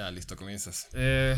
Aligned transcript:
Ya, 0.00 0.10
listo, 0.10 0.34
comienzas. 0.34 0.88
Eh, 0.94 1.36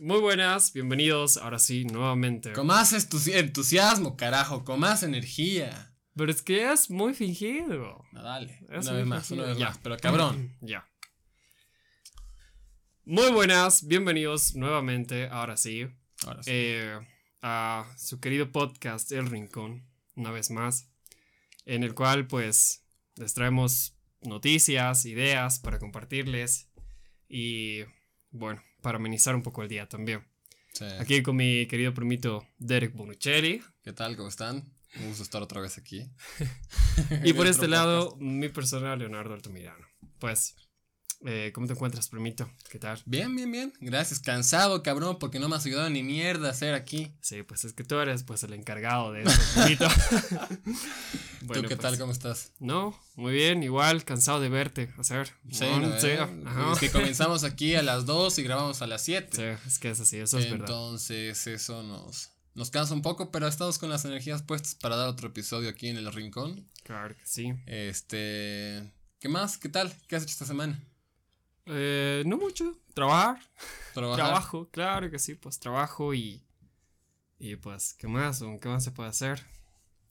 muy 0.00 0.18
buenas, 0.18 0.72
bienvenidos, 0.72 1.36
ahora 1.36 1.58
sí, 1.58 1.84
nuevamente. 1.84 2.54
Con 2.54 2.68
más 2.68 2.94
entusiasmo, 2.94 4.16
carajo, 4.16 4.64
con 4.64 4.80
más 4.80 5.02
energía. 5.02 5.94
Pero 6.14 6.32
es 6.32 6.40
que 6.40 6.72
es 6.72 6.88
muy 6.88 7.12
fingido. 7.12 8.02
No, 8.12 8.22
dale, 8.22 8.64
una 8.70 8.92
vez 8.92 9.06
más, 9.06 9.30
una 9.30 9.42
vez 9.42 9.58
más, 9.58 9.76
pero 9.82 9.98
cabrón. 9.98 10.56
ya. 10.62 10.88
Muy 13.04 13.30
buenas, 13.30 13.86
bienvenidos 13.86 14.54
nuevamente, 14.54 15.28
ahora 15.28 15.58
sí. 15.58 15.86
Ahora 16.24 16.42
sí. 16.42 16.50
eh, 16.54 16.98
a 17.42 17.94
su 17.98 18.20
querido 18.20 18.52
podcast 18.52 19.12
El 19.12 19.26
Rincón, 19.26 19.86
una 20.14 20.30
vez 20.30 20.50
más, 20.50 20.88
en 21.66 21.82
el 21.82 21.92
cual 21.92 22.26
pues 22.26 22.86
les 23.16 23.34
traemos 23.34 23.98
noticias, 24.22 25.04
ideas 25.04 25.58
para 25.58 25.78
compartirles 25.78 26.65
y 27.28 27.82
bueno, 28.30 28.62
para 28.82 28.96
amenizar 28.96 29.34
un 29.34 29.42
poco 29.42 29.62
el 29.62 29.68
día 29.68 29.88
también. 29.88 30.26
Sí. 30.72 30.84
Aquí 30.98 31.22
con 31.22 31.36
mi 31.36 31.66
querido 31.66 31.94
primito 31.94 32.46
Derek 32.58 32.92
Bonuccelli 32.92 33.62
¿Qué 33.82 33.94
tal? 33.94 34.14
¿Cómo 34.14 34.28
están? 34.28 34.70
Un 34.98 35.08
gusto 35.08 35.22
estar 35.22 35.42
otra 35.42 35.60
vez 35.60 35.78
aquí. 35.78 36.10
y 37.24 37.32
por 37.32 37.46
este 37.46 37.68
lado 37.68 38.16
mi 38.18 38.48
persona 38.48 38.96
Leonardo 38.96 39.34
Altamirano. 39.34 39.86
Pues, 40.18 40.56
eh, 41.24 41.50
¿cómo 41.54 41.66
te 41.66 41.72
encuentras, 41.72 42.08
primito? 42.08 42.50
¿Qué 42.70 42.78
tal? 42.78 43.00
Bien, 43.06 43.34
bien, 43.34 43.50
bien. 43.50 43.72
Gracias. 43.80 44.20
Cansado, 44.20 44.82
cabrón, 44.82 45.18
porque 45.18 45.38
no 45.38 45.48
me 45.48 45.56
has 45.56 45.64
ayudado 45.64 45.88
ni 45.90 46.02
mierda 46.02 46.48
a 46.48 46.50
hacer 46.50 46.74
aquí. 46.74 47.12
Sí, 47.20 47.42
pues 47.42 47.64
es 47.64 47.72
que 47.72 47.84
tú 47.84 47.98
eres 47.98 48.22
pues 48.22 48.42
el 48.42 48.52
encargado 48.52 49.12
de 49.12 49.22
esto, 49.22 49.42
primito. 49.54 49.88
¿Tú 51.52 51.62
qué 51.62 51.76
tal? 51.76 51.98
¿Cómo 51.98 52.12
estás? 52.12 52.52
No, 52.58 52.98
muy 53.14 53.32
bien, 53.32 53.62
igual, 53.62 54.04
cansado 54.04 54.40
de 54.40 54.48
verte. 54.48 54.90
A 54.96 55.14
ver, 55.14 55.32
Sí, 55.50 55.64
no, 55.64 55.80
¿no, 55.80 56.00
sí, 56.00 56.10
ajá. 56.10 56.72
Es 56.72 56.78
que 56.78 56.90
comenzamos 56.92 57.44
aquí 57.44 57.74
a 57.74 57.82
las 57.82 58.06
2 58.06 58.38
y 58.38 58.42
grabamos 58.42 58.82
a 58.82 58.86
las 58.86 59.02
7. 59.02 59.28
Sí, 59.36 59.68
es 59.68 59.78
que 59.78 59.90
es 59.90 60.00
así, 60.00 60.18
eso 60.18 60.38
es 60.38 60.50
verdad. 60.50 60.66
Entonces, 60.68 61.46
eso 61.46 61.82
nos, 61.82 62.30
nos 62.54 62.70
cansa 62.70 62.94
un 62.94 63.02
poco, 63.02 63.30
pero 63.30 63.46
estamos 63.46 63.78
con 63.78 63.90
las 63.90 64.04
energías 64.04 64.42
puestas 64.42 64.74
para 64.74 64.96
dar 64.96 65.08
otro 65.08 65.28
episodio 65.28 65.70
aquí 65.70 65.88
en 65.88 65.96
el 65.96 66.12
rincón. 66.12 66.68
Claro 66.82 67.14
que 67.16 67.26
sí. 67.26 67.54
Este. 67.66 68.92
¿Qué 69.18 69.28
más? 69.28 69.56
¿Qué 69.58 69.68
tal? 69.68 69.92
¿Qué 70.08 70.16
has 70.16 70.22
hecho 70.24 70.32
esta 70.32 70.46
semana? 70.46 70.80
Eh, 71.66 72.22
no 72.26 72.36
mucho, 72.38 72.78
trabajar, 72.94 73.40
¿Trabajar? 73.92 74.24
trabajo, 74.24 74.68
claro 74.70 75.10
que 75.10 75.18
sí, 75.18 75.34
pues 75.34 75.58
trabajo 75.58 76.14
y. 76.14 76.42
Y 77.38 77.56
pues, 77.56 77.92
¿qué 77.94 78.08
más? 78.08 78.42
¿Qué 78.60 78.68
más 78.68 78.84
se 78.84 78.92
puede 78.92 79.08
hacer? 79.10 79.44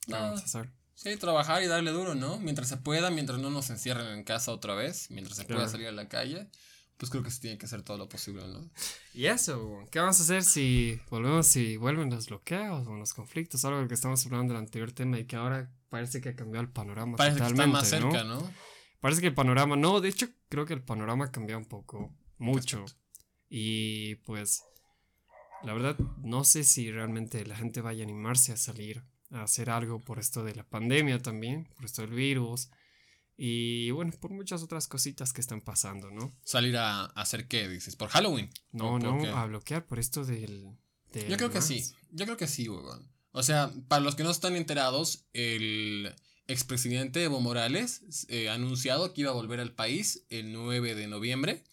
¿Qué 0.06 0.12
No. 0.12 0.20
vamos 0.20 0.42
a 0.42 0.46
hacer? 0.46 0.70
Sí, 0.94 1.16
trabajar 1.18 1.64
y 1.64 1.68
darle 1.68 1.92
duro, 1.92 2.14
¿no? 2.16 2.38
Mientras 2.40 2.70
se 2.70 2.78
pueda, 2.78 3.10
mientras 3.10 3.40
no 3.40 3.50
nos 3.50 3.70
encierren 3.70 4.08
en 4.08 4.24
casa 4.24 4.52
otra 4.52 4.76
vez, 4.76 5.10
mientras 5.12 5.38
se 5.38 5.44
pueda 5.46 5.68
salir 5.68 5.88
a 5.88 5.92
la 5.92 6.08
calle, 6.08 6.48
pues 6.98 7.10
creo 7.12 7.22
que 7.24 7.32
se 7.32 7.42
tiene 7.42 7.58
que 7.58 7.66
hacer 7.66 7.82
todo 7.82 7.98
lo 7.98 8.08
posible, 8.08 8.48
¿no? 8.48 8.70
Y 9.14 9.26
eso, 9.26 9.84
¿qué 9.92 10.00
vamos 10.00 10.20
a 10.20 10.24
hacer 10.24 10.44
si 10.44 11.02
volvemos, 11.10 11.48
si 11.48 11.76
vuelven 11.78 12.10
los 12.10 12.28
bloqueos 12.28 12.88
o 12.88 12.96
los 12.96 13.14
conflictos? 13.14 13.66
Algo 13.66 13.86
que 13.88 13.94
estamos 13.94 14.26
hablando 14.26 14.54
del 14.54 14.62
anterior 14.64 14.92
tema 14.94 15.20
y 15.20 15.26
que 15.26 15.36
ahora 15.36 15.70
parece 15.90 16.22
que 16.22 16.30
ha 16.30 16.36
cambiado 16.36 16.64
el 16.66 16.72
panorama 16.72 17.18
Parece 17.18 17.38
que 17.40 17.44
está 17.44 17.54
totalmente, 17.56 17.74
más 17.98 18.02
¿no? 18.02 18.12
cerca, 18.12 18.24
¿no? 18.24 18.54
Parece 19.06 19.22
que 19.22 19.28
el 19.28 19.36
panorama, 19.36 19.76
no, 19.76 20.02
de 20.02 20.10
hecho 20.10 20.28
creo 20.50 20.66
que 20.66 20.74
el 20.74 20.82
panorama 20.82 21.32
cambió 21.32 21.60
un 21.60 21.66
poco, 21.66 22.12
mucho. 22.40 22.86
Y 23.48 24.16
pues, 24.26 24.64
la 25.62 25.74
verdad, 25.74 25.96
no 26.24 26.44
sé 26.44 26.64
si 26.64 26.92
realmente 26.92 27.46
la 27.46 27.56
gente 27.56 27.82
vaya 27.82 28.02
a 28.02 28.08
animarse 28.08 28.52
a 28.52 28.58
salir 28.58 29.04
a 29.30 29.44
hacer 29.44 29.70
algo 29.70 30.00
por 30.04 30.18
esto 30.18 30.44
de 30.44 30.56
la 30.56 30.64
pandemia 30.64 31.20
también, 31.20 31.66
por 31.76 31.86
esto 31.86 32.02
del 32.02 32.16
virus. 32.16 32.72
Y 33.38 33.92
bueno, 33.92 34.12
por 34.20 34.32
muchas 34.32 34.64
otras 34.64 34.88
cositas 34.88 35.34
que 35.34 35.42
están 35.42 35.62
pasando, 35.62 36.10
¿no? 36.10 36.34
Salir 36.44 36.76
a, 36.76 37.02
a 37.02 37.06
hacer 37.06 37.48
qué, 37.48 37.68
dices, 37.68 37.96
por 37.96 38.10
Halloween. 38.10 38.50
No, 38.72 38.96
¿O 38.96 39.00
por 39.00 39.04
no, 39.04 39.22
qué? 39.22 39.28
a 39.28 39.46
bloquear 39.46 39.86
por 39.86 40.00
esto 40.00 40.26
del... 40.26 40.80
del 41.12 41.28
Yo 41.28 41.38
creo 41.38 41.52
que 41.52 41.60
más. 41.60 41.68
sí, 41.68 41.84
yo 42.10 42.26
creo 42.26 42.38
que 42.38 42.48
sí, 42.48 42.68
weón. 42.68 43.08
O 43.34 43.44
sea, 43.44 43.72
para 43.88 44.02
los 44.02 44.16
que 44.16 44.24
no 44.24 44.32
están 44.32 44.56
enterados, 44.56 45.28
el 45.32 46.12
expresidente 46.48 47.24
Evo 47.24 47.40
Morales 47.42 48.02
eh, 48.30 48.50
ha 48.50 48.54
anunciado 48.54 49.14
que 49.14 49.22
iba 49.22 49.32
a 49.32 49.34
volver 49.34 49.60
al 49.60 49.72
país 49.74 50.26
el 50.30 50.52
9 50.54 50.96
de 50.96 51.08
noviembre. 51.08 51.64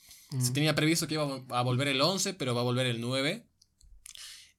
Se 0.40 0.52
tenía 0.52 0.74
previsto 0.74 1.06
que 1.06 1.14
iba 1.14 1.24
a 1.24 1.26
vol- 1.26 1.44
a 1.50 1.60
volver 1.62 1.88
el 1.88 2.00
11, 2.00 2.32
pero 2.34 2.54
va 2.54 2.62
a 2.62 2.64
volver 2.64 2.86
el 2.86 3.00
9. 3.00 3.44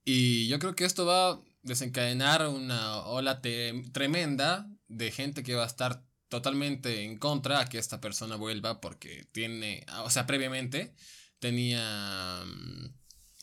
Y 0.06 0.48
yo 0.48 0.60
creo 0.60 0.76
que 0.76 0.86
esto 0.86 1.06
va 1.06 1.32
a 1.32 1.40
desencadenar 1.64 2.48
una 2.48 2.98
ola 2.98 3.42
tremenda 3.42 4.68
de 4.88 5.12
gente 5.12 5.44
que 5.44 5.56
va 5.56 5.64
a 5.64 5.68
estar 5.68 6.04
totalmente 6.30 7.04
en 7.04 7.18
contra 7.18 7.60
a 7.62 7.66
que 7.70 7.78
esta 7.78 8.02
persona 8.02 8.36
vuelva 8.36 8.82
porque 8.82 9.26
tiene, 9.32 9.86
o 10.04 10.10
sea, 10.10 10.26
previamente 10.28 10.94
tenía 11.40 12.44
mm, 12.46 12.86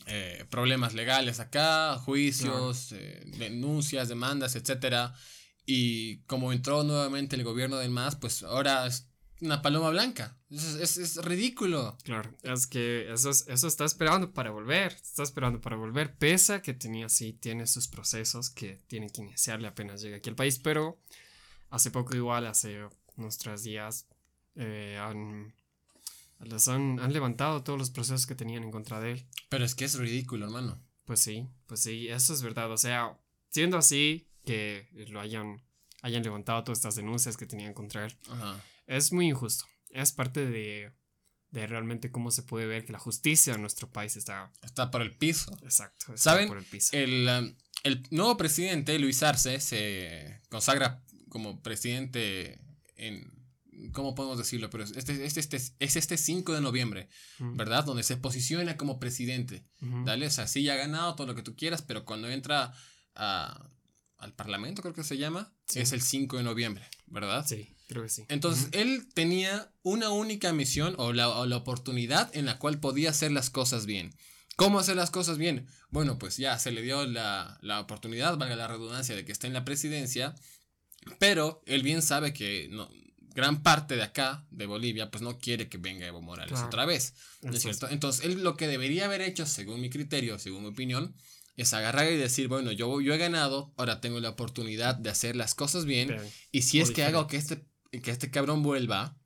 eh, 0.07 0.45
problemas 0.49 0.93
legales 0.93 1.39
acá, 1.39 1.97
juicios, 1.97 2.91
eh, 2.91 3.21
denuncias, 3.25 4.07
demandas, 4.09 4.55
etcétera. 4.55 5.13
Y 5.65 6.17
como 6.23 6.51
entró 6.53 6.83
nuevamente 6.83 7.35
el 7.35 7.43
gobierno 7.43 7.77
del 7.77 7.91
MAS, 7.91 8.15
pues 8.15 8.43
ahora 8.43 8.85
es 8.87 9.07
una 9.41 9.61
paloma 9.61 9.89
blanca. 9.89 10.37
Es, 10.49 10.63
es- 10.75 10.97
es 10.97 11.17
ridículo. 11.23 11.97
Claro, 12.03 12.31
es 12.43 12.67
que 12.67 13.11
eso, 13.11 13.29
es- 13.29 13.45
eso 13.47 13.67
está 13.67 13.85
esperando 13.85 14.33
para 14.33 14.51
volver, 14.51 14.91
está 14.93 15.23
esperando 15.23 15.61
para 15.61 15.75
volver, 15.77 16.15
pese 16.17 16.53
a 16.53 16.61
que 16.61 16.73
tenía, 16.73 17.09
sí, 17.09 17.33
tiene 17.33 17.67
sus 17.67 17.87
procesos 17.87 18.49
que 18.49 18.81
tiene 18.87 19.09
que 19.09 19.21
iniciarle 19.21 19.67
apenas 19.67 20.01
llega 20.01 20.17
aquí 20.17 20.29
al 20.29 20.35
país, 20.35 20.59
pero 20.59 20.99
hace 21.69 21.89
poco 21.91 22.15
igual, 22.15 22.45
hace 22.47 22.79
unos 23.15 23.37
tres 23.37 23.63
días, 23.63 24.07
eh, 24.55 24.97
han, 25.01 25.53
les 26.39 26.67
han, 26.67 26.99
han 26.99 27.13
levantado 27.13 27.63
todos 27.63 27.79
los 27.79 27.89
procesos 27.91 28.25
que 28.27 28.35
tenían 28.35 28.63
en 28.63 28.71
contra 28.71 28.99
de 28.99 29.13
él. 29.13 29.25
Pero 29.49 29.63
es 29.65 29.73
que 29.75 29.85
es 29.85 29.95
ridículo, 29.97 30.45
hermano. 30.45 30.81
Pues 31.05 31.19
sí, 31.19 31.47
pues 31.67 31.81
sí, 31.81 32.07
eso 32.09 32.33
es 32.33 32.41
verdad, 32.41 32.71
o 32.71 32.77
sea, 32.77 33.17
siendo 33.49 33.77
así, 33.77 34.27
que 34.45 34.87
lo 35.09 35.19
hayan, 35.19 35.61
hayan 36.01 36.23
levantado 36.23 36.63
todas 36.63 36.79
estas 36.79 36.95
denuncias 36.95 37.37
que 37.37 37.45
tenían 37.45 37.73
contra 37.73 38.05
él. 38.05 38.15
Ajá. 38.29 38.63
Es 38.87 39.11
muy 39.13 39.27
injusto. 39.29 39.65
Es 39.89 40.11
parte 40.11 40.45
de, 40.45 40.91
de 41.51 41.67
realmente 41.67 42.11
cómo 42.11 42.31
se 42.31 42.43
puede 42.43 42.65
ver 42.65 42.85
que 42.85 42.91
la 42.93 42.99
justicia 42.99 43.53
en 43.53 43.61
nuestro 43.61 43.89
país 43.91 44.15
está. 44.15 44.51
Está 44.63 44.89
por 44.91 45.01
el 45.01 45.15
piso. 45.17 45.51
Exacto. 45.63 46.13
está 46.13 46.31
¿Saben? 46.31 46.47
Por 46.47 46.57
el 46.57 46.65
piso. 46.65 46.89
El, 46.95 47.27
um, 47.29 47.55
el 47.83 48.03
nuevo 48.11 48.37
presidente, 48.37 48.97
Luis 48.99 49.21
Arce, 49.23 49.59
se 49.59 50.41
consagra 50.49 51.03
como 51.29 51.61
presidente 51.61 52.59
en... 52.95 53.39
¿Cómo 53.93 54.13
podemos 54.13 54.37
decirlo? 54.37 54.69
Pero 54.69 54.83
es 54.83 54.91
este, 54.95 55.25
este, 55.25 55.39
este, 55.39 55.57
es 55.79 55.95
este 55.95 56.15
5 56.17 56.53
de 56.53 56.61
noviembre, 56.61 57.09
¿verdad? 57.39 57.83
Donde 57.83 58.03
se 58.03 58.15
posiciona 58.15 58.77
como 58.77 58.99
presidente. 58.99 59.65
Dale, 59.79 60.27
o 60.27 60.29
sea, 60.29 60.45
sí 60.45 60.61
ya 60.61 60.73
ha 60.73 60.77
ganado 60.77 61.15
todo 61.15 61.25
lo 61.25 61.33
que 61.33 61.41
tú 61.41 61.55
quieras, 61.55 61.81
pero 61.81 62.05
cuando 62.05 62.29
entra 62.29 62.73
a- 63.15 63.67
al 64.21 64.33
Parlamento, 64.33 64.81
creo 64.81 64.93
que 64.93 65.03
se 65.03 65.17
llama, 65.17 65.53
Sí. 65.67 65.79
es 65.79 65.91
el 65.91 66.01
5 66.01 66.37
de 66.37 66.43
noviembre, 66.43 66.87
¿verdad? 67.07 67.45
Sí, 67.47 67.75
creo 67.87 68.03
que 68.03 68.09
sí. 68.09 68.23
Entonces, 68.29 68.69
él 68.71 69.07
tenía 69.13 69.71
una 69.83 70.09
única 70.09 70.53
misión 70.53 70.95
o 70.97 71.11
la, 71.13 71.27
o 71.29 71.45
la 71.45 71.57
oportunidad 71.57 72.29
en 72.35 72.45
la 72.45 72.57
cual 72.59 72.79
podía 72.79 73.09
hacer 73.09 73.31
las 73.31 73.49
cosas 73.49 73.85
bien. 73.85 74.15
¿Cómo 74.57 74.79
hacer 74.79 74.95
las 74.95 75.09
cosas 75.11 75.37
bien? 75.37 75.67
Bueno, 75.89 76.17
pues 76.19 76.37
ya 76.37 76.57
se 76.59 76.71
le 76.71 76.81
dio 76.81 77.05
la, 77.07 77.57
la 77.61 77.79
oportunidad, 77.79 78.37
valga 78.37 78.55
la 78.55 78.67
redundancia, 78.67 79.15
de 79.15 79.25
que 79.25 79.31
esté 79.31 79.47
en 79.47 79.53
la 79.53 79.65
presidencia, 79.65 80.35
pero 81.19 81.63
él 81.65 81.83
bien 81.83 82.01
sabe 82.01 82.33
que 82.33 82.67
no, 82.69 82.89
gran 83.33 83.63
parte 83.63 83.95
de 83.95 84.03
acá, 84.03 84.45
de 84.51 84.65
Bolivia, 84.65 85.09
pues 85.09 85.21
no 85.21 85.39
quiere 85.39 85.67
que 85.69 85.77
venga 85.77 86.05
Evo 86.05 86.21
Morales 86.21 86.51
Claro. 86.51 86.67
otra 86.67 86.85
vez. 86.85 87.13
¿no 87.41 87.51
es. 87.53 87.61
cierto? 87.61 87.87
Entonces, 87.89 88.25
él 88.25 88.43
lo 88.43 88.55
que 88.57 88.67
debería 88.67 89.05
haber 89.05 89.21
hecho, 89.21 89.45
según 89.45 89.81
mi 89.81 89.89
criterio, 89.89 90.37
según 90.37 90.63
mi 90.63 90.69
opinión, 90.69 91.15
es 91.55 91.73
agarrar 91.73 92.11
y 92.11 92.17
decir, 92.17 92.47
bueno, 92.47 92.71
yo, 92.71 93.01
yo 93.01 93.13
he 93.13 93.17
ganado, 93.17 93.73
ahora 93.77 94.01
tengo 94.01 94.19
la 94.19 94.29
oportunidad 94.29 94.95
de 94.95 95.09
hacer 95.09 95.35
las 95.35 95.53
cosas 95.55 95.85
bien, 95.85 96.09
Bien, 96.09 96.31
y 96.51 96.61
si 96.63 96.79
es 96.79 96.91
que 96.91 97.03
hago 97.03 97.27
que 97.27 97.37
este, 97.37 97.65
que 97.91 98.11
este 98.11 98.31
cabrón 98.31 98.63
vuelva, 98.63 99.17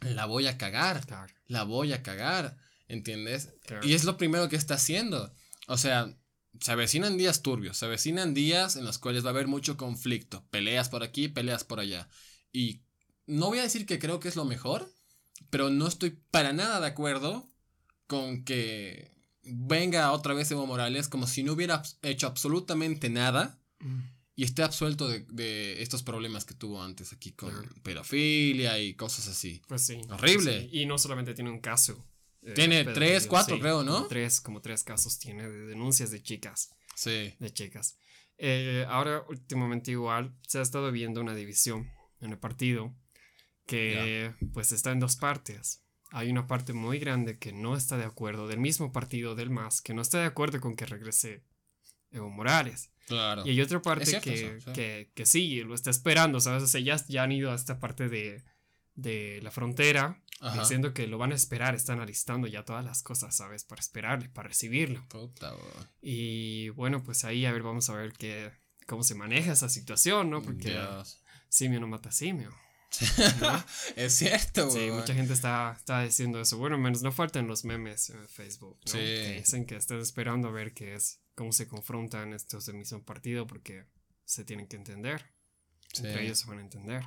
la 0.00 0.26
voy 0.26 0.46
a 0.46 0.56
cagar. 0.58 1.04
claro, 1.06 1.32
La 1.46 1.64
voy 1.64 1.92
a 1.92 2.02
cagar. 2.02 2.56
¿Entiendes? 2.88 3.52
claro. 3.66 3.86
Y 3.86 3.92
es 3.92 4.04
lo 4.04 4.16
primero 4.16 4.48
que 4.48 4.56
está 4.56 4.74
haciendo. 4.74 5.34
O 5.66 5.76
sea, 5.76 6.16
se 6.58 6.72
avecinan 6.72 7.18
días 7.18 7.42
turbios, 7.42 7.76
se 7.76 7.84
avecinan 7.84 8.32
días 8.32 8.76
en 8.76 8.84
los 8.84 8.98
cuales 8.98 9.24
va 9.24 9.28
a 9.28 9.32
haber 9.32 9.46
mucho 9.46 9.76
conflicto. 9.76 10.46
Peleas 10.50 10.88
por 10.88 11.02
aquí, 11.02 11.28
peleas 11.28 11.64
por 11.64 11.80
allá. 11.80 12.08
Y 12.50 12.80
no 13.26 13.48
voy 13.48 13.58
a 13.58 13.62
decir 13.62 13.84
que 13.84 13.98
creo 13.98 14.20
que 14.20 14.28
es 14.28 14.36
lo 14.36 14.46
mejor, 14.46 14.90
pero 15.50 15.68
no 15.68 15.86
estoy 15.86 16.18
para 16.30 16.54
nada 16.54 16.80
de 16.80 16.86
acuerdo 16.86 17.52
con 18.06 18.44
que 18.44 19.12
venga 19.42 20.12
otra 20.12 20.34
vez 20.34 20.50
Evo 20.50 20.66
Morales 20.66 21.08
como 21.08 21.26
si 21.26 21.42
no 21.42 21.52
hubiera 21.52 21.82
hecho 22.02 22.26
absolutamente 22.26 23.08
nada 23.10 23.60
Mm, 23.80 24.00
y 24.34 24.42
esté 24.42 24.64
absuelto 24.64 25.08
de, 25.08 25.20
de 25.30 25.82
estos 25.82 26.02
problemas 26.02 26.44
que 26.44 26.54
tuvo 26.54 26.82
antes 26.82 27.12
aquí 27.12 27.32
con 27.32 27.52
pedofilia 27.84 28.78
y 28.80 28.94
cosas 28.94 29.28
así. 29.28 29.62
Pues 29.68 29.86
sí. 29.86 30.00
Horrible. 30.10 30.62
sí. 30.62 30.68
Y 30.72 30.86
no 30.86 30.98
solamente 30.98 31.32
tiene 31.34 31.50
un 31.50 31.60
caso. 31.60 32.04
eh, 32.42 32.54
Tiene 32.54 32.84
tres, 32.84 33.26
cuatro, 33.28 33.58
creo, 33.60 33.84
¿no? 33.84 33.94
Como 33.94 34.08
tres, 34.08 34.40
como 34.40 34.60
tres 34.60 34.82
casos 34.84 35.18
tiene 35.20 35.48
de 35.48 35.66
denuncias 35.66 36.10
de 36.10 36.20
chicas. 36.22 36.70
Sí. 36.96 37.34
de 37.38 37.52
chicas. 37.52 37.98
Eh, 38.36 38.84
ahora, 38.88 39.22
últimamente 39.28 39.92
igual, 39.92 40.34
se 40.46 40.58
ha 40.58 40.62
estado 40.62 40.90
viendo 40.92 41.20
una 41.20 41.34
división 41.36 41.88
en 42.20 42.30
el 42.32 42.38
partido 42.38 42.94
que 43.66 44.34
pues 44.52 44.72
está 44.72 44.90
en 44.92 45.00
dos 45.00 45.16
partes. 45.16 45.84
Hay 46.10 46.30
una 46.30 46.46
parte 46.46 46.72
muy 46.72 46.98
grande 46.98 47.38
que 47.38 47.52
no 47.52 47.76
está 47.76 47.96
de 47.96 48.04
acuerdo, 48.04 48.48
del 48.48 48.60
mismo 48.60 48.92
partido 48.92 49.34
del 49.34 49.50
MAS, 49.50 49.80
que 49.82 49.94
no 49.94 50.02
está 50.02 50.18
de 50.20 50.26
acuerdo 50.26 50.60
con 50.60 50.76
que 50.76 50.86
regrese 50.86 51.44
Evo 52.10 52.30
Morales. 52.30 52.90
Claro. 53.06 53.46
Y 53.46 53.50
hay 53.50 53.60
otra 53.60 53.80
parte 53.80 54.04
Es 54.04 54.22
que, 54.22 54.34
eso, 54.34 54.66
sí. 54.66 54.72
que, 54.72 55.10
que 55.14 55.26
sí, 55.26 55.62
lo 55.62 55.74
está 55.74 55.90
esperando, 55.90 56.40
¿sabes? 56.40 56.62
O 56.62 56.66
sea, 56.66 56.80
ya, 56.80 56.96
ya 57.08 57.22
han 57.22 57.32
ido 57.32 57.50
a 57.50 57.54
esta 57.54 57.78
parte 57.80 58.08
de, 58.08 58.44
de 58.94 59.40
la 59.42 59.50
frontera 59.50 60.22
Ajá. 60.40 60.60
diciendo 60.60 60.92
que 60.92 61.06
lo 61.06 61.18
van 61.18 61.32
a 61.32 61.34
esperar, 61.34 61.74
están 61.74 62.00
alistando 62.00 62.46
ya 62.46 62.64
todas 62.64 62.84
las 62.84 63.02
cosas, 63.02 63.34
¿sabes? 63.34 63.64
Para 63.64 63.80
esperarle, 63.80 64.28
para 64.28 64.48
recibirlo. 64.48 65.06
Puta. 65.08 65.54
Y 66.02 66.68
bueno, 66.70 67.02
pues 67.02 67.24
ahí 67.24 67.46
a 67.46 67.52
ver, 67.52 67.62
vamos 67.62 67.88
a 67.90 67.94
ver 67.94 68.12
qué, 68.12 68.50
cómo 68.86 69.02
se 69.02 69.14
maneja 69.14 69.52
esa 69.52 69.68
situación, 69.68 70.30
¿no? 70.30 70.42
Porque 70.42 70.70
Dios. 70.70 71.22
simio 71.48 71.80
no 71.80 71.86
mata 71.88 72.10
simio. 72.10 72.50
¿No? 73.40 73.64
Es 73.96 74.14
cierto, 74.14 74.70
Sí, 74.70 74.78
weón. 74.78 74.98
mucha 75.00 75.14
gente 75.14 75.32
está, 75.32 75.74
está 75.76 76.02
diciendo 76.02 76.40
eso. 76.40 76.58
Bueno, 76.58 76.78
menos 76.78 77.02
no 77.02 77.12
faltan 77.12 77.46
los 77.46 77.64
memes 77.64 78.10
en 78.10 78.28
Facebook, 78.28 78.78
¿no? 78.86 78.92
Sí. 78.92 78.98
Que 78.98 79.36
dicen 79.40 79.66
que 79.66 79.76
están 79.76 79.98
esperando 80.00 80.48
a 80.48 80.50
ver 80.52 80.74
qué 80.74 80.94
es, 80.94 81.20
cómo 81.34 81.52
se 81.52 81.66
confrontan 81.68 82.32
estos 82.32 82.66
del 82.66 82.76
mismo 82.76 83.02
partido 83.04 83.46
porque 83.46 83.84
se 84.24 84.44
tienen 84.44 84.66
que 84.66 84.76
entender. 84.76 85.24
Sí. 85.92 86.06
Entre 86.06 86.24
ellos 86.24 86.38
se 86.38 86.46
van 86.46 86.58
a 86.58 86.62
entender. 86.62 87.02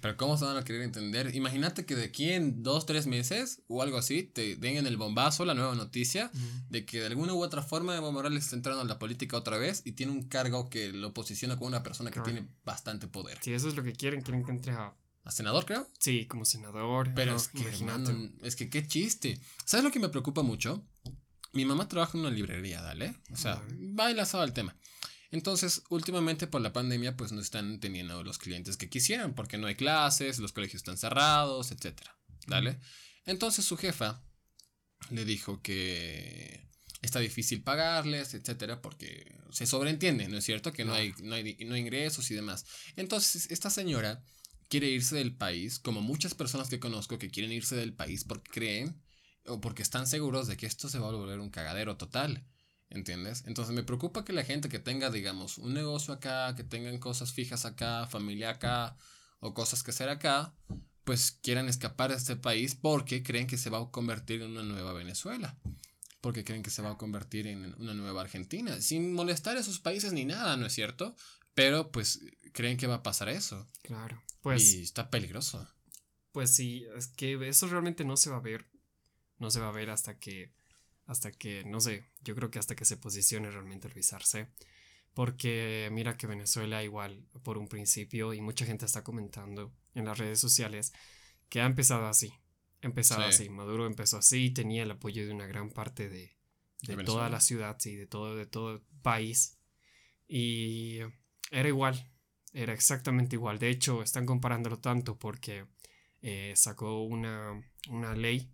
Pero 0.00 0.16
¿cómo 0.16 0.36
se 0.36 0.44
van 0.44 0.56
a 0.56 0.62
querer 0.62 0.82
entender? 0.82 1.34
Imagínate 1.34 1.84
que 1.84 1.96
de 1.96 2.04
aquí 2.04 2.30
en 2.30 2.62
dos, 2.62 2.86
tres 2.86 3.08
meses 3.08 3.60
o 3.66 3.82
algo 3.82 3.98
así 3.98 4.22
te 4.22 4.54
den 4.54 4.76
en 4.76 4.86
el 4.86 4.96
bombazo 4.96 5.44
la 5.44 5.52
nueva 5.54 5.74
noticia 5.74 6.30
de 6.68 6.84
que 6.86 7.00
de 7.00 7.06
alguna 7.06 7.34
u 7.34 7.42
otra 7.42 7.60
forma 7.60 7.96
Evo 7.96 8.12
Morales 8.12 8.44
está 8.44 8.54
entrando 8.54 8.82
en 8.82 8.88
la 8.88 9.00
política 9.00 9.36
otra 9.36 9.58
vez 9.58 9.82
y 9.84 9.92
tiene 9.92 10.12
un 10.12 10.22
cargo 10.28 10.70
que 10.70 10.92
lo 10.92 11.12
posiciona 11.12 11.56
como 11.56 11.66
una 11.66 11.82
persona 11.82 12.10
que 12.10 12.20
Claro. 12.20 12.30
tiene 12.32 12.48
bastante 12.64 13.08
poder. 13.08 13.38
Si 13.42 13.52
eso 13.52 13.68
es 13.68 13.74
lo 13.74 13.82
que 13.82 13.92
quieren, 13.92 14.20
quieren 14.20 14.44
que 14.44 14.52
entre 14.52 14.72
a, 14.74 14.94
A 15.24 15.30
senador, 15.30 15.66
creo. 15.66 15.86
sí, 15.98 16.26
como 16.26 16.44
senador. 16.44 17.12
Pero 17.14 17.32
¿no? 17.32 17.36
es 17.36 17.48
que, 17.48 17.60
Imagínate. 17.60 18.32
es 18.42 18.56
que 18.56 18.70
qué 18.70 18.86
chiste. 18.86 19.40
¿Sabes 19.64 19.84
lo 19.84 19.90
que 19.90 20.00
me 20.00 20.08
preocupa 20.08 20.42
mucho? 20.42 20.86
Mi 21.52 21.64
mamá 21.64 21.88
trabaja 21.88 22.16
en 22.16 22.24
una 22.24 22.30
librería, 22.34 22.80
¿dale? 22.80 23.14
O 23.32 23.36
sea, 23.36 23.62
va 23.98 24.10
enlazado 24.10 24.42
al 24.42 24.54
tema. 24.54 24.76
Entonces, 25.30 25.82
últimamente 25.90 26.46
por 26.46 26.60
la 26.60 26.72
pandemia, 26.72 27.16
pues 27.16 27.32
no 27.32 27.40
están 27.40 27.78
teniendo 27.80 28.22
los 28.24 28.38
clientes 28.38 28.76
que 28.76 28.88
quisieran, 28.88 29.34
porque 29.34 29.58
no 29.58 29.66
hay 29.66 29.76
clases, 29.76 30.38
los 30.38 30.52
colegios 30.52 30.80
están 30.80 30.96
cerrados, 30.98 31.70
etcétera, 31.70 32.16
¿Dale? 32.46 32.80
Entonces 33.26 33.64
su 33.64 33.76
jefa 33.76 34.24
le 35.10 35.24
dijo 35.24 35.62
que 35.62 36.68
está 37.02 37.20
difícil 37.20 37.62
pagarles, 37.62 38.34
etcétera, 38.34 38.82
porque 38.82 39.38
se 39.52 39.66
sobreentiende, 39.66 40.28
¿no 40.28 40.38
es 40.38 40.44
cierto? 40.44 40.72
Que 40.72 40.84
no 40.84 40.94
hay, 40.94 41.14
no 41.22 41.34
hay, 41.34 41.56
no 41.64 41.74
hay 41.74 41.80
ingresos 41.80 42.30
y 42.30 42.34
demás. 42.34 42.66
Entonces, 42.96 43.50
esta 43.50 43.70
señora 43.70 44.24
quiere 44.70 44.86
irse 44.86 45.16
del 45.16 45.36
país, 45.36 45.78
como 45.80 46.00
muchas 46.00 46.32
personas 46.32 46.70
que 46.70 46.80
conozco 46.80 47.18
que 47.18 47.28
quieren 47.28 47.52
irse 47.52 47.74
del 47.76 47.92
país 47.92 48.24
porque 48.24 48.50
creen 48.50 49.02
o 49.44 49.60
porque 49.60 49.82
están 49.82 50.06
seguros 50.06 50.46
de 50.46 50.56
que 50.56 50.66
esto 50.66 50.88
se 50.88 51.00
va 51.00 51.08
a 51.08 51.12
volver 51.12 51.40
un 51.40 51.50
cagadero 51.50 51.96
total. 51.96 52.46
¿Entiendes? 52.88 53.44
Entonces 53.46 53.74
me 53.74 53.84
preocupa 53.84 54.24
que 54.24 54.32
la 54.32 54.44
gente 54.44 54.68
que 54.68 54.80
tenga, 54.80 55.10
digamos, 55.10 55.58
un 55.58 55.74
negocio 55.74 56.14
acá, 56.14 56.54
que 56.56 56.64
tengan 56.64 56.98
cosas 56.98 57.32
fijas 57.32 57.64
acá, 57.64 58.06
familia 58.06 58.50
acá, 58.50 58.96
o 59.38 59.54
cosas 59.54 59.82
que 59.82 59.90
hacer 59.90 60.08
acá, 60.08 60.54
pues 61.04 61.32
quieran 61.32 61.68
escapar 61.68 62.10
de 62.10 62.16
este 62.16 62.36
país 62.36 62.74
porque 62.74 63.22
creen 63.22 63.46
que 63.46 63.58
se 63.58 63.70
va 63.70 63.78
a 63.78 63.90
convertir 63.90 64.42
en 64.42 64.52
una 64.52 64.62
nueva 64.62 64.92
Venezuela. 64.92 65.56
Porque 66.20 66.44
creen 66.44 66.62
que 66.62 66.70
se 66.70 66.82
va 66.82 66.90
a 66.90 66.98
convertir 66.98 67.46
en 67.46 67.74
una 67.78 67.94
nueva 67.94 68.20
Argentina. 68.20 68.80
Sin 68.80 69.14
molestar 69.14 69.56
a 69.56 69.60
esos 69.60 69.80
países 69.80 70.12
ni 70.12 70.24
nada, 70.24 70.56
¿no 70.56 70.66
es 70.66 70.72
cierto? 70.72 71.14
Pero 71.62 71.90
pues 71.92 72.20
creen 72.52 72.76
que 72.76 72.86
va 72.86 72.96
a 72.96 73.02
pasar 73.02 73.28
eso. 73.28 73.66
Claro. 73.82 74.22
Pues, 74.40 74.74
y 74.74 74.82
está 74.82 75.10
peligroso. 75.10 75.68
pues 76.32 76.54
sí, 76.54 76.84
es 76.96 77.08
que 77.08 77.38
eso 77.48 77.66
realmente 77.68 78.04
no 78.04 78.16
se 78.16 78.30
va 78.30 78.36
a 78.36 78.40
ver. 78.40 78.66
No 79.38 79.50
se 79.50 79.60
va 79.60 79.68
a 79.68 79.72
ver 79.72 79.90
hasta 79.90 80.18
que, 80.18 80.52
hasta 81.06 81.32
que, 81.32 81.64
no 81.64 81.80
sé, 81.80 82.04
yo 82.22 82.34
creo 82.34 82.50
que 82.50 82.58
hasta 82.58 82.74
que 82.76 82.84
se 82.84 82.96
posicione 82.96 83.50
realmente 83.50 83.88
Luis 83.88 84.12
Arce. 84.12 84.48
Porque 85.14 85.88
mira 85.92 86.16
que 86.16 86.26
Venezuela 86.26 86.84
igual 86.84 87.26
por 87.42 87.58
un 87.58 87.66
principio 87.68 88.32
y 88.32 88.40
mucha 88.40 88.64
gente 88.64 88.84
está 88.86 89.02
comentando 89.02 89.72
en 89.94 90.04
las 90.04 90.18
redes 90.18 90.38
sociales 90.38 90.92
que 91.48 91.60
ha 91.60 91.66
empezado 91.66 92.06
así. 92.06 92.32
Empezado 92.80 93.22
Sí. 93.22 93.28
así. 93.28 93.48
Maduro 93.50 93.86
empezó 93.86 94.18
así, 94.18 94.50
tenía 94.50 94.84
el 94.84 94.90
apoyo 94.92 95.26
de 95.26 95.32
una 95.32 95.46
gran 95.46 95.70
parte 95.70 96.08
de, 96.08 96.18
de 96.82 96.96
Venezuela. 96.96 97.04
toda 97.04 97.28
la 97.28 97.40
ciudad, 97.40 97.76
sí, 97.80 97.96
de 97.96 98.06
todo, 98.06 98.36
de 98.36 98.46
todo 98.46 98.72
el 98.74 98.80
país. 99.02 99.58
Y 100.28 101.00
era 101.50 101.68
igual, 101.68 102.10
era 102.52 102.72
exactamente 102.72 103.36
igual. 103.36 103.58
De 103.58 103.68
hecho, 103.68 104.02
están 104.02 104.26
comparándolo 104.26 104.78
tanto 104.78 105.18
porque 105.18 105.66
eh, 106.22 106.52
sacó 106.56 107.02
una, 107.04 107.62
una 107.88 108.14
ley, 108.14 108.50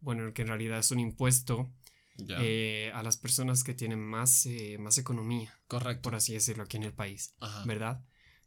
bueno, 0.00 0.32
que 0.32 0.42
en 0.42 0.48
realidad 0.48 0.78
es 0.78 0.90
un 0.90 1.00
impuesto 1.00 1.72
eh, 2.18 2.92
a 2.94 3.02
las 3.02 3.16
personas 3.16 3.64
que 3.64 3.74
tienen 3.74 4.00
más, 4.00 4.46
eh, 4.46 4.76
más 4.78 4.98
economía, 4.98 5.58
Correcto. 5.66 6.02
por 6.02 6.14
así 6.14 6.32
decirlo, 6.32 6.64
aquí 6.64 6.76
en 6.76 6.84
el 6.84 6.92
país, 6.92 7.34
Ajá. 7.40 7.64
¿verdad? 7.64 8.04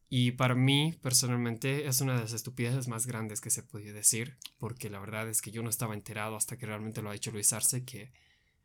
Y 0.10 0.32
para 0.32 0.56
mí, 0.56 0.98
personalmente, 1.02 1.88
es 1.88 2.00
una 2.00 2.16
de 2.16 2.22
las 2.22 2.32
estupideces 2.32 2.88
más 2.88 3.08
grandes 3.08 3.42
que 3.42 3.50
se 3.50 3.62
podía 3.62 3.92
decir, 3.92 4.38
porque 4.58 4.90
la 4.90 5.00
verdad 5.00 5.28
es 5.28 5.42
que 5.42 5.52
yo 5.52 5.64
no 5.64 5.70
estaba 5.70 5.96
enterado 5.96 6.38
hasta 6.38 6.58
que 6.58 6.66
realmente 6.66 7.02
lo 7.02 7.10
ha 7.10 7.16
hecho 7.16 7.32
Luis 7.32 7.52
Arce 7.52 7.84
que 7.84 8.14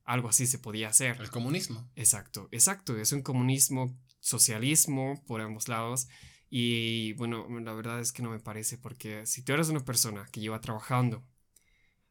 algo 0.05 0.29
así 0.29 0.47
se 0.47 0.59
podía 0.59 0.89
hacer. 0.89 1.21
El 1.21 1.31
comunismo. 1.31 1.91
Exacto, 1.97 2.49
exacto. 2.53 2.97
Es 2.97 3.13
un 3.13 3.23
comunismo, 3.23 3.97
socialismo 4.23 5.23
por 5.27 5.41
ambos 5.43 5.69
lados. 5.69 6.09
Y 6.49 7.13
bueno, 7.15 7.47
la 7.61 7.73
verdad 7.75 8.01
es 8.01 8.13
que 8.13 8.23
no 8.23 8.31
me 8.31 8.39
parece 8.39 8.79
porque 8.79 9.27
si 9.27 9.43
tú 9.43 9.53
eres 9.53 9.69
una 9.69 9.85
persona 9.85 10.27
que 10.33 10.41
lleva 10.41 10.61
trabajando 10.61 11.27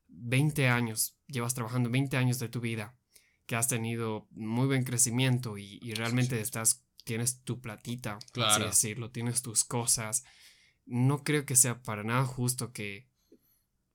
20 0.07 0.67
años, 0.67 1.17
llevas 1.27 1.53
trabajando 1.53 1.89
20 1.89 2.17
años 2.17 2.37
de 2.39 2.49
tu 2.49 2.59
vida, 2.59 2.95
que 3.45 3.55
has 3.55 3.67
tenido 3.67 4.27
muy 4.31 4.67
buen 4.67 4.83
crecimiento 4.83 5.57
y, 5.57 5.79
y 5.81 5.93
realmente 5.93 6.39
estás, 6.41 6.83
tienes 7.03 7.41
tu 7.43 7.61
platita, 7.61 8.19
Claro. 8.33 8.51
así 8.51 8.63
decirlo, 8.87 9.11
tienes 9.11 9.41
tus 9.41 9.63
cosas, 9.63 10.23
no 10.85 11.23
creo 11.23 11.45
que 11.45 11.55
sea 11.55 11.81
para 11.81 12.03
nada 12.03 12.25
justo 12.25 12.71
que 12.73 13.09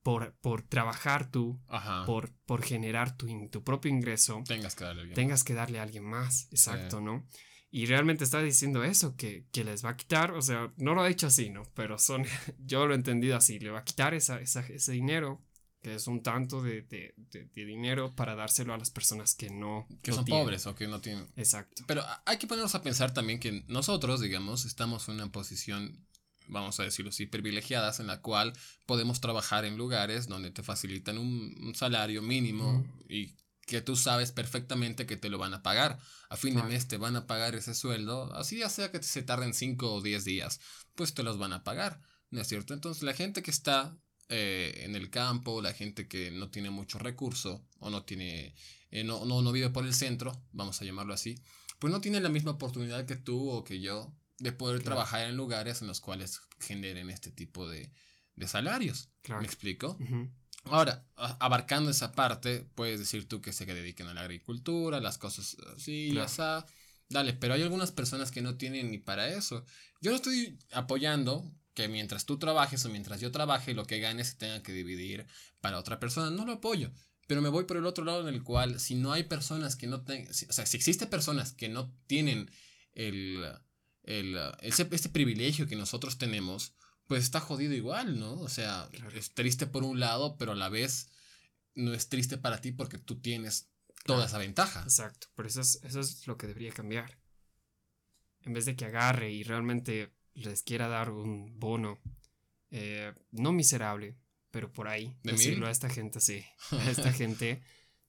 por, 0.01 0.33
por 0.39 0.61
trabajar 0.61 1.29
tú, 1.29 1.61
Ajá. 1.67 2.05
por, 2.05 2.31
por 2.45 2.63
generar 2.63 3.17
tu, 3.17 3.27
tu 3.49 3.63
propio 3.63 3.91
ingreso, 3.91 4.43
Tengas 4.47 4.75
que 4.75 4.85
darle 4.85 5.03
bien. 5.03 5.15
tengas 5.15 5.43
que 5.43 5.53
darle 5.53 5.79
a 5.79 5.83
alguien 5.83 6.05
más, 6.05 6.47
exacto, 6.51 7.01
¿no? 7.01 7.27
Y 7.69 7.85
realmente 7.85 8.23
está 8.23 8.41
diciendo 8.41 8.83
eso, 8.83 9.15
que, 9.17 9.45
que 9.51 9.63
les 9.65 9.83
va 9.83 9.89
a 9.91 9.97
quitar, 9.97 10.31
o 10.31 10.41
sea, 10.41 10.71
no 10.77 10.95
lo 10.95 11.01
ha 11.01 11.07
dicho 11.07 11.27
así, 11.27 11.49
¿no? 11.49 11.63
Pero 11.73 11.97
son, 11.99 12.23
yo 12.65 12.85
lo 12.87 12.93
he 12.93 12.95
entendido 12.97 13.35
así, 13.35 13.59
le 13.59 13.71
va 13.71 13.79
a 13.79 13.83
quitar 13.83 14.13
esa, 14.13 14.39
esa- 14.39 14.65
ese 14.67 14.93
dinero, 14.93 15.41
que 15.81 15.93
es 15.95 16.07
un 16.07 16.23
tanto 16.23 16.61
de, 16.61 16.81
de- 16.83 17.13
de- 17.17 17.45
de 17.53 17.65
dinero 17.65 18.15
para 18.15 18.35
dárselo 18.35 18.73
a 18.73 18.77
las 18.77 18.89
personas 18.89 19.35
que 19.35 19.49
no... 19.49 19.85
que 20.01 20.11
son 20.13 20.23
tienen. 20.25 20.43
pobres 20.43 20.65
o 20.65 20.75
que 20.75 20.87
no 20.87 21.01
tienen. 21.01 21.27
Exacto. 21.35 21.83
Pero 21.87 22.03
hay 22.25 22.37
que 22.37 22.47
ponernos 22.47 22.73
a 22.73 22.81
pensar 22.81 23.13
también 23.13 23.39
que 23.39 23.63
nosotros, 23.67 24.21
digamos, 24.21 24.65
estamos 24.65 25.07
en 25.09 25.15
una 25.15 25.31
posición, 25.31 26.07
vamos 26.47 26.79
a 26.79 26.83
decirlo 26.83 27.09
así, 27.09 27.25
privilegiadas 27.25 27.99
en 27.99 28.07
la 28.07 28.21
cual 28.21 28.53
podemos 28.85 29.19
trabajar 29.21 29.65
en 29.65 29.77
lugares 29.77 30.27
donde 30.27 30.51
te 30.51 30.63
facilitan 30.63 31.17
un, 31.17 31.53
un 31.61 31.75
salario 31.75 32.21
mínimo 32.21 32.85
y 33.09 33.35
que 33.67 33.81
tú 33.81 33.95
sabes 33.95 34.31
perfectamente 34.31 35.05
que 35.05 35.17
te 35.17 35.29
lo 35.29 35.37
van 35.37 35.53
a 35.53 35.61
pagar. 35.61 35.99
A 36.29 36.37
fin 36.37 36.55
de 36.55 36.63
mes 36.63 36.87
te 36.87 36.97
van 36.97 37.15
a 37.15 37.27
pagar 37.27 37.53
ese 37.53 37.75
sueldo, 37.75 38.33
así 38.33 38.57
ya 38.57 38.69
sea 38.69 38.89
que 38.89 39.03
se 39.03 39.21
tarden 39.21 39.53
5 39.53 39.93
o 39.93 40.01
10 40.01 40.23
días, 40.25 40.59
pues 40.95 41.13
te 41.13 41.21
los 41.21 41.37
van 41.37 41.53
a 41.53 41.63
pagar, 41.63 42.01
¿no 42.31 42.41
es 42.41 42.47
cierto? 42.47 42.73
Entonces 42.73 43.03
la 43.03 43.13
gente 43.13 43.43
que 43.43 43.51
está 43.51 43.95
eh, 44.29 44.81
en 44.85 44.95
el 44.95 45.09
campo, 45.09 45.61
la 45.61 45.73
gente 45.73 46.07
que 46.07 46.31
no 46.31 46.49
tiene 46.49 46.69
mucho 46.69 46.97
recurso 46.97 47.67
o 47.79 47.89
no 47.89 48.03
tiene, 48.03 48.55
eh, 48.89 49.03
no, 49.03 49.25
no, 49.25 49.41
no 49.41 49.51
vive 49.51 49.69
por 49.69 49.85
el 49.85 49.93
centro, 49.93 50.43
vamos 50.51 50.81
a 50.81 50.85
llamarlo 50.85 51.13
así, 51.13 51.35
pues 51.79 51.91
no 51.93 52.01
tiene 52.01 52.19
la 52.21 52.29
misma 52.29 52.51
oportunidad 52.51 53.05
que 53.05 53.17
tú 53.17 53.49
o 53.49 53.63
que 53.63 53.79
yo 53.81 54.15
de 54.39 54.51
poder 54.53 54.77
Claro. 54.81 54.95
trabajar 54.95 55.27
en 55.29 55.35
lugares 55.35 55.81
en 55.81 55.87
los 55.87 55.99
cuales 55.99 56.39
generen 56.59 57.09
este 57.09 57.31
tipo 57.31 57.67
de, 57.69 57.91
de 58.35 58.47
salarios. 58.47 59.09
Claro. 59.21 59.41
¿Me 59.41 59.47
explico? 59.47 59.97
Ahora, 60.71 61.05
abarcando 61.15 61.89
esa 61.91 62.11
parte, 62.11 62.65
puedes 62.75 62.99
decir 62.99 63.27
tú 63.27 63.41
que 63.41 63.53
se 63.53 63.65
dediquen 63.65 64.07
a 64.07 64.13
la 64.13 64.21
agricultura, 64.21 64.99
las 64.99 65.17
cosas 65.17 65.57
así, 65.75 66.09
Claro. 66.11 66.25
asá. 66.25 66.65
Dale, 67.09 67.33
pero 67.33 67.53
hay 67.53 67.61
algunas 67.61 67.91
personas 67.91 68.31
que 68.31 68.41
no 68.41 68.55
tienen 68.57 68.91
ni 68.91 68.97
para 68.97 69.29
eso. 69.29 69.65
Yo 70.01 70.11
no 70.11 70.17
estoy 70.17 70.59
apoyando 70.71 71.49
que 71.73 71.87
mientras 71.87 72.25
tú 72.25 72.37
trabajes 72.37 72.83
o 72.85 72.89
mientras 72.89 73.21
yo 73.21 73.31
trabaje, 73.31 73.73
lo 73.73 73.85
que 73.85 73.99
ganes 73.99 74.29
se 74.29 74.35
tenga 74.35 74.63
que 74.63 74.73
dividir 74.73 75.25
para 75.61 75.77
otra 75.79 75.99
persona. 75.99 76.31
No 76.31 76.45
lo 76.45 76.53
apoyo. 76.53 76.91
Pero 77.27 77.41
me 77.41 77.49
voy 77.49 77.65
por 77.65 77.77
el 77.77 77.85
otro 77.85 78.03
lado 78.03 78.27
en 78.27 78.33
el 78.33 78.43
cual, 78.43 78.79
si 78.79 78.95
no 78.95 79.11
hay 79.13 79.23
personas 79.23 79.75
que 79.75 79.85
no 79.87 80.01
tengan, 80.01 80.29
o 80.31 80.33
sea, 80.33 80.65
si 80.65 80.77
existe 80.77 81.07
personas 81.07 81.51
que 81.51 81.69
no 81.69 81.93
tienen 82.07 82.49
el, 82.93 83.45
el, 84.03 84.37
ese, 84.61 84.87
este 84.91 85.09
privilegio 85.09 85.67
que 85.67 85.75
nosotros 85.75 86.17
tenemos, 86.17 86.73
pues 87.07 87.23
está 87.23 87.39
jodido 87.39 87.73
igual, 87.73 88.19
¿no? 88.19 88.33
O 88.41 88.49
sea, 88.49 88.89
Claro. 88.91 89.17
es 89.17 89.33
triste 89.33 89.65
por 89.67 89.83
un 89.83 89.99
lado, 89.99 90.37
pero 90.37 90.51
a 90.51 90.55
la 90.55 90.69
vez 90.69 91.09
no 91.75 91.93
es 91.93 92.09
triste 92.09 92.37
para 92.37 92.59
ti 92.61 92.71
porque 92.71 92.97
tú 92.97 93.19
tienes 93.19 93.69
toda 94.05 94.19
Claro. 94.19 94.25
esa 94.25 94.37
ventaja. 94.37 94.83
Exacto, 94.83 95.27
pero 95.35 95.47
eso 95.47 95.61
es, 95.61 95.79
eso 95.83 95.99
es 95.99 96.27
lo 96.27 96.37
que 96.37 96.47
debería 96.47 96.71
cambiar. 96.73 97.19
En 98.41 98.53
vez 98.53 98.65
de 98.65 98.75
que 98.75 98.85
agarre 98.85 99.31
y 99.31 99.43
realmente 99.43 100.13
les 100.33 100.63
quiera 100.63 100.87
dar 100.87 101.09
un 101.09 101.59
bono, 101.59 101.99
eh, 102.71 103.13
no 103.31 103.51
miserable, 103.51 104.17
pero 104.51 104.71
por 104.71 104.87
ahí, 104.87 105.17
¿De 105.23 105.33
decirlo 105.33 105.59
mil? 105.61 105.67
a 105.67 105.71
esta 105.71 105.89
gente, 105.89 106.19
sí, 106.19 106.45
a 106.71 106.89
esta 106.89 107.11
gente 107.13 107.61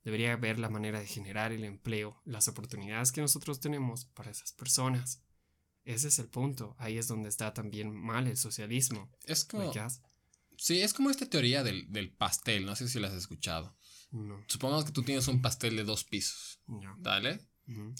debería 0.04 0.36
ver 0.36 0.58
la 0.58 0.70
manera 0.70 1.00
de 1.00 1.06
generar 1.06 1.52
el 1.52 1.64
empleo, 1.64 2.20
las 2.24 2.48
oportunidades 2.48 3.12
que 3.12 3.20
nosotros 3.20 3.60
tenemos 3.60 4.04
para 4.06 4.30
esas 4.30 4.52
personas. 4.52 5.22
Ese 5.88 6.08
es 6.08 6.18
el 6.18 6.28
punto, 6.28 6.76
ahí 6.78 6.98
es 6.98 7.08
donde 7.08 7.30
está 7.30 7.54
también 7.54 7.90
mal 7.94 8.26
el 8.26 8.36
socialismo. 8.36 9.10
Es 9.24 9.46
como. 9.46 9.72
Sí, 10.58 10.82
es 10.82 10.92
como 10.92 11.08
esta 11.08 11.24
teoría 11.24 11.62
del, 11.62 11.90
del 11.90 12.10
pastel. 12.12 12.66
No 12.66 12.76
sé 12.76 12.88
si 12.88 13.00
la 13.00 13.08
has 13.08 13.14
escuchado. 13.14 13.74
No, 14.10 14.44
Supongamos 14.48 14.84
que 14.84 14.92
tú 14.92 15.02
tienes 15.02 15.28
un 15.28 15.40
pastel 15.40 15.76
de 15.76 15.84
dos 15.84 16.04
pisos. 16.04 16.60
no. 16.66 16.94
¿Dale? 16.98 17.40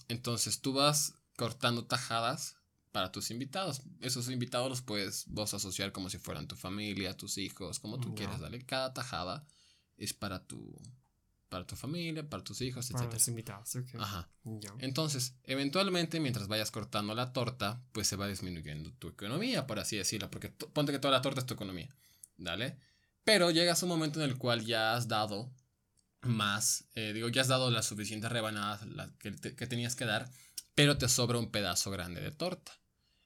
Entonces 0.08 0.60
tú 0.60 0.74
vas 0.74 1.14
cortando 1.36 1.86
tajadas 1.86 2.56
para 2.92 3.10
tus 3.10 3.30
invitados. 3.30 3.80
Esos 4.00 4.28
invitados 4.28 4.68
los 4.68 4.82
puedes 4.82 5.24
vos 5.28 5.54
asociar 5.54 5.90
como 5.90 6.10
si 6.10 6.18
fueran 6.18 6.46
tu 6.46 6.56
familia, 6.56 7.16
tus 7.16 7.38
hijos, 7.38 7.80
como 7.80 7.98
tú 7.98 8.14
quieras, 8.14 8.40
¿dale? 8.40 8.66
Cada 8.66 8.92
tajada 8.92 9.46
es 9.96 10.12
para 10.12 10.46
tu, 10.46 10.78
para 11.48 11.66
tu 11.66 11.76
familia, 11.76 12.28
para 12.28 12.44
tus 12.44 12.60
hijos, 12.60 12.88
Para 12.90 13.04
etc. 13.04 13.14
los 13.14 13.28
invitados, 13.28 13.76
ok. 13.76 13.88
Ajá. 13.98 14.28
Entonces, 14.78 15.34
eventualmente, 15.44 16.20
mientras 16.20 16.46
vayas 16.48 16.70
cortando 16.70 17.14
la 17.14 17.32
torta, 17.32 17.82
pues 17.92 18.06
se 18.06 18.16
va 18.16 18.26
disminuyendo 18.28 18.92
tu 18.94 19.08
economía, 19.08 19.66
por 19.66 19.78
así 19.78 19.96
decirlo, 19.96 20.30
porque 20.30 20.50
ponte 20.50 20.92
que 20.92 20.98
toda 20.98 21.12
la 21.12 21.22
torta 21.22 21.40
es 21.40 21.46
tu 21.46 21.54
economía, 21.54 21.88
¿dale? 22.36 22.76
Pero 23.24 23.50
llegas 23.50 23.82
a 23.82 23.86
un 23.86 23.90
momento 23.90 24.22
en 24.22 24.28
el 24.30 24.36
cual 24.38 24.64
ya 24.64 24.94
has 24.94 25.08
dado 25.08 25.50
más, 26.22 26.84
eh, 26.94 27.12
digo, 27.12 27.28
ya 27.28 27.42
has 27.42 27.48
dado 27.48 27.70
las 27.70 27.86
suficientes 27.86 28.30
rebanadas 28.30 28.86
la- 28.86 29.10
que, 29.18 29.30
te- 29.32 29.54
que 29.54 29.66
tenías 29.66 29.94
que 29.94 30.04
dar, 30.04 30.30
pero 30.74 30.98
te 30.98 31.08
sobra 31.08 31.38
un 31.38 31.50
pedazo 31.50 31.90
grande 31.90 32.20
de 32.20 32.30
torta. 32.30 32.72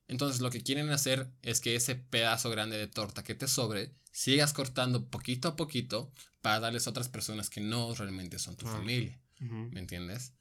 Entonces, 0.08 0.40
lo 0.40 0.50
que 0.50 0.62
quieren 0.62 0.90
hacer 0.90 1.30
es 1.42 1.60
que 1.60 1.74
ese 1.74 1.94
pedazo 1.94 2.50
grande 2.50 2.76
de 2.76 2.86
torta 2.86 3.22
que 3.24 3.34
te 3.34 3.48
sobre, 3.48 3.94
sigas 4.12 4.52
cortando 4.52 5.06
poquito 5.08 5.48
a 5.48 5.56
poquito 5.56 6.12
para 6.40 6.60
darles 6.60 6.86
a 6.86 6.90
otras 6.90 7.08
personas 7.08 7.50
que 7.50 7.60
no 7.60 7.92
realmente 7.94 8.38
son 8.38 8.56
tu 8.56 8.68
Ah. 8.68 8.72
familia. 8.72 9.18
¿Me 9.40 9.80
entiendes? 9.80 10.32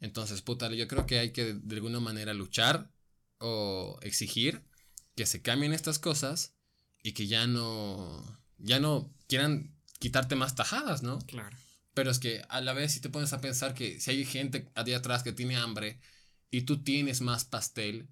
Entonces, 0.00 0.42
puta, 0.42 0.70
yo 0.72 0.86
creo 0.86 1.06
que 1.06 1.18
hay 1.18 1.30
que 1.32 1.54
de 1.54 1.74
alguna 1.76 2.00
manera 2.00 2.34
luchar 2.34 2.90
o 3.38 3.98
exigir 4.02 4.62
que 5.16 5.24
se 5.26 5.40
cambien 5.40 5.72
estas 5.72 5.98
cosas 5.98 6.54
y 7.02 7.12
que 7.12 7.26
ya 7.26 7.46
no, 7.46 8.22
ya 8.58 8.80
no 8.80 9.10
quieran 9.28 9.74
quitarte 9.98 10.36
más 10.36 10.54
tajadas, 10.54 11.02
¿no? 11.02 11.18
Claro. 11.20 11.56
Pero 11.94 12.10
es 12.10 12.18
que 12.18 12.42
a 12.48 12.60
la 12.60 12.72
vez 12.72 12.92
si 12.92 13.00
te 13.00 13.08
pones 13.08 13.32
a 13.32 13.40
pensar 13.40 13.74
que 13.74 13.98
si 14.00 14.10
hay 14.10 14.24
gente 14.24 14.70
allá 14.74 14.98
atrás 14.98 15.22
que 15.22 15.32
tiene 15.32 15.56
hambre 15.56 15.98
y 16.50 16.62
tú 16.62 16.82
tienes 16.82 17.20
más 17.22 17.44
pastel, 17.44 18.08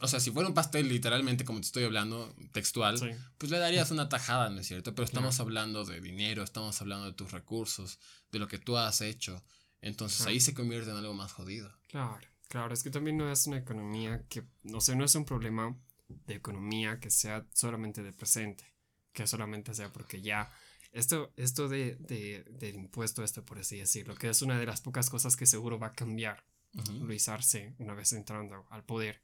o 0.00 0.08
sea, 0.08 0.20
si 0.20 0.30
fuera 0.30 0.48
un 0.48 0.54
pastel 0.54 0.88
literalmente 0.88 1.44
como 1.44 1.60
te 1.60 1.66
estoy 1.66 1.84
hablando, 1.84 2.34
textual, 2.52 2.98
Sí. 2.98 3.10
pues 3.38 3.50
le 3.50 3.58
darías 3.58 3.90
una 3.90 4.08
tajada, 4.08 4.50
¿no 4.50 4.60
es 4.60 4.66
cierto? 4.66 4.94
Pero 4.94 5.04
estamos 5.06 5.36
Claro. 5.36 5.48
hablando 5.48 5.84
de 5.84 6.00
dinero, 6.00 6.42
estamos 6.42 6.80
hablando 6.80 7.06
de 7.06 7.12
tus 7.12 7.30
recursos, 7.32 7.98
de 8.32 8.38
lo 8.38 8.48
que 8.48 8.58
tú 8.58 8.76
has 8.76 9.00
hecho. 9.00 9.42
Entonces 9.80 10.18
Claro. 10.18 10.30
ahí 10.32 10.40
se 10.40 10.54
convierte 10.54 10.90
en 10.90 10.96
algo 10.96 11.14
más 11.14 11.32
jodido. 11.32 11.70
Claro, 11.88 12.18
claro, 12.48 12.72
es 12.74 12.82
que 12.82 12.90
también 12.90 13.16
no 13.18 13.30
es 13.30 13.46
una 13.46 13.58
economía 13.58 14.24
que, 14.28 14.42
no 14.62 14.80
sé, 14.80 14.96
no 14.96 15.04
es 15.04 15.14
un 15.14 15.24
problema 15.24 15.76
de 16.08 16.34
economía 16.34 16.98
que 17.00 17.10
sea 17.10 17.46
solamente 17.52 18.02
de 18.02 18.12
presente, 18.12 18.64
que 19.12 19.26
solamente 19.26 19.74
sea 19.74 19.92
porque 19.92 20.20
ya, 20.22 20.50
esto, 20.92 21.32
esto 21.36 21.68
de, 21.68 21.96
de- 21.96 22.44
del 22.50 22.76
impuesto, 22.76 23.22
esto 23.24 23.44
por 23.44 23.58
así 23.58 23.78
decirlo, 23.78 24.14
que 24.14 24.28
es 24.28 24.42
una 24.42 24.58
de 24.58 24.66
las 24.66 24.80
pocas 24.80 25.10
cosas 25.10 25.36
que 25.36 25.46
seguro 25.46 25.78
va 25.78 25.88
a 25.88 25.92
cambiar 25.92 26.44
Ujú. 26.76 27.04
Luis 27.06 27.28
Arce 27.28 27.74
una 27.78 27.94
vez 27.94 28.12
entrando 28.12 28.66
al 28.70 28.84
poder, 28.84 29.20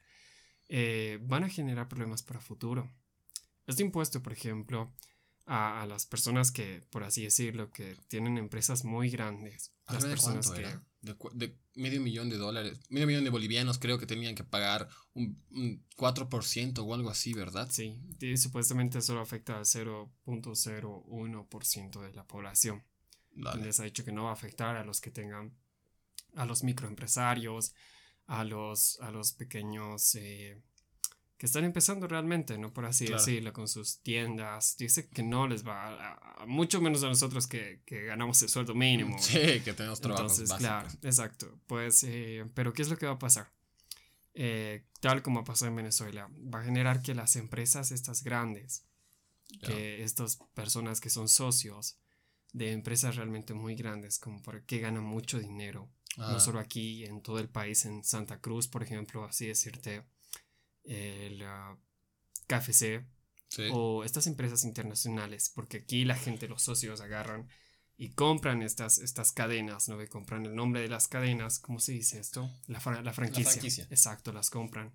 eh, 0.73 1.19
van 1.23 1.43
a 1.43 1.49
generar 1.49 1.89
problemas 1.89 2.23
para 2.23 2.39
futuro. 2.41 2.89
Este 3.67 3.83
impuesto, 3.83 4.23
por 4.23 4.33
ejemplo, 4.33 4.95
a, 5.47 5.83
a 5.83 5.87
las 5.87 6.07
personas 6.07 6.53
que, 6.53 6.85
por 6.91 7.03
así 7.03 7.25
decirlo, 7.25 7.73
que 7.73 7.97
tienen 8.07 8.39
empresas 8.39 8.85
muy 8.85 9.11
grandes, 9.11 9.73
las 9.89 9.97
¿Arriba 9.97 10.09
de 10.09 10.15
personas 10.15 10.47
cuánto 10.47 10.63
que... 10.63 10.69
era? 10.69 10.81
De, 11.01 11.17
de 11.33 11.59
medio 11.75 12.01
millón 12.01 12.31
de 12.31 12.37
dólares, 12.37 12.79
medio 12.89 13.09
millón 13.09 13.25
de 13.25 13.31
bolivianos 13.31 13.81
creo 13.81 13.99
que 13.99 14.07
tenían 14.07 14.37
que 14.37 14.45
pagar 14.45 14.89
un, 15.13 15.43
un 15.51 15.85
4% 15.97 16.79
o 16.79 16.95
algo 16.95 17.11
así, 17.11 17.35
¿verdad? 17.35 17.69
Sí, 17.69 17.99
y 18.21 18.37
supuestamente 18.37 19.01
solo 19.01 19.23
afecta 19.23 19.59
al 19.59 19.65
0.01% 19.65 22.01
de 22.01 22.13
la 22.13 22.29
población. 22.29 22.85
Dale. 23.33 23.65
Les 23.65 23.81
ha 23.81 23.85
dicho 23.85 24.05
que 24.05 24.13
no 24.13 24.23
va 24.25 24.31
a 24.31 24.35
afectar 24.35 24.77
a 24.77 24.85
los 24.85 25.01
que 25.01 25.11
tengan, 25.11 25.53
a 26.37 26.47
los 26.47 26.63
microempresarios, 26.63 27.75
a 28.33 28.45
los, 28.45 29.01
a 29.01 29.11
los 29.11 29.33
pequeños 29.33 30.15
eh, 30.15 30.57
que 31.37 31.47
están 31.47 31.65
empezando 31.65 32.07
realmente, 32.07 32.59
¿no? 32.59 32.73
Por 32.73 32.85
así 32.85 33.07
Claro. 33.07 33.21
decirlo, 33.21 33.53
con 33.53 33.67
sus 33.67 33.99
tiendas. 34.03 34.77
Dice 34.77 35.09
que 35.09 35.23
no 35.23 35.49
les 35.49 35.67
va, 35.67 35.89
a, 35.89 36.43
a- 36.43 36.47
mucho 36.47 36.81
menos 36.81 37.03
a 37.03 37.09
nosotros 37.09 37.47
que, 37.47 37.81
que 37.87 38.05
ganamos 38.05 38.41
el 38.43 38.49
sueldo 38.49 38.75
mínimo. 38.75 39.19
Sí, 39.19 39.61
que 39.65 39.73
tenemos 39.73 40.01
trabajos 40.01 40.39
Entonces, 40.39 40.49
básicos. 40.51 40.59
claro, 40.69 40.89
exacto. 41.03 41.59
Pues, 41.67 42.05
eh, 42.05 42.45
pero 42.55 42.73
¿qué 42.73 42.83
es 42.83 42.89
lo 42.89 42.97
que 42.97 43.07
va 43.07 43.13
a 43.13 43.19
pasar? 43.19 43.51
Eh, 44.35 44.85
tal 45.01 45.23
como 45.23 45.43
pasó 45.43 45.67
en 45.67 45.75
Venezuela, 45.75 46.31
va 46.55 46.61
a 46.61 46.65
generar 46.65 47.03
que 47.03 47.15
las 47.17 47.35
empresas 47.37 47.91
estas 47.91 48.23
grandes, 48.23 48.85
que 49.63 50.05
estas 50.05 50.37
personas 50.55 51.01
que 51.01 51.11
son 51.11 51.29
socios 51.29 51.97
de 52.53 52.73
empresas 52.73 53.17
realmente 53.17 53.55
muy 53.55 53.75
grandes, 53.75 54.19
como 54.19 54.43
por 54.43 54.65
que 54.65 54.79
ganan 54.79 55.05
mucho 55.05 55.39
dinero, 55.39 55.91
Ah, 56.17 56.33
no 56.33 56.41
solo 56.41 56.59
aquí, 56.59 57.05
en 57.05 57.23
todo 57.23 57.39
el 57.39 57.49
país, 57.49 57.85
en 57.85 58.03
Santa 58.03 58.41
Cruz, 58.41 58.67
por 58.67 58.83
ejemplo, 58.83 59.25
así 59.25 59.47
decirte, 59.47 60.05
el 60.83 61.41
ah, 61.43 61.79
KFC, 62.49 63.07
sí. 63.49 63.69
o 63.73 64.03
estas 64.05 64.27
empresas 64.27 64.65
internacionales, 64.65 65.53
porque 65.55 65.79
aquí 65.79 66.05
la 66.05 66.17
gente, 66.17 66.49
los 66.49 66.63
socios 66.63 67.01
agarran 67.01 67.49
y 67.97 68.11
compran 68.11 68.63
estas, 68.63 68.99
estas 68.99 69.31
cadenas, 69.31 69.89
¿no? 69.89 69.99
Que 69.99 70.09
compran 70.09 70.47
el 70.47 70.55
nombre 70.57 70.81
de 70.81 70.89
las 70.89 71.07
cadenas, 71.07 71.59
¿cómo 71.61 71.79
se 71.79 71.93
dice 71.93 72.19
esto? 72.19 72.51
La, 72.67 72.81
fra- 72.81 73.03
la 73.03 73.13
franquicia. 73.13 73.53
franquicia. 73.53 73.87
Exacto, 73.91 74.33
las 74.33 74.51
compran. 74.51 74.93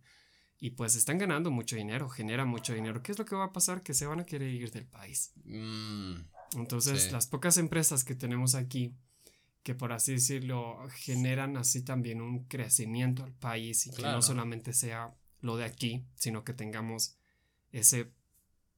Y 0.57 0.71
pues 0.71 0.95
están 0.95 1.17
ganando 1.17 1.51
mucho 1.51 1.75
dinero, 1.75 2.09
generan 2.09 2.47
mucho 2.47 2.73
dinero. 2.73 3.03
¿Qué 3.03 3.11
es 3.11 3.19
lo 3.19 3.25
que 3.25 3.35
va 3.35 3.45
a 3.45 3.53
pasar? 3.53 3.83
Que 3.83 3.93
se 3.93 4.05
van 4.05 4.21
a 4.21 4.25
querer 4.25 4.49
ir 4.49 4.71
del 4.71 4.87
país. 4.87 5.31
Mm, 5.43 6.15
Entonces, 6.53 7.03
Sí. 7.05 7.11
las 7.11 7.27
pocas 7.27 7.57
empresas 7.57 8.03
que 8.03 8.15
tenemos 8.15 8.55
aquí, 8.55 8.93
que 9.63 9.73
por 9.75 9.91
así 9.91 10.13
decirlo, 10.13 10.87
generan 10.89 11.57
así 11.57 11.81
también 11.81 12.21
un 12.21 12.43
crecimiento 12.45 13.23
al 13.23 13.33
país 13.33 13.87
y 13.87 13.91
que 13.91 14.03
no 14.03 14.21
solamente 14.21 14.73
sea 14.73 15.15
lo 15.41 15.57
de 15.57 15.65
aquí, 15.65 16.05
sino 16.15 16.43
que 16.43 16.53
tengamos 16.53 17.17
ese 17.71 18.11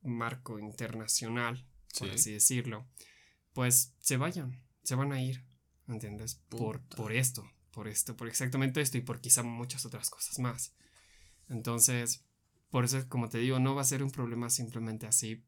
marco 0.01 0.59
internacional, 0.59 1.65
por 2.00 2.07
Sí. 2.09 2.13
así 2.15 2.31
decirlo, 2.33 2.88
pues 3.53 3.93
se 4.00 4.17
vayan, 4.17 4.62
se 4.83 4.95
van 4.95 5.12
a 5.12 5.21
ir, 5.21 5.43
¿entiendes? 5.88 6.36
Por, 6.50 6.79
por 6.81 7.12
esto, 7.12 7.50
por 7.71 7.88
esto, 7.88 8.15
por 8.15 8.27
exactamente 8.27 8.79
esto 8.81 8.97
y 8.97 9.01
por 9.01 9.19
quizá 9.19 9.43
muchas 9.43 9.86
otras 9.86 10.09
cosas 10.09 10.39
más. 10.39 10.74
Entonces, 11.50 12.24
por 12.69 12.86
eso, 12.86 13.07
como 13.09 13.29
te 13.29 13.38
digo, 13.39 13.59
no 13.59 13.75
va 13.75 13.81
a 13.81 13.86
ser 13.86 14.03
un 14.03 14.12
problema 14.12 14.50
simplemente 14.50 15.05
así 15.07 15.43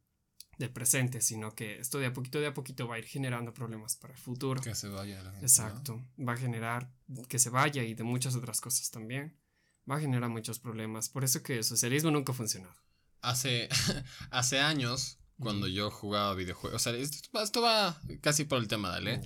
de 0.60 0.70
presente, 0.70 1.22
sino 1.22 1.56
que 1.56 1.80
esto 1.80 1.98
de 1.98 2.06
a 2.06 2.14
poquito 2.14 2.40
de 2.40 2.46
a 2.48 2.54
poquito 2.54 2.88
va 2.88 2.96
a 2.96 3.00
ir 3.00 3.06
generando 3.06 3.54
problemas 3.54 3.96
para 3.96 4.14
el 4.14 4.20
futuro. 4.20 4.62
que 4.62 4.76
se 4.76 4.90
vaya 4.90 5.16
la 5.24 5.32
gente, 5.32 5.38
¿no? 5.40 5.42
Exacto. 5.48 6.06
Va 6.20 6.34
a 6.34 6.38
generar 6.38 6.92
que 7.28 7.40
se 7.40 7.50
vaya 7.50 7.82
y 7.84 7.96
de 7.96 8.04
muchas 8.04 8.36
otras 8.36 8.62
cosas 8.62 8.92
también. 8.92 9.36
Va 9.90 9.96
a 9.96 10.00
generar 10.00 10.30
muchos 10.30 10.60
problemas. 10.60 11.10
Por 11.10 11.24
eso 11.24 11.42
que 11.42 11.58
el 11.58 11.64
socialismo 11.64 12.12
nunca 12.12 12.34
ha 12.34 12.36
funcionado. 12.36 12.76
Hace, 13.22 13.70
hace 14.32 14.60
años, 14.60 15.18
cuando 15.40 15.68
yo 15.68 15.90
jugaba 15.90 16.36
videojuegos, 16.36 16.76
o 16.76 16.80
sea, 16.84 16.94
esto, 17.00 17.30
va- 17.36 17.44
esto 17.44 17.62
va 17.62 18.00
casi 18.22 18.44
por 18.44 18.60
el 18.60 18.68
tema, 18.68 18.90
dale. 18.90 19.22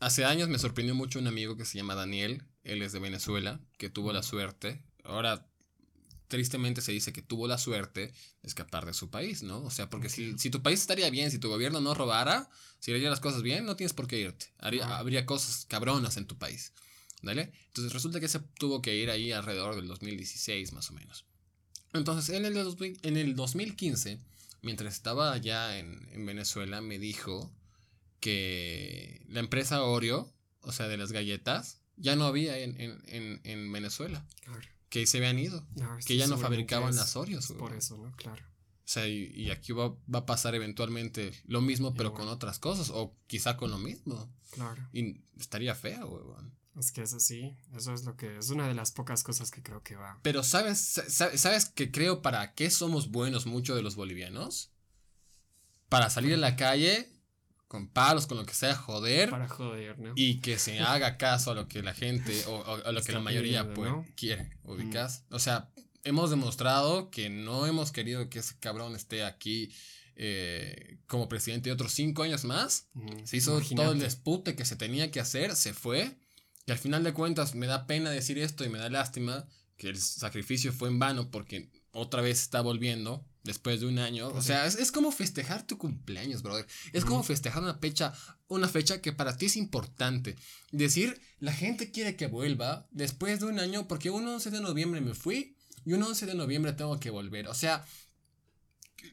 Hace 0.00 0.24
años 0.24 0.48
me 0.48 0.58
sorprendió 0.58 0.94
mucho 0.94 1.18
un 1.18 1.26
amigo 1.26 1.56
que 1.56 1.64
se 1.66 1.76
llama 1.78 1.94
Daniel, 1.94 2.42
él 2.62 2.82
es 2.82 2.92
de 2.92 2.98
Venezuela, 3.00 3.60
que 3.78 3.90
tuvo 3.90 4.12
la 4.12 4.22
suerte, 4.22 4.82
ahora 5.04 5.46
tristemente 6.28 6.80
se 6.80 6.92
dice 6.92 7.12
que 7.12 7.22
tuvo 7.22 7.46
la 7.48 7.58
suerte 7.58 8.08
de 8.08 8.48
escapar 8.48 8.86
de 8.86 8.94
su 8.94 9.10
país, 9.10 9.42
¿no? 9.42 9.62
O 9.62 9.70
sea, 9.70 9.90
porque 9.90 10.08
si, 10.08 10.36
si 10.38 10.50
tu 10.50 10.62
país 10.62 10.80
estaría 10.80 11.08
bien, 11.10 11.30
si 11.30 11.38
tu 11.38 11.48
gobierno 11.48 11.80
no 11.80 11.94
robara, 11.94 12.48
si 12.80 12.92
haría 12.92 13.10
las 13.10 13.20
cosas 13.20 13.42
bien, 13.42 13.64
no 13.64 13.76
tienes 13.76 13.92
por 13.92 14.06
qué 14.06 14.18
irte. 14.20 14.46
Haría- 14.58 14.98
habría 14.98 15.26
cosas 15.26 15.66
cabronas 15.66 16.16
en 16.16 16.26
tu 16.26 16.36
país, 16.38 16.72
¿vale? 17.22 17.52
Entonces 17.68 17.92
resulta 17.92 18.20
que 18.20 18.28
se 18.28 18.40
tuvo 18.40 18.80
que 18.82 18.96
ir 18.96 19.10
ahí 19.10 19.32
alrededor 19.32 19.76
del 19.76 19.86
2016 19.86 20.72
más 20.72 20.90
o 20.90 20.94
menos. 20.94 21.24
Entonces, 21.92 22.34
en 22.34 22.44
el, 22.44 22.54
2000 22.54 22.98
en 23.02 23.16
el 23.16 23.36
2015, 23.36 24.18
mientras 24.62 24.94
estaba 24.94 25.32
allá 25.32 25.78
en, 25.78 26.08
en 26.12 26.26
Venezuela, 26.26 26.80
me 26.80 26.98
dijo 26.98 27.54
que 28.20 29.22
la 29.28 29.40
empresa 29.40 29.82
Oreo, 29.82 30.32
o 30.60 30.72
sea, 30.72 30.88
de 30.88 30.96
las 30.96 31.12
galletas, 31.12 31.80
ya 31.96 32.16
no 32.16 32.24
había 32.26 32.58
en, 32.58 32.80
en, 32.80 33.02
en, 33.06 33.40
en 33.44 33.72
Venezuela, 33.72 34.26
Claro. 34.40 34.66
Que 35.00 35.06
se 35.08 35.18
habían 35.18 35.40
ido, 35.40 35.66
No, 35.74 35.98
que 36.06 36.16
ya 36.16 36.28
no 36.28 36.38
fabricaban 36.38 36.94
las 36.94 37.16
Oreos. 37.16 37.50
es 37.50 37.56
por 37.56 37.74
eso, 37.74 37.96
¿no? 37.98 38.12
Claro. 38.12 38.40
O 38.44 38.86
sea, 38.86 39.08
y, 39.08 39.24
y 39.34 39.50
aquí 39.50 39.72
va, 39.72 39.88
va 40.14 40.20
a 40.20 40.26
pasar 40.26 40.54
eventualmente 40.54 41.32
lo 41.46 41.60
mismo, 41.60 41.94
pero 41.94 42.10
Igual. 42.10 42.22
con 42.26 42.28
otras 42.32 42.60
cosas, 42.60 42.90
o 42.94 43.16
quizá 43.26 43.56
con 43.56 43.72
lo 43.72 43.78
mismo. 43.78 44.30
Claro. 44.52 44.88
Y 44.92 45.20
estaría 45.36 45.74
feo, 45.74 46.06
huevón. 46.06 46.54
Es 46.78 46.92
que 46.92 47.02
es 47.02 47.12
así. 47.12 47.56
Eso 47.74 47.92
es 47.92 48.04
lo 48.04 48.16
que 48.16 48.38
es 48.38 48.50
una 48.50 48.68
de 48.68 48.74
las 48.74 48.92
pocas 48.92 49.24
cosas 49.24 49.50
que 49.50 49.62
creo 49.64 49.82
que 49.82 49.96
va. 49.96 50.20
Pero 50.22 50.44
¿sabes, 50.44 50.78
sa- 50.78 51.36
sabes 51.36 51.64
que 51.64 51.90
creo 51.90 52.22
para 52.22 52.54
qué 52.54 52.70
somos 52.70 53.10
buenos 53.10 53.46
muchos 53.46 53.74
de 53.74 53.82
los 53.82 53.96
bolivianos? 53.96 54.70
para 55.88 56.08
salir 56.10 56.34
a 56.34 56.38
la 56.38 56.54
calle 56.56 57.08
con 57.74 57.88
palos, 57.88 58.28
con 58.28 58.38
lo 58.38 58.46
que 58.46 58.54
sea, 58.54 58.76
joder. 58.76 59.30
Para 59.30 59.48
joder, 59.48 59.98
¿no? 59.98 60.12
Y 60.14 60.38
que 60.38 60.60
se 60.60 60.78
haga 60.78 61.16
caso 61.16 61.50
a 61.50 61.54
lo 61.56 61.66
que 61.66 61.82
la 61.82 61.92
gente 61.92 62.44
o, 62.46 62.64
a 62.64 62.92
lo 62.92 63.02
que 63.02 63.10
la 63.10 63.18
mayoría 63.18 63.74
pues, 63.74 63.92
quiere, 64.14 64.56
ubicas. 64.62 65.24
O 65.30 65.40
sea, 65.40 65.72
hemos 66.04 66.30
demostrado 66.30 67.10
que 67.10 67.30
no 67.30 67.66
hemos 67.66 67.90
querido 67.90 68.30
que 68.30 68.38
ese 68.38 68.54
cabrón 68.60 68.94
esté 68.94 69.24
aquí 69.24 69.74
eh, 70.14 70.98
como 71.08 71.28
presidente 71.28 71.72
otros 71.72 71.90
cinco 71.90 72.22
años 72.22 72.44
más. 72.44 72.90
Se 73.24 73.38
hizo 73.38 73.60
todo 73.60 73.90
el 73.90 73.98
despute 73.98 74.54
que 74.54 74.64
se 74.64 74.76
tenía 74.76 75.10
que 75.10 75.18
hacer, 75.18 75.56
se 75.56 75.74
fue. 75.74 76.16
Y 76.66 76.70
al 76.70 76.78
final 76.78 77.02
de 77.02 77.12
cuentas 77.12 77.56
me 77.56 77.66
da 77.66 77.88
pena 77.88 78.10
decir 78.10 78.38
esto 78.38 78.64
y 78.64 78.68
me 78.68 78.78
da 78.78 78.88
lástima 78.88 79.48
que 79.76 79.88
el 79.88 79.98
sacrificio 79.98 80.72
fue 80.72 80.90
en 80.90 81.00
vano 81.00 81.28
porque 81.32 81.72
otra 81.90 82.22
vez 82.22 82.40
está 82.40 82.60
volviendo 82.60 83.26
después 83.44 83.80
de 83.80 83.86
un 83.86 83.98
año. 83.98 84.28
O 84.28 84.42
sea, 84.42 84.66
es, 84.66 84.90
como 84.90 85.12
festejar 85.12 85.66
tu 85.66 85.78
cumpleaños, 85.78 86.42
brother. 86.42 86.66
Es 86.92 87.04
como 87.04 87.22
festejar 87.22 87.62
una 87.62 87.74
fecha, 87.74 88.12
una 88.48 88.68
fecha 88.68 89.00
que 89.00 89.12
para 89.12 89.36
ti 89.36 89.46
es 89.46 89.56
importante. 89.56 90.36
Decir, 90.72 91.20
la 91.38 91.52
gente 91.52 91.92
quiere 91.92 92.16
que 92.16 92.26
vuelva 92.26 92.88
después 92.90 93.40
de 93.40 93.46
un 93.46 93.60
año 93.60 93.86
porque 93.86 94.10
un 94.10 94.26
11 94.26 94.50
de 94.50 94.60
noviembre 94.60 95.00
me 95.00 95.14
fui 95.14 95.56
y 95.84 95.92
un 95.92 96.02
11 96.02 96.26
de 96.26 96.34
noviembre 96.34 96.72
tengo 96.72 96.98
que 96.98 97.10
volver. 97.10 97.46
O 97.48 97.54
sea, 97.54 97.84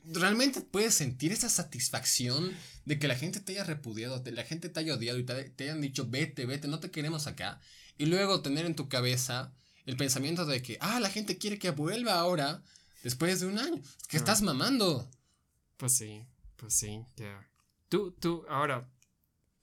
realmente 0.05 0.61
puedes 0.61 0.93
sentir 0.93 1.31
esa 1.31 1.49
satisfacción 1.49 2.51
de 2.85 2.99
que 2.99 3.07
la 3.07 3.15
gente 3.15 3.41
te 3.41 3.53
haya 3.53 3.63
repudiado, 3.63 4.23
la 4.31 4.43
gente 4.43 4.69
te 4.69 4.79
haya 4.79 4.95
odiado 4.95 5.19
y 5.19 5.25
te, 5.25 5.63
hayan 5.63 5.81
dicho, 5.81 6.07
vete, 6.09 6.45
vete, 6.45 6.67
no 6.67 6.79
te 6.79 6.91
queremos 6.91 7.27
acá. 7.27 7.59
Y 7.97 8.05
luego 8.05 8.41
tener 8.41 8.65
en 8.65 8.75
tu 8.75 8.87
cabeza 8.87 9.53
el 9.85 9.97
pensamiento 9.97 10.45
de 10.45 10.61
que, 10.61 10.77
ah, 10.79 10.99
la 10.99 11.09
gente 11.09 11.37
quiere 11.37 11.59
que 11.59 11.71
vuelva 11.71 12.13
ahora, 12.13 12.63
después 13.03 13.39
de 13.39 13.47
un 13.47 13.57
año. 13.57 13.81
Que 14.07 14.17
estás 14.17 14.41
mamando. 14.41 15.09
Pues 15.77 15.93
sí, 15.93 16.25
pues 16.57 16.73
sí, 16.73 17.05
ya. 17.15 17.47
Tú, 17.89 18.11
tú, 18.11 18.45
ahora, 18.49 18.89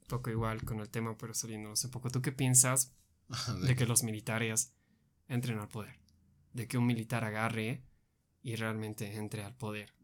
poco 0.08 0.30
igual 0.30 0.62
con 0.64 0.80
el 0.80 0.88
tema, 0.88 1.16
pero 1.16 1.34
saliéndonos 1.34 1.84
un 1.84 1.90
poco, 1.90 2.10
¿tú 2.10 2.20
qué 2.20 2.32
piensas 2.32 2.92
de 3.62 3.76
que 3.76 3.86
los 3.86 4.02
militares 4.02 4.72
entren 5.28 5.58
al 5.58 5.68
poder? 5.68 5.98
De 6.52 6.66
que 6.66 6.78
un 6.78 6.86
militar 6.86 7.24
agarre 7.24 7.82
y 8.42 8.56
realmente 8.56 9.16
entre 9.16 9.44
al 9.44 9.54
poder 9.54 9.98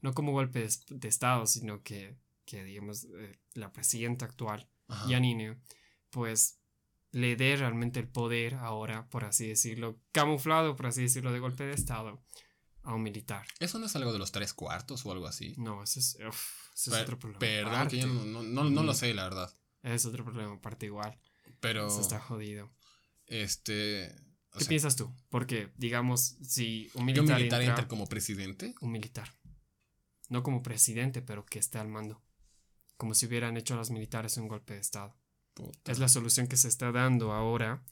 no 0.00 0.14
como 0.14 0.32
golpe 0.32 0.66
de, 0.88 1.08
Estado, 1.08 1.46
sino 1.46 1.82
que, 1.82 2.16
que 2.44 2.64
digamos, 2.64 3.04
eh, 3.04 3.38
la 3.54 3.72
presidenta 3.72 4.24
actual, 4.24 4.68
Yanine, 5.08 5.56
pues 6.10 6.58
le 7.12 7.36
dé 7.36 7.56
realmente 7.56 8.00
el 8.00 8.08
poder 8.08 8.54
ahora, 8.54 9.08
por 9.08 9.24
así 9.24 9.46
decirlo, 9.46 10.00
camuflado, 10.12 10.76
por 10.76 10.86
así 10.86 11.02
decirlo, 11.02 11.32
de 11.32 11.38
golpe 11.38 11.64
de 11.64 11.74
Estado 11.74 12.22
a 12.82 12.94
un 12.94 13.02
militar. 13.02 13.46
¿Eso 13.58 13.78
no 13.78 13.86
es 13.86 13.96
algo 13.96 14.12
de 14.12 14.18
los 14.18 14.32
tres 14.32 14.54
cuartos 14.54 15.04
o 15.04 15.12
algo 15.12 15.26
así? 15.26 15.54
No, 15.58 15.82
eso 15.82 16.00
es, 16.00 16.16
otro 16.88 17.18
problema. 17.18 17.40
Perdón, 17.40 17.88
que 17.88 17.98
yo 17.98 18.06
no, 18.06 18.42
no, 18.42 18.82
lo 18.82 18.94
sé, 18.94 19.12
la 19.14 19.24
verdad. 19.24 19.54
Es 19.82 20.06
otro 20.06 20.24
problema, 20.24 20.54
aparte 20.54 20.86
igual. 20.86 21.18
Pero... 21.60 21.86
Eso 21.86 22.00
está 22.00 22.20
jodido. 22.20 22.70
Este... 23.26 24.14
¿Qué 24.58 24.64
piensas 24.64 24.96
tú? 24.96 25.14
Porque, 25.28 25.72
digamos, 25.76 26.36
si 26.42 26.90
un 26.94 27.04
militar... 27.04 27.36
¿Un 27.36 27.36
militar 27.36 27.62
entra 27.62 27.86
como 27.86 28.08
presidente? 28.08 28.74
Un 28.80 28.90
militar 28.90 29.30
no 30.30 30.42
como 30.42 30.62
presidente, 30.62 31.20
pero 31.20 31.44
que 31.44 31.58
esté 31.58 31.78
al 31.78 31.88
mando, 31.88 32.22
como 32.96 33.14
si 33.14 33.26
hubieran 33.26 33.56
hecho 33.58 33.76
los 33.76 33.90
militares 33.90 34.38
un 34.38 34.48
golpe 34.48 34.74
de 34.74 34.80
Estado. 34.80 35.14
Es 35.84 35.98
la 35.98 36.08
solución 36.08 36.46
que 36.46 36.56
se 36.56 36.68
está 36.68 36.90
dando 36.92 37.32
ahora 37.32 37.84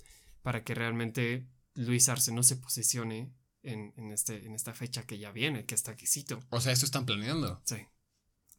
para 0.42 0.64
que 0.64 0.74
realmente 0.74 1.46
Luis 1.74 2.08
Arce 2.08 2.32
no 2.32 2.42
se 2.42 2.56
posicione 2.56 3.34
en, 3.72 4.12
este, 4.12 4.44
en 4.46 4.54
esta 4.54 4.74
fecha 4.74 5.04
que 5.04 5.18
ya 5.18 5.32
viene, 5.32 5.64
que 5.64 5.74
está 5.74 5.96
quisito. 5.96 6.40
O 6.50 6.60
sea, 6.60 6.72
esto 6.72 6.86
están 6.86 7.06
planeando. 7.06 7.60
Sí. 7.64 7.76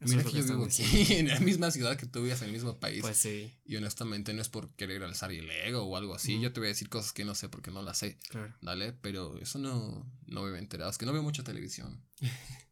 Mira 0.00 0.24
que, 0.24 0.32
yo 0.32 0.44
vivo 0.44 0.64
aquí, 0.64 0.82
en 1.14 1.28
la 1.28 1.40
misma 1.40 1.70
ciudad 1.70 1.96
que 1.96 2.06
tú 2.06 2.20
vivías 2.20 2.40
en 2.40 2.46
el 2.46 2.52
mismo 2.54 2.78
país. 2.78 3.02
Pues 3.02 3.18
sí. 3.18 3.52
Y 3.64 3.76
honestamente 3.76 4.32
no 4.32 4.40
es 4.40 4.48
por 4.48 4.70
querer 4.74 5.02
alzar 5.02 5.30
el 5.30 5.50
ego 5.50 5.82
o 5.82 5.96
algo 5.96 6.14
así. 6.14 6.40
Yo 6.40 6.52
te 6.52 6.60
voy 6.60 6.68
a 6.68 6.70
decir 6.70 6.88
cosas 6.88 7.12
que 7.12 7.24
no 7.24 7.34
sé 7.34 7.50
porque 7.50 7.70
no 7.70 7.82
las 7.82 7.98
sé. 7.98 8.18
Claro. 8.30 8.54
¿Vale? 8.62 8.94
Pero 8.94 9.38
eso 9.38 9.58
no, 9.58 10.10
no 10.26 10.42
me 10.42 10.56
he 10.56 10.58
enterado. 10.58 10.90
Es 10.90 10.96
que 10.96 11.04
no 11.04 11.12
veo 11.12 11.22
mucha 11.22 11.44
televisión. 11.44 12.02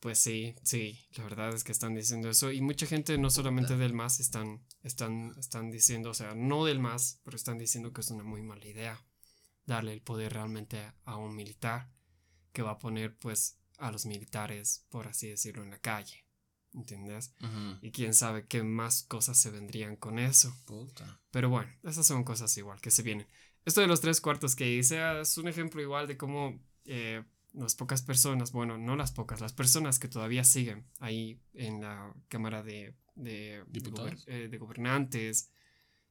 Pues 0.00 0.18
sí, 0.18 0.54
sí, 0.62 0.98
la 1.16 1.24
verdad 1.24 1.54
es 1.54 1.64
que 1.64 1.72
están 1.72 1.94
diciendo 1.94 2.28
eso 2.28 2.52
y 2.52 2.60
mucha 2.60 2.84
gente 2.84 3.16
no 3.16 3.30
solamente 3.30 3.78
del 3.78 3.94
MAS 3.94 4.20
están, 4.20 4.62
están, 4.82 5.32
están 5.38 5.70
diciendo, 5.70 6.10
o 6.10 6.14
sea, 6.14 6.34
no 6.34 6.66
del 6.66 6.78
MAS, 6.78 7.22
pero 7.24 7.38
están 7.38 7.56
diciendo 7.56 7.94
que 7.94 8.02
es 8.02 8.10
una 8.10 8.22
muy 8.22 8.42
mala 8.42 8.66
idea 8.66 9.02
darle 9.66 9.92
el 9.92 10.02
poder 10.02 10.32
realmente 10.32 10.92
a 11.04 11.16
un 11.16 11.34
militar 11.34 11.90
que 12.52 12.62
va 12.62 12.72
a 12.72 12.78
poner 12.78 13.16
pues 13.16 13.58
a 13.78 13.90
los 13.90 14.06
militares, 14.06 14.86
por 14.88 15.08
así 15.08 15.28
decirlo, 15.28 15.62
en 15.62 15.70
la 15.70 15.78
calle. 15.78 16.24
¿Entiendes? 16.72 17.32
Y 17.82 17.92
quién 17.92 18.14
sabe 18.14 18.48
qué 18.48 18.64
más 18.64 19.04
cosas 19.04 19.38
se 19.38 19.50
vendrían 19.50 19.94
con 19.94 20.18
eso. 20.18 20.52
Pero 21.30 21.48
bueno, 21.48 21.70
esas 21.84 22.04
son 22.04 22.24
cosas 22.24 22.56
igual 22.56 22.80
que 22.80 22.90
se 22.90 23.02
vienen. 23.02 23.28
Esto 23.64 23.80
de 23.80 23.86
los 23.86 24.00
tres 24.00 24.20
cuartos 24.20 24.56
que 24.56 24.68
hice 24.74 24.98
ah, 24.98 25.20
es 25.20 25.38
un 25.38 25.46
ejemplo 25.46 25.80
igual 25.80 26.08
de 26.08 26.16
cómo 26.16 26.60
eh, 26.84 27.22
las 27.52 27.76
pocas 27.76 28.02
personas, 28.02 28.50
bueno, 28.50 28.76
no 28.76 28.96
las 28.96 29.12
pocas, 29.12 29.40
las 29.40 29.52
personas 29.52 30.00
que 30.00 30.08
todavía 30.08 30.42
siguen 30.42 30.84
ahí 30.98 31.40
en 31.54 31.80
la 31.80 32.12
Cámara 32.28 32.64
de, 32.64 32.96
de, 33.14 33.62
de, 33.68 34.58
gobernantes. 34.58 35.50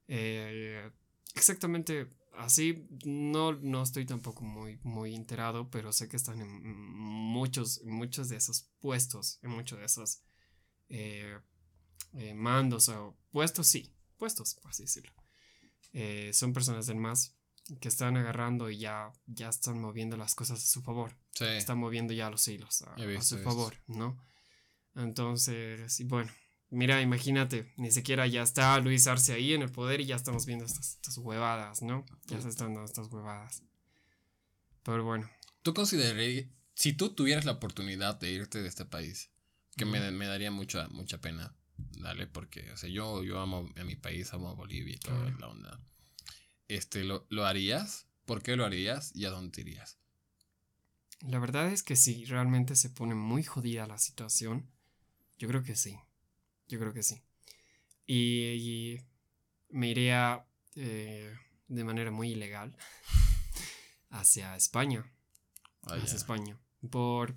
Eh, 0.08 0.90
exactamente 1.36 2.08
así, 2.38 2.88
no, 3.06 3.54
no 3.54 3.84
estoy 3.84 4.06
tampoco 4.06 4.44
muy, 4.44 4.80
muy 4.84 5.16
enterado, 5.16 5.70
pero 5.70 5.94
sé 5.94 6.08
que 6.08 6.18
están 6.18 6.42
en 6.42 6.50
muchos, 6.98 7.82
muchos 7.84 8.30
de 8.30 8.38
esos 8.38 8.70
puestos, 8.80 9.40
en 9.42 9.52
muchos 9.52 9.80
de 9.80 9.86
esos 9.86 10.22
eh, 10.90 11.38
eh, 12.14 12.34
mandos 12.34 12.90
o 12.90 13.18
puestos, 13.32 13.68
sí, 13.68 13.94
puestos, 14.18 14.56
por 14.56 14.72
así 14.72 14.84
decirlo. 14.84 15.14
son 16.34 16.54
personas 16.54 16.88
del 16.88 16.98
MAS 16.98 17.36
que 17.80 17.88
están 17.88 18.18
agarrando 18.18 18.70
y 18.70 18.78
ya, 18.78 19.12
ya 19.26 19.50
están 19.50 19.80
moviendo 19.80 20.18
las 20.18 20.36
cosas 20.36 20.62
a 20.62 20.68
su 20.68 20.82
favor. 20.82 21.16
Sí. 21.32 21.46
Están 21.46 21.78
moviendo 21.78 22.14
ya 22.14 22.30
los 22.30 22.48
hilos 22.48 22.82
a, 22.82 23.22
su 23.22 23.40
favor, 23.40 23.76
¿no? 23.88 24.20
Entonces, 24.96 26.00
y 26.00 26.04
bueno, 26.04 26.32
mira, 26.74 27.02
imagínate, 27.02 27.74
ni 27.78 27.92
siquiera 27.92 28.28
ya 28.28 28.44
está 28.44 28.80
Luis 28.80 29.08
Arce 29.08 29.34
ahí 29.34 29.54
en 29.54 29.62
el 29.62 29.72
poder 29.72 30.02
y 30.02 30.06
ya 30.06 30.16
estamos 30.16 30.46
viendo 30.46 30.66
estas, 30.66 30.96
estas 30.96 31.18
huevadas, 31.18 31.82
¿no? 31.82 32.06
Ya 32.28 32.42
se 32.42 32.50
están 32.50 32.74
dando 32.74 32.86
estas 32.86 33.08
huevadas. 33.08 33.64
Pero 34.84 35.04
bueno. 35.04 35.30
¿Tú 35.62 35.74
considerarías, 35.74 36.48
si 36.76 36.94
tú 36.94 37.16
tuvieras 37.16 37.46
la 37.46 37.54
oportunidad 37.54 38.20
de 38.20 38.32
irte 38.32 38.62
de 38.62 38.68
este 38.68 38.86
país, 38.86 39.30
que 39.78 39.86
me, 39.86 40.12
me, 40.12 40.28
daría 40.28 40.52
mucha, 40.52 40.88
mucha 40.90 41.20
pena, 41.22 41.56
dale, 41.78 42.28
porque, 42.28 42.72
o 42.72 42.78
sea, 42.78 42.90
yo, 42.90 43.24
yo 43.24 43.40
amo 43.40 43.70
a 43.76 43.84
mi 43.84 43.96
país, 43.96 44.34
amo 44.34 44.50
a 44.50 44.54
Bolivia 44.54 44.96
y 44.96 45.00
toda 45.00 45.32
la 45.40 45.48
onda 45.48 45.80
este, 46.68 47.04
¿lo, 47.04 47.26
¿lo 47.30 47.46
harías? 47.46 48.08
¿Por 48.26 48.42
qué 48.42 48.56
lo 48.56 48.66
harías? 48.66 49.12
¿Y 49.16 49.26
a 49.26 49.30
dónde 49.30 49.62
irías? 49.62 49.98
La 51.22 51.40
verdad 51.40 51.72
es 51.72 51.84
que 51.84 51.96
si 51.96 52.26
realmente 52.26 52.76
se 52.76 52.90
pone 52.90 53.16
muy 53.16 53.44
jodida 53.44 53.88
la 53.88 53.98
situación. 53.98 54.70
Yo 55.38 55.48
creo 55.48 55.64
que 55.64 55.76
sí. 55.76 55.98
Yo 56.68 56.80
creo 56.80 56.94
que 56.94 57.04
sí. 57.04 57.22
Y, 58.06 58.98
me 59.70 59.90
iría 59.90 60.46
eh, 60.76 61.36
de 61.68 61.84
manera 61.84 62.12
muy 62.12 62.32
ilegal 62.32 62.76
hacia 64.10 64.56
España. 64.56 65.06
hacia 65.84 66.16
España. 66.16 66.60
Por, 66.90 67.36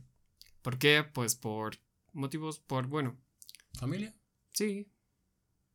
¿Por 0.63 0.79
qué? 0.79 1.05
Pues 1.05 1.35
por 1.37 1.79
motivos, 2.13 2.59
por, 2.59 2.89
bueno. 2.89 3.17
¿Familia? 3.75 4.15
Sí. 4.53 4.91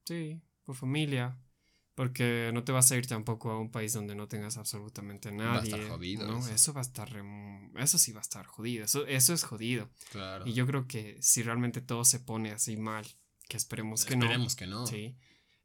Sí, 0.05 0.41
por 0.65 0.75
familia. 0.75 1.37
Porque 1.95 2.51
no 2.53 2.63
te 2.63 2.71
vas 2.71 2.91
a 2.91 2.97
ir 2.97 3.05
tampoco 3.05 3.51
a 3.51 3.59
un 3.59 3.69
país 3.69 3.93
donde 3.93 4.15
no 4.15 4.27
tengas 4.27 4.57
absolutamente 4.57 5.31
nadie. 5.31 5.49
Va 5.49 5.59
a 5.59 5.63
estar 5.63 5.87
jodido. 5.89 6.27
¿no? 6.27 6.47
Eso. 6.47 6.73
va 6.73 6.81
a 6.81 6.83
estar. 6.83 7.09
Eso 7.75 7.97
sí 7.97 8.11
va 8.11 8.19
a 8.19 8.21
estar 8.21 8.45
jodido. 8.45 8.85
Eso, 8.85 9.05
eso 9.07 9.33
es 9.33 9.43
jodido. 9.43 9.89
Claro. 10.11 10.47
Y 10.47 10.53
yo 10.53 10.65
creo 10.65 10.87
que 10.87 11.17
si 11.21 11.43
realmente 11.43 11.81
todo 11.81 12.03
se 12.05 12.19
pone 12.19 12.51
así 12.51 12.77
mal, 12.77 13.05
que 13.51 13.57
esperemos 13.57 14.05
que 14.05 14.15
no. 14.15 14.25
Esperemos 14.25 14.55
que 14.55 14.67
no. 14.67 14.87
Sí. 14.87 15.15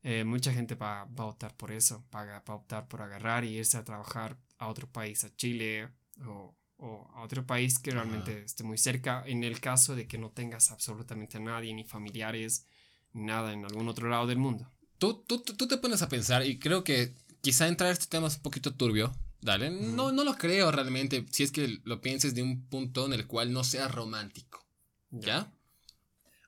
Eh, 0.03 0.25
mucha 0.25 0.53
gente 0.53 0.75
va, 0.75 1.05
va, 1.05 1.25
a 1.25 1.29
optar 1.29 1.57
por 1.57 1.71
eso. 1.71 2.05
Va, 2.15 2.25
va, 2.25 2.43
a 2.45 2.55
optar 2.55 2.89
por 2.89 3.03
agarrar 3.03 3.45
y 3.45 3.57
irse 3.57 3.77
a 3.77 3.85
trabajar 3.85 4.39
a 4.59 4.69
otro 4.69 4.91
país, 4.91 5.25
a 5.25 5.35
Chile 5.37 5.89
o, 6.25 6.57
o 6.77 7.11
a 7.15 7.23
otro 7.23 7.47
país 7.47 7.79
que 7.79 7.91
realmente 7.93 8.43
esté 8.43 8.65
muy 8.65 8.79
cerca. 8.79 9.23
En 9.27 9.45
el 9.45 9.61
caso 9.61 9.95
de 9.95 10.07
que 10.07 10.19
no 10.19 10.31
tengas 10.31 10.71
absolutamente 10.71 11.39
nadie, 11.39 11.73
ni 11.75 11.85
familiares, 11.85 12.67
ni 13.13 13.25
nada 13.25 13.53
en 13.53 13.65
algún 13.65 13.89
otro 13.89 14.09
lado 14.09 14.27
del 14.27 14.39
mundo 14.39 14.71
tú, 14.99 15.25
tú, 15.27 15.41
tú 15.41 15.67
te 15.67 15.77
pones 15.79 16.03
a 16.03 16.09
pensar 16.09 16.47
y 16.47 16.59
creo 16.59 16.85
que 16.85 17.15
quizá 17.41 17.69
entrar 17.69 17.91
a 17.91 17.93
este 17.93 18.07
tema 18.07 18.29
es 18.29 18.37
un 18.37 18.43
poquito 18.43 18.75
turbio. 18.75 19.15
Dale, 19.41 19.71
no, 19.71 20.11
no 20.13 20.25
lo 20.25 20.35
creo 20.35 20.73
realmente 20.73 21.25
si 21.31 21.45
es 21.45 21.53
que 21.53 21.79
lo 21.85 22.01
pienses 22.01 22.35
de 22.35 22.43
un 22.43 22.67
punto 22.67 23.07
en 23.07 23.13
el 23.13 23.27
cual 23.27 23.53
no 23.53 23.63
sea 23.65 23.87
romántico. 23.87 24.67
¿Ya? 25.11 25.53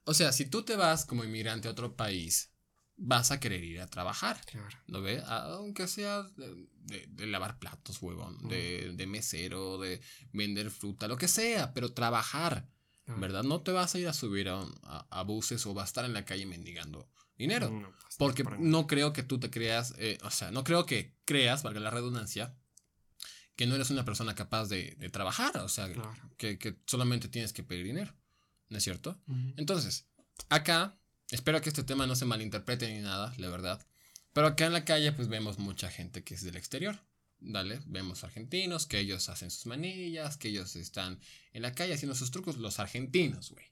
O 0.08 0.14
sea, 0.14 0.32
si 0.32 0.46
tú 0.46 0.62
te 0.62 0.74
vas 0.74 1.04
como 1.04 1.22
inmigrante 1.22 1.68
a 1.68 1.72
otro 1.72 1.94
país, 1.94 2.50
vas 2.96 3.30
a 3.30 3.40
querer 3.40 3.62
ir 3.62 3.80
a 3.80 3.86
trabajar. 3.86 4.40
Claro. 4.46 4.78
¿No 4.86 5.02
ves? 5.02 5.22
Aunque 5.26 5.86
sea 5.86 6.22
de, 6.22 7.26
lavar 7.26 7.58
platos, 7.58 8.00
huevón, 8.00 8.48
de, 8.48 8.94
de, 8.94 9.06
mesero, 9.06 9.76
de 9.76 10.00
vender 10.32 10.70
fruta, 10.70 11.08
lo 11.08 11.18
que 11.18 11.28
sea, 11.28 11.74
pero 11.74 11.92
trabajar. 11.92 12.68
¿verdad? 13.16 13.42
No 13.42 13.62
te 13.62 13.72
vas 13.72 13.94
a 13.94 13.98
ir 13.98 14.08
a 14.08 14.12
subir 14.12 14.48
a, 14.48 14.60
a, 15.10 15.22
buses 15.22 15.64
o 15.66 15.74
vas 15.74 15.84
a 15.84 15.88
estar 15.88 16.04
en 16.04 16.12
la 16.12 16.24
calle 16.24 16.46
mendigando 16.46 17.10
dinero. 17.36 17.70
Pues, 18.02 18.16
porque 18.16 18.44
no 18.58 18.86
creo 18.86 19.12
que 19.12 19.22
tú 19.22 19.38
te 19.38 19.50
creas, 19.50 19.94
eh, 19.98 20.18
o 20.22 20.30
sea, 20.30 20.50
no 20.50 20.64
creo 20.64 20.84
que 20.84 21.16
creas, 21.24 21.62
valga 21.62 21.80
la 21.80 21.90
redundancia, 21.90 22.54
que 23.56 23.66
no 23.66 23.74
eres 23.74 23.90
una 23.90 24.04
persona 24.04 24.34
capaz 24.34 24.68
de, 24.68 24.94
trabajar, 25.10 25.56
o 25.58 25.68
sea, 25.68 25.90
que, 26.36 26.78
solamente 26.86 27.28
tienes 27.28 27.52
que 27.52 27.62
pedir 27.62 27.86
dinero, 27.86 28.14
¿no 28.68 28.78
es 28.78 28.84
cierto? 28.84 29.20
Entonces, 29.56 30.06
acá, 30.48 30.98
espero 31.30 31.60
que 31.60 31.68
este 31.68 31.84
tema 31.84 32.06
no 32.06 32.16
se 32.16 32.24
malinterprete 32.24 32.92
ni 32.92 33.00
nada, 33.00 33.34
la 33.38 33.48
verdad, 33.48 33.84
pero 34.32 34.46
acá 34.46 34.66
en 34.66 34.72
la 34.72 34.84
calle 34.84 35.12
pues 35.12 35.28
vemos 35.28 35.58
mucha 35.58 35.90
gente 35.90 36.24
que 36.24 36.34
es 36.34 36.44
del 36.44 36.56
exterior, 36.56 37.00
¿Dale? 37.40 37.80
Vemos 37.86 38.24
argentinos 38.24 38.86
que 38.86 38.98
ellos 38.98 39.28
hacen 39.28 39.50
sus 39.50 39.66
manillas, 39.66 40.36
que 40.36 40.48
ellos 40.48 40.74
están 40.76 41.20
en 41.52 41.62
la 41.62 41.72
calle 41.72 41.94
haciendo 41.94 42.14
sus 42.14 42.30
trucos, 42.30 42.58
los 42.58 42.80
argentinos, 42.80 43.52
güey. 43.52 43.66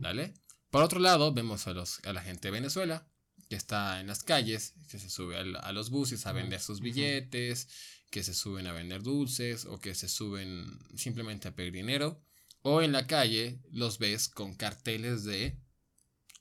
¿Dale? 0.00 0.34
Por 0.70 0.82
otro 0.82 1.00
lado, 1.00 1.32
vemos 1.32 1.66
a, 1.66 1.72
los, 1.72 2.00
a 2.04 2.12
la 2.12 2.22
gente 2.22 2.48
de 2.48 2.52
Venezuela, 2.52 3.08
que 3.48 3.56
está 3.56 4.00
en 4.00 4.06
las 4.06 4.22
calles, 4.22 4.74
que 4.88 4.98
se 4.98 5.10
sube 5.10 5.36
a, 5.36 5.72
los 5.72 5.90
buses 5.90 6.26
a 6.26 6.32
vender 6.32 6.60
sus 6.60 6.80
billetes, 6.80 7.68
que 8.10 8.22
se 8.22 8.34
suben 8.34 8.66
a 8.66 8.72
vender 8.72 9.02
dulces 9.02 9.64
o 9.66 9.78
que 9.78 9.94
se 9.94 10.08
suben 10.08 10.78
simplemente 10.96 11.48
a 11.48 11.54
pedir 11.54 11.72
dinero. 11.72 12.22
O 12.68 12.82
en 12.82 12.90
la 12.90 13.06
calle 13.06 13.60
los 13.70 14.00
ves 14.00 14.28
con 14.28 14.56
carteles 14.56 15.22
de 15.22 15.56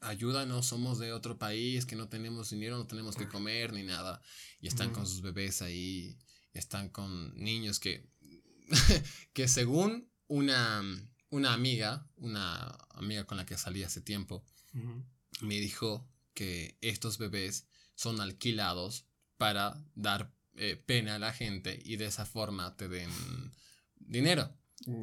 ayúdanos, 0.02 0.66
somos 0.66 0.98
de 0.98 1.14
otro 1.14 1.38
país, 1.38 1.86
que 1.86 1.96
no 1.96 2.10
tenemos 2.10 2.50
dinero, 2.50 2.80
no 2.80 2.88
tenemos 2.88 3.16
que 3.16 3.28
comer 3.28 3.74
ni 3.74 3.84
nada. 3.84 4.24
Y 4.60 4.66
están 4.66 4.92
con 4.92 5.06
sus 5.06 5.22
bebés 5.22 5.62
ahí 5.62 6.18
están 6.52 6.90
con 6.90 7.38
niños 7.38 7.80
que, 7.80 8.10
que 9.34 9.48
según 9.48 10.10
una, 10.26 10.82
una 11.30 11.54
amiga, 11.54 12.10
una 12.16 12.76
amiga 12.96 13.26
con 13.26 13.38
la 13.38 13.46
que 13.46 13.56
salí 13.56 13.84
hace 13.84 14.02
tiempo, 14.02 14.44
me 15.42 15.60
dijo 15.60 16.10
que 16.34 16.76
estos 16.82 17.20
bebés 17.20 17.68
son 17.94 18.20
alquilados 18.20 19.06
para 19.38 19.80
dar 19.94 20.34
eh, 20.56 20.76
pena 20.76 21.18
a 21.18 21.20
la 21.20 21.34
gente 21.34 21.80
y 21.86 21.98
de 21.98 22.08
esa 22.08 22.26
forma 22.26 22.76
te 22.78 22.88
den 22.90 23.12
dinero. 23.98 24.58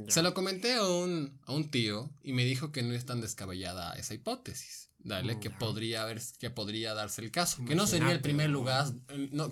Se 0.08 0.22
lo 0.22 0.32
comenté 0.34 0.74
a 0.74 0.86
un, 0.86 1.40
a 1.44 1.52
un 1.52 1.70
tío 1.70 2.10
y 2.22 2.32
me 2.32 2.44
dijo 2.44 2.70
que 2.70 2.82
no 2.82 2.94
es 2.94 3.04
tan 3.04 3.20
descabellada 3.20 3.94
esa 3.94 4.14
hipótesis. 4.14 4.90
Dale, 5.04 5.40
que 5.40 5.50
podría 5.50 6.02
haber, 6.02 6.22
que 6.38 6.50
podría 6.50 6.94
darse 6.94 7.22
el 7.22 7.32
caso. 7.32 7.64
Que 7.64 7.74
no 7.74 7.88
sería 7.88 8.12
el 8.12 8.20
primer 8.20 8.50
lugar, 8.50 8.86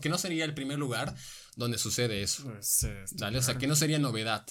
que 0.00 0.08
no 0.08 0.16
sería 0.16 0.44
el 0.44 0.54
primer 0.54 0.78
lugar 0.78 1.14
donde 1.56 1.76
sucede 1.76 2.22
eso. 2.22 2.44
Pues, 2.44 2.86
dale, 3.12 3.38
o 3.38 3.42
sea, 3.42 3.58
que 3.58 3.66
no 3.66 3.74
sería 3.74 3.98
novedad. 3.98 4.46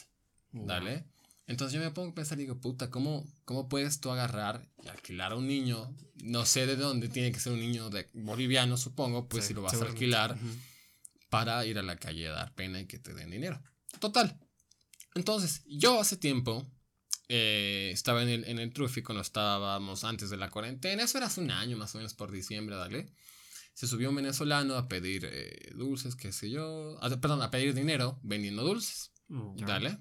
Dale. 0.51 1.05
Entonces 1.47 1.73
yo 1.73 1.83
me 1.83 1.91
pongo 1.91 2.11
a 2.11 2.15
pensar 2.15 2.37
y 2.37 2.41
digo, 2.41 2.59
puta, 2.59 2.91
¿cómo, 2.91 3.25
¿cómo 3.45 3.69
puedes 3.69 3.99
tú 3.99 4.11
agarrar 4.11 4.67
y 4.83 4.87
alquilar 4.87 5.31
a 5.31 5.35
un 5.35 5.47
niño? 5.47 5.95
No 6.21 6.45
sé 6.45 6.67
de 6.67 6.75
dónde, 6.75 7.09
tiene 7.09 7.31
que 7.31 7.39
ser 7.39 7.53
un 7.53 7.59
niño 7.59 7.89
de 7.89 8.07
boliviano, 8.13 8.77
supongo, 8.77 9.27
pues 9.27 9.45
si 9.45 9.53
lo 9.53 9.61
vas 9.61 9.81
a 9.81 9.85
alquilar 9.85 10.37
para 11.29 11.65
ir 11.65 11.79
a 11.79 11.81
la 11.81 11.95
calle 11.95 12.27
a 12.27 12.33
dar 12.33 12.53
pena 12.53 12.81
y 12.81 12.85
que 12.85 12.99
te 12.99 13.13
den 13.13 13.31
dinero. 13.31 13.59
Total. 13.99 14.37
Entonces, 15.15 15.63
yo 15.65 15.99
hace 15.99 16.17
tiempo 16.17 16.71
eh, 17.27 17.91
estaba 17.93 18.23
en 18.23 18.29
el, 18.29 18.43
en 18.45 18.57
el 18.57 18.73
Trufi 18.73 19.03
cuando 19.03 19.21
estábamos 19.21 20.03
antes 20.03 20.29
de 20.29 20.37
la 20.37 20.49
cuarentena. 20.49 21.03
Eso 21.03 21.17
era 21.19 21.27
hace 21.27 21.41
un 21.41 21.51
año 21.51 21.77
más 21.77 21.93
o 21.93 21.99
menos 21.99 22.15
por 22.15 22.31
diciembre, 22.31 22.75
dale. 22.75 23.13
Se 23.73 23.87
subió 23.87 24.09
un 24.09 24.15
venezolano 24.15 24.75
a 24.75 24.87
pedir 24.87 25.29
eh, 25.31 25.71
dulces, 25.75 26.15
qué 26.15 26.31
sé 26.31 26.49
yo. 26.49 26.99
perdón, 27.21 27.41
a 27.41 27.51
pedir 27.51 27.73
dinero 27.73 28.19
vendiendo 28.23 28.63
dulces. 28.63 29.11
Mm, 29.27 29.57
dale. 29.57 29.97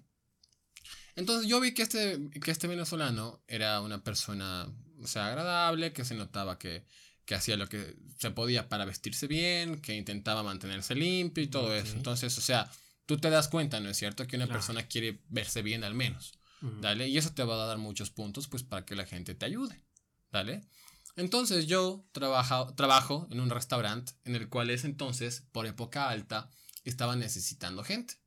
Entonces 1.16 1.49
yo 1.49 1.61
vi 1.61 1.75
que 1.75 1.83
este, 1.83 2.31
que 2.40 2.51
este 2.51 2.66
venezolano 2.66 3.42
era 3.47 3.81
una 3.81 4.03
persona, 4.03 4.73
o 5.03 5.07
sea, 5.07 5.27
agradable, 5.27 5.92
que 5.92 6.05
se 6.05 6.14
notaba 6.14 6.59
que, 6.59 6.87
que 7.25 7.35
hacía 7.35 7.57
lo 7.57 7.68
que 7.68 7.97
se 8.18 8.31
podía 8.31 8.68
para 8.68 8.85
vestirse 8.87 9.27
bien, 9.27 9.81
que 9.81 9.94
intentaba 9.94 10.42
mantenerse 10.42 10.94
limpio 10.94 11.44
y 11.44 11.49
todo 11.49 11.75
eso. 11.75 11.94
Entonces, 11.94 12.38
o 12.38 12.40
sea, 12.40 12.71
tú 13.09 13.16
te 13.16 13.31
das 13.31 13.49
cuenta, 13.49 13.81
¿no 13.81 13.88
es 13.88 13.97
cierto? 13.97 14.27
Que 14.27 14.37
una 14.37 14.47
persona 14.47 14.87
quiere 14.87 15.23
verse 15.31 15.62
bien 15.62 15.83
al 15.83 15.94
menos. 15.94 16.35
¿Dale? 16.61 17.09
Y 17.09 17.16
eso 17.16 17.33
te 17.33 17.42
va 17.42 17.55
a 17.55 17.66
dar 17.66 17.79
muchos 17.79 18.11
puntos, 18.11 18.49
pues, 18.49 18.64
para 18.64 18.85
que 18.85 18.94
la 18.94 19.07
gente 19.07 19.35
te 19.35 19.47
ayude. 19.47 19.83
¿Dale? 20.31 20.68
Entonces 21.16 21.66
yo 21.66 22.05
trabajo, 22.12 22.75
trabajo 22.75 23.27
en 23.31 23.40
un 23.40 23.49
restaurante 23.49 24.12
en 24.25 24.37
el 24.37 24.51
cual 24.51 24.68
es 24.68 24.85
entonces, 24.85 25.44
por 25.53 25.66
época 25.66 26.11
alta, 26.11 26.51
estaba 26.85 27.16
necesitando 27.16 27.83
gente. 27.83 28.21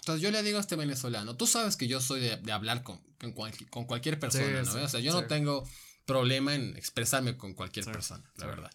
Entonces 0.00 0.20
yo 0.20 0.32
le 0.32 0.42
digo 0.42 0.58
a 0.58 0.60
este 0.60 0.74
venezolano, 0.74 1.36
tú 1.36 1.46
sabes 1.46 1.76
que 1.76 1.86
yo 1.86 2.00
soy 2.00 2.20
de, 2.20 2.52
hablar 2.52 2.82
con, 2.82 3.00
con, 3.70 3.86
cualquier 3.86 4.18
persona, 4.18 4.62
¿no? 4.62 4.82
o 4.82 4.88
sea, 4.88 5.00
yo 5.00 5.12
no 5.12 5.26
tengo 5.26 5.66
problema 6.04 6.54
en 6.54 6.76
expresarme 6.76 7.36
con 7.36 7.54
cualquier 7.54 7.84
persona, 7.86 8.28
la 8.36 8.46
verdad. 8.46 8.72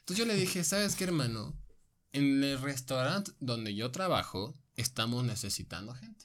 Entonces 0.00 0.18
yo 0.18 0.26
le 0.26 0.34
dije, 0.34 0.64
¿sabes 0.64 0.96
qué, 0.96 1.04
hermano? 1.04 1.54
En 2.16 2.42
el 2.42 2.60
restaurante 2.60 3.32
donde 3.40 3.74
yo 3.74 3.90
trabajo, 3.90 4.54
estamos 4.76 5.24
necesitando 5.24 5.94
gente. 5.94 6.24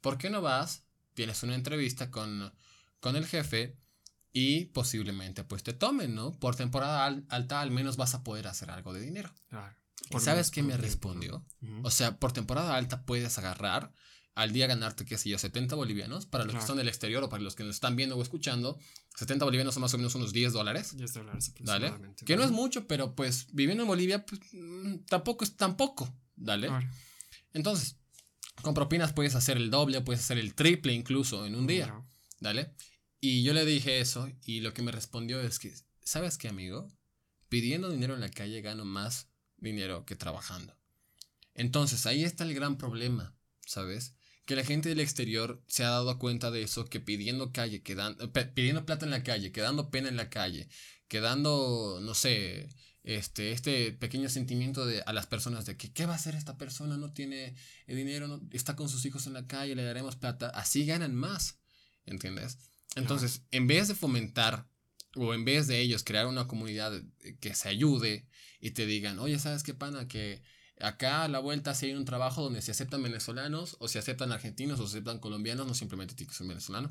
¿Por 0.00 0.16
qué 0.16 0.30
no 0.30 0.40
vas 0.40 0.84
tienes 1.14 1.42
una 1.42 1.54
entrevista 1.54 2.10
con, 2.10 2.52
con 3.00 3.16
el 3.16 3.26
jefe 3.26 3.76
y 4.32 4.66
posiblemente 4.66 5.44
pues 5.44 5.62
te 5.62 5.72
tomen, 5.72 6.14
¿no? 6.14 6.32
Por 6.38 6.54
temporada 6.54 7.04
alta 7.04 7.60
al 7.60 7.70
menos 7.70 7.96
vas 7.96 8.14
a 8.14 8.22
poder 8.22 8.46
hacer 8.46 8.70
algo 8.70 8.92
de 8.92 9.00
dinero. 9.00 9.34
¿Y 10.10 10.20
sabes 10.20 10.50
qué 10.50 10.62
me 10.62 10.76
respondió? 10.76 11.44
O 11.82 11.90
sea, 11.90 12.16
por 12.18 12.32
temporada 12.32 12.76
alta 12.76 13.02
puedes 13.02 13.36
agarrar 13.36 13.92
al 14.38 14.52
día 14.52 14.68
ganarte, 14.68 15.04
qué 15.04 15.18
sé 15.18 15.28
yo, 15.28 15.36
70 15.36 15.74
bolivianos. 15.74 16.24
Para 16.24 16.44
los 16.44 16.54
que 16.54 16.60
están 16.60 16.76
del 16.76 16.86
exterior 16.86 17.24
o 17.24 17.28
para 17.28 17.42
los 17.42 17.56
que 17.56 17.64
nos 17.64 17.74
están 17.74 17.96
viendo 17.96 18.16
o 18.16 18.22
escuchando, 18.22 18.78
70 19.16 19.44
bolivianos 19.44 19.74
son 19.74 19.80
más 19.80 19.92
o 19.94 19.98
menos 19.98 20.14
unos 20.14 20.32
10 20.32 20.52
dólares. 20.52 20.96
10 20.96 21.12
dólares 21.12 21.52
¿Dale? 21.58 21.92
Que 22.24 22.36
no 22.36 22.44
es 22.44 22.52
mucho, 22.52 22.86
pero 22.86 23.16
pues 23.16 23.48
viviendo 23.52 23.82
en 23.82 23.88
Bolivia 23.88 24.24
pues, 24.24 24.40
mm, 24.52 24.98
tampoco 25.08 25.44
es 25.44 25.56
tan 25.56 25.76
poco. 25.76 26.08
¿Dale? 26.36 26.70
Entonces, 27.52 27.96
con 28.62 28.74
propinas 28.74 29.12
puedes 29.12 29.34
hacer 29.34 29.56
el 29.56 29.72
doble, 29.72 30.02
puedes 30.02 30.22
hacer 30.22 30.38
el 30.38 30.54
triple 30.54 30.92
incluso 30.92 31.44
en 31.44 31.56
un 31.56 31.66
día. 31.66 31.92
¿Dale? 32.38 32.72
Y 33.20 33.42
yo 33.42 33.52
le 33.54 33.64
dije 33.64 33.98
eso 33.98 34.30
y 34.44 34.60
lo 34.60 34.72
que 34.72 34.82
me 34.82 34.92
respondió 34.92 35.40
es 35.40 35.58
que, 35.58 35.74
¿sabes 36.04 36.38
qué, 36.38 36.46
amigo? 36.46 36.88
Pidiendo 37.48 37.90
dinero 37.90 38.14
en 38.14 38.20
la 38.20 38.30
calle 38.30 38.60
gano 38.60 38.84
más 38.84 39.26
dinero 39.56 40.06
que 40.06 40.14
trabajando. 40.14 40.78
Entonces 41.54 42.06
ahí 42.06 42.22
está 42.22 42.44
el 42.44 42.54
gran 42.54 42.78
problema, 42.78 43.34
¿sabes? 43.66 44.14
Que 44.48 44.56
la 44.56 44.64
gente 44.64 44.88
del 44.88 45.00
exterior 45.00 45.62
se 45.66 45.84
ha 45.84 45.90
dado 45.90 46.18
cuenta 46.18 46.50
de 46.50 46.62
eso, 46.62 46.86
que 46.86 47.00
pidiendo 47.00 47.52
calle, 47.52 47.82
quedando, 47.82 48.32
pidiendo 48.32 48.86
plata 48.86 49.04
en 49.04 49.10
la 49.10 49.22
calle, 49.22 49.52
quedando 49.52 49.90
pena 49.90 50.08
en 50.08 50.16
la 50.16 50.30
calle, 50.30 50.70
quedando, 51.06 51.98
no 52.00 52.14
sé, 52.14 52.70
este, 53.02 53.52
este 53.52 53.92
pequeño 53.92 54.30
sentimiento 54.30 54.86
de, 54.86 55.02
a 55.02 55.12
las 55.12 55.26
personas 55.26 55.66
de 55.66 55.76
que, 55.76 55.92
¿qué 55.92 56.06
va 56.06 56.14
a 56.14 56.16
hacer 56.16 56.34
esta 56.34 56.56
persona? 56.56 56.96
No 56.96 57.12
tiene 57.12 57.56
dinero, 57.86 58.26
no, 58.26 58.40
está 58.50 58.74
con 58.74 58.88
sus 58.88 59.04
hijos 59.04 59.26
en 59.26 59.34
la 59.34 59.46
calle, 59.46 59.74
le 59.74 59.82
daremos 59.82 60.16
plata. 60.16 60.48
Así 60.48 60.86
ganan 60.86 61.14
más, 61.14 61.58
¿entiendes? 62.06 62.56
Entonces, 62.96 63.42
en 63.50 63.66
vez 63.66 63.88
de 63.88 63.94
fomentar 63.94 64.66
o 65.14 65.34
en 65.34 65.44
vez 65.44 65.66
de 65.66 65.78
ellos 65.78 66.04
crear 66.04 66.26
una 66.26 66.48
comunidad 66.48 67.02
que 67.40 67.54
se 67.54 67.68
ayude 67.68 68.26
y 68.60 68.70
te 68.70 68.86
digan, 68.86 69.18
oye, 69.18 69.38
¿sabes 69.38 69.62
qué 69.62 69.74
pana? 69.74 70.08
Que 70.08 70.42
acá 70.80 71.24
a 71.24 71.28
la 71.28 71.38
vuelta 71.38 71.74
si 71.74 71.86
hay 71.86 71.94
un 71.94 72.04
trabajo 72.04 72.42
donde 72.42 72.62
se 72.62 72.70
aceptan 72.70 73.02
venezolanos 73.02 73.76
o 73.80 73.88
se 73.88 73.98
aceptan 73.98 74.32
argentinos 74.32 74.80
o 74.80 74.86
se 74.86 74.96
aceptan 74.96 75.18
colombianos, 75.18 75.66
no 75.66 75.74
simplemente 75.74 76.14
tienes 76.14 76.32
que 76.32 76.38
ser 76.38 76.46
venezolano, 76.46 76.88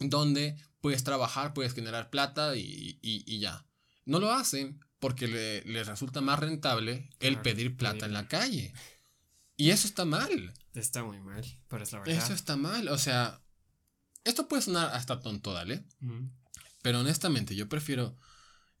donde 0.00 0.56
puedes 0.80 1.04
trabajar, 1.04 1.54
puedes 1.54 1.74
generar 1.74 2.10
plata 2.10 2.56
y, 2.56 2.98
y 3.02 3.38
ya. 3.38 3.64
No 4.04 4.18
lo 4.18 4.32
hacen 4.32 4.80
porque 5.02 5.26
le, 5.26 5.62
les 5.62 5.88
resulta 5.88 6.20
más 6.20 6.38
rentable 6.38 7.10
el 7.18 7.40
pedir 7.40 7.76
plata 7.76 8.06
en 8.06 8.12
la 8.12 8.28
calle. 8.28 8.72
Y 9.56 9.70
eso 9.70 9.88
está 9.88 10.04
mal. 10.04 10.54
Está 10.74 11.02
muy 11.02 11.20
mal, 11.20 11.44
pero 11.66 11.82
es 11.82 11.92
la 11.92 11.98
verdad. 11.98 12.16
Eso 12.16 12.32
está 12.32 12.56
mal. 12.56 12.86
O 12.86 12.98
sea, 12.98 13.42
esto 14.22 14.46
puede 14.46 14.62
sonar 14.62 14.94
hasta 14.94 15.20
tonto, 15.20 15.52
dale. 15.52 15.84
Pero 16.82 17.00
honestamente, 17.00 17.56
yo 17.56 17.68
prefiero. 17.68 18.16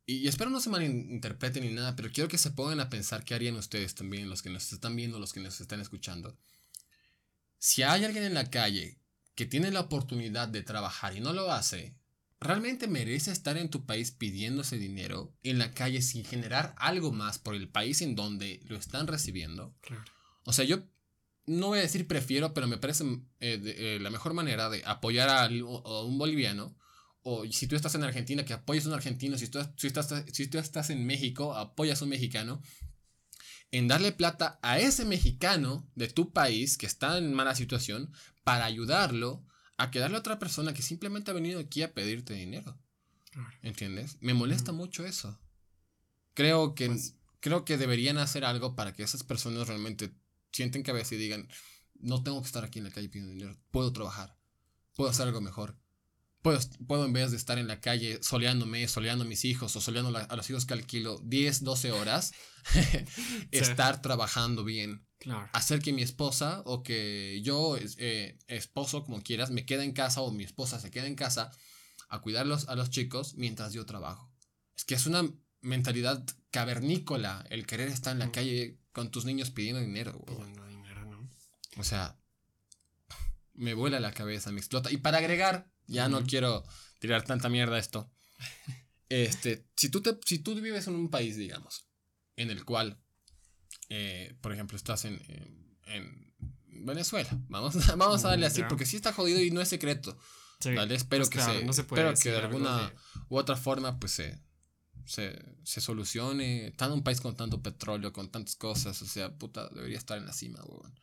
Y, 0.06 0.26
espero 0.26 0.50
no 0.50 0.60
se 0.60 0.70
malinterpreten 0.70 1.64
ni 1.64 1.72
nada, 1.72 1.94
pero 1.96 2.10
quiero 2.12 2.28
que 2.28 2.38
se 2.38 2.50
pongan 2.50 2.80
a 2.80 2.90
pensar 2.90 3.24
qué 3.24 3.34
harían 3.34 3.56
ustedes 3.56 3.94
también, 3.94 4.28
los 4.28 4.42
que 4.42 4.50
nos 4.50 4.72
están 4.72 4.96
viendo, 4.96 5.18
los 5.18 5.32
que 5.32 5.40
nos 5.40 5.60
están 5.60 5.80
escuchando. 5.80 6.36
Si 7.58 7.82
hay 7.82 8.04
alguien 8.04 8.24
en 8.24 8.34
la 8.34 8.50
calle 8.50 8.98
que 9.34 9.46
tiene 9.46 9.70
la 9.70 9.80
oportunidad 9.80 10.48
de 10.48 10.62
trabajar 10.62 11.16
y 11.16 11.20
no 11.20 11.32
lo 11.32 11.52
hace, 11.52 11.94
¿Realmente 12.42 12.88
merece 12.88 13.30
estar 13.30 13.56
en 13.56 13.70
tu 13.70 13.86
país 13.86 14.10
pidiendo 14.10 14.62
ese 14.62 14.76
dinero 14.76 15.32
en 15.44 15.60
la 15.60 15.74
calle 15.74 16.02
sin 16.02 16.24
generar 16.24 16.74
algo 16.76 17.12
más 17.12 17.38
por 17.38 17.54
el 17.54 17.68
país 17.68 18.02
en 18.02 18.16
donde 18.16 18.60
lo 18.64 18.76
están 18.76 19.06
recibiendo? 19.06 19.76
Claro. 19.80 20.02
O 20.44 20.52
sea, 20.52 20.64
yo 20.64 20.82
no 21.46 21.68
voy 21.68 21.78
a 21.78 21.82
decir 21.82 22.08
prefiero, 22.08 22.52
pero 22.52 22.66
me 22.66 22.78
parece 22.78 23.04
eh, 23.38 23.62
eh, 23.64 23.98
la 24.00 24.10
mejor 24.10 24.34
manera 24.34 24.68
de 24.70 24.82
apoyar 24.84 25.28
a, 25.28 25.46
un 25.46 26.18
boliviano. 26.18 26.76
O 27.22 27.44
si 27.46 27.66
tú 27.66 27.76
estás 27.76 27.94
en 27.94 28.02
Argentina, 28.02 28.44
que 28.44 28.52
apoyes 28.52 28.84
a 28.84 28.88
un 28.88 28.94
argentino. 28.94 29.38
Si 29.38 29.48
tú, 29.48 29.60
si, 29.76 29.86
estás, 29.86 30.24
si 30.32 30.48
tú 30.48 30.58
estás 30.58 30.90
en 30.90 31.06
México, 31.06 31.54
apoyas 31.54 32.00
a 32.00 32.04
un 32.04 32.10
mexicano. 32.10 32.60
En 33.70 33.88
darle 33.88 34.12
plata 34.12 34.58
a 34.62 34.78
ese 34.78 35.04
mexicano 35.04 35.88
de 35.94 36.08
tu 36.08 36.32
país 36.32 36.76
que 36.76 36.86
está 36.86 37.16
en 37.16 37.32
mala 37.32 37.54
situación 37.54 38.12
para 38.44 38.64
ayudarlo 38.64 39.46
a 39.78 39.90
que 39.90 39.98
darle 39.98 40.16
a 40.16 40.20
otra 40.20 40.38
persona 40.38 40.74
que 40.74 40.82
simplemente 40.82 41.30
ha 41.30 41.34
venido 41.34 41.58
aquí 41.58 41.82
a 41.82 41.94
pedirte 41.94 42.34
dinero. 42.34 42.78
¿Entiendes? 43.62 44.18
Me 44.20 44.34
molesta 44.34 44.72
mucho 44.72 45.06
eso. 45.06 45.38
Creo 46.34 46.74
que, 46.74 46.86
pues 46.86 47.14
creo 47.40 47.64
que 47.64 47.76
deberían 47.76 48.18
hacer 48.18 48.44
algo 48.44 48.74
para 48.74 48.94
que 48.94 49.02
esas 49.02 49.24
personas 49.24 49.66
realmente 49.66 50.14
sienten 50.52 50.82
cabeza 50.82 51.14
y 51.14 51.18
digan, 51.18 51.48
no 51.94 52.22
tengo 52.22 52.40
que 52.40 52.46
estar 52.46 52.64
aquí 52.64 52.78
en 52.78 52.86
la 52.86 52.90
calle 52.90 53.08
pidiendo 53.08 53.32
dinero, 53.32 53.58
puedo 53.70 53.92
trabajar, 53.92 54.38
puedo 54.94 55.10
hacer 55.10 55.26
algo 55.26 55.40
mejor. 55.40 55.81
Puedo, 56.42 56.58
puedo 56.86 57.04
en 57.04 57.12
vez 57.12 57.30
de 57.30 57.36
estar 57.36 57.58
en 57.58 57.68
la 57.68 57.80
calle 57.80 58.18
soleándome, 58.22 58.86
soleando 58.88 59.24
a 59.24 59.28
mis 59.28 59.44
hijos 59.44 59.74
o 59.76 59.80
soleando 59.80 60.16
a 60.16 60.36
los 60.36 60.50
hijos 60.50 60.66
que 60.66 60.74
alquilo 60.74 61.18
10, 61.24 61.62
12 61.62 61.92
horas, 61.92 62.32
estar 63.52 64.02
trabajando 64.02 64.64
bien. 64.64 65.06
Hacer 65.52 65.80
que 65.80 65.92
mi 65.92 66.02
esposa 66.02 66.62
o 66.64 66.82
que 66.82 67.40
yo, 67.44 67.76
eh, 67.98 68.38
esposo, 68.48 69.04
como 69.04 69.22
quieras, 69.22 69.50
me 69.50 69.64
quede 69.64 69.84
en 69.84 69.92
casa 69.92 70.20
o 70.20 70.32
mi 70.32 70.42
esposa 70.42 70.80
se 70.80 70.90
quede 70.90 71.06
en 71.06 71.14
casa 71.14 71.50
a 72.08 72.20
cuidarlos 72.20 72.68
a 72.68 72.74
los 72.74 72.90
chicos 72.90 73.34
mientras 73.36 73.72
yo 73.72 73.86
trabajo. 73.86 74.32
Es 74.76 74.84
que 74.84 74.94
es 74.94 75.06
una 75.06 75.30
mentalidad 75.60 76.24
cavernícola 76.50 77.44
el 77.50 77.66
querer 77.66 77.88
estar 77.88 78.12
en 78.12 78.18
la 78.18 78.32
calle 78.32 78.78
con 78.92 79.10
tus 79.10 79.24
niños 79.24 79.50
pidiendo 79.50 79.80
dinero. 79.80 80.20
Pidiendo 80.26 80.66
dinero, 80.66 81.04
¿no? 81.06 81.30
O 81.78 81.84
sea, 81.84 82.18
me 83.54 83.74
vuela 83.74 84.00
la 84.00 84.12
cabeza, 84.12 84.50
me 84.50 84.58
explota. 84.58 84.90
Y 84.90 84.98
para 84.98 85.18
agregar, 85.18 85.71
ya 85.92 86.08
no 86.08 86.24
quiero 86.24 86.64
tirar 86.98 87.24
tanta 87.24 87.48
mierda 87.48 87.76
a 87.76 87.78
esto. 87.78 88.10
Este, 89.08 89.66
si 89.76 89.90
tú, 89.90 90.00
te, 90.00 90.18
si 90.24 90.38
tú 90.38 90.54
vives 90.54 90.86
en 90.86 90.94
un 90.94 91.10
país, 91.10 91.36
digamos, 91.36 91.86
en 92.36 92.50
el 92.50 92.64
cual, 92.64 92.98
eh, 93.90 94.36
por 94.40 94.52
ejemplo, 94.52 94.76
estás 94.76 95.04
en, 95.04 95.20
en, 95.86 96.32
Venezuela, 96.84 97.28
vamos, 97.48 97.74
vamos 97.96 98.24
a 98.24 98.28
darle 98.30 98.46
así, 98.46 98.62
porque 98.68 98.86
sí 98.86 98.96
está 98.96 99.12
jodido 99.12 99.40
y 99.40 99.50
no 99.50 99.60
es 99.60 99.68
secreto. 99.68 100.18
Espero, 100.58 101.24
pues 101.24 101.28
que, 101.28 101.40
se, 101.40 101.64
espero 101.64 102.14
que 102.14 102.30
de 102.30 102.38
alguna 102.38 102.92
u 103.28 103.36
otra 103.36 103.56
forma 103.56 103.98
pues 103.98 104.12
se, 104.12 104.40
se, 105.04 105.38
se 105.64 105.80
solucione. 105.80 106.72
Tan 106.76 106.92
un 106.92 107.02
país 107.02 107.20
con 107.20 107.36
tanto 107.36 107.62
petróleo, 107.62 108.12
con 108.12 108.30
tantas 108.30 108.56
cosas, 108.56 109.00
o 109.02 109.06
sea, 109.06 109.36
puta, 109.36 109.68
debería 109.70 109.98
estar 109.98 110.18
en 110.18 110.26
la 110.26 110.32
cima, 110.32 110.60
weón. 110.64 110.98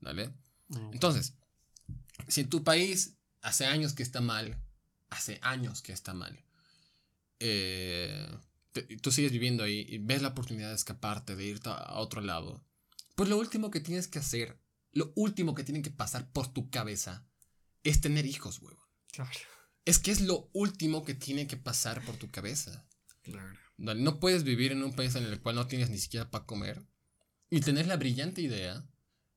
¿Vale? 0.00 0.32
Entonces, 0.92 1.34
si 2.28 2.42
en 2.42 2.48
tu 2.48 2.62
país 2.62 3.17
hace 3.42 3.66
años 3.66 3.92
que 3.92 4.02
está 4.02 4.20
mal, 4.20 4.60
hace 5.10 5.38
años 5.42 5.82
que 5.82 5.92
está 5.92 6.14
mal, 6.14 6.44
eh, 7.40 8.28
tú 9.00 9.10
sigues 9.10 9.32
viviendo 9.32 9.64
ahí 9.64 9.86
y 9.88 9.98
ves 9.98 10.22
la 10.22 10.28
oportunidad 10.28 10.68
de 10.68 10.74
escaparte, 10.74 11.36
de 11.36 11.44
irte 11.44 11.68
a 11.70 11.98
otro 11.98 12.20
lado, 12.20 12.64
pues 13.14 13.28
lo 13.28 13.38
último 13.38 13.70
que 13.70 13.80
tienes 13.80 14.08
que 14.08 14.18
hacer, 14.18 14.60
lo 14.92 15.12
último 15.16 15.54
que 15.54 15.64
tiene 15.64 15.82
que 15.82 15.90
pasar 15.90 16.30
por 16.32 16.52
tu 16.52 16.70
cabeza 16.70 17.26
es 17.82 18.00
tener 18.00 18.26
hijos, 18.26 18.60
huevo. 18.60 18.88
Claro. 19.12 19.30
Es 19.84 19.98
que 19.98 20.10
es 20.10 20.20
lo 20.20 20.50
último 20.52 21.04
que 21.04 21.14
tiene 21.14 21.46
que 21.46 21.56
pasar 21.56 22.04
por 22.04 22.16
tu 22.16 22.30
cabeza. 22.30 22.86
Claro. 23.22 23.58
No 23.76 24.20
puedes 24.20 24.44
vivir 24.44 24.72
en 24.72 24.82
un 24.82 24.92
país 24.92 25.14
en 25.14 25.24
el 25.24 25.40
cual 25.40 25.54
no 25.54 25.66
tienes 25.66 25.88
ni 25.90 25.98
siquiera 25.98 26.30
para 26.30 26.44
comer 26.44 26.84
y 27.50 27.60
tener 27.60 27.86
la 27.86 27.96
brillante 27.96 28.42
idea 28.42 28.84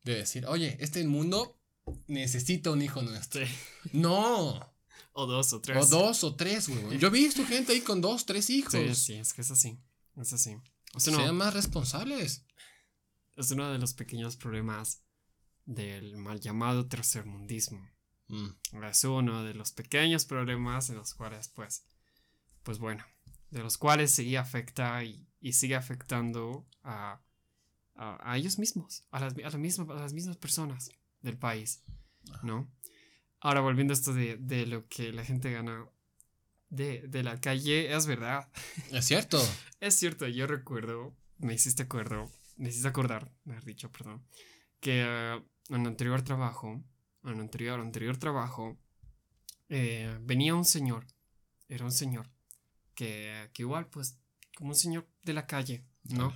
de 0.03 0.15
decir, 0.15 0.45
oye, 0.47 0.77
este 0.79 1.05
mundo 1.05 1.60
necesita 2.07 2.71
un 2.71 2.81
hijo 2.81 3.01
nuestro. 3.01 3.45
No. 3.93 4.71
O 5.13 5.25
dos 5.25 5.51
o 5.53 5.61
tres. 5.61 5.77
O 5.77 5.85
dos 5.85 6.23
o 6.23 6.35
tres, 6.35 6.69
güey. 6.69 6.97
Yo 6.97 7.09
he 7.09 7.11
visto 7.11 7.45
gente 7.45 7.73
ahí 7.73 7.81
con 7.81 8.01
dos, 8.01 8.25
tres 8.25 8.49
hijos. 8.49 8.73
Sí, 8.73 8.95
sí, 8.95 9.13
es 9.15 9.33
que 9.33 9.41
es 9.41 9.51
así. 9.51 9.77
Es 10.15 10.33
así. 10.33 10.57
Sean 10.97 11.35
más 11.35 11.53
responsables. 11.53 12.45
Es 13.35 13.51
uno 13.51 13.71
de 13.71 13.79
los 13.79 13.93
pequeños 13.93 14.37
problemas 14.37 15.03
del 15.65 16.17
mal 16.17 16.39
llamado 16.39 16.87
tercermundismo. 16.87 17.89
Mm. 18.27 18.83
Es 18.89 19.03
uno 19.03 19.43
de 19.43 19.53
los 19.53 19.71
pequeños 19.71 20.25
problemas 20.25 20.89
en 20.89 20.97
los 20.97 21.13
cuales, 21.13 21.49
pues, 21.49 21.83
pues 22.63 22.79
bueno, 22.79 23.03
de 23.49 23.63
los 23.63 23.77
cuales 23.77 24.11
sigue 24.11 24.37
afecta 24.37 25.03
y, 25.03 25.27
sigue 25.51 25.75
afectando 25.75 26.67
a, 26.83 27.21
a, 27.95 28.37
ellos 28.37 28.59
mismos, 28.59 29.03
a 29.11 29.19
las, 29.19 29.33
a, 29.33 29.47
a 29.47 30.01
las 30.01 30.13
mismas 30.13 30.37
personas 30.37 30.89
del 31.21 31.37
país, 31.37 31.83
¿no? 32.43 32.71
Ahora 33.39 33.61
volviendo 33.61 33.93
a 33.93 33.95
esto 33.95 34.13
de, 34.13 34.37
de 34.37 34.67
lo 34.67 34.87
que 34.87 35.11
la 35.11 35.25
gente 35.25 35.51
gana 35.51 35.85
de, 36.69 37.07
de, 37.07 37.23
la 37.23 37.39
calle, 37.39 37.93
es 37.93 38.05
verdad. 38.05 38.49
Es 38.91 39.05
cierto. 39.05 39.41
es 39.79 39.95
cierto, 39.95 40.27
yo 40.27 40.47
recuerdo, 40.47 41.15
me 41.37 41.53
hiciste 41.53 41.83
acuerdo, 41.83 42.31
me 42.57 42.69
hiciste 42.69 42.87
acordar, 42.87 43.31
me 43.43 43.55
has 43.55 43.65
dicho, 43.65 43.91
perdón, 43.91 44.23
que 44.79 45.03
uh, 45.03 45.73
en 45.73 45.81
el 45.81 45.87
anterior 45.87 46.21
trabajo, 46.21 46.83
en 47.23 47.29
el 47.29 47.39
anterior, 47.39 47.79
anterior 47.79 48.17
trabajo, 48.17 48.77
eh, 49.69 50.17
venía 50.21 50.55
un 50.55 50.65
señor, 50.65 51.07
era 51.67 51.85
un 51.85 51.91
señor, 51.91 52.29
que, 52.93 53.49
que, 53.53 53.63
igual, 53.63 53.87
pues, 53.87 54.19
como 54.55 54.71
un 54.71 54.75
señor 54.75 55.07
de 55.23 55.33
la 55.33 55.47
calle, 55.47 55.83
¿no? 56.03 56.33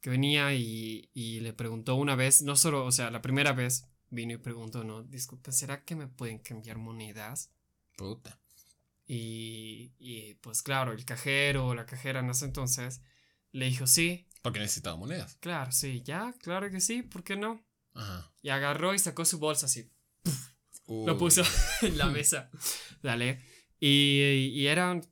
Que 0.00 0.10
venía 0.10 0.54
y, 0.54 1.10
y 1.12 1.40
le 1.40 1.52
preguntó 1.52 1.94
una 1.96 2.16
vez, 2.16 2.42
no 2.42 2.56
solo, 2.56 2.84
o 2.84 2.92
sea, 2.92 3.10
la 3.10 3.22
primera 3.22 3.52
vez, 3.52 3.86
vino 4.12 4.34
y 4.34 4.38
preguntó, 4.38 4.84
no, 4.84 5.02
disculpe, 5.02 5.52
¿será 5.52 5.84
que 5.84 5.96
me 5.96 6.06
pueden 6.06 6.38
cambiar 6.38 6.78
monedas? 6.78 7.50
Puta. 7.96 8.38
Y, 9.06 9.94
y 9.98 10.34
pues 10.34 10.62
claro, 10.62 10.92
el 10.92 11.04
cajero 11.04 11.66
o 11.66 11.74
la 11.74 11.86
cajera 11.86 12.20
en 12.20 12.30
ese 12.30 12.44
entonces 12.44 13.02
le 13.50 13.66
dijo 13.66 13.86
sí. 13.86 14.28
Porque 14.42 14.60
necesitaba 14.60 14.96
monedas. 14.96 15.36
Claro, 15.40 15.72
sí, 15.72 16.02
ya, 16.04 16.34
claro 16.40 16.70
que 16.70 16.80
sí, 16.80 17.02
¿por 17.02 17.24
qué 17.24 17.36
no? 17.36 17.64
Ajá. 17.94 18.30
Y 18.42 18.50
agarró 18.50 18.94
y 18.94 18.98
sacó 18.98 19.24
su 19.24 19.38
bolsa 19.38 19.66
así. 19.66 19.90
Lo 20.86 21.16
puso 21.16 21.42
en 21.82 21.96
la 21.96 22.06
mesa. 22.10 22.50
Dale. 23.02 23.40
Y, 23.80 24.50
y, 24.54 24.66
eran 24.66 25.02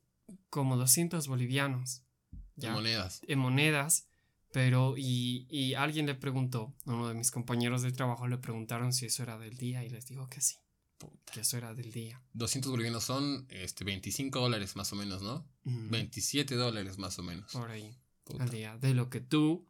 como 0.49 0.77
200 0.77 1.27
bolivianos. 1.27 2.03
¿ya? 2.55 2.69
En 2.69 2.75
monedas. 2.75 3.21
En 3.27 3.39
monedas. 3.39 4.07
Pero, 4.51 4.95
y, 4.97 5.47
y 5.49 5.75
alguien 5.75 6.05
le 6.05 6.15
preguntó, 6.15 6.73
uno 6.85 7.07
de 7.07 7.13
mis 7.13 7.31
compañeros 7.31 7.81
de 7.81 7.91
trabajo 7.91 8.27
le 8.27 8.37
preguntaron 8.37 8.91
si 8.91 9.05
eso 9.05 9.23
era 9.23 9.37
del 9.37 9.55
día 9.55 9.83
y 9.83 9.89
les 9.89 10.07
dijo 10.07 10.29
que 10.29 10.41
sí. 10.41 10.55
Que 11.25 11.41
eso 11.41 11.57
era 11.57 11.73
del 11.73 11.91
día. 11.91 12.21
200 12.33 12.69
bolivianos 12.69 13.03
son 13.03 13.47
este, 13.49 13.83
25 13.83 14.39
dólares 14.39 14.75
más 14.75 14.91
o 14.93 14.95
menos, 14.95 15.21
¿no? 15.21 15.47
27 15.63 16.55
dólares 16.55 16.97
más 16.97 17.17
o 17.17 17.23
menos. 17.23 17.51
Por 17.53 17.71
ahí. 17.71 17.95
Al 18.39 18.49
día. 18.49 18.77
De 18.77 18.93
lo 18.93 19.09
que 19.09 19.19
tú, 19.19 19.67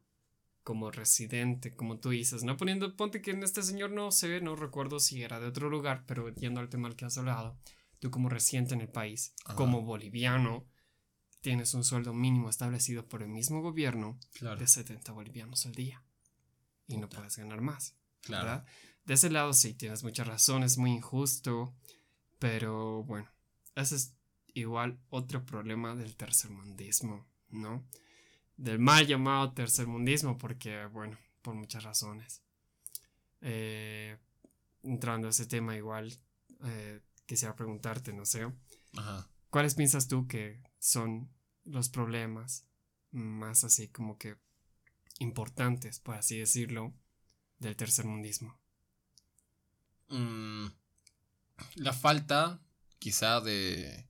como 0.63 0.91
residente, 0.91 1.73
como 1.75 1.99
tú 1.99 2.09
dices, 2.09 2.43
no 2.43 2.57
poniendo, 2.57 2.95
ponte 2.95 3.21
que 3.21 3.31
en 3.31 3.43
este 3.43 3.63
señor 3.63 3.91
no 3.91 4.11
se 4.11 4.27
ve, 4.27 4.41
no 4.41 4.55
recuerdo 4.55 4.99
si 4.99 5.21
era 5.23 5.39
de 5.39 5.47
otro 5.47 5.69
lugar, 5.69 6.03
pero 6.05 6.33
yendo 6.35 6.59
al 6.59 6.69
tema 6.69 6.87
al 6.87 6.95
que 6.95 7.05
has 7.05 7.17
hablado, 7.17 7.57
tú 7.99 8.11
como 8.11 8.29
residente 8.29 8.73
en 8.73 8.81
el 8.81 8.89
país, 8.89 9.33
como 9.55 9.83
boliviano, 9.83 10.65
tienes 11.41 11.73
un 11.73 11.84
sueldo 11.84 12.13
mínimo 12.13 12.49
establecido 12.49 13.08
por 13.08 13.23
el 13.23 13.30
mismo 13.30 13.62
gobierno 13.62 14.17
de 14.39 14.67
70 14.67 15.12
bolivianos 15.12 15.65
al 15.65 15.73
día. 15.73 16.04
Y 16.88 16.97
no 16.97 17.10
puedes 17.10 17.38
ganar 17.38 17.62
más. 17.62 17.95
Claro. 18.21 18.63
De 19.06 19.15
ese 19.15 19.30
lado 19.30 19.54
sí, 19.54 19.73
tienes 19.73 20.04
mucha 20.04 20.23
razón, 20.23 20.63
es 20.63 20.77
muy 20.77 20.91
injusto. 20.91 21.73
Pero 22.39 23.04
bueno, 23.04 23.30
ese 23.75 23.95
es 23.95 24.15
igual 24.54 24.99
otro 25.10 25.45
problema 25.45 25.95
del 25.95 26.15
tercermundismo, 26.15 27.27
¿no? 27.49 27.86
Del 28.58 28.80
mal 28.80 29.08
llamado 29.08 29.54
tercermundismo, 29.54 30.38
porque, 30.38 30.86
bueno, 30.88 31.17
por 31.41 31.56
muchas 31.56 31.84
razones. 31.84 32.41
Eh, 33.41 34.17
entrando 34.84 35.27
a 35.27 35.32
ese 35.32 35.45
tema, 35.47 35.75
igual 35.75 36.15
eh, 36.63 37.01
quisiera 37.25 37.56
preguntarte, 37.56 38.13
no 38.13 38.25
sé. 38.25 38.51
Ajá. 38.97 39.30
¿Cuáles 39.51 39.75
piensas 39.75 40.07
tú 40.07 40.27
que 40.27 40.63
son 40.79 41.29
los 41.65 41.89
problemas 41.89 42.65
más 43.11 43.65
así 43.65 43.89
como 43.89 44.17
que 44.17 44.37
importantes, 45.19 45.99
por 45.99 46.15
así 46.15 46.37
decirlo, 46.37 46.93
del 47.59 47.75
tercermundismo? 47.75 48.57
Mm, 50.07 50.67
la 51.75 51.91
falta 51.91 52.61
quizá 52.97 53.41
de, 53.41 54.07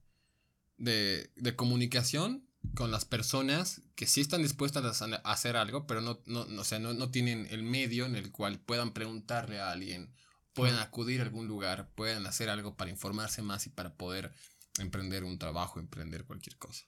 de, 0.78 1.32
de, 1.34 1.56
comunicación 1.56 2.46
con 2.74 2.92
las 2.92 3.04
personas 3.04 3.82
que 3.96 4.06
sí 4.06 4.20
están 4.20 4.42
dispuestas 4.42 5.02
a 5.02 5.16
hacer 5.24 5.56
algo, 5.56 5.88
pero 5.88 6.00
no, 6.00 6.20
no, 6.24 6.44
no, 6.44 6.62
no, 6.78 6.94
no 6.94 7.10
tienen 7.10 7.48
el 7.50 7.64
medio 7.64 8.06
en 8.06 8.14
el 8.14 8.30
cual 8.30 8.60
puedan 8.60 8.92
preguntarle 8.92 9.58
a 9.58 9.72
alguien, 9.72 10.14
puedan 10.52 10.78
acudir 10.78 11.20
a 11.20 11.24
algún 11.24 11.48
lugar, 11.48 11.90
puedan 11.96 12.26
hacer 12.26 12.48
algo 12.48 12.76
para 12.76 12.90
informarse 12.92 13.42
más 13.42 13.66
y 13.66 13.70
para 13.70 13.94
poder 13.96 14.32
emprender 14.78 15.24
un 15.24 15.38
trabajo, 15.38 15.80
emprender 15.80 16.24
cualquier 16.24 16.56
cosa. 16.56 16.86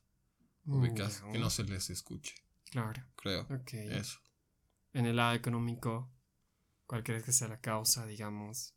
Ubicas, 0.66 1.22
que 1.32 1.38
no 1.38 1.50
se 1.50 1.64
les 1.64 1.90
escuche. 1.90 2.34
Claro. 2.70 3.04
Creo. 3.16 3.46
Eso. 3.72 4.18
En 4.92 5.06
el 5.06 5.16
lado 5.16 5.34
económico, 5.34 6.10
¿cuál 6.86 7.02
crees 7.02 7.24
que 7.24 7.32
sea 7.32 7.48
la 7.48 7.60
causa, 7.60 8.06
digamos? 8.06 8.74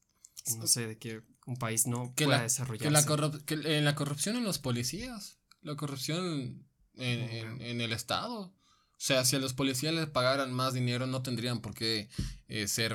No 0.57 0.67
sé, 0.67 0.87
de 0.87 0.97
que 0.97 1.23
un 1.45 1.57
país 1.57 1.87
no 1.87 2.13
que 2.15 2.25
pueda 2.25 2.41
desarrollarse. 2.41 2.85
Que 2.85 2.91
la, 2.91 3.31
que, 3.45 3.81
la 3.81 3.95
corrupción 3.95 4.35
en 4.35 4.43
los 4.43 4.59
policías, 4.59 5.39
la 5.61 5.75
corrupción 5.75 6.65
en, 6.95 7.61
en, 7.61 7.81
el 7.81 7.93
Estado. 7.93 8.39
O 8.39 8.99
sea, 8.99 9.25
si 9.25 9.35
a 9.35 9.39
los 9.39 9.53
policías 9.53 9.93
les 9.93 10.07
pagaran 10.07 10.53
más 10.53 10.73
dinero, 10.73 11.07
no 11.07 11.21
tendrían 11.21 11.61
por 11.61 11.73
qué 11.73 12.09
eh, 12.47 12.67
ser 12.67 12.93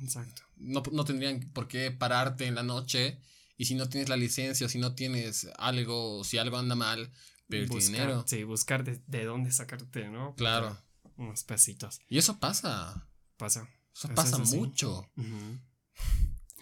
Exacto. 0.00 0.42
No, 0.56 0.82
no 0.92 1.04
tendrían 1.04 1.40
por 1.52 1.68
qué 1.68 1.90
pararte 1.90 2.46
en 2.46 2.54
la 2.54 2.62
noche 2.62 3.20
y 3.56 3.64
si 3.66 3.74
no 3.74 3.88
tienes 3.88 4.08
la 4.08 4.16
licencia 4.16 4.66
o 4.66 4.68
si 4.68 4.78
no 4.78 4.94
tienes 4.94 5.48
algo, 5.58 6.24
si 6.24 6.38
algo 6.38 6.56
anda 6.58 6.74
mal, 6.74 7.10
pedir 7.48 7.68
Buscar- 7.68 7.92
dinero. 7.92 8.24
Sí, 8.26 8.42
buscar 8.44 8.84
de, 8.84 9.00
de 9.06 9.24
dónde 9.24 9.52
sacarte, 9.52 10.08
¿no? 10.08 10.34
Claro. 10.36 10.76
Unos 11.16 11.44
pesitos. 11.44 12.00
Y 12.08 12.18
eso 12.18 12.38
pasa. 12.40 13.08
Pasa. 13.36 13.68
Eso 13.94 14.08
Eso 14.08 14.14
pasa 14.14 14.38
mucho. 14.38 15.08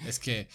Es 0.07 0.19
que 0.19 0.49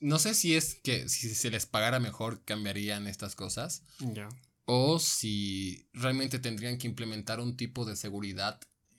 no 0.00 0.18
sé 0.18 0.34
si 0.34 0.56
es 0.56 0.76
que 0.76 1.08
si 1.08 1.34
se 1.34 1.50
les 1.50 1.66
pagara 1.66 2.00
mejor 2.00 2.42
cambiarían 2.44 3.06
estas 3.06 3.34
cosas 3.36 3.82
Ya. 4.00 4.28
o 4.64 4.98
si 4.98 5.88
realmente 5.92 6.38
tendrían 6.38 6.78
que 6.78 6.86
implementar 6.86 7.38
un 7.38 7.56
tipo 7.56 7.84
de 7.84 7.96
seguridad 7.96 8.58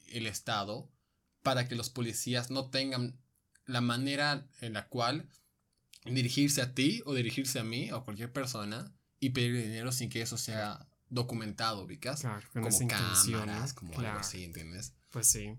el 0.10 0.28
Estado 0.28 0.92
para 1.42 1.68
que 1.68 1.76
los 1.76 1.90
policías 1.90 2.52
no 2.52 2.70
tengan 2.70 3.20
la 3.66 3.82
manera 3.82 4.48
en 4.62 4.74
la 4.74 4.88
cual 4.88 5.28
dirigirse 6.06 6.62
a 6.62 6.74
ti 6.74 7.02
o 7.06 7.14
dirigirse 7.14 7.60
a 7.60 7.64
mí 7.64 7.92
o 7.92 7.98
a 7.98 8.04
cualquier 8.06 8.32
persona 8.32 8.94
y 9.20 9.32
pedir 9.32 9.56
dinero 9.62 9.92
sin 9.92 10.10
que 10.10 10.22
eso 10.22 10.38
sea 10.38 10.88
documentado, 11.10 11.84
ubicas? 11.84 12.22
Claro, 12.22 12.46
con 12.54 12.64
como 12.64 12.88
cámaras, 12.88 13.74
como 13.74 13.92
Claro. 13.94 14.10
algo 14.10 14.20
así, 14.22 14.44
¿entiendes? 14.44 14.94
Pues 15.12 15.28
sí. 15.28 15.56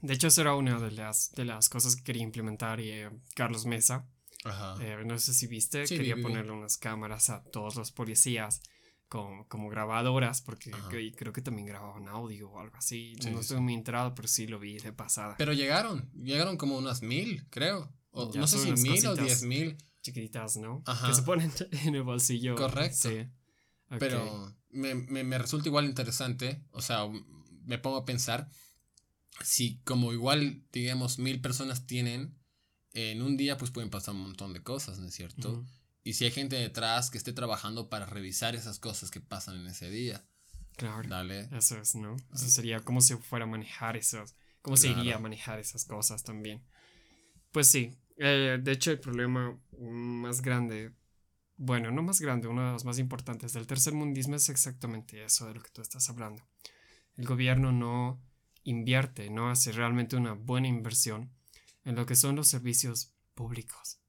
De 0.00 0.14
hecho, 0.14 0.28
eso 0.28 0.40
era 0.42 0.54
una 0.54 0.78
de 0.78 0.92
las, 0.92 1.32
de 1.32 1.44
las 1.44 1.68
cosas 1.68 1.96
que 1.96 2.04
quería 2.04 2.22
implementar 2.22 2.80
y, 2.80 2.90
eh, 2.90 3.10
Carlos 3.34 3.66
Mesa. 3.66 4.06
Ajá. 4.44 4.76
Eh, 4.80 5.02
no 5.04 5.18
sé 5.18 5.34
si 5.34 5.48
viste, 5.48 5.86
Sí, 5.86 5.96
quería 5.96 6.14
vi, 6.14 6.20
vi, 6.20 6.26
vi. 6.26 6.32
ponerle 6.32 6.52
unas 6.52 6.76
cámaras 6.76 7.28
a 7.30 7.42
todos 7.42 7.74
los 7.74 7.90
policías 7.90 8.60
como, 9.08 9.48
como 9.48 9.68
grabadoras, 9.70 10.42
porque 10.42 10.70
creo 11.16 11.32
que 11.32 11.40
también 11.42 11.66
grababan 11.66 12.06
audio 12.08 12.50
o 12.50 12.60
algo 12.60 12.76
así. 12.76 13.14
Sí, 13.20 13.30
no 13.30 13.38
sí, 13.38 13.42
estoy 13.42 13.60
muy 13.60 13.74
enterado, 13.74 14.14
pero 14.14 14.28
sí 14.28 14.46
lo 14.46 14.60
vi 14.60 14.78
de 14.78 14.92
pasada. 14.92 15.34
Pero 15.38 15.52
llegaron, 15.52 16.08
llegaron 16.12 16.56
como 16.56 16.76
unas 16.78 17.02
mil, 17.02 17.44
creo. 17.50 17.92
O, 18.10 18.32
Ya 18.32 18.40
no 18.40 18.46
sé 18.46 18.58
si 18.58 18.72
mil 18.82 19.06
o 19.06 19.14
diez 19.16 19.42
mil. 19.42 19.76
Chiquititas, 20.02 20.56
¿no? 20.56 20.82
Ajá. 20.86 21.08
Que 21.08 21.14
se 21.14 21.22
ponen 21.22 21.52
en 21.84 21.94
el 21.94 22.02
bolsillo. 22.02 22.54
Correcto. 22.54 23.08
Sí. 23.10 23.26
Pero 23.98 24.54
me, 24.70 24.94
me, 24.94 25.24
me 25.24 25.38
resulta 25.38 25.68
igual 25.68 25.86
interesante, 25.86 26.62
o 26.70 26.82
sea, 26.82 27.08
me 27.64 27.78
pongo 27.78 27.96
a 27.98 28.04
pensar 28.04 28.48
si 29.42 29.78
como 29.84 30.12
igual, 30.12 30.64
digamos, 30.72 31.18
mil 31.18 31.40
personas 31.40 31.86
tienen, 31.86 32.36
en 32.92 33.22
un 33.22 33.36
día 33.36 33.56
pues 33.56 33.70
pueden 33.70 33.90
pasar 33.90 34.14
un 34.14 34.22
montón 34.22 34.52
de 34.52 34.62
cosas, 34.62 34.98
¿no 34.98 35.06
es 35.08 35.14
cierto? 35.14 35.64
Y 36.04 36.14
si 36.14 36.24
hay 36.24 36.30
gente 36.30 36.56
detrás 36.56 37.10
que 37.10 37.18
esté 37.18 37.32
trabajando 37.32 37.88
para 37.88 38.06
revisar 38.06 38.54
esas 38.56 38.78
cosas 38.78 39.10
que 39.10 39.20
pasan 39.20 39.56
en 39.56 39.66
ese 39.68 39.90
día, 39.90 40.24
Claro. 40.76 41.08
dale. 41.08 41.48
Eso 41.52 41.78
es, 41.78 41.94
¿no? 41.96 42.16
Eso 42.34 42.48
sería 42.48 42.80
como 42.80 43.00
si 43.00 43.14
fuera 43.16 43.44
a 43.44 43.48
manejar 43.48 43.96
esos. 43.96 44.34
¿Cómo 44.62 44.76
se 44.76 44.88
iría 44.88 45.16
a 45.16 45.18
manejar 45.18 45.58
esas 45.58 45.84
cosas 45.84 46.24
también? 46.24 46.62
Pues 47.52 47.68
sí. 47.68 47.94
eh, 48.16 48.58
de 48.62 48.72
hecho, 48.72 48.90
el 48.90 49.00
problema 49.00 49.58
más 49.78 50.42
grande, 50.42 50.92
bueno, 51.56 51.90
no 51.90 52.02
más 52.02 52.20
grande, 52.20 52.48
uno 52.48 52.66
de 52.66 52.72
los 52.72 52.84
más 52.84 52.98
importantes 52.98 53.52
del 53.52 53.66
tercer 53.66 53.94
mundismo 53.94 54.36
es 54.36 54.48
exactamente 54.48 55.24
eso 55.24 55.46
de 55.46 55.54
lo 55.54 55.62
que 55.62 55.70
tú 55.70 55.82
estás 55.82 56.08
hablando. 56.10 56.46
El 57.16 57.26
gobierno 57.26 57.72
no 57.72 58.20
invierte, 58.64 59.30
no 59.30 59.50
hace 59.50 59.72
realmente 59.72 60.16
una 60.16 60.32
buena 60.32 60.68
inversión 60.68 61.32
en 61.84 61.96
lo 61.96 62.06
que 62.06 62.16
son 62.16 62.36
los 62.36 62.48
servicios 62.48 63.14
públicos, 63.34 64.00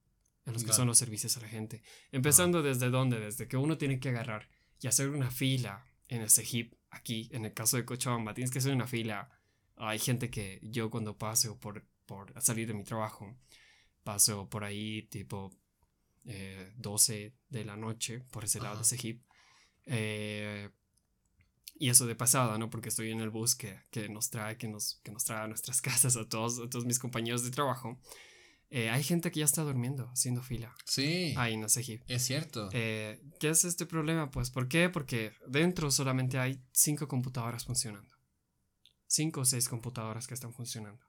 en 0.46 0.54
los 0.54 0.64
que 0.64 0.74
son 0.74 0.88
los 0.88 0.98
servicios 0.98 1.38
a 1.38 1.42
la 1.42 1.48
gente. 1.48 1.82
Empezando 2.12 2.62
desde 2.62 2.90
dónde, 2.90 3.20
desde 3.20 3.48
que 3.48 3.58
uno 3.58 3.78
tiene 3.78 4.00
que 4.00 4.10
agarrar 4.10 4.50
y 4.82 4.88
hacer 4.88 5.10
una 5.10 5.32
fila 5.32 5.86
en 6.08 6.22
ese 6.22 6.44
hip 6.50 6.74
aquí, 6.90 7.30
en 7.32 7.46
el 7.46 7.54
caso 7.54 7.78
de 7.78 7.86
Cochabamba, 7.86 8.34
tienes 8.34 8.52
que 8.52 8.60
hacer 8.60 8.74
una 8.74 8.88
fila. 8.88 9.30
Hay 9.78 10.00
gente 10.00 10.30
que 10.30 10.60
yo 10.62 10.90
cuando 10.90 11.18
paseo 11.18 11.58
por, 11.58 11.86
por 12.10 12.34
salir 12.42 12.68
de 12.68 12.74
mi 12.74 12.84
trabajo, 12.84 13.38
paso 14.04 14.50
por 14.50 14.64
ahí 14.64 15.04
tipo 15.04 15.52
eh, 16.26 16.74
12 16.78 17.36
de 17.50 17.66
la 17.66 17.78
noche, 17.78 18.22
por 18.32 18.44
ese 18.44 18.60
lado 18.60 18.82
de 18.82 18.96
Ajá. 18.96 18.96
hip. 19.08 19.22
Eh, 19.86 20.70
y 21.76 21.90
eso 21.90 22.08
de 22.08 22.16
pasada, 22.16 22.58
¿no? 22.58 22.72
Porque 22.72 22.90
estoy 22.90 23.12
en 23.12 23.20
el 23.20 23.30
bus 23.30 23.56
que, 23.56 23.80
que 23.92 24.10
nos 24.10 24.32
trae, 24.32 24.58
que 24.58 24.68
nos, 24.68 25.00
que 25.04 25.12
nos 25.12 25.24
trae 25.24 25.44
a 25.44 25.48
nuestras 25.48 25.82
casas 25.88 26.18
a 26.18 26.28
todos, 26.28 26.58
a 26.60 26.68
todos 26.68 26.86
mis 26.86 26.98
compañeros 26.98 27.44
de 27.44 27.52
trabajo. 27.52 28.00
Eh, 28.72 28.90
hay 28.90 29.04
gente 29.04 29.32
que 29.32 29.40
ya 29.40 29.46
está 29.46 29.62
durmiendo, 29.62 30.10
haciendo 30.10 30.42
fila. 30.42 30.74
Sí, 30.86 31.36
Ahí 31.38 31.54
en 31.54 31.64
ese 31.64 31.82
hip. 31.86 32.02
es 32.08 32.24
cierto. 32.24 32.70
Eh, 32.74 33.22
¿Qué 33.40 33.50
es 33.50 33.66
este 33.66 33.86
problema? 33.86 34.32
Pues, 34.32 34.50
¿por 34.50 34.68
qué? 34.68 34.90
Porque 34.90 35.34
dentro 35.48 35.92
solamente 35.92 36.40
hay 36.40 36.60
cinco 36.72 37.08
computadoras 37.08 37.66
funcionando. 37.66 38.10
Cinco 39.08 39.42
o 39.42 39.46
seis 39.46 39.70
computadoras 39.70 40.28
que 40.28 40.34
están 40.34 40.54
funcionando. 40.54 41.09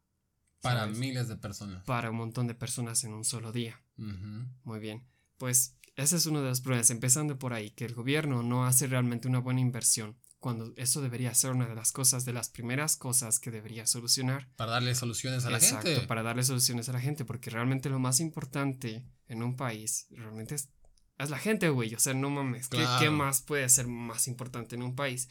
Para 0.61 0.81
¿sabes? 0.81 0.99
miles 0.99 1.29
de 1.29 1.37
personas. 1.37 1.85
Para 1.85 2.11
un 2.11 2.17
montón 2.17 2.47
de 2.47 2.55
personas 2.55 3.05
en 3.05 3.13
un 3.13 3.25
solo 3.25 3.53
día. 3.53 3.83
Muy 3.97 4.79
bien. 4.81 5.07
Pues 5.37 5.77
ese 5.97 6.17
es 6.17 6.27
uno 6.27 6.41
de 6.43 6.49
los 6.49 6.61
problemas, 6.61 6.91
empezando 6.91 7.39
por 7.39 7.53
ahí, 7.53 7.71
que 7.71 7.85
el 7.85 7.95
gobierno 7.95 8.43
no 8.43 8.67
hace 8.67 8.87
realmente 8.87 9.29
una 9.29 9.39
buena 9.41 9.61
inversión, 9.61 10.17
cuando 10.39 10.73
eso 10.77 11.03
debería 11.03 11.35
ser 11.35 11.51
una 11.51 11.67
de 11.67 11.75
las 11.75 11.93
cosas, 11.93 12.25
de 12.25 12.33
las 12.33 12.49
primeras 12.49 12.97
cosas 12.97 13.39
que 13.39 13.51
debería 13.51 13.87
solucionar. 13.87 14.49
Para 14.57 14.73
darle 14.73 14.95
soluciones 14.95 15.45
a 15.45 15.51
la 15.51 15.59
Exacto, 15.59 15.89
gente. 15.89 16.07
para 16.07 16.23
darle 16.23 16.43
soluciones 16.45 16.89
a 16.89 16.93
la 16.93 17.01
gente, 17.01 17.25
porque 17.27 17.51
realmente 17.51 17.91
lo 17.91 17.99
más 17.99 18.21
importante 18.21 19.05
en 19.29 19.43
un 19.43 19.57
país 19.57 20.07
realmente 20.11 20.55
es, 20.55 20.71
es 21.19 21.29
la 21.29 21.39
gente, 21.39 21.69
güey. 21.69 21.95
O 21.95 21.99
sea, 21.99 22.15
no 22.15 22.31
mames, 22.31 22.69
¿qué, 22.69 22.79
Claro. 22.79 22.99
qué 23.05 23.11
más 23.11 23.43
puede 23.43 23.69
ser 23.69 23.87
más 23.87 24.29
importante 24.29 24.77
en 24.77 24.83
un 24.83 24.95
país? 24.95 25.29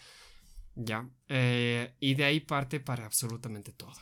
Ya, 0.76 1.10
eh, 1.28 1.96
y 2.00 2.14
de 2.14 2.26
ahí 2.26 2.40
parte 2.40 2.80
para 2.80 3.06
absolutamente 3.06 3.72
todo. 3.74 3.94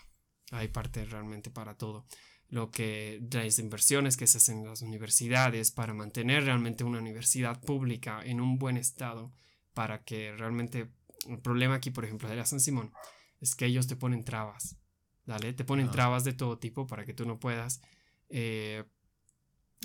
Ahí 0.52 0.68
parte 0.68 1.06
realmente 1.06 1.50
para 1.50 1.76
todo. 1.76 2.06
Lo 2.50 2.72
que 2.72 3.22
las 3.32 3.60
inversiones 3.60 4.16
que 4.16 4.28
se 4.28 4.38
hacen 4.38 4.60
en 4.60 4.68
las 4.68 4.82
universidades 4.82 5.72
para 5.72 5.94
mantener 5.94 6.46
realmente 6.46 6.84
una 6.84 7.00
universidad 7.00 7.60
pública 7.60 8.22
en 8.24 8.40
un 8.40 8.58
buen 8.58 8.78
estado, 8.78 9.34
para 9.74 10.04
que 10.04 10.32
realmente 10.32 10.90
el 11.28 11.40
problema 11.40 11.76
aquí, 11.76 11.92
por 11.92 12.06
ejemplo, 12.06 12.30
de 12.30 12.38
la 12.38 12.46
San 12.46 12.60
Simón, 12.60 12.94
es 13.42 13.54
que 13.56 13.66
ellos 13.66 13.88
te 13.88 13.96
ponen 13.96 14.24
trabas. 14.24 14.78
¿Dale? 15.26 15.52
Te 15.52 15.66
ponen 15.66 15.88
Ajá. 15.88 15.94
trabas 15.94 16.24
de 16.24 16.32
todo 16.32 16.58
tipo 16.58 16.88
para 16.88 17.04
que 17.04 17.14
tú 17.14 17.26
no 17.26 17.38
puedas 17.38 17.82
eh, 18.30 18.86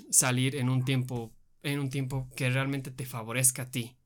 salir 0.09 0.55
en 0.55 0.69
un 0.69 0.85
tiempo 0.85 1.33
en 1.63 1.79
un 1.79 1.89
tiempo 1.89 2.29
que 2.35 2.49
realmente 2.49 2.91
te 2.91 3.05
favorezca 3.05 3.63
a 3.63 3.71
ti. 3.71 3.97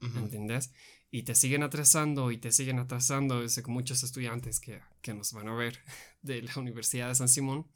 Ujú. 0.00 0.18
¿entendés? 0.18 0.72
Y 1.10 1.22
te 1.22 1.34
siguen 1.34 1.62
atrasando 1.62 2.30
y 2.30 2.38
te 2.38 2.52
siguen 2.52 2.78
atrasando. 2.78 3.48
Sé 3.48 3.62
que 3.62 3.70
muchos 3.70 4.02
estudiantes 4.02 4.60
que, 4.60 4.80
que 5.00 5.14
nos 5.14 5.32
van 5.32 5.48
a 5.48 5.54
ver 5.54 5.78
de 6.22 6.42
la 6.42 6.52
Universidad 6.56 7.08
de 7.08 7.14
San 7.14 7.28
Simón, 7.28 7.66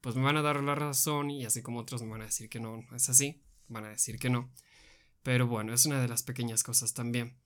pues 0.00 0.16
me 0.16 0.22
van 0.22 0.36
a 0.36 0.42
dar 0.42 0.62
la 0.62 0.74
razón 0.74 1.30
y 1.30 1.44
así 1.44 1.62
como 1.62 1.80
otros 1.80 2.02
me 2.02 2.10
van 2.10 2.22
a 2.22 2.26
decir 2.26 2.48
que 2.48 2.60
no, 2.60 2.82
no 2.82 2.96
es 2.96 3.08
así, 3.08 3.42
van 3.68 3.84
a 3.84 3.90
decir 3.90 4.18
que 4.18 4.30
no. 4.30 4.52
Pero 5.22 5.46
bueno, 5.46 5.72
es 5.72 5.86
una 5.86 6.00
de 6.00 6.08
las 6.08 6.22
pequeñas 6.22 6.62
cosas 6.62 6.94
también. 6.94 7.38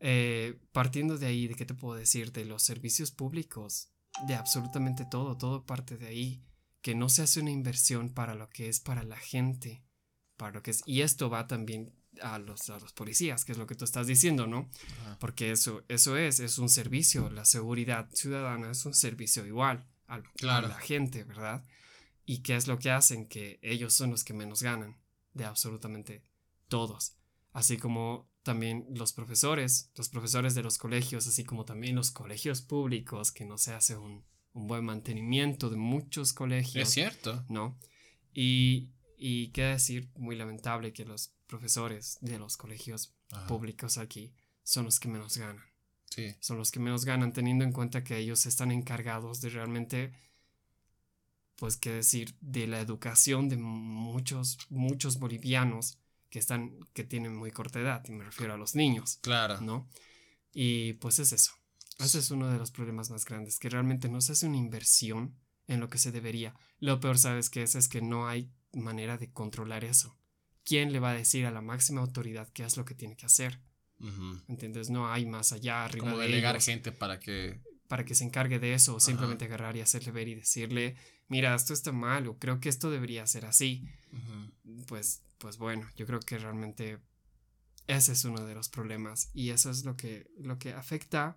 Eh, 0.00 0.60
partiendo 0.72 1.16
de 1.18 1.26
ahí, 1.26 1.48
¿de 1.48 1.54
qué 1.54 1.64
te 1.64 1.74
puedo 1.74 1.98
decir? 1.98 2.32
De 2.32 2.44
los 2.44 2.62
servicios 2.62 3.10
públicos, 3.10 3.90
de 4.26 4.34
absolutamente 4.34 5.06
todo, 5.10 5.36
todo 5.36 5.64
parte 5.64 5.96
de 5.96 6.08
ahí, 6.08 6.44
que 6.82 6.94
no 6.94 7.08
se 7.08 7.22
hace 7.22 7.40
una 7.40 7.50
inversión 7.50 8.12
para 8.12 8.34
lo 8.34 8.50
que 8.50 8.68
es 8.68 8.80
para 8.80 9.02
la 9.02 9.16
gente, 9.16 9.82
para 10.36 10.52
lo 10.52 10.62
que 10.62 10.72
es, 10.72 10.82
y 10.84 11.00
esto 11.00 11.30
va 11.30 11.46
también 11.46 11.94
a 12.22 12.38
los, 12.38 12.68
a 12.70 12.78
los 12.78 12.92
policías, 12.92 13.44
que 13.44 13.52
es 13.52 13.58
lo 13.58 13.66
que 13.66 13.74
tú 13.74 13.84
estás 13.84 14.06
diciendo, 14.06 14.46
¿no? 14.46 14.68
Ajá. 15.02 15.18
Porque 15.18 15.50
eso, 15.50 15.82
eso 15.88 16.16
es, 16.16 16.40
es 16.40 16.58
un 16.58 16.68
servicio, 16.68 17.30
la 17.30 17.44
seguridad 17.44 18.08
ciudadana 18.12 18.70
es 18.70 18.84
un 18.86 18.94
servicio 18.94 19.44
igual 19.46 19.86
al- 20.06 20.24
Claro. 20.34 20.66
a 20.66 20.70
la 20.70 20.78
gente, 20.78 21.24
¿verdad? 21.24 21.64
¿Y 22.26 22.38
qué 22.42 22.56
es 22.56 22.66
lo 22.66 22.78
que 22.78 22.90
hacen? 22.90 23.26
Que 23.26 23.58
ellos 23.62 23.92
son 23.94 24.10
los 24.10 24.24
que 24.24 24.32
menos 24.34 24.62
ganan 24.62 24.96
de 25.34 25.44
absolutamente 25.44 26.22
todos. 26.68 27.16
Así 27.52 27.76
como 27.76 28.30
también 28.42 28.86
los 28.90 29.12
profesores, 29.12 29.90
los 29.96 30.08
profesores 30.08 30.54
de 30.54 30.62
los 30.62 30.78
colegios, 30.78 31.26
así 31.26 31.44
como 31.44 31.64
también 31.64 31.96
los 31.96 32.10
colegios 32.10 32.62
públicos, 32.62 33.30
que 33.32 33.44
no 33.44 33.58
se 33.58 33.72
hace 33.74 33.96
un, 33.96 34.24
un 34.52 34.66
buen 34.66 34.84
mantenimiento 34.84 35.68
de 35.70 35.76
muchos 35.76 36.32
colegios. 36.32 36.88
Es 36.88 36.94
cierto. 36.94 37.44
¿no? 37.48 37.78
Y, 38.32 38.90
y 39.16 39.48
qué 39.48 39.62
decir, 39.64 40.10
muy 40.16 40.36
lamentable 40.36 40.92
que 40.92 41.04
los 41.04 41.33
profesores 41.46 42.18
de 42.20 42.38
los 42.38 42.56
colegios 42.56 43.14
Ajá. 43.30 43.46
públicos 43.46 43.98
aquí 43.98 44.32
son 44.62 44.84
los 44.84 44.98
que 45.00 45.08
menos 45.08 45.36
ganan. 45.36 45.64
Sí. 46.10 46.34
Son 46.40 46.56
los 46.58 46.70
que 46.70 46.80
menos 46.80 47.04
ganan 47.04 47.32
teniendo 47.32 47.64
en 47.64 47.72
cuenta 47.72 48.04
que 48.04 48.16
ellos 48.18 48.46
están 48.46 48.70
encargados 48.70 49.40
de 49.40 49.48
realmente, 49.50 50.12
pues 51.56 51.76
qué 51.76 51.90
decir, 51.90 52.34
de 52.40 52.66
la 52.66 52.80
educación 52.80 53.48
de 53.48 53.56
muchos, 53.56 54.58
muchos 54.70 55.18
bolivianos 55.18 55.98
que 56.30 56.38
están, 56.38 56.78
que 56.94 57.04
tienen 57.04 57.34
muy 57.36 57.50
corta 57.50 57.80
edad, 57.80 58.02
y 58.08 58.12
me 58.12 58.24
refiero 58.24 58.54
a 58.54 58.56
los 58.56 58.74
niños, 58.74 59.18
Claro. 59.22 59.60
¿no? 59.60 59.88
Y 60.52 60.94
pues 60.94 61.18
es 61.18 61.32
eso. 61.32 61.52
Ese 61.98 62.18
es 62.18 62.30
uno 62.30 62.50
de 62.50 62.58
los 62.58 62.70
problemas 62.72 63.10
más 63.10 63.24
grandes, 63.24 63.58
que 63.58 63.68
realmente 63.68 64.08
no 64.08 64.20
se 64.20 64.32
hace 64.32 64.46
una 64.48 64.56
inversión 64.56 65.36
en 65.68 65.80
lo 65.80 65.88
que 65.88 65.98
se 65.98 66.10
debería. 66.12 66.54
Lo 66.80 66.98
peor, 67.00 67.18
¿sabes 67.18 67.50
qué 67.50 67.62
es? 67.62 67.74
Es 67.76 67.88
que 67.88 68.02
no 68.02 68.26
hay 68.28 68.50
manera 68.72 69.16
de 69.16 69.30
controlar 69.32 69.84
eso. 69.84 70.16
¿Quién 70.64 70.92
le 70.92 70.98
va 71.00 71.10
a 71.10 71.14
decir 71.14 71.46
a 71.46 71.50
la 71.50 71.60
máxima 71.60 72.00
autoridad 72.00 72.48
qué 72.52 72.64
es 72.64 72.76
lo 72.76 72.84
que 72.84 72.94
tiene 72.94 73.16
que 73.16 73.26
hacer? 73.26 73.60
Ujú. 74.00 74.40
¿Entiendes? 74.48 74.90
No 74.90 75.10
hay 75.10 75.26
más 75.26 75.52
allá, 75.52 75.84
arriba 75.84 76.06
Como 76.06 76.18
de 76.18 76.26
delegar 76.26 76.54
ellos. 76.56 76.64
gente 76.64 76.92
para 76.92 77.20
que 77.20 77.60
para 77.88 78.04
que 78.04 78.14
se 78.14 78.24
encargue 78.24 78.58
de 78.58 78.72
eso 78.74 78.94
o 78.96 79.00
simplemente 79.00 79.44
agarrar 79.44 79.76
y 79.76 79.80
hacerle 79.82 80.10
ver 80.10 80.26
y 80.28 80.34
decirle, 80.34 80.96
mira, 81.28 81.54
esto 81.54 81.74
está 81.74 81.92
mal 81.92 82.26
o 82.26 82.38
creo 82.38 82.58
que 82.58 82.70
esto 82.70 82.90
debería 82.90 83.26
ser 83.26 83.44
así. 83.44 83.86
Pues, 84.86 85.22
pues 85.38 85.58
bueno, 85.58 85.88
yo 85.94 86.06
creo 86.06 86.18
que 86.20 86.38
realmente 86.38 86.98
ese 87.86 88.12
es 88.12 88.24
uno 88.24 88.44
de 88.46 88.54
los 88.54 88.68
problemas 88.70 89.30
y 89.34 89.50
eso 89.50 89.70
es 89.70 89.84
lo 89.84 89.96
que, 89.96 90.26
lo 90.38 90.58
que 90.58 90.72
afecta 90.72 91.36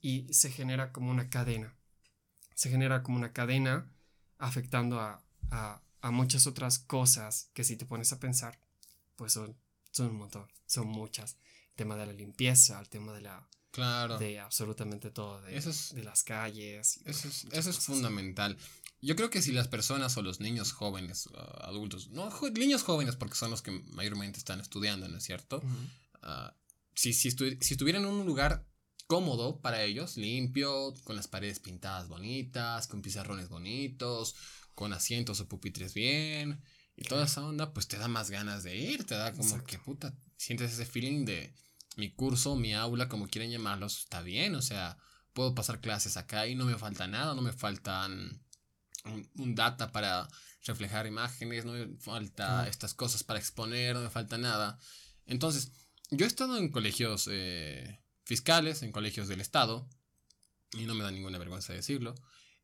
y 0.00 0.32
se 0.32 0.50
genera 0.50 0.92
como 0.92 1.10
una 1.10 1.28
cadena. 1.28 1.76
Se 2.54 2.70
genera 2.70 3.02
como 3.02 3.18
una 3.18 3.32
cadena 3.32 3.90
afectando 4.38 5.00
a, 5.00 5.22
a, 5.50 5.82
a 6.00 6.10
muchas 6.12 6.46
otras 6.46 6.78
cosas 6.78 7.50
que 7.54 7.64
si 7.64 7.76
te 7.76 7.86
pones 7.86 8.12
a 8.12 8.20
pensar, 8.20 8.58
pues 9.18 9.32
son, 9.32 9.58
son 9.90 10.10
un 10.10 10.16
montón, 10.16 10.46
son 10.64 10.86
muchas. 10.86 11.36
El 11.70 11.74
tema 11.74 11.96
de 11.96 12.06
la 12.06 12.12
limpieza, 12.12 12.80
el 12.80 12.88
tema 12.88 13.12
de 13.12 13.20
la... 13.20 13.46
Claro. 13.70 14.16
De 14.16 14.40
absolutamente 14.40 15.10
todo, 15.10 15.42
de, 15.42 15.60
de 15.60 16.02
las 16.02 16.22
calles. 16.22 17.00
Eso 17.04 17.28
es, 17.28 17.46
eso 17.52 17.70
es 17.70 17.78
fundamental. 17.78 18.56
Yo 19.02 19.14
creo 19.14 19.28
que 19.28 19.42
si 19.42 19.52
las 19.52 19.68
personas 19.68 20.16
o 20.16 20.22
los 20.22 20.40
niños 20.40 20.72
jóvenes, 20.72 21.28
adultos, 21.60 22.08
no 22.08 22.30
niños 22.52 22.82
jóvenes 22.82 23.16
porque 23.16 23.34
son 23.34 23.50
los 23.50 23.60
que 23.60 23.70
mayormente 23.70 24.38
están 24.38 24.60
estudiando, 24.60 25.06
¿no 25.08 25.18
es 25.18 25.24
cierto? 25.24 25.62
Ah, 26.22 26.56
si, 26.94 27.12
si, 27.12 27.30
si 27.30 27.74
estuvieran 27.74 28.04
en 28.04 28.08
un 28.08 28.26
lugar 28.26 28.66
cómodo 29.06 29.60
para 29.60 29.82
ellos, 29.84 30.16
limpio, 30.16 30.94
con 31.04 31.16
las 31.16 31.28
paredes 31.28 31.60
pintadas 31.60 32.08
bonitas, 32.08 32.86
con 32.88 33.02
pizarrones 33.02 33.48
bonitos, 33.48 34.34
con 34.74 34.92
asientos 34.92 35.40
o 35.40 35.48
pupitres 35.48 35.92
bien 35.92 36.62
y 36.98 37.04
toda 37.04 37.26
esa 37.26 37.46
onda, 37.46 37.72
pues 37.72 37.86
te 37.86 37.96
da 37.96 38.08
más 38.08 38.28
ganas 38.28 38.64
de 38.64 38.76
ir, 38.76 39.04
te 39.04 39.14
da 39.14 39.32
como 39.32 39.64
que 39.64 39.78
puta, 39.78 40.12
sientes 40.36 40.72
ese 40.72 40.84
feeling 40.84 41.24
de 41.24 41.54
mi 41.96 42.10
curso, 42.10 42.56
mi 42.56 42.74
aula, 42.74 43.08
como 43.08 43.28
quieren 43.28 43.52
llamarlos, 43.52 44.00
está 44.00 44.20
bien, 44.20 44.56
o 44.56 44.62
sea, 44.62 44.98
puedo 45.32 45.54
pasar 45.54 45.80
clases 45.80 46.16
acá 46.16 46.48
y 46.48 46.56
no 46.56 46.64
me 46.64 46.76
falta 46.76 47.06
nada, 47.06 47.36
no 47.36 47.42
me 47.42 47.52
faltan 47.52 48.42
un, 49.36 49.54
data 49.54 49.92
para 49.92 50.28
reflejar 50.64 51.06
imágenes, 51.06 51.64
no 51.64 51.72
me 51.72 51.86
falta 51.98 52.66
estas 52.66 52.94
cosas 52.94 53.22
para 53.22 53.38
exponer, 53.38 53.94
no 53.94 54.02
me 54.02 54.10
falta 54.10 54.36
nada. 54.36 54.80
Entonces, 55.24 55.70
yo 56.10 56.24
he 56.24 56.28
estado 56.28 56.58
en 56.58 56.68
colegios 56.72 57.28
eh, 57.30 58.00
fiscales, 58.24 58.82
en 58.82 58.90
colegios 58.90 59.28
del 59.28 59.40
Estado, 59.40 59.88
y 60.72 60.84
no 60.84 60.96
me 60.96 61.04
da 61.04 61.12
ninguna 61.12 61.38
vergüenza 61.38 61.72
decirlo. 61.72 62.16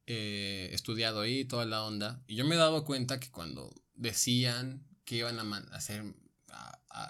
he 0.07 0.71
estudiado 0.73 1.21
ahí 1.21 1.45
toda 1.45 1.67
la 1.67 1.85
onda, 1.85 2.21
y 2.27 2.35
yo 2.35 2.45
me 2.45 2.57
he 2.57 2.59
dado 2.59 2.85
cuenta 2.85 3.21
que 3.21 3.31
cuando 3.31 3.73
decían 3.95 4.87
que 5.05 5.17
iban 5.17 5.39
a 5.39 5.57
hacer, 5.77 6.05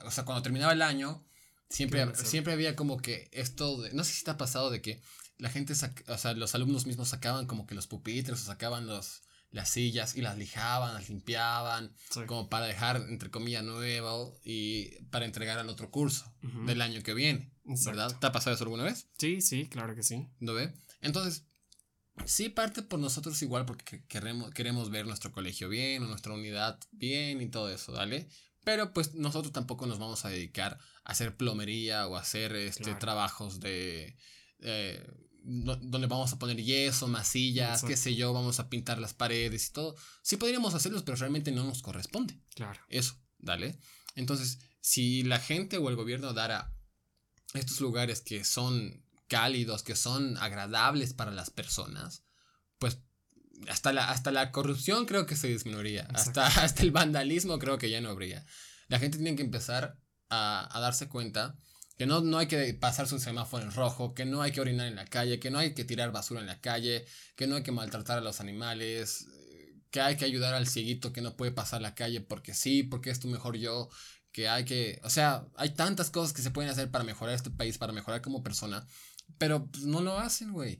o 0.04 0.10
sea, 0.10 0.24
cuando 0.24 0.42
terminaba 0.42 0.72
el 0.72 0.82
año, 0.82 1.26
siempre, 1.68 2.14
siempre 2.16 2.52
había 2.52 2.76
como 2.76 2.98
que 2.98 3.28
esto, 3.32 3.82
de, 3.82 3.92
no 3.92 4.04
sé 4.04 4.12
si 4.12 4.24
te 4.24 4.30
ha 4.30 4.36
pasado 4.36 4.70
de 4.70 4.80
que 4.80 5.02
la 5.38 5.50
gente, 5.50 5.72
o 5.72 6.18
sea, 6.18 6.34
los 6.34 6.54
alumnos 6.54 6.86
mismos 6.86 7.08
sacaban 7.08 7.46
como 7.46 7.66
que 7.66 7.74
los 7.74 7.86
pupitres 7.86 8.40
o 8.40 8.44
sacaban 8.44 8.86
los, 8.86 9.22
las 9.50 9.68
sillas 9.68 10.16
y 10.16 10.20
las 10.20 10.36
lijaban, 10.36 10.94
las 10.94 11.08
limpiaban, 11.08 11.94
como 12.26 12.48
para 12.48 12.66
dejar, 12.66 12.96
entre 13.08 13.30
comillas, 13.30 13.62
nuevo 13.62 14.38
y 14.44 15.02
para 15.06 15.24
entregar 15.24 15.58
al 15.58 15.68
otro 15.68 15.90
curso 15.90 16.32
del 16.66 16.82
año 16.82 17.02
que 17.02 17.14
viene, 17.14 17.52
¿verdad? 17.84 18.16
¿Te 18.18 18.26
ha 18.26 18.32
pasado 18.32 18.54
eso 18.54 18.64
alguna 18.64 18.84
vez? 18.84 19.06
Sí, 19.18 19.40
sí, 19.40 19.66
claro 19.66 19.94
que 19.94 20.02
sí. 20.02 20.28
¿No 20.40 20.54
ve? 20.54 20.74
Entonces, 21.00 21.44
sí 22.24 22.48
parte 22.48 22.82
por 22.82 22.98
nosotros 22.98 23.40
igual 23.42 23.66
porque 23.66 24.04
queremos, 24.06 24.50
queremos 24.52 24.90
ver 24.90 25.06
nuestro 25.06 25.32
colegio 25.32 25.68
bien 25.68 26.02
o 26.02 26.06
nuestra 26.06 26.32
unidad 26.32 26.78
bien 26.92 27.40
y 27.40 27.48
todo 27.48 27.70
eso, 27.70 27.92
¿vale? 27.92 28.28
Pero 28.64 28.92
pues 28.92 29.14
nosotros 29.14 29.52
tampoco 29.52 29.86
nos 29.86 29.98
vamos 29.98 30.24
a 30.24 30.30
dedicar 30.30 30.78
a 31.04 31.12
hacer 31.12 31.36
plomería 31.36 32.06
o 32.06 32.16
a 32.16 32.20
hacer 32.20 32.56
este, 32.56 32.94
trabajos 32.94 33.60
de 33.60 34.16
eh, 34.60 35.06
donde 35.44 36.06
vamos 36.06 36.32
a 36.32 36.38
poner 36.38 36.56
yeso, 36.62 37.06
masillas, 37.06 37.84
qué 37.84 37.96
sé 37.96 38.14
yo, 38.14 38.32
vamos 38.32 38.60
a 38.60 38.70
pintar 38.70 38.98
las 38.98 39.12
paredes 39.12 39.68
y 39.68 39.72
todo. 39.72 39.94
Sí 40.22 40.38
podríamos 40.38 40.74
hacerlos, 40.74 41.02
pero 41.02 41.18
realmente 41.18 41.52
no 41.52 41.64
nos 41.64 41.82
corresponde. 41.82 42.40
Claro. 42.54 42.80
Eso, 42.88 43.20
dale. 43.38 43.78
Entonces, 44.14 44.58
si 44.80 45.22
la 45.22 45.38
gente 45.38 45.76
o 45.76 45.90
el 45.90 45.96
gobierno 45.96 46.32
dara 46.32 46.74
estos 47.52 47.80
lugares 47.80 48.22
que 48.22 48.42
son 48.42 49.03
cálidos, 49.34 49.82
que 49.82 49.96
son 49.96 50.36
agradables 50.36 51.12
para 51.12 51.32
las 51.32 51.50
personas, 51.50 52.24
pues 52.78 53.00
hasta 53.68 53.92
la, 53.92 54.08
hasta 54.10 54.30
la 54.30 54.52
corrupción 54.52 55.06
creo 55.06 55.26
que 55.26 55.34
se 55.34 55.48
disminuiría. 55.48 56.06
Hasta, 56.14 56.46
hasta 56.46 56.82
el 56.82 56.92
vandalismo 56.92 57.58
creo 57.58 57.76
que 57.76 57.90
ya 57.90 58.00
no 58.00 58.10
habría. 58.10 58.46
La 58.86 59.00
gente 59.00 59.18
tiene 59.18 59.34
que 59.34 59.42
empezar 59.42 59.98
a, 60.28 60.68
a 60.70 60.80
darse 60.80 61.08
cuenta 61.08 61.58
que 61.96 62.06
no, 62.06 62.20
no 62.20 62.38
hay 62.38 62.46
que 62.46 62.74
pasarse 62.74 63.14
un 63.14 63.20
semáforo 63.20 63.64
en 63.64 63.72
rojo, 63.72 64.14
que 64.14 64.24
no 64.24 64.40
hay 64.40 64.52
que 64.52 64.60
orinar 64.60 64.86
en 64.86 64.94
la 64.94 65.06
calle, 65.06 65.40
que 65.40 65.50
no 65.50 65.58
hay 65.58 65.74
que 65.74 65.84
tirar 65.84 66.12
basura 66.12 66.40
en 66.40 66.46
la 66.46 66.60
calle, 66.60 67.04
que 67.34 67.48
no 67.48 67.56
hay 67.56 67.64
que 67.64 67.72
maltratar 67.72 68.18
a 68.18 68.20
los 68.20 68.40
animales, 68.40 69.26
que 69.90 70.00
hay 70.00 70.16
que 70.16 70.26
ayudar 70.26 70.54
al 70.54 70.68
cieguito 70.68 71.12
que 71.12 71.22
no 71.22 71.36
puede 71.36 71.50
pasar 71.50 71.82
la 71.82 71.96
calle 71.96 72.20
porque 72.20 72.54
sí, 72.54 72.84
porque 72.84 73.10
es 73.10 73.18
tu 73.18 73.26
mejor 73.26 73.56
yo, 73.56 73.88
que 74.34 74.48
hay 74.48 74.64
que, 74.64 75.00
o 75.04 75.10
sea, 75.10 75.46
hay 75.54 75.70
tantas 75.70 76.10
cosas 76.10 76.32
que 76.32 76.42
se 76.42 76.50
pueden 76.50 76.68
hacer 76.68 76.90
para 76.90 77.04
mejorar 77.04 77.36
este 77.36 77.50
país, 77.50 77.78
para 77.78 77.92
mejorar 77.92 78.20
como 78.20 78.42
persona, 78.42 78.84
pero 79.38 79.66
pues, 79.66 79.84
no 79.84 80.00
lo 80.00 80.18
hacen, 80.18 80.52
güey. 80.52 80.78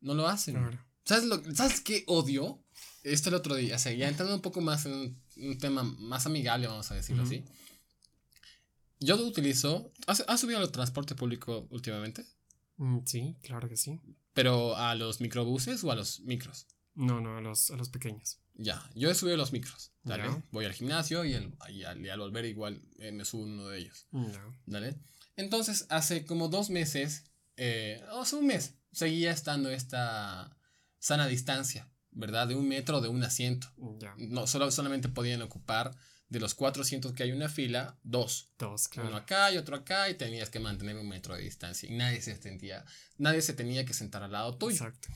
No 0.00 0.14
lo 0.14 0.28
hacen. 0.28 0.56
¿Sabes, 1.04 1.24
lo, 1.24 1.42
¿Sabes 1.54 1.80
qué 1.80 2.04
odio? 2.06 2.62
Esto 3.02 3.30
el 3.30 3.36
otro 3.36 3.54
día, 3.54 3.76
o 3.76 3.78
sea, 3.78 3.92
ya 3.92 4.08
entrando 4.08 4.34
un 4.34 4.42
poco 4.42 4.60
más 4.60 4.84
en 4.86 5.18
un, 5.36 5.58
tema 5.58 5.82
más 5.82 6.26
amigable, 6.26 6.66
vamos 6.66 6.90
a 6.90 6.94
decirlo 6.94 7.22
así. 7.22 7.44
Yo 9.00 9.16
lo 9.16 9.24
utilizo. 9.24 9.92
¿Has, 10.06 10.40
subido 10.40 10.58
al 10.58 10.70
transporte 10.70 11.14
público 11.14 11.66
últimamente? 11.70 12.26
Mm, 12.76 12.98
sí, 13.06 13.36
claro 13.42 13.68
que 13.68 13.76
sí. 13.76 14.00
¿Pero 14.34 14.76
a 14.76 14.94
los 14.94 15.20
microbuses 15.20 15.82
o 15.84 15.90
a 15.90 15.94
los 15.94 16.20
micros? 16.20 16.66
No, 16.94 17.20
no, 17.20 17.38
a 17.38 17.40
los, 17.40 17.70
a 17.70 17.76
los 17.76 17.88
pequeños. 17.88 18.40
Ya, 18.54 18.82
yo 18.94 19.08
he 19.10 19.14
subido 19.14 19.36
a 19.36 19.38
los 19.38 19.52
micros. 19.52 19.92
Dale. 20.02 20.42
Voy 20.50 20.64
al 20.64 20.72
gimnasio 20.72 21.24
y, 21.24 21.34
al, 21.34 22.18
volver 22.18 22.44
igual 22.44 22.82
eh, 22.98 23.12
me 23.12 23.24
subo 23.24 23.44
uno 23.44 23.68
de 23.68 23.78
ellos. 23.78 24.06
Dale. 24.66 24.96
Entonces, 25.36 25.86
hace 25.90 26.26
como 26.26 26.48
dos 26.48 26.68
meses, 26.68 27.27
eh, 27.58 28.02
o 28.12 28.22
hace 28.22 28.36
un 28.36 28.46
mes, 28.46 28.76
seguía 28.92 29.32
estando 29.32 29.68
esta 29.70 30.56
sana 30.98 31.26
distancia, 31.26 31.90
¿verdad? 32.12 32.48
De 32.48 32.54
un 32.54 32.68
metro 32.68 33.00
de 33.00 33.08
un 33.08 33.22
asiento. 33.22 33.68
No, 34.16 34.46
solo, 34.46 34.70
solamente 34.70 35.08
podían 35.08 35.42
ocupar 35.42 35.94
de 36.28 36.40
los 36.40 36.54
400 36.54 37.12
que 37.12 37.24
hay 37.24 37.32
una 37.32 37.48
fila, 37.48 37.98
dos. 38.02 38.52
Dos, 38.58 38.88
claro. 38.88 39.08
Uno 39.08 39.18
acá 39.18 39.50
y 39.50 39.56
otro 39.56 39.76
acá 39.76 40.08
y 40.08 40.14
tenías 40.14 40.50
que 40.50 40.60
mantener 40.60 40.96
un 40.96 41.08
metro 41.08 41.34
de 41.34 41.42
distancia 41.42 41.88
y 41.88 41.96
nadie 41.96 42.20
se 42.20 42.36
sentía, 42.36 42.84
nadie 43.16 43.42
se 43.42 43.54
tenía 43.54 43.84
que 43.84 43.92
sentar 43.92 44.22
al 44.22 44.32
lado 44.32 44.56
tuyo. 44.56 44.76
Exacto. 44.76 45.08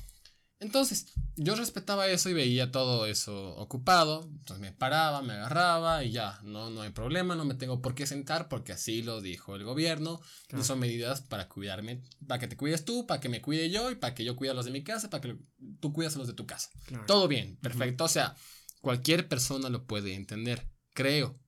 Entonces, 0.62 1.12
yo 1.34 1.56
respetaba 1.56 2.06
eso 2.06 2.30
y 2.30 2.34
veía 2.34 2.70
todo 2.70 3.06
eso 3.06 3.56
ocupado, 3.56 4.22
entonces 4.30 4.60
me 4.60 4.70
paraba, 4.70 5.20
me 5.20 5.32
agarraba 5.32 6.04
y 6.04 6.12
ya, 6.12 6.38
no, 6.44 6.70
no 6.70 6.82
hay 6.82 6.90
problema, 6.90 7.34
no 7.34 7.44
me 7.44 7.54
tengo 7.54 7.82
por 7.82 7.96
qué 7.96 8.06
sentar 8.06 8.48
porque 8.48 8.72
así 8.72 9.02
lo 9.02 9.20
dijo 9.20 9.56
el 9.56 9.64
gobierno. 9.64 10.20
Y 10.56 10.62
son 10.62 10.78
medidas 10.78 11.20
para 11.20 11.48
cuidarme, 11.48 12.02
para 12.28 12.38
que 12.38 12.46
te 12.46 12.56
cuides 12.56 12.84
tú, 12.84 13.06
para 13.06 13.20
que 13.20 13.28
me 13.28 13.42
cuide 13.42 13.70
yo 13.70 13.90
y 13.90 13.96
para 13.96 14.14
que 14.14 14.24
yo 14.24 14.36
cuide 14.36 14.52
a 14.52 14.54
los 14.54 14.64
de 14.64 14.70
mi 14.70 14.84
casa, 14.84 15.10
para 15.10 15.20
que 15.22 15.36
tú 15.80 15.92
cuides 15.92 16.14
a 16.14 16.20
los 16.20 16.28
de 16.28 16.34
tu 16.34 16.46
casa. 16.46 16.70
Todo 17.08 17.26
bien, 17.26 17.56
perfecto. 17.56 18.04
O 18.04 18.08
sea, 18.08 18.36
cualquier 18.80 19.28
persona 19.28 19.68
lo 19.68 19.84
puede 19.84 20.14
entender. 20.14 20.68
Creo. 20.94 21.40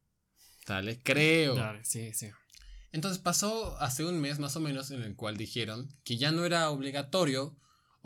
Dale, 0.67 1.01
creo. 1.03 1.55
Dale, 1.55 1.85
sí, 1.85 2.12
sí. 2.15 2.31
Entonces 2.91 3.21
pasó 3.21 3.77
hace 3.81 4.05
un 4.05 4.21
mes 4.21 4.41
más 4.41 4.57
o 4.57 4.61
menos 4.61 4.91
en 4.91 5.03
el 5.03 5.15
cual 5.15 5.37
dijeron 5.37 5.89
que 6.03 6.17
ya 6.17 6.33
no 6.33 6.45
era 6.45 6.71
obligatorio 6.71 7.57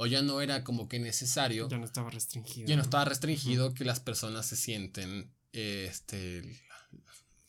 o 0.01 0.07
ya 0.07 0.23
no 0.23 0.41
era 0.41 0.63
como 0.63 0.89
que 0.89 1.01
necesario. 1.01 1.69
Ya 1.69 1.77
no 1.77 1.85
estaba 1.85 2.09
restringido. 2.09 2.69
Ya 2.69 2.77
no 2.77 2.83
estaba 2.83 3.05
restringido 3.05 3.75
que 3.75 3.85
las 3.85 3.99
personas 3.99 4.47
se 4.47 4.55
sienten 4.55 5.35
este 5.53 6.57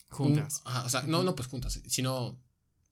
juntas. 0.08 0.60
o 0.64 0.88
sea, 0.88 1.02
no, 1.02 1.22
no 1.22 1.36
pues 1.36 1.46
juntas, 1.46 1.80
sino 1.86 2.42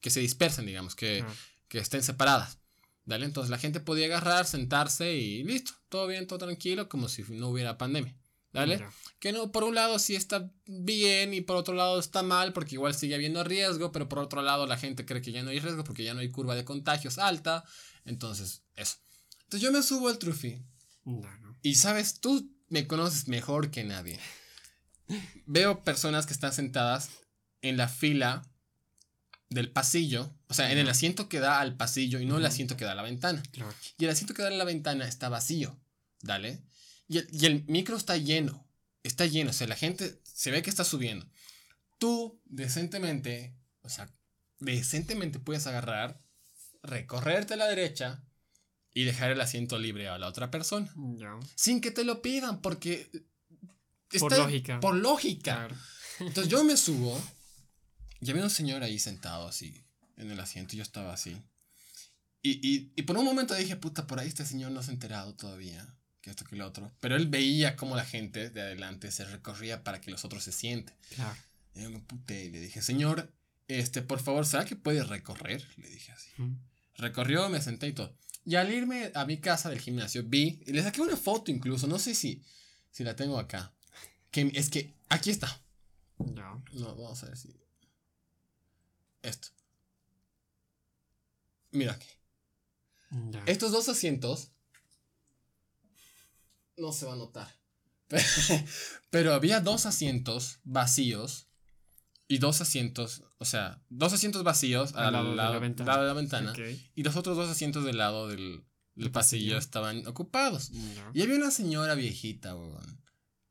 que 0.01 0.11
se 0.11 0.21
dispersen, 0.21 0.65
digamos, 0.65 0.95
que, 0.95 1.25
que 1.67 1.79
estén 1.81 2.05
separadas. 2.05 2.59
¿Dale? 3.05 3.25
Entonces 3.27 3.51
la 3.51 3.59
gente 3.59 3.81
podía 3.81 4.07
agarrar, 4.07 4.47
sentarse 4.47 5.17
y 5.17 5.43
listo, 5.43 5.73
todo 5.89 6.07
bien, 6.07 6.29
todo 6.29 6.39
tranquilo, 6.39 6.89
como 6.89 7.09
si 7.09 7.25
no 7.25 7.49
hubiera 7.49 7.79
pandemia. 7.79 8.15
¿Vale? 8.53 8.87
Que 9.19 9.33
no, 9.33 9.51
por 9.51 9.65
un 9.65 9.75
lado 9.75 9.99
sí 9.99 10.15
está 10.15 10.53
bien 10.67 11.35
y 11.35 11.41
por 11.41 11.57
otro 11.57 11.75
lado 11.75 11.99
está 11.99 12.23
mal 12.23 12.53
porque 12.53 12.77
igual 12.77 12.95
sigue 12.95 13.17
habiendo 13.17 13.43
riesgo, 13.43 13.91
pero 13.91 14.09
por 14.09 14.21
otro 14.21 14.41
lado 14.41 14.69
la 14.69 14.79
gente 14.79 15.05
cree 15.05 15.21
que 15.21 15.33
ya 15.33 15.43
no 15.43 15.51
hay 15.51 15.59
riesgo 15.59 15.83
porque 15.83 16.05
ya 16.05 16.15
no 16.15 16.21
hay 16.21 16.31
curva 16.31 16.55
de 16.55 16.65
contagios 16.65 17.19
alta. 17.19 17.65
Entonces, 18.05 18.63
eso. 18.77 18.99
Entonces 19.49 19.67
yo 19.67 19.73
me 19.73 19.83
subo 19.83 20.09
al 20.09 20.19
trufi. 20.19 20.63
Y 21.63 21.77
sabes, 21.77 22.21
tú 22.21 22.55
me 22.69 22.87
conoces 22.87 23.29
mejor 23.29 23.71
que 23.71 23.83
nadie. 23.83 24.21
Veo 25.47 25.85
personas 25.85 26.27
que 26.27 26.35
están 26.35 26.53
sentadas 26.53 27.09
en 27.63 27.79
la 27.79 27.89
fila 27.89 28.47
del 29.49 29.71
pasillo, 29.71 30.37
o 30.49 30.53
sea, 30.55 30.71
en 30.71 30.77
el 30.77 30.87
asiento 30.91 31.31
que 31.31 31.41
da 31.41 31.61
al 31.61 31.79
pasillo 31.79 32.21
y 32.21 32.27
no 32.27 32.37
el 32.37 32.45
asiento 32.45 32.77
que 32.77 32.85
da 32.85 32.93
a 32.93 32.95
la 32.95 33.03
ventana. 33.03 33.43
Y 33.97 34.05
el 34.05 34.11
asiento 34.11 34.35
que 34.35 34.43
da 34.43 34.49
a 34.49 34.51
la 34.51 34.65
ventana 34.65 35.09
está 35.09 35.31
vacío, 35.31 35.81
¿dale? 36.21 36.63
Y 37.09 37.47
el, 37.47 37.65
micro 37.69 37.97
está 37.97 38.19
lleno. 38.19 38.69
Está 39.03 39.25
lleno. 39.25 39.49
O 39.49 39.55
sea, 39.55 39.67
la 39.67 39.77
gente 39.77 40.21
se 40.25 40.51
ve 40.51 40.61
que 40.61 40.69
está 40.69 40.85
subiendo. 40.85 41.27
Tú, 41.97 42.39
decentemente, 42.45 43.57
o 43.81 43.89
sea, 43.89 44.13
decentemente 44.59 45.39
puedes 45.39 45.67
agarrar, 45.67 46.21
recorrerte 46.83 47.55
a 47.55 47.57
la 47.57 47.67
derecha 47.67 48.28
y 48.99 49.05
dejar 49.05 49.31
el 49.31 49.41
asiento 49.41 49.79
libre 49.79 50.09
a 50.09 50.19
la 50.19 50.27
otra 50.27 50.51
persona. 50.51 50.93
Sin 51.55 51.81
que 51.81 51.93
te 51.93 52.03
lo 52.03 52.21
pidan, 52.21 52.61
porque... 52.61 53.09
Por 54.19 54.37
lógica. 54.37 54.81
Por 54.81 54.97
lógica. 54.97 55.55
Claro. 55.55 55.77
Entonces 56.19 56.51
yo 56.51 56.65
me 56.65 56.77
subo 56.77 57.17
y 58.21 58.29
había 58.29 58.43
un 58.43 58.51
señor 58.51 58.83
ahí 58.83 58.99
sentado 58.99 59.47
así 59.47 59.85
en 60.17 60.33
el 60.33 60.41
asiento 60.41 60.75
y 60.75 60.79
yo 60.79 60.83
estaba 60.83 61.13
así. 61.13 61.41
Y, 62.43 62.59
y, 62.69 62.93
y 62.97 63.03
por 63.03 63.17
un 63.17 63.25
momento 63.25 63.55
dije, 63.55 63.77
puta, 63.77 64.09
por 64.09 64.19
ahí 64.19 64.27
este 64.27 64.45
señor 64.45 64.73
no 64.73 64.83
se 64.83 64.91
ha 64.91 64.95
enterado 64.95 65.33
todavía, 65.37 65.95
que 66.21 66.31
esto 66.31 66.45
que 66.45 66.57
lo 66.57 66.67
otro. 66.67 66.91
Pero 66.99 67.15
él 67.15 67.29
veía 67.29 67.77
cómo 67.77 67.95
la 67.95 68.05
gente 68.05 68.51
de 68.51 68.63
adelante 68.63 69.13
se 69.13 69.25
recorría 69.27 69.85
para 69.85 70.01
que 70.01 70.11
los 70.11 70.25
otros 70.25 70.43
se 70.43 70.51
sienten. 70.51 70.97
Claro. 71.15 71.39
Y 71.77 71.83
yo 71.83 71.91
me 71.91 72.01
puté 72.01 72.47
y 72.47 72.51
le 72.51 72.59
dije, 72.59 72.83
señor, 72.83 73.33
este, 73.69 74.03
por 74.03 74.19
favor, 74.19 74.45
¿será 74.45 74.65
que 74.65 74.75
puede 74.75 75.05
recorrer? 75.05 75.65
Le 75.77 75.89
dije 75.89 76.11
así. 76.11 76.33
Recorrió, 76.97 77.49
me 77.49 77.63
senté 77.63 77.87
y 77.87 77.93
todo. 77.93 78.19
Y 78.49 78.57
al 78.57 78.73
irme 78.73 79.13
a 79.15 79.27
mi 79.27 79.37
casa 79.37 79.69
del 79.69 79.79
gimnasio, 79.79 80.23
vi, 80.25 80.63
y 80.65 80.73
le 80.73 80.83
saqué 80.83 81.03
una 81.03 81.19
foto 81.19 81.51
incluso, 81.51 81.87
no 81.87 81.99
sé 81.99 82.15
si, 82.15 82.43
si 82.91 83.05
la 83.05 83.15
tengo 83.15 83.39
acá. 83.39 83.75
Que 84.31 84.51
es 84.55 84.71
que 84.71 84.95
aquí 85.11 85.29
está. 85.29 85.61
Ya. 86.17 86.59
No, 86.73 86.97
vamos 86.97 87.23
a 87.23 87.27
ver 87.27 87.37
si. 87.37 87.55
Esto. 89.21 89.49
Mira 91.73 91.93
aquí. 91.93 92.09
Ya. 93.11 93.43
Estos 93.45 93.71
dos 93.71 93.87
asientos. 93.91 94.51
No 96.79 96.91
se 96.93 97.05
va 97.05 97.13
a 97.13 97.17
notar. 97.17 97.55
Pero 99.11 99.35
había 99.35 99.61
dos 99.61 99.85
asientos 99.85 100.61
vacíos. 100.65 101.48
Y 102.29 102.39
dos 102.39 102.61
asientos. 102.61 103.23
O 103.39 103.45
sea, 103.45 103.83
dos 103.89 104.13
asientos 104.13 104.43
vacíos 104.45 104.95
al, 104.95 105.07
Al 105.07 105.13
lado 105.15 105.35
lado, 105.35 105.49
de 105.49 105.55
la 105.55 105.61
ventana. 105.61 105.91
lado 105.93 106.03
de 106.03 106.09
la 106.09 106.15
ventana. 106.15 106.51
Ok. 106.53 106.59
Y 106.95 107.03
los 107.03 107.17
otros 107.17 107.37
dos 107.37 107.49
asientos 107.51 107.85
del 107.85 107.97
lado 107.99 108.29
del, 108.29 108.65
del 108.95 109.11
pasillo 109.11 109.55
pasillo. 109.55 109.59
estaban 109.59 110.07
ocupados. 110.07 110.71
Y 111.15 111.23
había 111.23 111.37
una 111.37 111.51
señora 111.51 111.95
viejita, 111.95 112.55
weón, 112.55 113.03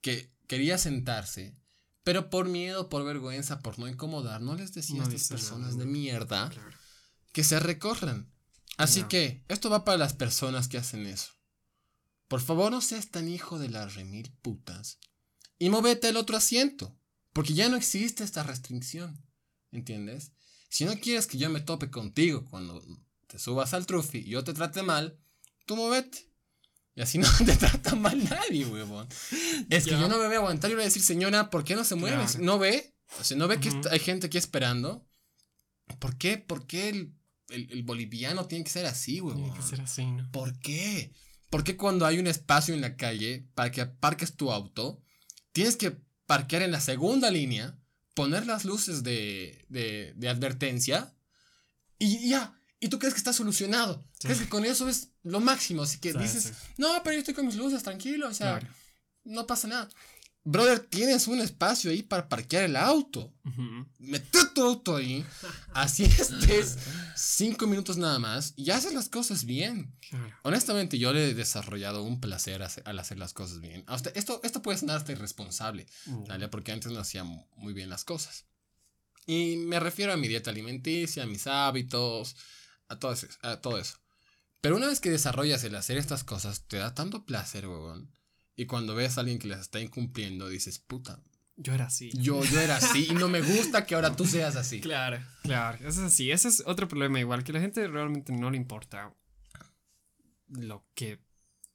que 0.01 0.31
quería 0.47 0.77
sentarse, 0.77 1.57
pero 2.03 2.29
por 2.29 2.47
miedo, 2.47 2.87
por 2.87 3.03
vergüenza, 3.03 3.59
por 3.59 3.79
no 3.79 3.87
incomodar, 3.87 4.41
no 4.41 4.55
les 4.55 4.73
decía 4.73 4.97
No 4.97 5.03
a 5.03 5.07
estas 5.07 5.27
personas 5.27 5.71
nada, 5.73 5.79
de 5.79 5.85
mierda 5.91 6.49
Claro. 6.49 6.77
que 7.33 7.43
se 7.43 7.59
recorran. 7.59 8.31
Así 8.77 9.03
que 9.05 9.43
esto 9.47 9.71
va 9.71 9.83
para 9.83 9.97
las 9.97 10.13
personas 10.13 10.67
que 10.67 10.77
hacen 10.77 11.07
eso. 11.07 11.31
Por 12.27 12.41
favor, 12.41 12.71
no 12.71 12.79
seas 12.81 13.09
tan 13.09 13.27
hijo 13.27 13.57
de 13.57 13.69
las 13.69 13.95
remil 13.95 14.31
putas 14.43 14.99
y 15.57 15.69
movete 15.69 16.07
al 16.09 16.17
otro 16.17 16.37
asiento, 16.37 16.95
porque 17.37 17.53
ya 17.53 17.69
no 17.69 17.77
existe 17.77 18.23
esta 18.23 18.41
restricción. 18.41 19.23
¿Entiendes? 19.71 20.31
Si 20.69 20.85
no 20.85 20.99
quieres 20.99 21.27
que 21.27 21.37
yo 21.37 21.49
me 21.51 21.61
tope 21.61 21.91
contigo 21.91 22.43
cuando 22.49 22.83
te 23.27 23.37
subas 23.37 23.73
al 23.75 23.85
trufi 23.85 24.17
y 24.19 24.29
yo 24.31 24.43
te 24.43 24.53
trate 24.53 24.81
mal, 24.81 25.19
tú 25.67 25.75
movete. 25.75 26.29
Y 26.95 27.01
así 27.01 27.17
no 27.19 27.27
te 27.45 27.55
trata 27.55 27.93
mal 27.95 28.23
nadie, 28.27 28.65
huevón. 28.65 29.07
Es 29.69 29.85
que 29.85 29.91
yo 29.91 30.07
no 30.09 30.17
me 30.17 30.25
voy 30.25 30.35
a 30.35 30.39
aguantar 30.39 30.71
y 30.71 30.73
voy 30.73 30.81
a 30.81 30.85
decir, 30.85 31.03
señora, 31.03 31.49
¿por 31.51 31.63
qué 31.63 31.75
no 31.75 31.83
se 31.83 31.93
mueve? 31.95 32.17
Claro. 32.25 32.39
¿No 32.43 32.57
ve? 32.57 32.95
O 33.19 33.23
sea, 33.23 33.37
¿no 33.37 33.47
ve 33.47 33.59
que 33.59 33.69
hay 33.91 33.99
gente 33.99 34.25
aquí 34.27 34.37
esperando? 34.39 35.07
¿Por 35.99 36.17
qué? 36.17 36.37
¿Por 36.39 36.65
qué 36.65 36.89
el, 36.89 37.13
el- 37.49 37.71
el 37.71 37.83
boliviano 37.83 38.45
tiene 38.47 38.63
que 38.63 38.71
ser 38.71 38.85
así, 38.87 39.21
huevón? 39.21 39.43
Tiene 39.43 39.57
que 39.57 39.63
ser 39.63 39.81
así, 39.81 40.05
¿no? 40.05 40.31
¿Por 40.31 40.57
qué? 40.59 41.13
¿Por 41.51 41.63
qué 41.63 41.77
cuando 41.77 42.05
hay 42.05 42.19
un 42.19 42.27
espacio 42.27 42.73
en 42.73 42.81
la 42.81 42.97
calle 42.97 43.47
para 43.53 43.71
que 43.71 43.81
aparques 43.81 44.35
tu 44.35 44.51
auto, 44.51 45.01
tienes 45.53 45.77
que 45.77 45.97
parquear 46.27 46.61
en 46.61 46.71
la 46.71 46.79
segunda 46.81 47.31
línea, 47.31 47.75
poner 48.13 48.45
las 48.45 48.63
luces 48.65 49.01
de, 49.01 49.65
de, 49.69 50.13
de 50.15 50.29
advertencia 50.29 51.13
y 51.97 52.29
ya? 52.29 52.53
¿Y 52.79 52.89
tú 52.89 52.99
crees 52.99 53.15
que 53.15 53.19
está 53.19 53.33
solucionado? 53.33 54.05
Sí. 54.19 54.27
¿Crees 54.27 54.41
que 54.41 54.49
con 54.49 54.63
eso 54.63 54.87
es 54.87 55.09
lo 55.23 55.39
máximo? 55.39 55.81
Así 55.81 55.97
que 55.97 56.11
Sí, 56.11 56.17
dices, 56.19 56.43
sí. 56.43 56.51
no, 56.77 57.01
pero 57.03 57.13
yo 57.13 57.19
estoy 57.19 57.33
con 57.33 57.47
mis 57.47 57.55
luces, 57.55 57.81
tranquilo, 57.81 58.27
o 58.29 58.33
sea, 58.35 58.59
Claro. 58.59 58.73
no 59.23 59.47
pasa 59.47 59.67
nada. 59.67 59.89
Brother, 60.49 60.79
tienes 60.79 61.27
un 61.27 61.41
espacio 61.41 61.91
ahí 61.91 62.03
para 62.03 62.29
parquear 62.29 62.63
el 62.63 62.77
auto. 62.77 63.33
Ujú. 63.43 63.85
Mete 63.99 64.39
tu 64.55 64.63
auto 64.63 64.95
ahí, 64.95 65.25
así 65.73 66.03
estés 66.05 66.77
cinco 67.17 67.67
minutos 67.67 67.97
nada 67.97 68.17
más 68.17 68.53
y 68.55 68.71
haces 68.71 68.93
las 68.93 69.09
cosas 69.09 69.43
bien. 69.43 69.93
Claro. 70.09 70.33
Honestamente, 70.43 70.97
yo 70.97 71.11
le 71.11 71.29
he 71.29 71.33
desarrollado 71.33 72.03
un 72.03 72.21
placer 72.21 72.63
hace- 72.63 72.81
al 72.85 72.97
hacer 72.97 73.17
las 73.17 73.33
cosas 73.33 73.59
bien. 73.59 73.83
Hasta 73.87 74.09
esto, 74.11 74.39
esto 74.43 74.61
puede 74.61 74.77
sonar 74.77 74.95
hasta 74.97 75.11
irresponsable, 75.11 75.85
Ya. 76.05 76.13
¿vale? 76.29 76.47
Porque 76.47 76.71
antes 76.71 76.91
no 76.93 76.99
hacía 77.01 77.25
mu- 77.25 77.45
muy 77.57 77.73
bien 77.73 77.89
las 77.89 78.05
cosas. 78.05 78.45
Y 79.25 79.57
me 79.57 79.81
refiero 79.81 80.13
a 80.13 80.17
mi 80.17 80.29
dieta 80.29 80.51
alimenticia, 80.51 81.23
a 81.23 81.27
mis 81.27 81.45
hábitos, 81.47 82.37
a 82.87 82.97
todo 82.97 83.11
eso. 83.11 83.27
A 83.41 83.59
todo 83.59 83.77
eso. 83.79 83.97
Pero 84.61 84.77
una 84.77 84.87
vez 84.87 85.01
que 85.01 85.09
desarrollas 85.11 85.63
el 85.65 85.75
hacer 85.75 85.97
estas 85.97 86.23
cosas, 86.23 86.63
te 86.67 86.77
da 86.77 86.93
tanto 86.93 87.25
placer, 87.25 87.67
huevón. 87.67 88.13
Y 88.57 88.65
cuando 88.65 88.95
ves 88.95 89.17
a 89.17 89.21
alguien 89.21 89.37
que 89.39 89.47
las 89.47 89.61
está 89.61 89.79
incumpliendo, 89.79 90.49
dices, 90.49 90.79
puta, 90.79 91.21
Yo 91.55 91.73
era 91.73 91.85
así. 91.85 92.09
yo, 92.13 92.43
yo 92.43 92.59
era 92.59 92.77
así 92.77 93.07
y 93.09 93.13
no 93.13 93.29
me 93.29 93.41
gusta 93.41 93.85
que 93.85 93.93
ahora 93.95 94.15
tú 94.15 94.25
seas 94.25 94.55
así. 94.55 94.81
Claro, 94.81 95.23
claro, 95.43 95.77
eso 95.87 96.01
es 96.01 96.11
así. 96.13 96.31
Ese 96.31 96.47
es 96.49 96.63
otro 96.65 96.87
problema 96.87 97.19
igual, 97.19 97.43
que 97.43 97.53
la 97.53 97.61
gente 97.61 97.87
realmente 97.87 98.33
no 98.33 98.49
le 98.49 98.57
importa 98.57 99.13
lo 100.49 100.85
que 100.95 101.19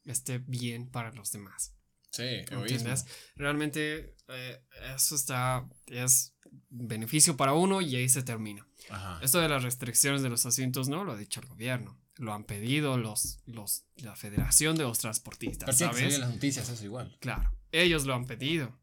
esté 0.05 0.39
bien 0.39 0.91
para 0.91 1.12
los 1.12 1.30
demás. 1.30 1.72
Sí. 2.11 2.43
¿Entiendes? 2.51 3.07
Realmente 3.37 4.16
eh, 4.28 4.61
eso 4.95 5.14
está, 5.14 5.66
es 5.87 6.35
beneficio 6.68 7.37
para 7.37 7.55
uno 7.55 7.80
y 7.80 7.95
ahí 7.97 8.09
se 8.09 8.22
termina. 8.22 8.66
Ajá. 8.91 9.20
Esto 9.22 9.41
de 9.41 9.49
las 9.49 9.62
restricciones 9.62 10.22
de 10.22 10.28
los 10.30 10.45
asientos 10.47 10.89
no 10.89 11.05
lo 11.05 11.12
ha 11.12 11.16
dicho 11.16 11.41
el 11.41 11.47
gobierno. 11.47 11.99
Lo 12.23 12.33
han 12.33 12.45
pedido 12.45 12.99
los, 12.99 13.41
los, 13.47 13.85
la 13.97 14.14
Federación 14.14 14.77
de 14.77 14.85
los 14.85 14.99
Transportistas, 15.01 15.77
Pero 15.77 15.91
que 15.91 15.97
¿sabes? 15.99 16.14
en 16.14 16.20
las 16.20 16.31
noticias 16.31 16.68
eso 16.68 16.85
igual. 16.85 17.16
Claro, 17.20 17.53
ellos 17.73 18.05
lo 18.07 18.14
han 18.14 18.27
pedido. 18.27 18.79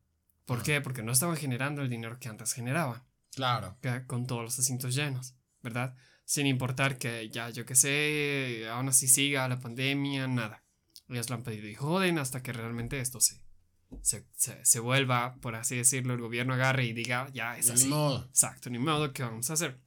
¿Por 0.46 0.60
Ah. 0.60 0.64
qué? 0.66 0.82
Porque 0.82 1.04
no 1.04 1.14
estaban 1.14 1.38
generando 1.38 1.82
el 1.82 1.90
dinero 1.90 2.20
que 2.20 2.28
antes 2.28 2.52
generaban. 2.54 3.02
Claro. 3.32 3.78
con 4.08 4.28
todos 4.28 4.44
los 4.44 4.60
asientos 4.60 4.94
llenos, 4.96 5.36
¿verdad? 5.62 5.96
Sin 6.26 6.48
importar 6.48 6.98
que 6.98 7.30
ya, 7.30 7.50
yo 7.50 7.66
que 7.66 7.76
sé, 7.76 8.68
aún 8.70 8.90
así 8.90 9.08
siga 9.08 9.48
la 9.48 9.60
pandemia, 9.60 10.28
nada. 10.28 10.64
Ellos 11.08 11.30
lo 11.30 11.36
han 11.36 11.44
pedido 11.44 11.68
y 11.70 11.76
joden 11.76 12.20
hasta 12.20 12.44
que 12.44 12.52
realmente 12.52 13.00
esto 13.00 13.22
se, 13.22 13.42
se, 14.02 14.26
se, 14.36 14.66
se 14.66 14.80
vuelva, 14.82 15.36
por 15.42 15.56
así 15.56 15.78
decirlo, 15.78 16.14
el 16.14 16.20
gobierno 16.20 16.56
agarre 16.56 16.86
y 16.86 16.94
diga, 16.94 17.30
ya 17.34 17.58
es 17.58 17.70
así. 17.70 17.86
ni 17.86 17.90
modo. 17.92 18.26
Exacto, 18.26 18.70
ni 18.70 18.80
modo, 18.80 19.14
¿qué 19.14 19.24
vamos 19.24 19.50
a 19.50 19.54
hacer? 19.54 19.80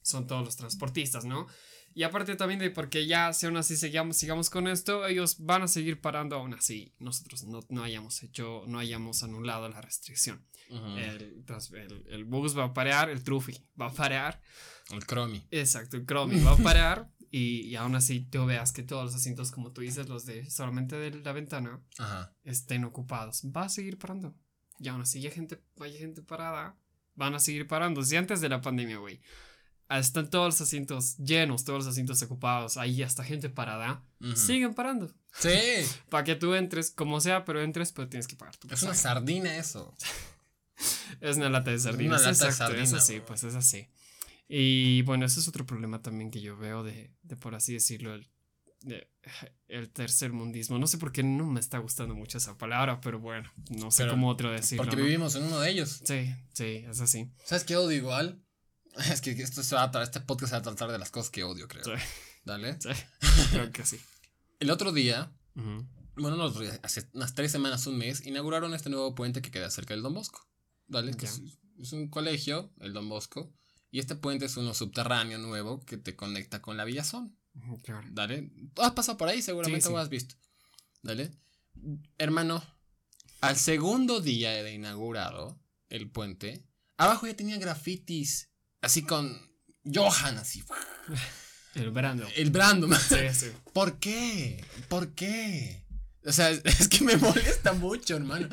Son 0.00 0.26
todos 0.26 0.44
los 0.44 0.56
transportistas, 0.56 1.24
¿no? 1.26 1.46
Y 1.94 2.02
aparte 2.02 2.34
también 2.36 2.58
de 2.60 2.70
porque 2.70 3.06
ya 3.06 3.32
si 3.32 3.46
aún 3.46 3.56
así 3.56 3.76
sigamos, 3.76 4.16
sigamos 4.16 4.50
con 4.50 4.66
esto, 4.66 5.06
ellos 5.06 5.36
van 5.38 5.62
a 5.62 5.68
seguir 5.68 6.00
parando 6.00 6.36
aún 6.36 6.52
así. 6.54 6.92
Nosotros 6.98 7.44
no, 7.44 7.60
no 7.68 7.84
hayamos 7.84 8.22
hecho, 8.22 8.64
no 8.66 8.78
hayamos 8.80 9.22
anulado 9.22 9.68
la 9.68 9.80
restricción. 9.80 10.44
Ujú. 10.70 10.96
El, 10.98 11.44
trans- 11.44 11.70
el, 11.72 12.04
el 12.08 12.24
bus 12.24 12.58
va 12.58 12.64
a 12.64 12.74
parar, 12.74 13.10
el 13.10 13.22
trufi 13.22 13.64
va 13.80 13.86
a 13.86 13.92
parar. 13.92 14.42
El 14.90 15.06
cromi. 15.06 15.46
Exacto, 15.50 15.96
el 15.96 16.04
Chromie 16.04 16.42
va 16.42 16.52
a 16.52 16.56
parar. 16.56 17.08
Y, 17.36 17.62
y 17.62 17.74
aún 17.74 17.96
así 17.96 18.20
tú 18.20 18.46
veas 18.46 18.70
que 18.70 18.84
todos 18.84 19.06
los 19.06 19.14
asientos, 19.16 19.50
como 19.50 19.72
tú 19.72 19.80
dices, 19.80 20.08
los 20.08 20.24
de 20.24 20.48
solamente 20.48 20.94
de 20.94 21.10
la 21.20 21.32
ventana, 21.32 21.82
Ajá. 21.98 22.32
estén 22.44 22.84
ocupados. 22.84 23.42
Va 23.46 23.62
a 23.64 23.68
seguir 23.68 23.98
parando. 23.98 24.36
Y 24.78 24.86
aún 24.86 25.00
así 25.00 25.18
hay 25.26 25.32
gente, 25.32 25.60
hay 25.80 25.98
gente 25.98 26.22
parada. 26.22 26.76
Van 27.16 27.34
a 27.34 27.40
seguir 27.40 27.66
parando. 27.66 28.04
Si 28.04 28.14
antes 28.14 28.40
de 28.40 28.48
la 28.48 28.60
pandemia, 28.60 28.98
güey. 28.98 29.20
Están 29.98 30.30
todos 30.30 30.46
los 30.46 30.60
asientos 30.60 31.16
llenos, 31.18 31.64
todos 31.64 31.80
los 31.84 31.88
asientos 31.92 32.20
ocupados. 32.22 32.76
Ahí 32.76 33.02
hasta 33.02 33.24
gente 33.24 33.48
parada. 33.50 34.02
Ujú. 34.20 34.36
Siguen 34.36 34.74
parando. 34.74 35.12
Sí. 35.38 35.50
Para 36.08 36.24
que 36.24 36.34
tú 36.34 36.54
entres, 36.54 36.90
como 36.90 37.20
sea, 37.20 37.44
pero 37.44 37.60
entres, 37.62 37.92
pero 37.92 38.08
tienes 38.08 38.26
que 38.28 38.36
pagar 38.36 38.56
tu 38.56 38.68
Es 38.72 38.82
una 38.82 38.94
sardina 38.94 39.56
eso. 39.56 39.94
Es 41.20 41.36
una 41.36 41.48
lata 41.48 41.70
de 41.70 41.78
sardinas. 41.78 42.20
Una 42.22 42.30
lata 42.32 42.44
de 42.44 42.50
exacto, 42.50 42.74
es 42.74 42.88
sardina, 42.90 42.98
así, 43.02 43.12
weón. 43.14 43.24
pues 43.26 43.44
es 43.44 43.54
así. 43.54 43.88
Y 44.48 45.02
bueno, 45.02 45.24
ese 45.24 45.40
es 45.40 45.48
otro 45.48 45.64
problema 45.64 46.02
también 46.02 46.30
que 46.30 46.40
yo 46.40 46.56
veo 46.56 46.82
de, 46.82 47.10
de 47.22 47.36
por 47.36 47.54
así 47.54 47.72
decirlo, 47.72 48.14
el, 48.14 48.28
de- 48.82 49.08
el 49.68 49.88
tercer 49.90 50.32
mundismo. 50.32 50.78
No 50.78 50.86
sé 50.86 50.98
por 50.98 51.12
qué 51.12 51.22
no 51.22 51.46
me 51.46 51.60
está 51.60 51.78
gustando 51.78 52.14
mucho 52.14 52.38
esa 52.38 52.58
palabra, 52.58 53.00
pero 53.00 53.20
bueno, 53.20 53.50
no 53.70 53.90
sé 53.90 54.02
Pero- 54.02 54.14
cómo 54.14 54.28
otro 54.28 54.50
decirlo. 54.50 54.84
Porque 54.84 54.96
¿no? 54.96 55.04
vivimos 55.04 55.34
en 55.36 55.44
uno 55.44 55.60
de 55.60 55.70
ellos. 55.70 56.02
Sí, 56.04 56.34
sí, 56.52 56.84
es 56.88 57.00
así. 57.00 57.30
¿Sabes 57.44 57.64
qué 57.64 57.76
odio 57.76 57.96
igual? 57.96 58.42
Es 59.12 59.20
que 59.20 59.30
esto 59.32 59.62
se 59.62 59.74
va 59.74 59.90
a 59.92 60.02
este 60.02 60.20
podcast 60.20 60.50
se 60.50 60.56
va 60.56 60.58
a 60.60 60.62
tratar 60.62 60.90
de 60.92 60.98
las 60.98 61.10
cosas 61.10 61.30
que 61.30 61.44
odio, 61.44 61.68
creo. 61.68 61.84
Sí. 61.84 61.92
Dale. 62.44 62.78
Sí, 62.80 62.88
creo 63.50 63.70
que 63.72 63.84
sí. 63.86 63.98
El 64.60 64.70
otro 64.70 64.92
día, 64.92 65.32
Ujú. 65.56 65.86
bueno, 66.16 66.36
no 66.36 66.52
hace 66.82 67.08
unas 67.12 67.34
tres 67.34 67.50
semanas, 67.52 67.86
un 67.86 67.96
mes, 67.98 68.24
inauguraron 68.26 68.74
este 68.74 68.90
nuevo 68.90 69.14
puente 69.14 69.42
que 69.42 69.50
queda 69.50 69.70
cerca 69.70 69.94
del 69.94 70.02
Don 70.02 70.14
Bosco. 70.14 70.46
Dale, 70.86 71.12
que 71.14 71.26
Ya. 71.26 71.32
es, 71.32 71.42
es 71.78 71.92
un 71.92 72.08
colegio, 72.08 72.72
el 72.80 72.92
Don 72.92 73.08
Bosco. 73.08 73.52
Y 73.90 74.00
este 74.00 74.14
puente 74.16 74.46
es 74.46 74.56
uno 74.56 74.74
subterráneo 74.74 75.38
nuevo 75.38 75.80
que 75.84 75.96
te 75.96 76.16
conecta 76.16 76.60
con 76.60 76.76
la 76.76 76.84
Villazón. 76.84 77.36
Claro. 77.84 78.06
Dale. 78.10 78.50
Has 78.76 78.92
pasado 78.92 79.16
por 79.16 79.28
ahí, 79.28 79.40
seguramente 79.40 79.82
Sí, 79.82 79.86
sí. 79.88 79.92
lo 79.92 79.98
has 80.00 80.08
visto. 80.08 80.34
Dale. 81.02 81.30
Hermano, 82.18 82.62
al 83.40 83.56
segundo 83.56 84.20
día 84.20 84.50
de 84.62 84.72
inaugurado 84.74 85.60
el 85.88 86.10
puente, 86.10 86.66
abajo 86.96 87.26
ya 87.26 87.36
tenía 87.36 87.56
grafitis, 87.58 88.50
así 88.84 89.02
con 89.02 89.40
Johan, 89.84 90.38
así. 90.38 90.62
El 91.74 91.90
Brando. 91.90 92.26
El 92.36 92.50
Brando. 92.50 92.88
Sí, 92.96 93.16
sí. 93.34 93.46
¿Por 93.72 93.98
qué? 93.98 94.64
¿Por 94.88 95.14
qué? 95.14 95.82
O 96.26 96.32
sea, 96.32 96.50
es 96.50 96.88
que 96.88 97.04
me 97.04 97.16
molesta 97.16 97.72
mucho, 97.74 98.16
hermano. 98.16 98.48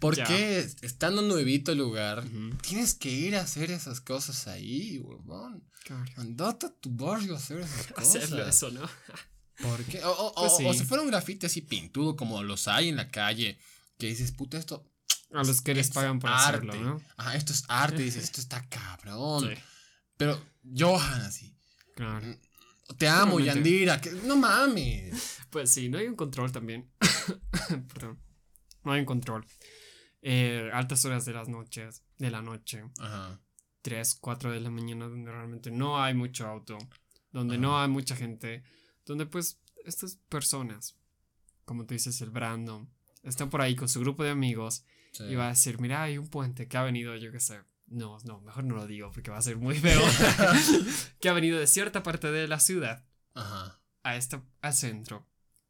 ¿Por 0.00 0.16
Ya. 0.16 0.24
qué, 0.24 0.68
estando 0.82 1.22
nuevito 1.22 1.70
el 1.72 1.78
lugar, 1.78 2.24
tienes 2.62 2.94
que 2.94 3.08
ir 3.10 3.36
a 3.36 3.42
hacer 3.42 3.70
esas 3.70 4.00
cosas 4.00 4.48
ahí, 4.48 4.98
huevón? 4.98 5.62
Claro. 5.84 6.04
Andate 6.16 6.66
a 6.66 6.70
tu 6.74 6.90
barrio 6.90 7.34
a 7.34 7.38
hacer 7.38 7.60
esas 7.60 7.86
cosas. 7.92 8.16
Hacerlo 8.16 8.48
eso, 8.48 8.70
¿no? 8.72 8.88
¿Por 9.62 9.84
qué? 9.84 10.02
O, 10.02 10.10
o- 10.10 10.34
Pues 10.34 10.52
o- 10.54 10.56
sí. 10.56 10.64
o 10.66 10.74
si 10.74 10.84
fuera 10.84 11.02
un 11.04 11.10
grafite 11.10 11.46
así 11.46 11.60
pintudo 11.60 12.16
como 12.16 12.42
los 12.42 12.66
hay 12.66 12.88
en 12.88 12.96
la 12.96 13.10
calle, 13.12 13.58
que 13.98 14.08
dices, 14.08 14.32
puta, 14.32 14.58
esto. 14.58 14.90
A 15.34 15.42
los 15.44 15.60
que 15.60 15.74
les 15.74 15.90
pagan 15.90 16.18
por 16.20 16.30
arte. 16.30 16.68
hacerlo, 16.68 16.74
¿no? 16.76 17.02
Ajá, 17.16 17.36
esto 17.36 17.52
es 17.52 17.64
arte, 17.68 18.02
dices, 18.02 18.24
esto 18.24 18.40
está 18.40 18.66
cabrón. 18.68 19.48
Sí, 19.54 19.60
Pero 20.16 20.40
Johan, 20.76 21.20
así. 21.22 21.56
claro. 21.94 22.36
Te 22.98 23.08
amo. 23.08 23.40
Yandira. 23.40 24.00
que- 24.00 24.12
no 24.12 24.36
mames. 24.36 25.38
Pues 25.50 25.70
sí, 25.70 25.88
no 25.88 25.98
hay 25.98 26.08
un 26.08 26.16
control 26.16 26.50
también. 26.50 26.90
Perdón. 27.94 28.18
No 28.82 28.92
hay 28.92 29.00
un 29.00 29.06
control. 29.06 29.46
Eh, 30.22 30.68
altas 30.72 31.04
horas 31.04 31.24
de 31.24 31.32
las 31.32 31.48
noches, 31.48 32.02
de 32.18 32.30
la 32.30 32.42
noche, 32.42 32.82
Ajá. 32.98 33.40
3, 33.82 34.16
4 34.20 34.50
de 34.52 34.60
la 34.60 34.70
mañana, 34.70 35.06
donde 35.06 35.30
realmente 35.30 35.70
no 35.70 36.02
hay 36.02 36.14
mucho 36.14 36.46
auto, 36.48 36.76
donde 37.30 37.56
no 37.58 37.78
hay 37.80 37.88
mucha 37.88 38.16
gente, 38.16 38.64
donde 39.06 39.26
pues 39.26 39.60
estas 39.84 40.16
personas, 40.28 40.96
como 41.64 41.84
tú 41.86 41.94
dices, 41.94 42.20
el 42.20 42.30
Brandon, 42.30 42.90
están 43.22 43.48
por 43.50 43.60
ahí 43.60 43.76
con 43.76 43.88
su 43.88 44.00
grupo 44.00 44.24
de 44.24 44.30
amigos 44.30 44.84
sí. 45.14 45.24
y 45.24 45.34
va 45.34 45.46
a 45.46 45.50
decir, 45.50 45.80
mira, 45.80 46.02
hay 46.02 46.18
un 46.18 46.28
puente 46.28 46.68
que 46.68 46.76
ha 46.76 46.82
venido, 46.82 47.16
yo 47.16 47.32
qué 47.32 47.40
sé. 47.40 47.60
No, 47.86 48.18
no, 48.24 48.40
mejor 48.42 48.64
no 48.64 48.74
lo 48.76 48.86
digo 48.86 49.10
porque 49.10 49.30
va 49.30 49.38
a 49.38 49.42
ser 49.42 49.56
muy 49.56 49.78
feo. 49.78 50.00
que 51.20 51.28
ha 51.28 51.32
venido 51.32 51.58
de 51.58 51.66
cierta 51.66 52.02
parte 52.02 52.30
de 52.30 52.48
la 52.48 52.60
ciudad 52.60 53.04
Ajá. 53.34 53.80
a 54.02 54.16
esta, 54.16 54.42
al 54.60 54.74
centro 54.74 55.26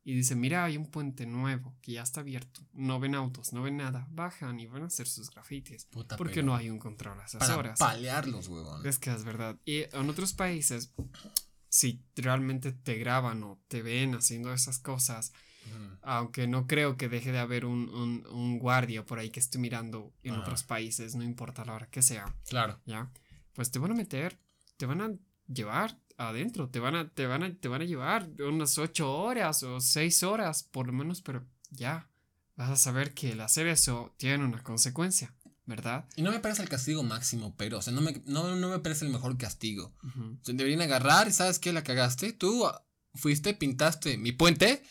y 0.07 0.15
dice, 0.15 0.37
mira, 0.37 0.65
hay 0.65 0.77
un 0.77 0.91
puente 0.91 1.25
nuevo 1.25 1.75
que 1.81 1.93
ya 1.93 2.03
está 2.03 2.21
abierto. 2.21 2.61
No 2.75 3.01
ven 3.01 3.15
autos, 3.15 3.55
no 3.55 3.63
ven 3.63 3.79
nada. 3.79 4.07
Bajan 4.11 4.61
y 4.61 4.67
van 4.67 4.83
a 4.83 4.87
hacer 4.87 5.07
sus 5.07 5.31
grafitis. 5.31 5.87
Puta, 5.87 6.19
Porque 6.19 6.43
no 6.43 6.55
hay 6.55 6.69
un 6.69 6.79
control 6.79 7.19
a 7.21 7.25
esas 7.25 7.41
Para 7.41 7.57
horas. 7.57 7.79
palearlos, 7.79 8.49
huevón. 8.49 8.87
Es 8.87 8.99
que 8.99 9.11
es 9.11 9.25
verdad. 9.25 9.59
Y 9.65 9.85
en 9.97 10.11
otros 10.11 10.35
países, 10.35 10.93
si 11.71 12.05
realmente 12.17 12.73
te 12.73 12.97
graban 12.97 13.43
o 13.45 13.63
te 13.67 13.81
ven 13.81 14.15
haciendo 14.15 14.53
esas 14.53 14.79
cosas, 14.79 15.33
Aunque 16.03 16.47
no 16.47 16.67
creo 16.67 16.97
que 16.97 17.09
deje 17.09 17.33
de 17.33 17.39
haber 17.39 17.65
un, 17.65 17.89
un- 17.89 18.27
un 18.31 18.59
guardia 18.59 19.05
por 19.07 19.19
ahí 19.19 19.31
que 19.31 19.41
esté 19.41 19.59
mirando 19.59 20.13
en 20.23 20.33
Ajá. 20.35 20.43
otros 20.43 20.63
países, 20.63 21.15
no 21.15 21.23
importa 21.23 21.65
la 21.65 21.75
hora 21.75 21.87
que 21.91 22.03
sea, 22.03 22.27
Claro. 22.49 22.79
¿ya? 22.85 23.11
Pues 23.55 23.71
te 23.71 23.79
van 23.79 23.93
a 23.93 23.95
meter, 23.95 24.39
te 24.77 24.85
van 24.87 25.01
a 25.01 25.11
llevar 25.47 25.99
adentro, 26.19 26.69
te 26.69 26.79
van 26.81 26.95
a, 26.97 27.09
te 27.09 27.27
van 27.27 27.43
a, 27.43 27.55
te 27.55 27.69
van 27.69 27.81
a 27.83 27.85
llevar 27.85 28.29
unas 28.41 28.77
ocho 28.79 29.13
horas 29.17 29.63
o 29.63 29.81
seis 29.81 30.23
horas, 30.23 30.63
por 30.63 30.87
lo 30.87 30.93
menos, 30.93 31.23
pero 31.23 31.45
ya, 31.71 32.09
vas 32.57 32.71
a 32.71 32.77
saber 32.77 33.15
que 33.15 33.33
el 33.33 33.41
hacer 33.41 33.67
eso 33.67 34.15
tiene 34.19 34.45
una 34.45 34.63
consecuencia, 34.63 35.35
¿verdad? 35.67 36.05
Y 36.17 36.23
no 36.23 36.31
me 36.31 36.39
parece 36.41 36.63
el 36.63 36.69
castigo 36.69 37.03
máximo, 37.03 37.55
pero, 37.57 37.79
o 37.79 37.83
sea, 37.83 37.93
no 37.93 38.01
me, 38.03 38.23
no, 38.27 38.55
no 38.57 38.69
me 38.69 38.79
parece 38.81 39.07
el 39.07 39.11
mejor 39.13 39.37
castigo. 39.39 39.95
Ujú. 40.03 40.39
O 40.41 40.45
sea, 40.45 40.55
deberían 40.55 40.83
agarrar 40.83 41.29
y 41.29 41.33
¿sabes 41.33 41.59
qué? 41.59 41.73
La 41.73 41.83
cagaste. 41.83 42.33
Tú 42.35 42.67
ah, 42.67 42.85
fuiste, 43.15 43.55
pintaste 43.55 44.19
mi 44.19 44.33
puente. 44.33 44.83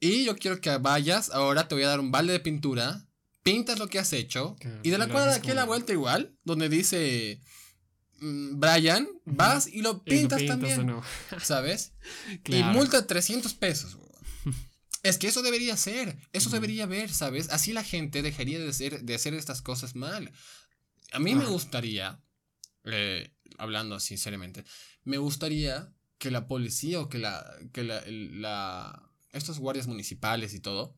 Y 0.00 0.24
yo 0.24 0.36
quiero 0.36 0.60
que 0.60 0.76
vayas. 0.78 1.30
Ahora 1.30 1.68
te 1.68 1.74
voy 1.74 1.84
a 1.84 1.88
dar 1.88 2.00
un 2.00 2.10
balde 2.10 2.32
de 2.32 2.40
pintura. 2.40 3.06
Pintas 3.42 3.78
lo 3.78 3.88
que 3.88 3.98
has 3.98 4.12
hecho. 4.12 4.56
Y 4.82 4.90
de 4.90 4.98
la 4.98 5.08
cuadra 5.08 5.30
de 5.32 5.38
aquí 5.38 5.50
a 5.50 5.54
la 5.54 5.64
vuelta 5.64 5.92
igual. 5.92 6.36
Donde 6.44 6.68
dice 6.68 7.40
mm, 8.18 8.58
Brian. 8.58 9.08
Vas 9.24 9.66
y 9.66 9.82
lo 9.82 9.90
Y 9.90 9.92
lo 9.92 10.04
pintas, 10.04 10.44
también. 10.46 10.92
¿Sabes? 11.42 11.92
Claro. 12.42 12.72
Y 12.72 12.76
multa 12.76 13.00
de 13.00 13.06
300 13.06 13.54
pesos. 13.54 13.96
Es 15.02 15.18
que 15.18 15.28
eso 15.28 15.42
debería 15.42 15.76
ser, 15.76 16.16
eso 16.32 16.50
debería 16.50 16.84
ver, 16.84 17.12
¿sabes? 17.12 17.48
Así 17.50 17.72
la 17.72 17.84
gente 17.84 18.22
dejaría 18.22 18.58
de 18.58 18.68
hacer, 18.70 19.02
de 19.02 19.14
hacer 19.14 19.34
estas 19.34 19.62
cosas 19.62 19.94
mal. 19.94 20.32
A 21.12 21.20
mí 21.20 21.36
me 21.36 21.44
gustaría, 21.46 22.20
eh, 22.82 23.32
hablando 23.56 24.00
sinceramente, 24.00 24.64
me 25.04 25.18
gustaría 25.18 25.92
que 26.18 26.32
la 26.32 26.48
policía 26.48 26.98
o 27.00 27.08
que 27.08 27.18
la, 27.18 27.46
que 27.72 27.84
la- 27.84 29.05
estos 29.36 29.58
guardias 29.58 29.86
municipales 29.86 30.54
y 30.54 30.60
todo, 30.60 30.96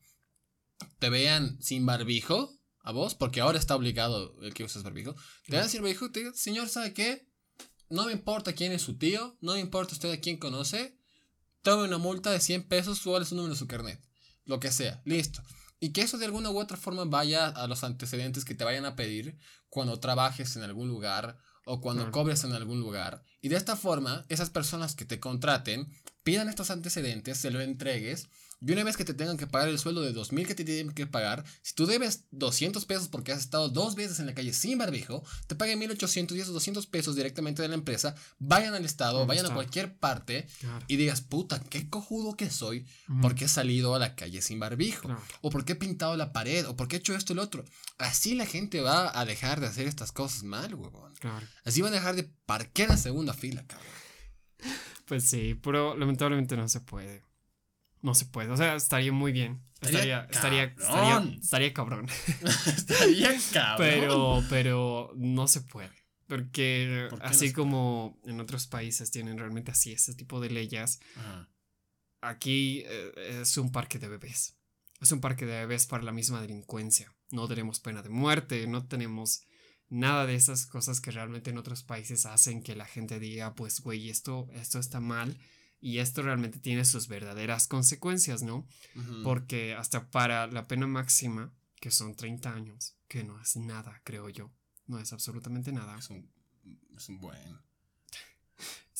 te 0.98 1.10
vean 1.10 1.60
sin 1.60 1.84
barbijo 1.86 2.54
a 2.80 2.92
vos, 2.92 3.14
porque 3.14 3.40
ahora 3.40 3.58
está 3.58 3.74
obligado 3.76 4.36
el 4.42 4.54
que 4.54 4.64
uses 4.64 4.82
barbijo, 4.82 5.14
te 5.46 5.52
vean 5.56 5.68
sin 5.68 5.82
barbijo 5.82 6.06
y 6.06 6.12
te 6.12 6.20
digan, 6.20 6.34
señor, 6.34 6.68
¿sabe 6.68 6.94
qué? 6.94 7.28
No 7.90 8.06
me 8.06 8.12
importa 8.12 8.52
quién 8.52 8.72
es 8.72 8.82
su 8.82 8.96
tío, 8.98 9.36
no 9.40 9.54
me 9.54 9.60
importa 9.60 9.94
usted 9.94 10.10
a 10.12 10.20
quién 10.20 10.36
conoce, 10.38 10.98
tome 11.62 11.84
una 11.84 11.98
multa 11.98 12.30
de 12.30 12.40
100 12.40 12.68
pesos, 12.68 12.98
súbale 12.98 13.24
su 13.26 13.34
número 13.34 13.54
de 13.54 13.58
su 13.58 13.66
carnet. 13.66 14.00
Lo 14.44 14.60
que 14.60 14.70
sea, 14.72 15.02
listo. 15.04 15.42
Y 15.80 15.92
que 15.92 16.02
eso 16.02 16.18
de 16.18 16.24
alguna 16.24 16.50
u 16.50 16.58
otra 16.58 16.76
forma 16.76 17.04
vaya 17.04 17.48
a 17.48 17.66
los 17.66 17.84
antecedentes 17.84 18.44
que 18.44 18.54
te 18.54 18.64
vayan 18.64 18.84
a 18.84 18.96
pedir 18.96 19.38
cuando 19.68 20.00
trabajes 20.00 20.56
en 20.56 20.62
algún 20.62 20.88
lugar 20.88 21.38
o 21.66 21.80
cuando 21.80 22.04
Claro. 22.04 22.12
cobres 22.12 22.44
en 22.44 22.52
algún 22.52 22.80
lugar. 22.80 23.22
Y 23.42 23.48
de 23.48 23.56
esta 23.56 23.76
forma, 23.76 24.24
esas 24.28 24.50
personas 24.50 24.94
que 24.94 25.04
te 25.04 25.20
contraten 25.20 25.92
pidan 26.28 26.48
estos 26.50 26.70
antecedentes, 26.70 27.38
se 27.38 27.50
lo 27.50 27.60
entregues. 27.62 28.28
Y 28.60 28.72
una 28.72 28.82
vez 28.84 28.96
que 28.96 29.04
te 29.04 29.14
tengan 29.14 29.36
que 29.38 29.46
pagar 29.46 29.68
el 29.68 29.78
sueldo 29.78 30.02
de 30.02 30.12
2000 30.12 30.46
que 30.46 30.54
te 30.56 30.64
tienen 30.64 30.92
que 30.92 31.06
pagar, 31.06 31.44
si 31.62 31.74
tú 31.74 31.86
debes 31.86 32.24
200 32.32 32.84
pesos 32.86 33.06
porque 33.08 33.30
has 33.32 33.38
estado 33.38 33.68
dos 33.68 33.94
veces 33.94 34.18
en 34.18 34.26
la 34.26 34.34
calle 34.34 34.52
sin 34.52 34.76
barbijo, 34.78 35.22
te 35.46 35.54
paguen 35.54 35.78
1800 35.78 36.36
y 36.36 36.40
esos 36.40 36.52
200 36.52 36.86
pesos 36.88 37.14
directamente 37.16 37.62
de 37.62 37.68
la 37.68 37.76
empresa 37.76 38.14
vayan 38.40 38.74
al 38.74 38.84
Estado, 38.84 39.24
vayan 39.26 39.46
a 39.46 39.54
cualquier 39.54 39.96
parte 39.96 40.48
Claro. 40.60 40.84
y 40.88 40.96
digas, 40.96 41.20
puta, 41.22 41.60
qué 41.60 41.88
cojudo 41.88 42.36
que 42.36 42.50
soy 42.50 42.84
porque 43.22 43.44
he 43.44 43.48
salido 43.48 43.94
a 43.94 43.98
la 44.00 44.16
calle 44.16 44.42
sin 44.42 44.58
barbijo, 44.60 45.02
Claro. 45.02 45.22
o 45.40 45.50
porque 45.50 45.72
he 45.74 45.76
pintado 45.76 46.16
la 46.16 46.32
pared, 46.32 46.66
o 46.68 46.76
porque 46.76 46.96
he 46.96 46.98
hecho 46.98 47.14
esto 47.14 47.32
y 47.32 47.36
lo 47.36 47.42
otro. 47.44 47.64
Así 47.96 48.34
la 48.34 48.44
gente 48.44 48.80
va 48.82 49.18
a 49.18 49.24
dejar 49.24 49.60
de 49.60 49.68
hacer 49.68 49.86
estas 49.86 50.10
cosas 50.12 50.42
mal, 50.42 50.74
huevón. 50.74 51.14
Claro. 51.20 51.46
Así 51.64 51.80
van 51.80 51.92
a 51.92 51.96
dejar 51.96 52.16
de 52.16 52.24
parquear 52.44 52.90
a 52.90 52.96
segunda 52.98 53.32
fila, 53.34 53.64
cabrón. 53.68 53.86
Pues 55.08 55.24
sí, 55.24 55.54
pero 55.62 55.96
lamentablemente 55.96 56.56
no 56.56 56.68
se 56.68 56.80
puede. 56.80 57.24
No 58.02 58.14
se 58.14 58.26
puede. 58.26 58.50
O 58.50 58.56
sea, 58.56 58.76
estaría 58.76 59.10
muy 59.12 59.32
bien. 59.32 59.60
Estaría 59.80 60.20
Estaría, 60.30 60.70
estaría, 60.70 60.74
cabrón. 60.74 61.38
estaría, 61.40 61.40
estaría 61.40 61.72
cabrón. 61.74 62.06
Estaría 62.66 63.36
cabrón. 63.52 63.76
Pero, 63.78 64.44
pero 64.50 65.12
no 65.16 65.48
se 65.48 65.62
puede. 65.62 65.90
Porque 66.26 67.06
¿Por 67.08 67.18
qué 67.20 67.24
no 67.24 67.30
así 67.30 67.48
se 67.48 67.52
como 67.54 68.20
en 68.24 68.38
otros 68.40 68.66
países 68.66 69.10
tienen 69.10 69.38
realmente 69.38 69.70
así 69.70 69.92
ese 69.92 70.14
tipo 70.14 70.40
de 70.40 70.50
leyes, 70.50 71.00
Ajá. 71.16 71.48
aquí 72.20 72.82
eh, 72.86 73.38
es 73.40 73.56
un 73.56 73.72
parque 73.72 73.98
de 73.98 74.08
bebés. 74.08 74.56
Es 75.00 75.10
un 75.12 75.20
parque 75.20 75.46
de 75.46 75.60
bebés 75.60 75.86
para 75.86 76.02
la 76.02 76.12
misma 76.12 76.42
delincuencia. 76.42 77.14
No 77.30 77.48
tenemos 77.48 77.80
pena 77.80 78.02
de 78.02 78.10
muerte, 78.10 78.66
no 78.66 78.86
tenemos 78.86 79.44
nada 79.90 80.26
de 80.26 80.34
esas 80.34 80.66
cosas 80.66 81.00
que 81.00 81.10
realmente 81.10 81.50
en 81.50 81.58
otros 81.58 81.82
países 81.82 82.26
hacen 82.26 82.62
que 82.62 82.76
la 82.76 82.86
gente 82.86 83.18
diga, 83.18 83.54
pues, 83.54 83.80
güey, 83.80 84.10
esto, 84.10 84.48
esto 84.52 84.78
está 84.78 85.00
mal 85.00 85.38
y 85.80 85.98
esto 85.98 86.22
realmente 86.22 86.58
tiene 86.58 86.84
sus 86.84 87.08
verdaderas 87.08 87.68
consecuencias, 87.68 88.42
¿no? 88.42 88.66
Porque 89.22 89.74
hasta 89.74 90.10
para 90.10 90.46
la 90.46 90.66
pena 90.66 90.86
máxima, 90.86 91.54
que 91.80 91.90
son 91.90 92.14
30 92.14 92.52
años, 92.52 92.96
que 93.06 93.24
no 93.24 93.40
es 93.40 93.56
nada, 93.56 94.00
creo 94.04 94.28
yo, 94.28 94.52
no 94.86 94.98
es 94.98 95.12
absolutamente 95.12 95.72
nada. 95.72 95.96
Es 95.98 96.10
un, 96.10 96.30
es 96.96 97.08
un 97.08 97.20
buen. 97.20 97.58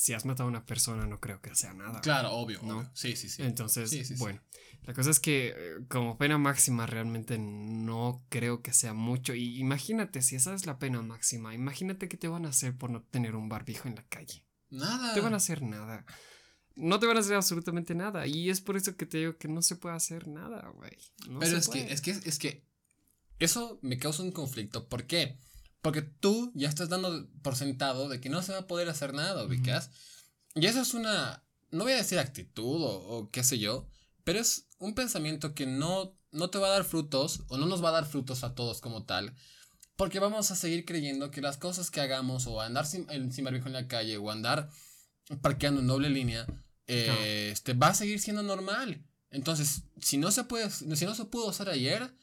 Si 0.01 0.13
has 0.15 0.25
matado 0.25 0.45
a 0.47 0.51
una 0.51 0.65
persona, 0.65 1.09
no 1.09 1.19
creo 1.19 1.41
que 1.41 1.53
sea 1.57 1.75
nada. 1.75 2.01
Claro, 2.03 2.31
obvio. 2.31 2.61
¿No? 2.63 2.79
obvio. 2.79 2.91
Sí, 2.95 3.17
sí, 3.17 3.29
sí. 3.29 3.43
Entonces, 3.43 3.91
Sí, 3.91 4.05
sí, 4.05 4.15
sí. 4.15 4.21
bueno, 4.21 4.41
la 4.85 4.95
cosa 4.95 5.11
es 5.11 5.19
que 5.19 5.49
eh, 5.49 5.55
como 5.89 6.17
pena 6.17 6.39
máxima 6.39 6.87
realmente 6.87 7.37
no 7.37 8.25
creo 8.29 8.63
que 8.63 8.73
sea 8.73 8.95
mucho. 8.95 9.35
Y 9.35 9.59
imagínate, 9.59 10.23
si 10.23 10.37
esa 10.37 10.55
es 10.55 10.67
la 10.67 10.79
pena 10.79 11.03
máxima, 11.03 11.53
imagínate 11.53 12.09
qué 12.09 12.17
te 12.17 12.29
van 12.29 12.47
a 12.47 12.51
hacer 12.51 12.77
por 12.79 12.91
no 12.91 13.03
tener 13.03 13.35
un 13.35 13.49
barbijo 13.49 13.89
en 13.89 13.97
la 13.97 14.05
calle. 14.07 14.45
Nada. 14.71 15.09
No 15.09 15.15
te 15.15 15.21
van 15.21 15.35
a 15.35 15.39
hacer 15.39 15.63
nada. 15.63 16.07
No 16.77 17.01
te 17.01 17.07
van 17.07 17.17
a 17.17 17.21
hacer 17.21 17.35
absolutamente 17.35 17.97
nada. 17.97 18.25
Y 18.29 18.51
es 18.51 18.61
por 18.61 18.77
eso 18.77 18.97
que 18.97 19.05
te 19.05 19.19
digo 19.19 19.37
que 19.37 19.49
no 19.49 19.63
se 19.63 19.75
puede 19.75 19.97
hacer 19.97 20.29
nada, 20.29 20.69
güey. 20.77 20.97
No 21.29 21.41
Pero 21.41 21.57
es 21.57 21.67
puede. 21.67 21.87
que, 21.89 21.93
es 21.93 22.01
que, 22.01 22.11
es 22.13 22.39
que 22.39 22.65
eso 23.41 23.81
me 23.83 23.99
causa 23.99 24.23
un 24.23 24.31
conflicto. 24.31 24.89
¿Por 24.89 25.09
qué? 25.09 25.41
Porque 25.83 26.03
tú 26.03 26.53
ya 26.55 26.69
estás 26.69 26.89
dando 26.89 27.29
por 27.43 27.57
sentado 27.57 28.09
de 28.09 28.21
que 28.21 28.29
no 28.29 28.43
se 28.43 28.53
va 28.53 28.59
a 28.59 28.67
poder 28.67 28.89
hacer 28.89 29.15
nada, 29.15 29.45
ubicas. 29.45 29.91
Y 30.55 30.67
eso 30.67 30.81
es 30.81 30.95
una, 30.95 31.45
no 31.71 31.85
voy 31.85 31.93
a 31.93 31.99
decir 31.99 32.19
actitud 32.19 32.83
o, 32.83 32.91
o 32.91 33.31
qué 33.31 33.45
sé 33.45 33.59
yo, 33.59 33.89
pero 34.25 34.41
es 34.41 34.69
un 34.79 34.95
pensamiento 34.95 35.55
que 35.55 35.67
no, 35.67 36.19
no 36.33 36.51
te 36.51 36.59
va 36.59 36.69
a 36.69 36.73
dar 36.73 36.85
frutos 36.85 37.43
o 37.49 37.57
no 37.57 37.67
nos 37.67 37.83
va 37.83 37.91
a 37.91 37.93
dar 37.93 38.07
frutos 38.07 38.45
a 38.45 38.55
todos 38.55 38.81
como 38.81 39.05
tal. 39.05 39.35
Porque 39.97 40.21
vamos 40.21 40.51
a 40.51 40.57
seguir 40.57 40.85
creyendo 40.85 41.31
que 41.31 41.41
las 41.41 41.57
cosas 41.57 41.91
que 41.91 42.01
hagamos 42.01 42.47
o 42.47 42.61
andar 42.61 42.87
sin, 42.87 43.33
sin 43.33 43.45
barbijo 43.45 43.67
en 43.67 43.73
la 43.73 43.89
calle 43.89 44.17
o 44.17 44.31
andar 44.31 44.71
parqueando 45.41 45.81
en 45.81 45.87
doble 45.87 46.11
línea, 46.11 46.47
eh, 46.87 47.51
este, 47.53 47.75
va 47.75 47.89
a 47.89 47.95
seguir 47.95 48.21
siendo 48.21 48.43
normal. 48.43 49.05
Entonces, 49.31 49.83
si 50.01 50.17
no 50.17 50.31
se 50.31 50.45
puede, 50.45 50.71
si 50.71 51.05
no 51.05 51.15
se 51.15 51.25
pudo 51.25 51.51
hacer 51.51 51.69
ayer, 51.69 52.15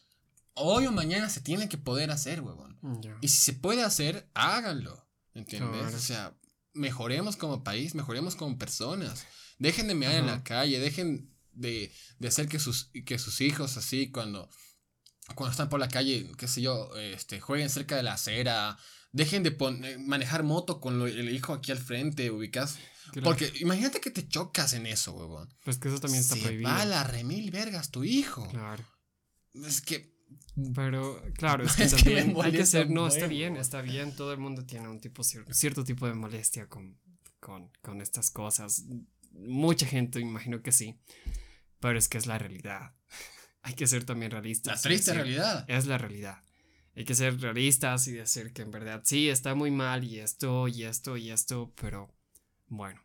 hoy 0.56 0.88
o 0.88 0.92
mañana 0.92 1.30
se 1.30 1.42
tiene 1.42 1.70
que 1.70 1.78
poder 1.78 2.12
hacer, 2.12 2.42
huevón. 2.42 2.78
Ya. 3.02 3.18
Y 3.22 3.28
si 3.28 3.38
se 3.40 3.54
puede 3.54 3.84
hacer, 3.84 4.30
háganlo. 4.34 5.08
¿Entiendes? 5.34 5.82
Claro. 5.82 5.98
O 5.98 6.00
sea, 6.00 6.38
mejoremos 6.74 7.36
como 7.36 7.64
país, 7.64 7.96
mejoremos 7.96 8.36
como 8.36 8.58
personas. 8.58 9.26
Dejen 9.60 9.88
de 9.88 9.96
mirar 9.96 10.16
en 10.16 10.28
la 10.28 10.44
calle, 10.44 10.80
dejen 10.80 11.34
de, 11.52 11.94
de 12.20 12.28
hacer 12.28 12.48
que 12.48 12.60
sus, 12.60 12.92
que 13.06 13.18
sus 13.20 13.42
hijos 13.42 13.78
así 13.78 14.12
cuando, 14.12 14.50
cuando 15.36 15.52
están 15.52 15.70
por 15.70 15.80
la 15.80 15.88
calle, 15.88 16.32
qué 16.38 16.48
sé 16.48 16.62
yo, 16.62 16.96
este, 16.98 17.40
jueguen 17.40 17.70
cerca 17.70 17.96
de 17.96 18.04
la 18.04 18.14
acera. 18.14 18.78
Dejen 19.12 19.44
de 19.44 19.56
manejar 20.00 20.44
moto 20.44 20.82
con 20.82 21.02
el 21.02 21.34
hijo 21.34 21.54
aquí 21.54 21.72
al 21.72 21.78
frente, 21.78 22.32
ubicas. 22.32 22.78
Porque 23.24 23.52
imagínate 23.60 24.02
que 24.02 24.12
te 24.12 24.28
chocas 24.28 24.74
en 24.74 24.86
eso, 24.86 25.14
huevón. 25.14 25.54
Pues 25.64 25.78
que 25.78 25.88
eso 25.88 26.00
también 26.00 26.22
está 26.22 26.36
Se 26.36 26.42
prohibido. 26.42 26.70
Va 26.70 26.82
a 26.82 26.86
la 26.86 27.04
remil 27.04 27.50
vergas 27.52 27.92
tu 27.92 28.04
hijo. 28.04 28.48
Claro. 28.50 28.84
Es 29.54 29.82
que. 29.82 30.15
Pero, 30.74 31.22
claro, 31.34 31.64
es 31.66 31.76
que 31.76 31.88
también 31.88 32.36
hay 32.42 32.52
que 32.52 32.66
ser. 32.66 32.90
No, 32.90 33.08
está 33.08 33.28
bien, 33.28 33.58
está 33.58 33.82
bien. 33.82 34.16
Todo 34.16 34.32
el 34.32 34.40
mundo 34.40 34.66
tiene 34.66 34.88
un 34.88 35.00
tipo, 35.00 35.24
cierto 35.24 35.84
tipo 35.84 36.08
de 36.08 36.14
molestia 36.14 36.68
con, 36.68 36.98
con, 37.40 37.72
con 37.82 38.02
estas 38.02 38.32
cosas. 38.32 38.86
Mucha 39.32 39.86
gente, 39.86 40.20
imagino 40.20 40.62
que 40.62 40.72
sí. 40.72 40.98
Pero 41.80 41.98
es 41.98 42.08
que 42.08 42.18
es 42.18 42.26
la 42.26 42.38
realidad. 42.38 42.94
hay 43.62 43.74
que 43.74 43.88
ser 43.88 44.06
también 44.06 44.32
realistas. 44.32 44.76
La 44.78 44.82
triste 44.82 45.14
realidad. 45.14 45.66
Es 45.68 45.88
la 45.88 45.98
realidad. 45.98 46.42
Hay 46.96 47.04
que 47.04 47.16
ser 47.16 47.42
realistas 47.42 48.08
y 48.08 48.14
decir 48.14 48.54
que 48.54 48.62
en 48.62 48.72
verdad 48.72 49.02
sí, 49.04 49.28
está 49.28 49.54
muy 49.54 49.70
mal 49.70 50.06
y 50.06 50.20
esto 50.20 50.70
y 50.70 50.84
esto 50.84 51.18
y 51.18 51.32
esto, 51.32 51.74
pero 51.82 52.16
bueno. 52.68 53.02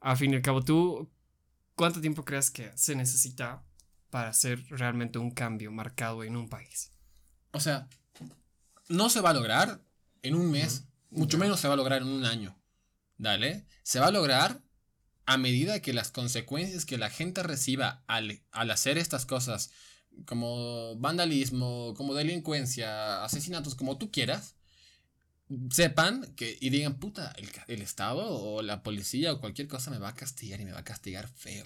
A 0.00 0.14
fin 0.14 0.32
y 0.32 0.36
al 0.36 0.42
cabo, 0.42 0.62
¿tú 0.62 1.10
cuánto 1.74 2.00
tiempo 2.00 2.24
crees 2.24 2.50
que 2.50 2.70
se 2.76 2.94
necesita 2.94 3.64
para 4.14 4.28
hacer 4.28 4.64
realmente 4.68 5.18
un 5.18 5.32
cambio 5.32 5.72
marcado 5.72 6.22
en 6.22 6.36
un 6.36 6.48
país? 6.48 6.92
O 7.50 7.58
sea, 7.58 7.88
no 8.88 9.10
se 9.10 9.20
va 9.20 9.30
a 9.30 9.34
lograr 9.34 9.80
en 10.22 10.36
un 10.36 10.52
mes, 10.52 10.84
mucho 11.10 11.36
menos 11.36 11.58
se 11.58 11.66
va 11.66 11.74
a 11.74 11.76
lograr 11.76 12.02
en 12.02 12.06
un 12.06 12.24
año. 12.24 12.56
Dale, 13.18 13.66
se 13.82 13.98
va 13.98 14.06
a 14.06 14.12
lograr 14.12 14.62
a 15.26 15.36
medida 15.36 15.80
que 15.80 15.92
las 15.92 16.12
consecuencias 16.12 16.86
que 16.86 16.96
la 16.96 17.10
gente 17.10 17.42
reciba 17.42 18.04
al, 18.06 18.40
al 18.52 18.70
hacer 18.70 18.98
estas 18.98 19.26
cosas 19.26 19.72
como 20.26 20.94
vandalismo, 20.94 21.92
como 21.96 22.14
delincuencia, 22.14 23.24
asesinatos, 23.24 23.74
como 23.74 23.98
tú 23.98 24.12
quieras, 24.12 24.54
sepan 25.70 26.34
que 26.36 26.56
y 26.60 26.70
digan, 26.70 26.98
puta, 26.98 27.34
el, 27.66 27.82
Estado 27.82 28.24
o 28.26 28.62
la 28.62 28.82
policía 28.82 29.32
o 29.32 29.40
cualquier 29.40 29.68
cosa 29.68 29.90
me 29.90 29.98
va 29.98 30.08
a 30.08 30.14
castigar 30.14 30.60
y 30.60 30.64
me 30.64 30.72
va 30.72 30.80
a 30.80 30.84
castigar 30.84 31.28
feo. 31.28 31.64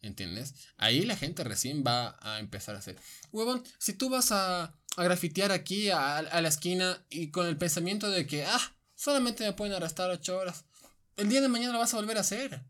¿Entiendes? 0.00 0.54
Ahí 0.76 1.04
la 1.04 1.16
gente 1.16 1.44
recién 1.44 1.82
va 1.86 2.16
a 2.20 2.38
empezar 2.38 2.76
a 2.76 2.78
hacer. 2.78 2.96
Huevón, 3.32 3.64
si 3.78 3.94
tú 3.94 4.08
vas 4.08 4.30
a, 4.32 4.74
a 4.96 5.04
grafitear 5.04 5.52
aquí 5.52 5.90
a, 5.90 6.22
la 6.22 6.48
esquina 6.48 7.04
y 7.10 7.30
con 7.30 7.46
el 7.46 7.56
pensamiento 7.56 8.10
de 8.10 8.26
que, 8.26 8.44
ah, 8.44 8.76
solamente 8.94 9.44
me 9.44 9.52
pueden 9.52 9.74
arrestar 9.74 10.10
ocho 10.10 10.38
horas, 10.38 10.64
el 11.16 11.28
día 11.28 11.40
de 11.40 11.48
mañana 11.48 11.72
lo 11.72 11.80
vas 11.80 11.94
a 11.94 11.98
volver 11.98 12.16
a 12.16 12.20
hacer. 12.20 12.62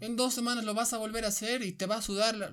En 0.00 0.16
dos 0.16 0.34
semanas 0.34 0.64
lo 0.64 0.74
vas 0.74 0.92
a 0.92 0.98
volver 0.98 1.24
a 1.24 1.28
hacer 1.28 1.62
y 1.62 1.72
te 1.72 1.86
va 1.86 1.96
a 1.96 2.02
sudar 2.02 2.34
la, 2.36 2.52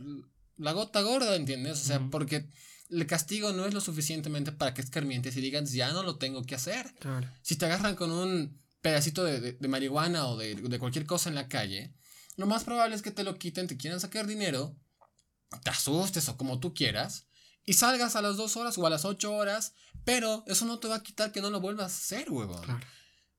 la 0.58 0.72
gota 0.72 1.02
gorda, 1.02 1.36
¿entiendes? 1.36 1.82
O 1.82 1.86
sea, 1.86 2.00
porque 2.12 2.48
el 2.90 3.06
castigo 3.08 3.52
no 3.54 3.66
es 3.66 3.74
lo 3.74 3.82
suficientemente 3.82 4.52
para 4.52 4.74
que 4.74 4.82
escarmientes 4.82 5.36
y 5.36 5.42
digas, 5.42 5.72
ya 5.72 5.92
no 5.92 6.04
lo 6.04 6.18
tengo 6.18 6.44
que 6.44 6.56
hacer. 6.56 6.94
Claro. 7.00 7.30
Si 7.42 7.56
te 7.56 7.66
agarran 7.66 7.96
con 7.96 8.12
un 8.12 8.62
pedacito 8.82 9.24
de, 9.24 9.54
de, 9.54 9.68
marihuana 9.68 10.28
o 10.28 10.38
de, 10.38 10.56
de, 10.56 10.80
cualquier 10.80 11.06
cosa 11.06 11.30
en 11.30 11.36
la 11.36 11.48
calle, 11.48 11.94
lo 12.36 12.46
más 12.46 12.64
probable 12.64 12.96
es 12.96 13.02
que 13.02 13.12
te 13.12 13.24
lo 13.24 13.38
quiten, 13.38 13.68
te 13.68 13.78
quieran 13.78 14.00
sacar 14.00 14.28
dinero, 14.28 14.78
te 15.64 15.70
asustes 15.70 16.30
o 16.30 16.38
como 16.38 16.60
tú 16.60 16.74
quieras, 16.74 17.28
y 17.66 17.74
salgas 17.74 18.16
a 18.16 18.22
las 18.22 18.38
dos 18.38 18.56
horas 18.56 18.78
o 18.78 18.88
a 18.88 18.90
las 18.90 19.04
ocho 19.04 19.34
horas, 19.34 19.74
pero 20.06 20.44
eso 20.48 20.66
no 20.66 20.80
te 20.80 20.88
va 20.88 20.96
a 20.96 21.04
quitar 21.04 21.32
que 21.32 21.42
no 21.42 21.50
lo 21.50 21.60
vuelvas 21.60 21.92
a 21.94 21.98
hacer, 21.98 22.32
huevón. 22.32 22.64
Claro. 22.64 22.88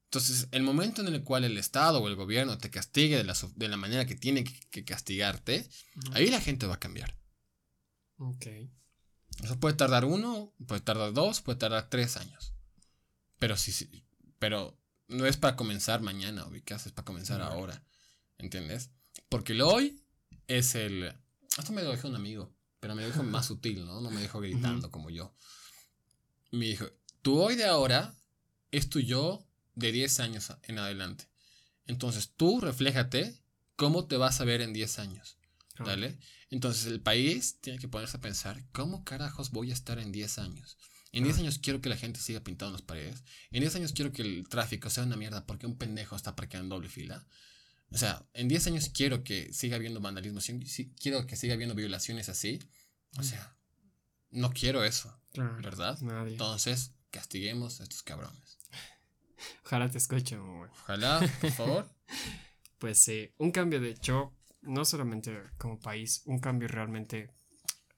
Entonces, 0.08 0.48
el 0.52 0.62
momento 0.62 1.02
en 1.02 1.08
el 1.08 1.22
cual 1.22 1.44
el 1.44 1.58
Estado 1.58 2.00
o 2.00 2.08
el 2.08 2.16
gobierno 2.16 2.56
te 2.56 2.70
castigue 2.70 3.18
de 3.18 3.24
la, 3.24 3.36
de 3.56 3.68
la 3.68 3.76
manera 3.76 4.06
que 4.06 4.14
tiene 4.14 4.42
que, 4.42 4.84
castigarte, 4.84 5.68
ahí 6.12 6.30
la 6.30 6.40
gente 6.40 6.66
va 6.66 6.76
a 6.76 6.80
cambiar. 6.80 7.14
Ok. 8.16 8.46
Eso 9.42 9.58
puede 9.60 9.76
tardar 9.76 10.04
uno, 10.04 10.52
puede 10.66 10.80
tardar 10.80 11.12
dos, 11.12 11.40
puede 11.40 11.58
tardar 11.58 11.88
tres 11.88 12.16
años. 12.16 12.52
Pero 13.38 13.56
sí, 13.56 13.72
sí 13.72 14.04
pero 14.38 14.78
no 15.08 15.26
es 15.26 15.36
para 15.36 15.56
comenzar 15.56 16.00
mañana, 16.00 16.46
ubicas, 16.46 16.86
es 16.86 16.92
para 16.92 17.04
comenzar 17.04 17.40
ahora. 17.42 17.82
¿Entiendes? 18.38 18.90
Porque 19.28 19.52
el 19.52 19.62
hoy 19.62 20.02
es 20.46 20.74
el. 20.74 21.14
Esto 21.56 21.72
me 21.72 21.82
lo 21.82 21.90
dijo 21.90 22.08
un 22.08 22.14
amigo, 22.14 22.54
pero 22.80 22.94
me 22.94 23.02
lo 23.02 23.08
dijo 23.08 23.22
más 23.22 23.46
sutil, 23.48 23.84
¿no? 23.84 24.00
No 24.00 24.10
me 24.10 24.20
dijo 24.20 24.40
gritando 24.40 24.90
como 24.90 25.10
yo. 25.10 25.34
Me 26.52 26.66
dijo: 26.66 26.86
Tu 27.22 27.38
hoy 27.38 27.56
de 27.56 27.66
ahora 27.66 28.14
es 28.70 28.88
tu 28.88 29.00
yo 29.00 29.44
de 29.74 29.92
10 29.92 30.20
años 30.20 30.52
en 30.64 30.78
adelante. 30.78 31.28
Entonces 31.86 32.32
tú 32.36 32.60
refléjate 32.60 33.40
cómo 33.76 34.06
te 34.06 34.16
vas 34.16 34.40
a 34.40 34.44
ver 34.44 34.60
en 34.60 34.72
10 34.72 34.98
años. 34.98 35.37
Entonces 36.50 36.86
el 36.86 37.00
país 37.00 37.58
tiene 37.60 37.78
que 37.78 37.88
ponerse 37.88 38.16
a 38.16 38.20
pensar, 38.20 38.64
¿cómo 38.72 39.04
carajos 39.04 39.50
voy 39.50 39.70
a 39.70 39.74
estar 39.74 39.98
en 39.98 40.12
10 40.12 40.38
años? 40.38 40.78
En 41.12 41.24
10 41.24 41.38
años 41.38 41.58
quiero 41.58 41.80
que 41.80 41.88
la 41.88 41.96
gente 41.96 42.20
siga 42.20 42.40
pintando 42.40 42.72
las 42.72 42.82
paredes. 42.82 43.24
En 43.50 43.60
10 43.60 43.76
años 43.76 43.92
quiero 43.92 44.12
que 44.12 44.22
el 44.22 44.48
tráfico 44.48 44.90
sea 44.90 45.04
una 45.04 45.16
mierda 45.16 45.46
porque 45.46 45.66
un 45.66 45.76
pendejo 45.76 46.16
está 46.16 46.36
parqueando 46.36 46.64
en 46.64 46.80
doble 46.80 46.88
fila. 46.88 47.26
O 47.90 47.96
sea, 47.96 48.26
en 48.34 48.48
10 48.48 48.66
años 48.66 48.90
quiero 48.92 49.24
que 49.24 49.52
siga 49.52 49.76
habiendo 49.76 50.00
vandalismo, 50.00 50.40
quiero 51.00 51.26
que 51.26 51.36
siga 51.36 51.54
habiendo 51.54 51.74
violaciones 51.74 52.28
así. 52.28 52.58
O 53.18 53.22
sea, 53.22 53.56
no 54.30 54.50
quiero 54.50 54.84
eso, 54.84 55.18
¿verdad? 55.34 55.98
Entonces, 56.26 56.92
castiguemos 57.10 57.80
a 57.80 57.84
estos 57.84 58.02
cabrones. 58.02 58.58
Ojalá 59.64 59.90
te 59.90 59.98
escuchen, 59.98 60.40
Ojalá, 60.40 61.20
por 61.40 61.50
favor. 61.52 61.94
pues 62.78 62.98
sí, 62.98 63.32
un 63.38 63.50
cambio 63.50 63.80
de 63.80 63.90
hecho, 63.90 64.36
no 64.62 64.84
solamente 64.84 65.36
como 65.56 65.78
país, 65.78 66.22
un 66.26 66.38
cambio 66.38 66.68
realmente 66.68 67.30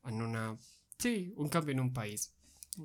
en 0.04 0.22
una... 0.22 0.56
Sí, 0.98 1.32
un 1.36 1.48
cambio 1.48 1.72
en 1.72 1.80
un 1.80 1.92
país. 1.92 2.34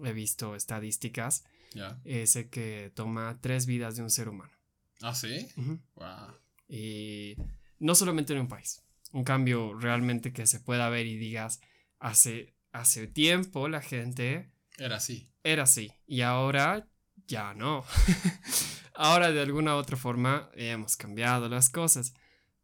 He 0.03 0.13
visto 0.13 0.55
estadísticas. 0.55 1.43
Ya. 1.73 1.99
Ese 2.05 2.49
que 2.49 2.91
toma 2.95 3.39
tres 3.41 3.65
vidas 3.65 3.97
de 3.97 4.03
un 4.03 4.09
ser 4.09 4.29
humano. 4.29 4.53
¿Ah, 5.01 5.13
sí? 5.13 5.47
Wow. 5.95 6.39
Y 6.67 7.35
no 7.79 7.95
solamente 7.95 8.33
en 8.33 8.39
un 8.39 8.47
país. 8.47 8.81
Un 9.11 9.23
cambio 9.23 9.73
realmente 9.73 10.33
que 10.33 10.47
se 10.47 10.59
pueda 10.59 10.89
ver 10.89 11.05
y 11.05 11.17
digas, 11.17 11.59
hace, 11.99 12.55
hace 12.71 13.07
tiempo 13.07 13.67
la 13.67 13.81
gente... 13.81 14.51
Era 14.77 14.97
así. 14.97 15.29
Era 15.43 15.63
así. 15.63 15.91
Y 16.07 16.21
ahora 16.21 16.87
ya 17.27 17.53
no. 17.53 17.83
Ahora 18.97 19.31
de 19.31 19.41
alguna 19.41 19.75
u 19.75 19.77
otra 19.77 19.97
forma 19.97 20.49
hemos 20.53 20.95
cambiado 20.95 21.49
las 21.49 21.69
cosas. 21.69 22.13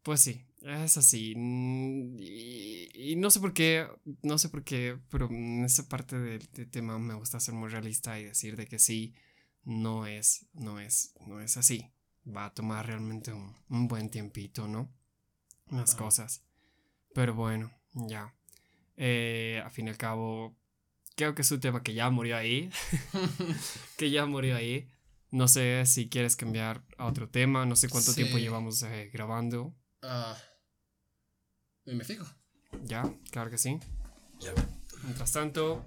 Pues 0.02 0.20
sí, 0.20 0.46
es 0.64 0.96
así. 0.96 1.34
Mm, 1.36 2.16
y, 2.18 3.16
no 3.16 3.30
sé 3.30 3.40
por 3.40 3.52
qué, 3.52 3.86
no 4.22 4.38
sé 4.38 4.48
por 4.48 4.64
qué, 4.64 4.98
pero 5.10 5.28
en 5.30 5.64
esa 5.64 5.88
parte 5.88 6.18
del, 6.18 6.48
tema 6.70 6.98
me 6.98 7.14
gusta 7.14 7.40
ser 7.40 7.54
muy 7.54 7.68
realista 7.68 8.18
y 8.18 8.24
decir 8.24 8.56
de 8.56 8.66
que 8.66 8.78
sí, 8.78 9.14
no 9.64 10.06
es, 10.06 10.46
no 10.52 10.80
es, 10.80 11.14
no 11.26 11.40
es 11.40 11.56
así. 11.56 11.92
Va 12.24 12.46
a 12.46 12.54
tomar 12.54 12.86
realmente 12.86 13.32
un, 13.32 13.88
buen 13.88 14.10
tiempito, 14.10 14.68
¿no? 14.68 14.92
Las 15.70 15.94
cosas. 15.94 16.44
Pero 17.14 17.34
bueno, 17.34 17.72
ya. 17.92 18.34
Eh, 18.96 19.60
a 19.64 19.70
fin 19.70 19.86
y 19.86 19.90
al 19.90 19.96
cabo, 19.96 20.56
creo 21.16 21.34
que 21.34 21.42
es 21.42 21.50
un 21.50 21.60
tema 21.60 21.82
que 21.82 21.94
ya 21.94 22.10
murió 22.10 22.36
ahí. 22.36 22.70
que 23.96 24.10
ya 24.10 24.26
murió 24.26 24.56
ahí. 24.56 24.88
No 25.30 25.48
sé 25.48 25.84
si 25.86 26.08
quieres 26.08 26.36
cambiar 26.36 26.84
a 26.98 27.06
otro 27.06 27.28
tema. 27.28 27.66
No 27.66 27.74
sé 27.74 27.88
cuánto 27.88 28.14
tiempo 28.14 28.38
llevamos 28.38 28.82
eh, 28.82 29.10
grabando. 29.12 29.74
Me 31.84 32.04
fijo. 32.04 32.24
Ya, 32.84 33.12
claro 33.30 33.50
que 33.50 33.58
sí. 33.58 33.78
Mientras 35.02 35.32
tanto, 35.32 35.84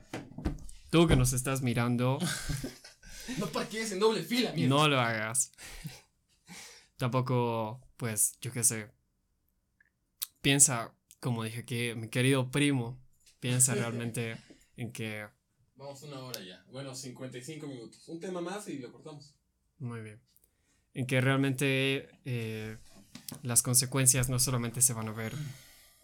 tú 0.90 1.08
que 1.08 1.16
nos 1.16 1.34
estás 1.34 1.62
mirando. 1.62 2.20
no 3.38 3.48
parques 3.48 3.92
en 3.92 4.00
doble 4.00 4.24
fila, 4.24 4.54
No 4.56 4.88
lo 4.88 5.00
hagas. 5.00 5.52
Tampoco, 6.98 7.82
pues, 7.98 8.38
yo 8.42 8.52
qué 8.52 8.64
sé. 8.64 8.92
Piensa, 10.42 10.94
como 11.20 11.44
dije 11.44 11.66
que 11.66 11.96
mi 11.96 12.10
querido 12.10 12.52
primo, 12.52 13.00
piensa 13.40 13.74
realmente 13.76 14.38
en 14.76 14.92
que... 14.92 15.28
Vamos 15.76 16.02
una 16.04 16.20
hora 16.20 16.42
ya. 16.42 16.64
Bueno, 16.72 16.94
55 16.96 17.68
minutos. 17.68 18.08
Un 18.08 18.20
tema 18.20 18.42
más 18.42 18.68
y 18.68 18.80
lo 18.80 18.92
cortamos. 18.92 19.36
Muy 19.80 20.02
bien. 20.02 20.22
En 20.94 21.06
que 21.06 21.20
realmente 21.20 22.10
eh, 22.24 22.78
las 23.44 23.62
consecuencias 23.62 24.30
no 24.30 24.40
solamente 24.40 24.82
se 24.82 24.94
van 24.94 25.10
a 25.10 25.12
ver 25.12 25.34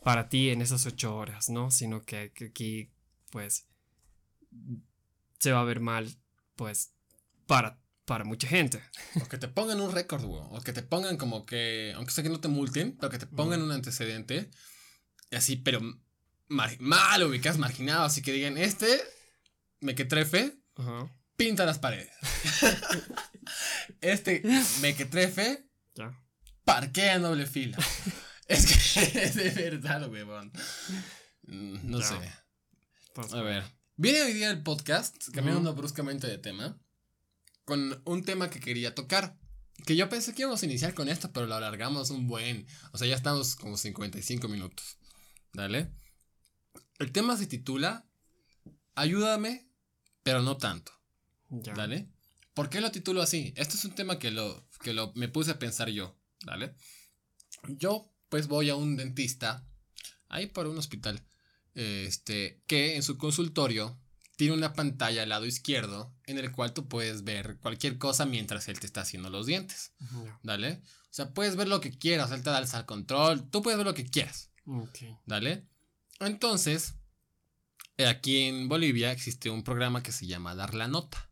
para 0.03 0.29
ti 0.29 0.49
en 0.49 0.61
esas 0.61 0.85
ocho 0.85 1.15
horas, 1.15 1.49
¿no? 1.49 1.71
Sino 1.71 2.03
que, 2.03 2.31
aquí, 2.49 2.91
pues, 3.29 3.67
se 5.39 5.51
va 5.51 5.61
a 5.61 5.65
ver 5.65 5.79
mal, 5.79 6.17
pues, 6.55 6.93
para, 7.47 7.79
para 8.05 8.23
mucha 8.23 8.47
gente. 8.47 8.81
O 9.21 9.27
que 9.27 9.37
te 9.37 9.47
pongan 9.47 9.79
un 9.79 9.91
récord, 9.91 10.23
O 10.25 10.61
que 10.61 10.73
te 10.73 10.81
pongan 10.81 11.17
como 11.17 11.45
que, 11.45 11.93
aunque 11.95 12.11
sea 12.11 12.23
que 12.23 12.29
no 12.29 12.39
te 12.39 12.47
multen, 12.47 12.97
pero 12.97 13.11
que 13.11 13.19
te 13.19 13.27
pongan 13.27 13.61
un 13.61 13.71
antecedente. 13.71 14.49
Así, 15.31 15.55
pero 15.55 15.79
mal 16.47 17.23
ubicas, 17.23 17.57
marginado, 17.57 18.03
así 18.03 18.21
que 18.21 18.33
digan, 18.33 18.57
este 18.57 19.01
mequetrefe 19.79 20.57
pinta 21.37 21.65
las 21.65 21.79
paredes. 21.79 22.11
este 24.01 24.43
mequetrefe 24.81 25.65
parquea 26.65 27.15
en 27.15 27.21
doble 27.21 27.45
fila. 27.45 27.77
Es 28.53 28.65
que 28.65 29.23
es 29.23 29.35
de 29.35 29.49
verdad, 29.51 30.09
weón. 30.09 30.51
No 31.43 31.99
Ya. 31.99 32.05
sé. 32.07 32.15
Pues, 33.13 33.33
A 33.33 33.41
ver. 33.41 33.63
Viene 33.97 34.21
hoy 34.23 34.33
día 34.33 34.49
el 34.49 34.63
podcast, 34.63 35.29
cambiando 35.33 35.73
bruscamente 35.75 36.25
de 36.27 36.37
tema, 36.37 36.79
con 37.65 38.01
un 38.05 38.23
tema 38.23 38.49
que 38.49 38.59
quería 38.59 38.95
tocar. 38.95 39.37
Que 39.85 39.95
yo 39.95 40.09
pensé 40.09 40.33
que 40.33 40.41
íbamos 40.43 40.61
a 40.61 40.65
iniciar 40.65 40.93
con 40.93 41.09
esto, 41.09 41.31
pero 41.31 41.45
lo 41.47 41.55
alargamos 41.55 42.09
un 42.09 42.27
buen. 42.27 42.65
O 42.93 42.97
sea, 42.97 43.07
ya 43.07 43.15
estamos 43.15 43.55
como 43.55 43.77
55 43.77 44.47
minutos. 44.47 44.97
Dale. 45.53 45.91
El 46.99 47.11
tema 47.11 47.35
se 47.37 47.47
titula 47.47 48.07
Ayúdame, 48.95 49.67
pero 50.23 50.41
no 50.41 50.57
tanto. 50.57 50.91
ya. 51.49 51.73
¿Dale? 51.73 52.09
¿Por 52.53 52.69
qué 52.69 52.81
lo 52.81 52.91
titulo 52.91 53.21
así? 53.21 53.53
Este 53.55 53.75
es 53.75 53.85
un 53.85 53.93
tema 53.95 54.19
que 54.19 54.29
lo, 54.31 54.67
que 54.81 54.93
lo 54.93 55.11
me 55.15 55.27
puse 55.29 55.51
a 55.51 55.59
pensar 55.59 55.89
yo. 55.89 56.19
¿Dale? 56.45 56.75
Yo, 57.69 58.10
pues, 58.31 58.47
voy 58.47 58.69
a 58.69 58.75
un 58.75 58.95
dentista, 58.95 59.67
ahí 60.29 60.47
por 60.47 60.65
un 60.65 60.77
hospital, 60.77 61.21
este, 61.75 62.63
que 62.65 62.95
en 62.95 63.03
su 63.03 63.17
consultorio 63.17 63.99
tiene 64.37 64.55
una 64.55 64.71
pantalla 64.71 65.23
al 65.23 65.29
lado 65.29 65.45
izquierdo 65.45 66.15
en 66.25 66.37
el 66.37 66.53
cual 66.53 66.73
tú 66.73 66.87
puedes 66.87 67.25
ver 67.25 67.57
cualquier 67.57 67.97
cosa 67.97 68.25
mientras 68.25 68.69
él 68.69 68.79
te 68.79 68.87
está 68.87 69.01
haciendo 69.01 69.29
los 69.29 69.47
dientes. 69.47 69.91
¿Dale? 70.43 70.81
O 70.85 71.13
sea, 71.13 71.33
puedes 71.33 71.57
ver 71.57 71.67
lo 71.67 71.81
que 71.81 71.91
quieras, 71.91 72.31
él 72.31 72.41
te 72.41 72.49
da 72.49 72.59
el 72.59 72.85
control, 72.85 73.49
tú 73.49 73.61
puedes 73.61 73.77
ver 73.77 73.85
lo 73.85 73.93
que 73.93 74.05
quieras. 74.05 74.49
¿Dale? 75.25 75.67
Entonces, 76.21 76.95
aquí 77.97 78.43
en 78.43 78.69
Bolivia 78.69 79.11
existe 79.11 79.49
un 79.49 79.63
programa 79.63 80.01
que 80.01 80.13
se 80.13 80.25
llama 80.25 80.55
Dar 80.55 80.73
la 80.73 80.87
Nota. 80.87 81.29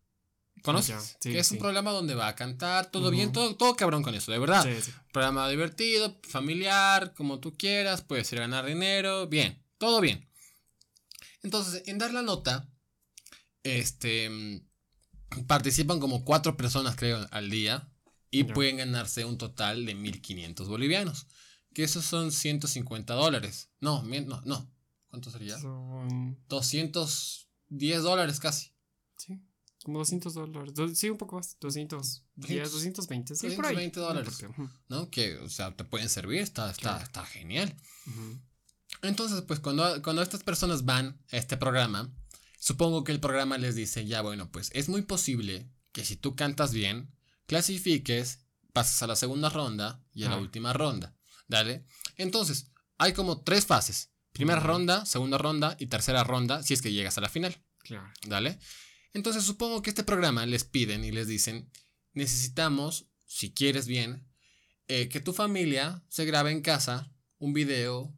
¿Conoces? 0.64 1.18
Sí, 1.20 1.32
que 1.32 1.40
es 1.40 1.48
sí. 1.48 1.56
un 1.56 1.60
programa 1.60 1.92
donde 1.92 2.16
va 2.16 2.28
a 2.28 2.36
cantar, 2.36 2.90
todo 2.92 3.04
Ujú. 3.08 3.12
bien, 3.12 3.32
todo, 3.32 3.56
todo 3.56 3.76
cabrón 3.76 4.04
con 4.04 4.14
eso, 4.16 4.32
de 4.32 4.40
verdad. 4.40 4.64
Sí, 4.64 4.82
sí. 4.82 4.92
Programa 5.12 5.50
divertido, 5.50 6.20
familiar, 6.28 7.14
como 7.14 7.40
tú 7.40 7.56
quieras, 7.56 8.02
puedes 8.02 8.32
ir 8.34 8.40
a 8.40 8.42
ganar 8.42 8.66
dinero, 8.66 9.28
bien, 9.28 9.64
todo 9.78 10.02
bien. 10.02 10.30
Entonces, 11.44 11.84
en 11.88 11.98
Dar 11.98 12.14
la 12.14 12.22
Nota, 12.22 12.70
este, 13.64 14.30
participan 15.48 16.00
como 16.00 16.24
cuatro 16.26 16.58
personas, 16.58 16.96
creo, 16.96 17.26
al 17.32 17.50
día 17.50 17.90
y 18.32 18.46
Ya. 18.46 18.54
pueden 18.54 18.78
ganarse 18.78 19.26
un 19.26 19.38
total 19.38 19.86
de 19.86 19.96
1500 19.96 20.68
bolivianos, 20.68 21.28
que 21.74 21.84
esos 21.84 22.06
son 22.06 22.32
150 22.32 23.14
dólares. 23.14 23.70
No, 23.80 24.04
no, 24.04 24.42
no. 24.46 24.72
¿Cuánto 25.08 25.32
sería? 25.32 25.58
Son. 25.58 26.38
210 26.48 28.04
dólares 28.04 28.40
casi. 28.40 28.74
Como 29.90 30.00
200 30.00 30.34
dólares. 30.36 30.74
Do- 30.76 30.94
Sí, 30.94 31.10
un 31.10 31.18
poco 31.18 31.38
más. 31.38 31.58
210, 31.60 32.72
220. 32.72 33.36
Sí, 33.36 33.50
por 33.56 33.66
ahí. 33.66 33.74
220 33.90 34.00
dólares. 34.00 34.46
No. 34.88 35.10
Que, 35.10 35.38
o 35.38 35.50
sea, 35.50 35.76
te 35.76 35.84
pueden 35.84 36.10
servir, 36.10 36.42
está, 36.42 36.70
está, 36.70 36.82
Claro. 36.82 37.04
está 37.04 37.26
genial. 37.26 37.76
Entonces, 39.02 39.42
pues 39.44 39.60
cuando, 39.60 40.02
cuando 40.04 40.22
estas 40.22 40.44
personas 40.44 40.86
van 40.86 41.20
a 41.32 41.38
este 41.38 41.58
programa, 41.58 42.14
supongo 42.60 43.04
que 43.04 43.12
el 43.12 43.20
programa 43.20 43.58
les 43.58 43.74
dice, 43.76 44.06
ya 44.06 44.22
bueno, 44.22 44.52
pues 44.52 44.70
es 44.74 44.90
muy 44.90 45.02
posible 45.02 45.72
que 45.92 46.06
si 46.06 46.16
tú 46.18 46.36
cantas 46.36 46.72
bien, 46.72 47.12
clasifiques, 47.48 48.46
pases 48.74 49.02
a 49.02 49.08
la 49.08 49.16
segunda 49.16 49.50
ronda 49.50 50.04
y 50.14 50.24
a 50.24 50.30
la 50.30 50.38
última 50.38 50.72
ronda. 50.74 51.16
¿Dale? 51.48 51.84
Entonces, 52.18 52.72
hay 53.00 53.14
como 53.14 53.42
tres 53.42 53.66
fases. 53.66 54.12
Primera 54.34 54.60
ronda, 54.60 55.06
segunda 55.08 55.40
ronda 55.40 55.76
y 55.80 55.88
tercera 55.88 56.24
ronda 56.24 56.62
si 56.62 56.76
es 56.76 56.82
que 56.84 56.92
llegas 56.94 57.18
a 57.18 57.22
la 57.22 57.30
final. 57.30 57.58
Claro. 57.80 58.08
¿Dale? 58.28 58.60
Entonces 59.14 59.44
supongo 59.44 59.82
que 59.82 59.90
este 59.90 60.04
programa 60.04 60.46
les 60.46 60.64
piden 60.64 61.04
y 61.04 61.12
les 61.12 61.28
dicen, 61.28 61.70
necesitamos, 62.14 63.08
si 63.26 63.52
quieres 63.54 63.88
bien, 63.88 64.26
eh, 64.88 65.10
que 65.10 65.20
tu 65.20 65.34
familia 65.34 66.04
se 66.10 66.26
grabe 66.26 66.52
en 66.52 66.62
casa 66.62 67.12
un 67.38 67.54
video 67.54 68.14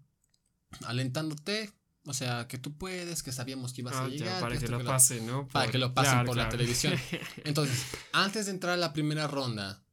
alentándote, 0.85 1.71
o 2.05 2.13
sea, 2.13 2.47
que 2.47 2.57
tú 2.57 2.77
puedes, 2.77 3.23
que 3.23 3.31
sabíamos 3.31 3.73
que 3.73 3.81
ibas 3.81 3.95
Ah, 3.95 4.05
a 4.05 4.07
ya, 4.07 4.15
llegar. 4.15 4.41
para 4.41 4.57
que 4.57 4.67
lo 4.67 4.77
que 4.79 4.83
pase, 4.85 5.21
¿no? 5.21 5.47
para 5.47 5.65
Por- 5.65 5.71
que 5.71 5.77
lo 5.77 5.93
pasen 5.93 6.11
claro, 6.13 6.27
por 6.27 6.37
la 6.37 6.49
televisión. 6.49 6.93
Entonces, 7.43 7.83
antes 8.13 8.45
de 8.45 8.51
entrar 8.51 8.73
a 8.73 8.77
la 8.77 8.93
primera 8.93 9.27
ronda, 9.27 9.83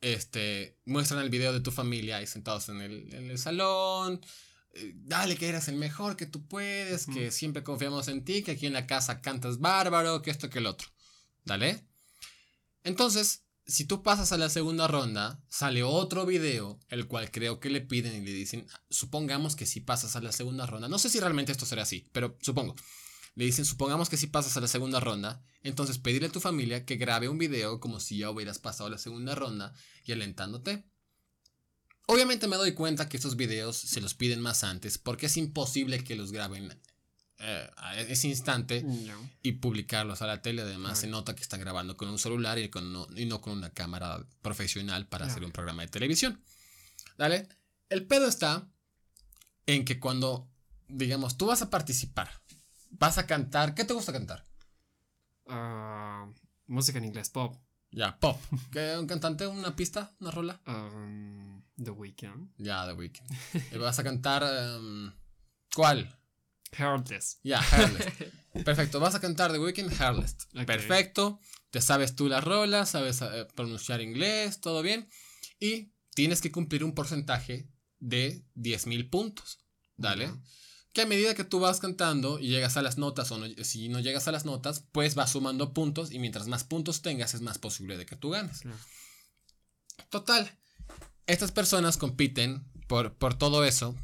este, 0.00 0.78
muestran 0.84 1.22
el 1.22 1.30
video 1.30 1.52
de 1.52 1.60
tu 1.60 1.70
familia 1.70 2.18
ahí 2.18 2.26
sentados 2.26 2.68
en 2.68 2.80
el, 2.80 3.12
en 3.14 3.30
el 3.30 3.38
salón. 3.38 4.20
Eh, 4.74 4.92
Dale 4.96 5.36
que 5.36 5.48
eres 5.48 5.68
el 5.68 5.76
mejor, 5.76 6.16
que 6.16 6.26
tú 6.26 6.46
puedes, 6.46 7.06
que 7.06 7.30
siempre 7.30 7.62
confiamos 7.62 8.08
en 8.08 8.24
ti, 8.24 8.42
que 8.42 8.52
aquí 8.52 8.66
en 8.66 8.72
la 8.72 8.86
casa 8.86 9.20
cantas 9.20 9.58
bárbaro, 9.58 10.22
que 10.22 10.30
esto, 10.30 10.50
que 10.50 10.58
el 10.58 10.66
otro. 10.66 10.88
Dale. 11.44 11.86
Entonces, 12.82 13.44
si 13.66 13.84
tú 13.86 14.02
pasas 14.02 14.32
a 14.32 14.38
la 14.38 14.50
segunda 14.50 14.86
ronda, 14.86 15.42
sale 15.48 15.82
otro 15.82 16.26
video, 16.26 16.78
el 16.88 17.06
cual 17.06 17.30
creo 17.30 17.60
que 17.60 17.70
le 17.70 17.80
piden 17.80 18.22
y 18.22 18.24
le 18.24 18.32
dicen, 18.32 18.66
supongamos 18.90 19.56
que 19.56 19.66
si 19.66 19.80
pasas 19.80 20.16
a 20.16 20.20
la 20.20 20.32
segunda 20.32 20.66
ronda, 20.66 20.88
no 20.88 20.98
sé 20.98 21.08
si 21.08 21.18
realmente 21.18 21.52
esto 21.52 21.66
será 21.66 21.82
así, 21.82 22.08
pero 22.12 22.36
supongo. 22.40 22.76
Le 23.36 23.46
dicen, 23.46 23.64
supongamos 23.64 24.08
que 24.08 24.16
si 24.16 24.28
pasas 24.28 24.56
a 24.56 24.60
la 24.60 24.68
segunda 24.68 25.00
ronda, 25.00 25.42
entonces 25.62 25.98
pedirle 25.98 26.28
a 26.28 26.32
tu 26.32 26.40
familia 26.40 26.84
que 26.84 26.96
grabe 26.96 27.28
un 27.28 27.38
video 27.38 27.80
como 27.80 27.98
si 27.98 28.18
ya 28.18 28.30
hubieras 28.30 28.58
pasado 28.58 28.86
a 28.86 28.90
la 28.90 28.98
segunda 28.98 29.34
ronda 29.34 29.72
y 30.04 30.12
alentándote. 30.12 30.84
Obviamente 32.06 32.48
me 32.48 32.56
doy 32.56 32.72
cuenta 32.72 33.08
que 33.08 33.16
estos 33.16 33.36
videos 33.36 33.76
se 33.76 34.00
los 34.00 34.14
piden 34.14 34.40
más 34.40 34.62
antes 34.64 34.98
porque 34.98 35.26
es 35.26 35.36
imposible 35.36 36.04
que 36.04 36.16
los 36.16 36.32
graben 36.32 36.78
eh, 37.38 37.70
a 37.76 37.98
ese 37.98 38.28
instante 38.28 38.84
y 39.42 39.52
publicarlos 39.52 40.22
a 40.22 40.26
la 40.26 40.40
tele. 40.42 40.62
Además, 40.62 40.98
se 40.98 41.06
nota 41.06 41.34
que 41.34 41.42
están 41.42 41.60
grabando 41.60 41.96
con 41.96 42.08
un 42.08 42.18
celular 42.18 42.58
y, 42.58 42.68
con 42.68 42.92
no, 42.92 43.06
y 43.16 43.24
no 43.26 43.40
con 43.40 43.54
una 43.54 43.70
cámara 43.70 44.24
profesional 44.42 45.06
para 45.06 45.26
hacer 45.26 45.44
un 45.44 45.52
programa 45.52 45.82
de 45.82 45.88
televisión. 45.88 46.40
¿Dale? 47.16 47.48
El 47.88 48.06
pedo 48.06 48.28
está 48.28 48.68
en 49.66 49.84
que 49.84 49.98
cuando, 49.98 50.48
digamos, 50.88 51.36
tú 51.36 51.46
vas 51.46 51.62
a 51.62 51.70
participar, 51.70 52.30
vas 52.90 53.18
a 53.18 53.26
cantar. 53.26 53.74
¿Qué 53.74 53.84
te 53.84 53.94
gusta 53.94 54.12
cantar? 54.12 54.44
Ah, 55.46 56.28
música 56.66 56.98
en 56.98 57.04
inglés, 57.04 57.30
pop. 57.30 57.56
Ya, 57.90 58.18
pop. 58.18 58.40
¿Qué, 58.72 58.96
¿Un 58.98 59.06
cantante? 59.06 59.46
¿Una 59.46 59.76
pista? 59.76 60.14
¿Una 60.20 60.30
rola? 60.30 60.60
Um, 60.66 61.53
The 61.82 61.90
Weeknd. 61.90 62.50
Ya, 62.58 62.86
The 62.86 62.92
Weeknd. 62.92 63.78
Vas 63.78 63.98
a 63.98 64.04
cantar. 64.04 64.42
em, 64.44 65.12
¿Cuál? 65.74 66.16
Heartless. 66.72 67.38
Ya, 67.42 67.60
Hairless. 67.60 68.06
Perfecto, 68.64 69.00
vas 69.00 69.14
a 69.14 69.20
cantar 69.20 69.52
The 69.52 69.58
Weeknd 69.58 69.92
Hairless. 70.00 70.36
Ok. 70.56 70.64
Perfecto, 70.66 71.40
te 71.70 71.80
sabes 71.80 72.14
tú 72.16 72.28
la 72.28 72.40
rola, 72.40 72.86
sabes 72.86 73.20
eh, 73.22 73.46
pronunciar 73.54 74.00
inglés, 74.00 74.60
todo 74.60 74.82
bien. 74.82 75.08
Y 75.60 75.92
tienes 76.14 76.40
que 76.40 76.50
cumplir 76.52 76.84
un 76.84 76.94
porcentaje 76.94 77.68
de 77.98 78.44
10.000 78.54 79.08
puntos. 79.10 79.58
Dale. 79.96 80.32
Que 80.92 81.02
a 81.02 81.06
medida 81.06 81.34
que 81.34 81.42
tú 81.44 81.58
vas 81.58 81.80
cantando 81.80 82.38
y 82.38 82.48
llegas 82.48 82.76
a 82.76 82.82
las 82.82 82.98
notas 82.98 83.30
o 83.32 83.38
no- 83.38 83.64
si 83.64 83.88
no 83.88 83.98
llegas 83.98 84.28
a 84.28 84.32
las 84.32 84.44
notas, 84.44 84.84
pues 84.92 85.14
vas 85.16 85.32
sumando 85.32 85.72
puntos 85.74 86.12
y 86.12 86.18
mientras 86.20 86.46
más 86.46 86.62
puntos 86.64 87.02
tengas 87.02 87.34
es 87.34 87.40
más 87.40 87.58
posible 87.58 87.96
de 87.96 88.06
que 88.06 88.14
tú 88.16 88.30
ganes. 88.30 88.62
Total, 90.10 90.50
estas 91.26 91.52
personas 91.52 91.96
compiten 91.96 92.64
por, 92.86 93.14
por 93.14 93.34
todo 93.36 93.64
eso 93.64 93.96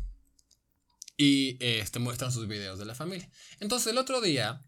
y 1.17 1.59
este, 1.61 1.99
muestran 1.99 2.33
sus 2.33 2.49
videos 2.49 2.79
de 2.79 2.87
la 2.87 2.95
familia. 2.95 3.31
Entonces 3.59 3.93
el 3.93 3.99
otro 3.99 4.21
día 4.21 4.63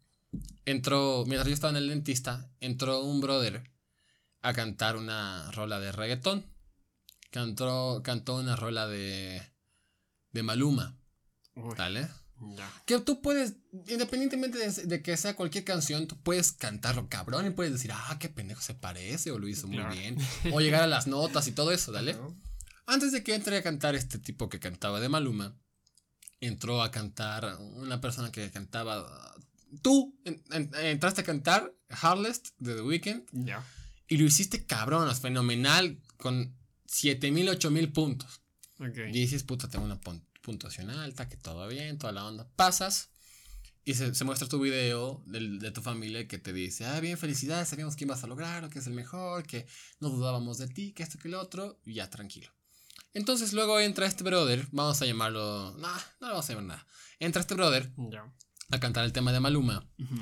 entró, 0.64 1.24
mientras 1.26 1.48
yo 1.48 1.54
estaba 1.54 1.70
en 1.70 1.78
el 1.78 1.88
dentista, 1.88 2.50
entró 2.60 3.00
un 3.00 3.20
brother 3.20 3.70
a 4.42 4.52
cantar 4.52 4.96
una 4.96 5.50
rola 5.52 5.80
de 5.80 5.92
reggaetón. 5.92 6.44
Cantó, 7.30 8.02
cantó 8.04 8.36
una 8.36 8.56
rola 8.56 8.86
de, 8.86 9.42
de 10.32 10.42
Maluma, 10.42 10.98
Uy, 11.54 11.74
¿vale? 11.78 12.08
Ya. 12.56 12.70
Que 12.86 12.98
tú 13.00 13.20
puedes, 13.22 13.54
independientemente 13.88 14.58
de, 14.58 14.70
de 14.86 15.02
que 15.02 15.16
sea 15.16 15.34
cualquier 15.36 15.64
canción, 15.64 16.06
tú 16.06 16.16
puedes 16.20 16.52
cantarlo 16.52 17.08
cabrón 17.08 17.46
y 17.46 17.50
puedes 17.50 17.72
decir, 17.72 17.90
ah, 17.94 18.16
qué 18.20 18.28
pendejo 18.28 18.60
se 18.60 18.74
parece 18.74 19.30
o 19.30 19.38
lo 19.38 19.48
hizo 19.48 19.66
muy 19.68 19.82
bien. 19.94 20.16
O 20.52 20.60
llegar 20.60 20.82
a 20.82 20.86
las 20.86 21.06
notas 21.06 21.46
y 21.48 21.52
todo 21.52 21.72
eso, 21.72 21.92
¿dale? 21.92 22.16
Antes 22.86 23.12
de 23.12 23.22
que 23.22 23.34
entre 23.34 23.56
a 23.56 23.62
cantar 23.62 23.94
este 23.94 24.18
tipo 24.18 24.48
que 24.48 24.58
cantaba 24.60 25.00
de 25.00 25.08
Maluma, 25.08 25.56
entró 26.40 26.82
a 26.82 26.90
cantar 26.90 27.56
una 27.76 28.00
persona 28.00 28.32
que 28.32 28.50
cantaba. 28.50 29.34
Tú 29.80 30.18
en- 30.24 30.42
en- 30.50 30.74
entraste 30.74 31.20
a 31.20 31.24
cantar 31.24 31.72
Heartless 31.88 32.42
de 32.58 32.74
The 32.74 32.82
Weeknd 32.82 33.22
Ya. 33.32 33.64
y 34.08 34.16
lo 34.16 34.24
hiciste 34.26 34.66
cabrón, 34.66 35.08
es 35.08 35.20
fenomenal, 35.20 36.00
con 36.16 36.56
7000, 36.86 37.48
8000 37.50 37.92
puntos. 37.92 38.42
Ok. 38.80 38.98
Y 39.08 39.12
dices, 39.12 39.44
puta, 39.44 39.68
tengo 39.68 39.84
una 39.84 40.00
puntuación 40.42 40.90
alta, 40.90 41.28
que 41.28 41.36
todo 41.36 41.66
bien, 41.68 41.98
toda 41.98 42.12
la 42.12 42.24
onda. 42.26 42.48
Pasas 42.56 43.10
y 43.84 43.94
se, 43.94 44.14
se 44.14 44.24
muestra 44.24 44.46
tu 44.48 44.60
video 44.60 45.22
del- 45.26 45.58
de, 45.58 45.70
tu 45.72 45.82
familia 45.82 46.28
que 46.28 46.38
te 46.38 46.52
dice, 46.52 46.84
ah, 46.86 47.00
bien, 47.00 47.16
felicidades, 47.18 47.68
sabíamos 47.68 47.96
que 47.96 48.04
ibas 48.04 48.22
a 48.22 48.26
lograr, 48.26 48.68
que 48.70 48.78
es 48.78 48.86
el 48.86 48.92
mejor, 48.92 49.44
que 49.44 49.66
no 50.00 50.10
dudábamos 50.10 50.58
de 50.58 50.68
ti, 50.68 50.92
que 50.92 51.02
esto, 51.02 51.18
que 51.18 51.28
lo 51.28 51.40
otro, 51.40 51.80
y 51.84 51.94
ya 51.94 52.08
tranquilo. 52.10 52.52
Entonces 53.14 53.52
luego 53.52 53.78
entra 53.80 54.06
este 54.06 54.24
brother, 54.24 54.66
vamos 54.72 55.00
a 55.02 55.06
llamarlo, 55.06 55.74
no, 55.78 55.88
no 55.88 56.26
le 56.26 56.28
vamos 56.32 56.48
a 56.48 56.52
llamar 56.52 56.66
nada. 56.66 56.86
Entra 57.18 57.40
este 57.40 57.54
brother 57.54 57.92
Ya. 58.10 58.24
a 58.70 58.80
cantar 58.80 59.04
el 59.04 59.12
tema 59.12 59.32
de 59.32 59.40
Maluma 59.40 59.86
Ujú. 59.98 60.16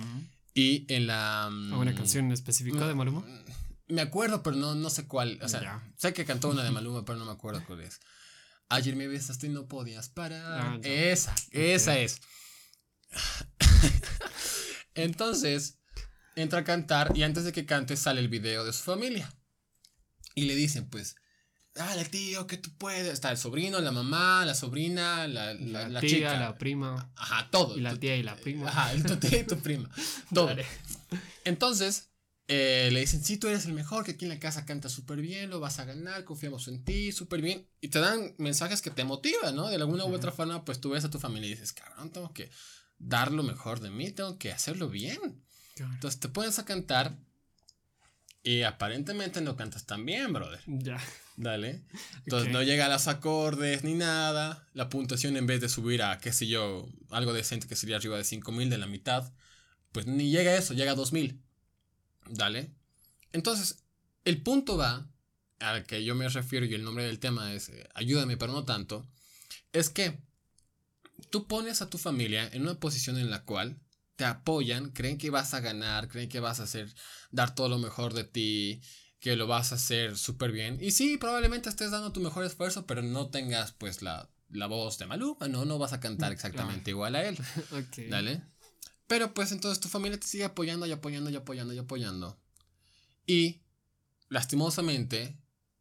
y 0.54 0.86
en 0.92 1.06
la... 1.06 1.46
¿Alguna 1.46 1.92
mm, 1.92 1.96
canción 1.96 2.32
específica 2.32 2.86
de 2.88 2.94
Maluma? 2.94 3.24
Me 3.88 4.00
acuerdo, 4.02 4.42
pero 4.42 4.56
no, 4.56 4.74
no 4.74 4.88
sé 4.90 5.06
cuál. 5.06 5.38
O 5.42 5.48
sea, 5.48 5.60
Ya. 5.62 5.92
sé 5.96 6.12
que 6.12 6.24
cantó 6.24 6.48
una 6.48 6.62
de 6.64 6.70
Maluma, 6.70 7.04
pero 7.04 7.18
no 7.18 7.24
me 7.26 7.32
acuerdo 7.32 7.62
cuál 7.66 7.80
es. 7.80 8.00
Ayer 8.70 8.94
me 8.96 9.08
besaste 9.08 9.48
y 9.48 9.50
no 9.50 9.66
podías 9.66 10.08
parar. 10.08 10.60
Ah, 10.62 10.78
esa, 10.82 11.34
esa 11.50 11.98
es. 11.98 12.20
Entonces, 14.94 15.78
entra 16.36 16.60
a 16.60 16.64
cantar 16.64 17.12
y 17.16 17.22
antes 17.22 17.44
de 17.44 17.52
que 17.52 17.66
cante 17.66 17.96
sale 17.96 18.20
el 18.20 18.28
video 18.28 18.64
de 18.64 18.72
su 18.72 18.82
familia. 18.82 19.34
Y 20.34 20.42
le 20.42 20.54
dicen, 20.54 20.88
pues, 20.88 21.16
dale 21.74 22.04
tío, 22.04 22.46
que 22.46 22.56
tú 22.56 22.70
puedes. 22.78 23.12
Está 23.12 23.30
el 23.32 23.38
sobrino, 23.38 23.80
la 23.80 23.90
mamá, 23.92 24.44
la 24.46 24.54
sobrina, 24.54 25.26
la, 25.26 25.54
la, 25.54 25.82
La, 25.82 25.88
la 25.88 26.00
tía, 26.00 26.08
chica. 26.10 26.38
la 26.40 26.56
prima. 26.56 27.12
Ajá, 27.16 27.50
todo. 27.50 27.76
Y 27.76 27.80
la 27.80 27.96
tía 27.96 28.16
y 28.16 28.22
la 28.22 28.36
prima. 28.36 28.68
Ajá, 28.68 28.92
tu 29.02 29.16
tía 29.16 29.40
y 29.40 29.44
tu 29.44 29.58
prima. 29.58 29.90
Todo. 30.32 30.54
Entonces, 31.44 32.09
eh, 32.52 32.88
le 32.90 32.98
dicen, 32.98 33.22
sí, 33.22 33.36
tú 33.36 33.46
eres 33.46 33.64
el 33.66 33.74
mejor, 33.74 34.04
que 34.04 34.10
aquí 34.10 34.24
en 34.24 34.30
la 34.30 34.40
casa 34.40 34.66
canta 34.66 34.88
súper 34.88 35.20
bien, 35.20 35.50
lo 35.50 35.60
vas 35.60 35.78
a 35.78 35.84
ganar, 35.84 36.24
confiamos 36.24 36.66
en 36.66 36.82
ti, 36.82 37.12
súper 37.12 37.40
bien. 37.40 37.68
Y 37.80 37.90
te 37.90 38.00
dan 38.00 38.34
mensajes 38.38 38.82
que 38.82 38.90
te 38.90 39.04
motivan, 39.04 39.54
¿no? 39.54 39.68
De 39.68 39.76
alguna 39.76 40.04
u 40.04 40.12
otra 40.12 40.32
forma, 40.32 40.64
pues 40.64 40.80
tú 40.80 40.90
ves 40.90 41.04
a 41.04 41.10
tu 41.10 41.20
familia 41.20 41.46
y 41.46 41.50
dices, 41.52 41.72
cabrón, 41.72 42.10
tengo 42.10 42.34
que 42.34 42.50
dar 42.98 43.30
lo 43.30 43.44
mejor 43.44 43.78
de 43.78 43.90
mí, 43.90 44.10
tengo 44.10 44.36
que 44.36 44.50
hacerlo 44.50 44.88
bien. 44.88 45.44
Claro. 45.76 45.92
Entonces 45.94 46.18
te 46.18 46.28
pones 46.28 46.58
a 46.58 46.64
cantar 46.64 47.16
y 48.42 48.62
aparentemente 48.62 49.40
no 49.40 49.54
cantas 49.54 49.86
tan 49.86 50.04
bien, 50.04 50.32
brother. 50.32 50.60
Ya. 50.66 50.98
Dale. 51.36 51.84
Entonces 52.24 52.52
no 52.52 52.64
llega 52.64 52.86
a 52.86 52.88
los 52.88 53.06
acordes 53.06 53.84
ni 53.84 53.94
nada. 53.94 54.66
La 54.72 54.88
puntuación 54.88 55.36
en 55.36 55.46
vez 55.46 55.60
de 55.60 55.68
subir 55.68 56.02
a, 56.02 56.18
qué 56.18 56.32
sé 56.32 56.48
yo, 56.48 56.88
algo 57.10 57.32
decente 57.32 57.68
que 57.68 57.76
sería 57.76 57.94
arriba 57.94 58.16
de 58.16 58.24
5000 58.24 58.70
de 58.70 58.78
la 58.78 58.88
mitad, 58.88 59.32
pues 59.92 60.08
ni 60.08 60.32
llega 60.32 60.50
a 60.50 60.56
eso, 60.56 60.74
llega 60.74 60.90
a 60.90 60.96
2000. 60.96 61.44
Dale. 62.30 62.70
Entonces, 63.32 63.84
el 64.24 64.42
punto 64.42 64.76
va 64.76 65.10
al 65.58 65.84
que 65.84 66.04
yo 66.04 66.14
me 66.14 66.28
refiero 66.28 66.64
y 66.64 66.74
el 66.74 66.84
nombre 66.84 67.04
del 67.04 67.18
tema 67.18 67.52
es 67.52 67.68
eh, 67.68 67.88
ayúdame, 67.94 68.36
pero 68.36 68.52
no 68.52 68.64
tanto. 68.64 69.06
Es 69.72 69.90
que 69.90 70.18
tú 71.30 71.46
pones 71.46 71.82
a 71.82 71.90
tu 71.90 71.98
familia 71.98 72.48
en 72.52 72.62
una 72.62 72.78
posición 72.78 73.18
en 73.18 73.30
la 73.30 73.44
cual 73.44 73.78
te 74.16 74.24
apoyan, 74.24 74.90
creen 74.90 75.18
que 75.18 75.30
vas 75.30 75.54
a 75.54 75.60
ganar, 75.60 76.08
creen 76.08 76.28
que 76.28 76.40
vas 76.40 76.60
a 76.60 76.64
hacer, 76.64 76.94
dar 77.30 77.54
todo 77.54 77.68
lo 77.68 77.78
mejor 77.78 78.14
de 78.14 78.24
ti, 78.24 78.82
que 79.18 79.36
lo 79.36 79.46
vas 79.46 79.72
a 79.72 79.76
hacer 79.76 80.16
súper 80.16 80.52
bien. 80.52 80.78
Y 80.80 80.90
sí, 80.90 81.18
probablemente 81.18 81.68
estés 81.68 81.90
dando 81.90 82.12
tu 82.12 82.20
mejor 82.20 82.44
esfuerzo, 82.44 82.86
pero 82.86 83.02
no 83.02 83.28
tengas 83.28 83.72
pues 83.72 84.02
la, 84.02 84.28
la 84.50 84.66
voz 84.66 84.98
de 84.98 85.06
Maluma, 85.06 85.48
no, 85.48 85.64
no 85.64 85.78
vas 85.78 85.92
a 85.92 86.00
cantar 86.00 86.32
exactamente 86.32 86.90
igual 86.90 87.16
a 87.16 87.24
él. 87.28 87.38
Ok. 87.72 88.08
Dale. 88.08 88.42
Pero 89.10 89.34
pues 89.34 89.50
entonces 89.50 89.80
tu 89.80 89.88
familia 89.88 90.20
te 90.20 90.26
sigue 90.28 90.44
apoyando 90.44 90.86
y 90.86 90.92
apoyando 90.92 91.30
y 91.30 91.34
apoyando 91.34 91.74
y 91.74 91.78
apoyando. 91.78 92.38
Y, 93.26 93.60
lastimosamente, 94.28 95.36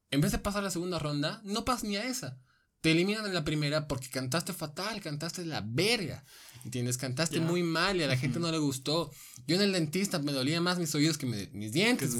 en 0.09 0.19
vez 0.21 0.31
de 0.31 0.39
pasar 0.39 0.63
la 0.63 0.71
segunda 0.71 0.97
ronda, 0.97 1.39
no 1.43 1.63
pasas 1.63 1.83
ni 1.83 1.95
a 1.95 2.05
esa. 2.07 2.39
Te 2.81 2.89
eliminan 2.91 3.27
en 3.27 3.35
la 3.35 3.43
primera 3.43 3.87
porque 3.87 4.09
cantaste 4.09 4.51
fatal, 4.51 4.99
cantaste 5.01 5.45
la 5.45 5.61
verga. 5.63 6.25
¿Entiendes? 6.65 6.97
Cantaste 6.97 7.39
muy 7.39 7.61
mal 7.61 7.97
y 7.97 8.03
a 8.03 8.07
la 8.07 8.17
gente 8.17 8.39
no 8.39 8.51
le 8.51 8.57
gustó. 8.57 9.11
Yo 9.45 9.55
en 9.57 9.61
el 9.61 9.73
dentista 9.73 10.17
me 10.17 10.31
dolía 10.31 10.59
más 10.59 10.79
mis 10.79 10.95
oídos 10.95 11.19
que 11.19 11.27
mi- 11.27 11.47
mis 11.51 11.71
dientes. 11.71 12.15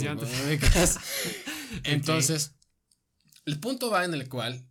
Entonces, 1.86 2.51
el 3.45 3.60
punto 3.60 3.89
va 3.89 4.05
en 4.05 4.14
el 4.14 4.30
cual 4.30 4.64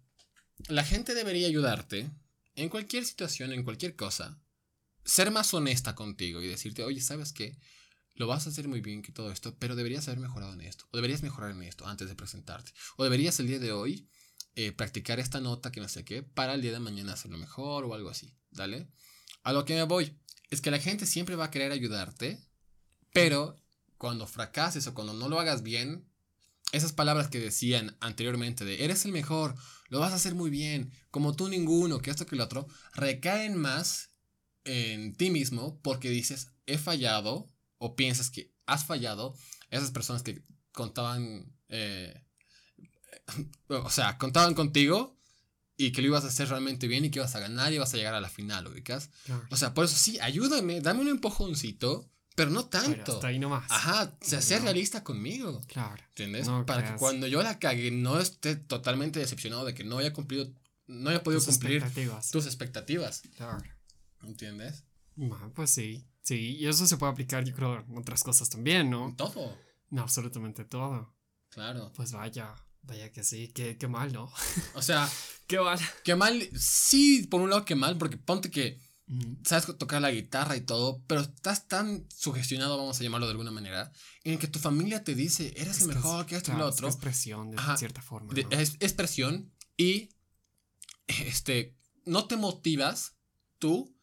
la 0.69 0.85
gente 0.85 1.15
debería 1.15 1.49
ayudarte 1.49 2.09
en 2.55 2.69
cualquier 2.69 3.05
situación, 3.05 3.53
en 3.53 3.65
cualquier 3.65 3.97
cosa, 3.97 4.39
ser 5.09 5.31
más 5.31 5.53
honesta 5.55 5.95
contigo 5.95 6.43
y 6.43 6.47
decirte, 6.47 6.85
oye, 6.85 7.01
¿sabes 7.01 7.33
qué? 7.33 7.59
Lo 8.15 8.27
vas 8.27 8.47
a 8.47 8.51
hacer 8.51 8.69
muy 8.69 8.81
bien 8.81 9.01
que 9.01 9.11
todo 9.11 9.33
esto, 9.33 9.57
pero 9.59 9.75
deberías 9.75 10.07
haber 10.07 10.21
mejorado 10.21 10.53
en 10.53 10.61
esto, 10.61 10.87
o 10.91 10.97
deberías 10.97 11.23
mejorar 11.23 11.53
en 11.53 11.63
esto 11.63 11.87
antes 11.87 12.09
de 12.09 12.15
presentarte, 12.15 12.73
o 12.97 13.05
deberías 13.05 13.41
el 13.41 13.47
día 13.47 13.59
de 13.59 13.73
hoy 13.73 14.07
eh, 14.55 14.73
practicar 14.73 15.19
esta 15.19 15.41
nota 15.41 15.73
que 15.73 15.81
no 15.81 15.89
sé 15.89 16.05
qué, 16.05 16.23
para 16.23 16.55
el 16.55 16.63
día 16.63 16.73
de 16.73 16.81
mañana 16.81 17.15
hacerlo 17.15 17.39
mejor 17.39 17.87
o 17.87 17.95
algo 17.95 18.11
así, 18.11 18.37
¿dale? 18.51 18.89
A 19.45 19.53
lo 19.53 19.65
que 19.65 19.75
me 19.75 19.85
voy, 19.85 20.19
es 20.51 20.61
que 20.61 20.71
la 20.71 20.79
gente 20.79 21.07
siempre 21.07 21.37
va 21.37 21.47
a 21.47 21.51
querer 21.51 21.73
ayudarte, 21.73 22.45
pero 23.13 23.57
cuando 23.97 24.27
fracases 24.27 24.87
o 24.89 24.95
cuando 24.95 25.15
no 25.15 25.29
lo 25.29 25.41
hagas 25.41 25.63
bien, 25.63 26.07
esas 26.73 26.93
palabras 26.93 27.29
que 27.29 27.41
decían 27.41 27.97
anteriormente 28.01 28.67
de 28.67 28.85
eres 28.85 29.07
el 29.07 29.13
mejor, 29.13 29.55
lo 29.89 30.01
vas 30.01 30.13
a 30.13 30.17
hacer 30.17 30.35
muy 30.35 30.51
bien, 30.51 30.93
como 31.11 31.35
tú 31.35 31.49
ninguno, 31.49 32.01
que 32.01 32.11
esto 32.11 32.27
que 32.27 32.37
lo 32.37 32.45
otro, 32.45 32.69
recaen 32.93 33.57
más 33.57 34.08
en 34.69 35.15
ti 35.15 35.31
mismo 35.31 35.79
porque 35.83 36.11
dices 36.11 36.49
he 36.67 36.79
fallado 36.79 37.47
o 37.79 37.97
piensas 37.97 38.31
que 38.31 38.53
has 38.67 38.85
fallado. 38.85 39.35
Esas 39.71 39.91
personas 39.91 40.23
que 40.23 40.43
contaban, 40.73 41.53
eh, 41.69 42.23
o 43.69 43.91
sea, 43.91 44.19
contaban 44.19 44.55
contigo 44.55 45.17
y 45.77 45.93
que 45.93 46.03
lo 46.03 46.09
ibas 46.09 46.25
a 46.25 46.29
hacer 46.29 46.49
realmente 46.49 46.89
bien 46.89 47.05
y 47.05 47.11
que 47.11 47.19
ibas 47.21 47.35
a 47.35 47.41
ganar 47.41 47.73
y 47.73 47.77
ibas 47.77 47.93
a 47.95 47.97
llegar 47.97 48.15
a 48.15 48.21
la 48.21 48.29
final, 48.29 48.67
¿ubicas? 48.67 49.11
Claro. 49.27 49.47
O 49.51 49.57
sea, 49.57 49.75
por 49.75 49.85
eso 49.85 49.97
sí, 49.97 50.19
ayúdame, 50.21 50.81
dame 50.81 51.01
un 51.03 51.09
empujoncito, 51.09 52.11
pero 52.35 52.51
no 52.51 52.69
Pero 52.69 52.83
tanto. 52.85 53.15
hasta 53.15 53.29
ahí 53.29 53.39
nomás. 53.39 53.65
Ajá, 53.71 54.17
o 54.21 54.25
sea, 54.25 54.41
sé 54.43 54.57
No. 54.59 54.63
realista 54.65 55.05
conmigo. 55.05 55.61
Claro. 55.69 56.03
¿Entiendes? 56.11 56.47
No 56.47 56.67
Para 56.67 56.85
que 56.93 56.99
cuando 56.99 57.27
yo 57.27 57.43
la 57.43 57.59
cague 57.59 57.91
no 57.91 58.19
esté 58.21 58.57
totalmente 58.57 59.21
decepcionado 59.21 59.65
de 59.65 59.75
que 59.75 59.85
no 59.85 59.99
haya 59.99 60.13
cumplido, 60.13 60.51
no 60.87 61.11
haya 61.11 61.23
podido 61.23 61.41
Tus 61.41 61.55
cumplir 61.55 61.77
expectativas. 61.79 62.31
tus 62.31 62.47
expectativas. 62.47 63.23
Claro. 63.37 63.63
¿Entiendes? 64.23 64.85
Ah, 65.33 65.51
pues 65.55 65.71
sí. 65.71 66.07
Sí, 66.23 66.57
y 66.57 66.67
eso 66.67 66.87
se 66.87 66.97
puede 66.97 67.13
aplicar, 67.13 67.45
yo 67.45 67.55
creo, 67.55 67.81
en 67.81 67.97
otras 67.97 68.23
cosas 68.23 68.51
también, 68.51 68.91
¿no? 68.91 69.15
Todo. 69.17 69.57
No, 69.91 70.03
absolutamente 70.03 70.65
todo. 70.65 71.17
Claro. 71.49 71.93
Pues 71.97 72.13
vaya, 72.13 72.55
vaya 72.83 73.11
que 73.11 73.25
sí, 73.25 73.49
qué, 73.49 73.79
qué 73.79 73.89
mal, 73.89 74.13
¿no? 74.13 74.31
O 74.75 74.83
sea, 74.83 75.09
Qué 75.47 75.59
mal. 75.59 75.79
qué 76.05 76.15
mal. 76.15 76.49
Sí, 76.59 77.27
por 77.31 77.41
un 77.41 77.49
lado, 77.49 77.65
qué 77.65 77.75
mal, 77.75 77.97
porque 77.97 78.19
ponte 78.19 78.51
que 78.51 78.79
sabes 79.45 79.65
tocar 79.79 80.03
la 80.03 80.11
guitarra 80.11 80.57
y 80.57 80.61
todo, 80.61 81.03
pero 81.07 81.23
estás 81.23 81.67
tan 81.67 82.07
sugestionado, 82.15 82.77
vamos 82.77 83.01
a 83.01 83.03
llamarlo 83.03 83.27
de 83.27 83.31
alguna 83.31 83.51
manera, 83.51 83.91
en 84.25 84.35
el 84.35 84.39
que 84.39 84.49
tu 84.49 84.59
familia 84.59 85.03
te 85.05 85.15
dice, 85.15 85.55
eres 85.57 85.77
Es 85.79 85.83
el 85.83 85.89
mejor, 85.89 86.27
que 86.27 86.37
esto 86.37 86.53
y 86.53 86.57
lo 86.57 86.67
otro. 86.67 86.89
Es 86.89 86.97
presión 86.97 87.51
de 87.51 87.57
Ajá. 87.57 87.77
cierta 87.79 88.03
forma. 88.03 88.33
es, 88.51 88.77
es 88.79 88.93
presión 88.93 89.51
y 89.77 90.11
este 91.07 91.77
no 92.05 92.27
te 92.27 92.37
motivas 92.37 93.17
tú 93.59 93.98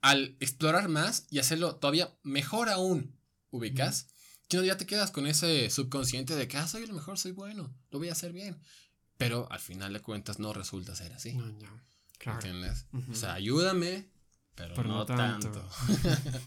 al 0.00 0.36
explorar 0.40 0.88
más 0.88 1.26
y 1.30 1.38
hacerlo 1.38 1.76
todavía 1.76 2.16
mejor 2.22 2.68
aún 2.68 3.16
ubicas 3.50 4.08
que 4.48 4.64
ya 4.64 4.76
te 4.76 4.86
quedas 4.86 5.10
con 5.10 5.26
ese 5.26 5.68
subconsciente 5.70 6.34
de 6.36 6.48
que 6.48 6.56
ah, 6.56 6.66
soy 6.68 6.82
el 6.84 6.92
mejor 6.92 7.18
soy 7.18 7.32
bueno 7.32 7.74
lo 7.90 7.98
voy 7.98 8.08
a 8.08 8.12
hacer 8.12 8.32
bien 8.32 8.60
pero 9.16 9.50
al 9.50 9.60
final 9.60 9.92
de 9.92 10.00
cuentas 10.00 10.38
no 10.38 10.52
resulta 10.52 10.94
ser 10.94 11.12
así 11.12 11.34
No, 11.34 11.46
no. 11.46 11.80
Claro. 12.18 12.38
¿entiendes? 12.40 12.86
O 13.10 13.14
sea 13.14 13.34
ayúdame 13.34 14.08
pero, 14.54 14.74
Pero 14.74 14.88
no, 14.88 14.94
no 14.98 15.06
tanto, 15.06 15.52
tanto. 15.52 15.70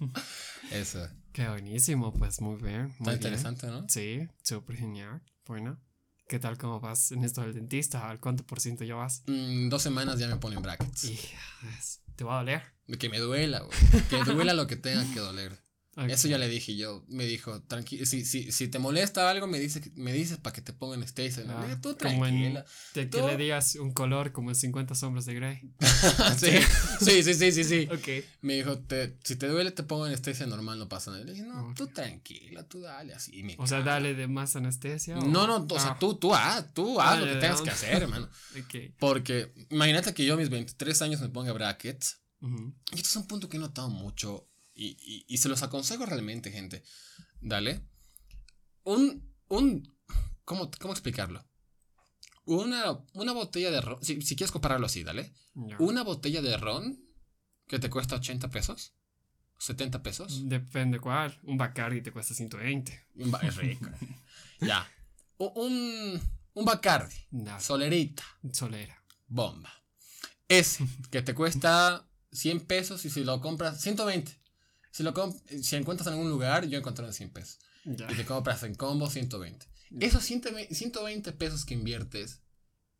eso 0.72 1.08
Qué 1.32 1.47
buenísimo, 1.47 2.12
pues 2.14 2.41
muy 2.41 2.58
bien. 2.62 2.88
Muy 2.88 2.91
está 2.91 3.04
bien. 3.12 3.18
interesante 3.20 3.68
¿no? 3.68 3.88
Sí, 3.88 4.28
súper 4.43 4.76
genial. 4.76 5.22
Bueno, 5.45 5.80
¿qué 6.28 6.39
tal 6.39 6.58
cómo 6.58 6.82
vas 6.82 7.14
en 7.14 7.24
esto 7.24 7.39
del 7.39 7.54
dentista? 7.54 8.10
¿Al 8.10 8.20
cuánto 8.20 8.45
por 8.45 8.60
ciento 8.60 8.84
ya 8.84 8.95
vas? 8.95 9.24
Mm, 9.28 9.70
dos 9.70 9.82
semanas 9.82 10.20
ya 10.20 10.28
me 10.28 10.36
ponen 10.36 10.62
brackets 10.62 11.06
Y 11.06 11.14
es- 11.80 12.02
te 12.22 12.26
va 12.26 12.36
a 12.36 12.38
doler. 12.38 12.61
que 12.99 13.09
me 13.09 13.17
duela 13.17 13.61
güey. 13.61 14.03
que 14.09 14.24
duela 14.24 14.53
lo 14.53 14.67
que 14.67 14.76
tenga 14.76 15.03
que 15.11 15.19
doler 15.19 15.57
Eso 16.07 16.29
ya 16.29 16.37
le 16.37 16.47
dije 16.47 16.77
yo. 16.77 17.03
Me 17.09 17.25
dijo, 17.25 17.61
tranquilo, 17.63 18.05
si, 18.05 18.23
si, 18.23 18.51
si 18.53 18.69
te 18.69 18.79
molesta 18.79 19.29
algo, 19.29 19.45
me, 19.45 19.59
dice, 19.59 19.81
que- 19.81 19.91
me 19.95 20.13
dices 20.13 20.37
para 20.37 20.53
que 20.53 20.61
te 20.61 20.71
pongan 20.71 21.03
Stacy. 21.03 21.41
Ah, 21.49 21.67
Eh, 21.69 21.75
tú 21.81 21.97
como 21.97 22.25
en- 22.25 22.33
tranquila. 22.53 22.65
De 22.93 23.09
que 23.09 23.17
Tú- 23.19 23.27
le 23.27 23.35
digas 23.35 23.75
un 23.75 23.91
color 23.93 24.31
como 24.31 24.49
en 24.51 24.55
50 24.55 24.95
sombras 24.95 25.25
de 25.25 25.33
Grey. 25.33 25.61
sí, 26.37 26.51
sí, 27.01 27.23
sí, 27.23 27.33
sí, 27.33 27.51
sí, 27.51 27.63
sí. 27.65 27.89
Me 28.41 28.55
dijo, 28.55 28.79
te, 28.79 29.17
si 29.23 29.35
te 29.35 29.47
duele, 29.47 29.71
te 29.71 29.83
pongo 29.83 30.05
anestesia 30.05 30.45
normal, 30.47 30.79
no 30.79 30.87
pasa 30.87 31.11
nada. 31.11 31.25
Le 31.25 31.33
dije, 31.33 31.43
no, 31.45 31.73
tú 31.75 31.87
tranquila, 31.87 32.63
tú 32.63 32.79
dale 32.81 33.13
así. 33.13 33.39
y 33.39 33.43
me 33.43 33.55
O 33.59 33.67
sea, 33.67 33.81
dale 33.81 34.13
de 34.15 34.27
más 34.27 34.55
anestesia. 34.55 35.17
o- 35.19 35.25
No, 35.25 35.45
no, 35.45 35.67
o 35.69 35.79
sea, 35.79 35.91
Ah, 35.91 35.99
tú, 35.99 36.15
tú 36.15 36.33
haz, 36.33 36.73
tú 36.73 37.01
haz 37.01 37.17
Ah, 37.17 37.19
lo 37.19 37.25
que 37.25 37.39
tengas 37.39 37.61
que 37.61 37.69
hacer, 37.69 38.01
hermano. 38.03 38.29
Porque 38.99 39.53
imagínate 39.69 40.13
que 40.13 40.25
yo 40.25 40.35
a 40.35 40.37
mis 40.37 40.49
23 40.49 41.01
años 41.01 41.19
me 41.21 41.29
ponga 41.29 41.51
brackets. 41.53 42.19
Y 42.91 42.95
esto 42.95 43.09
es 43.09 43.15
un 43.17 43.27
punto 43.27 43.49
que 43.49 43.57
he 43.57 43.59
notado 43.59 43.89
mucho 43.89 44.47
y, 44.74 44.97
y- 44.99 45.26
y 45.28 45.38
se 45.38 45.49
los 45.49 45.63
aconsejo 45.63 46.05
realmente, 46.05 46.51
gente. 46.51 46.84
Dale. 47.39 47.82
Un, 48.84 49.34
un, 49.47 49.97
¿cómo, 50.45 50.72
cómo 50.80 50.93
explicarlo? 50.93 51.45
Una, 52.45 52.99
una 53.13 53.32
botella 53.34 53.69
de 53.72 53.82
ron, 53.82 54.03
si, 54.03 54.22
si 54.22 54.36
quieres 54.36 54.51
compararlo 54.51 54.88
así, 54.88 55.03
dale. 55.03 55.34
Una 55.80 56.03
botella 56.03 56.41
de 56.41 56.57
ron 56.57 56.99
que 57.67 57.78
te 57.80 57.89
cuesta 57.89 58.15
80 58.15 58.49
pesos, 58.49 58.93
70 59.59 60.01
pesos. 60.01 60.49
Depende 60.49 60.99
cuál. 60.99 61.39
Un 61.43 61.57
Bacardi 61.57 62.01
te 62.01 62.11
cuesta 62.11 62.34
120. 62.34 63.07
Un 63.15 63.32
ba- 63.32 63.39
Es 63.43 63.55
rico. 63.57 63.89
ya. 64.61 64.89
Un, 65.38 66.19
un 66.53 66.65
Bacardi, 66.65 67.15
Nada. 67.32 67.59
solerita, 67.59 68.24
Solera. 68.51 69.03
bomba. 69.28 69.72
Ese 70.47 70.86
que 71.09 71.22
te 71.22 71.34
cuesta 71.34 72.09
100 72.32 72.61
pesos 72.65 73.05
y 73.05 73.09
si 73.09 73.24
lo 73.24 73.39
compras, 73.39 73.80
120. 73.82 74.40
Si 74.91 75.03
lo 75.03 75.13
si 75.61 75.75
encuentras 75.75 76.07
en 76.07 76.13
algún 76.13 76.29
lugar, 76.29 76.67
yo 76.67 76.77
encontré 76.77 77.05
en 77.05 77.13
100 77.13 77.29
pesos. 77.31 77.59
Ya. 77.85 78.11
Y 78.11 78.15
te 78.15 78.25
compras 78.25 78.61
en 78.63 78.75
combo 78.75 79.09
120. 79.09 79.65
Esos 79.99 80.23
120, 80.23 80.73
120 80.73 81.31
pesos 81.33 81.65
que 81.65 81.73
inviertes 81.73 82.41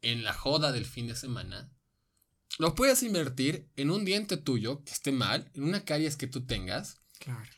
en 0.02 0.24
la 0.24 0.34
joda 0.34 0.72
del 0.72 0.86
fin 0.86 1.08
de 1.08 1.16
semana, 1.16 1.72
lo 2.58 2.76
puedes 2.76 3.04
invertir 3.04 3.70
en 3.76 3.92
un 3.92 4.04
diente 4.04 4.36
tuyo 4.38 4.84
que 4.84 4.92
esté 4.92 5.12
mal, 5.12 5.50
en 5.54 5.64
una 5.64 5.86
caries 5.86 6.16
que 6.18 6.28
tú 6.28 6.46
tengas, 6.46 7.02
Claro. 7.20 7.50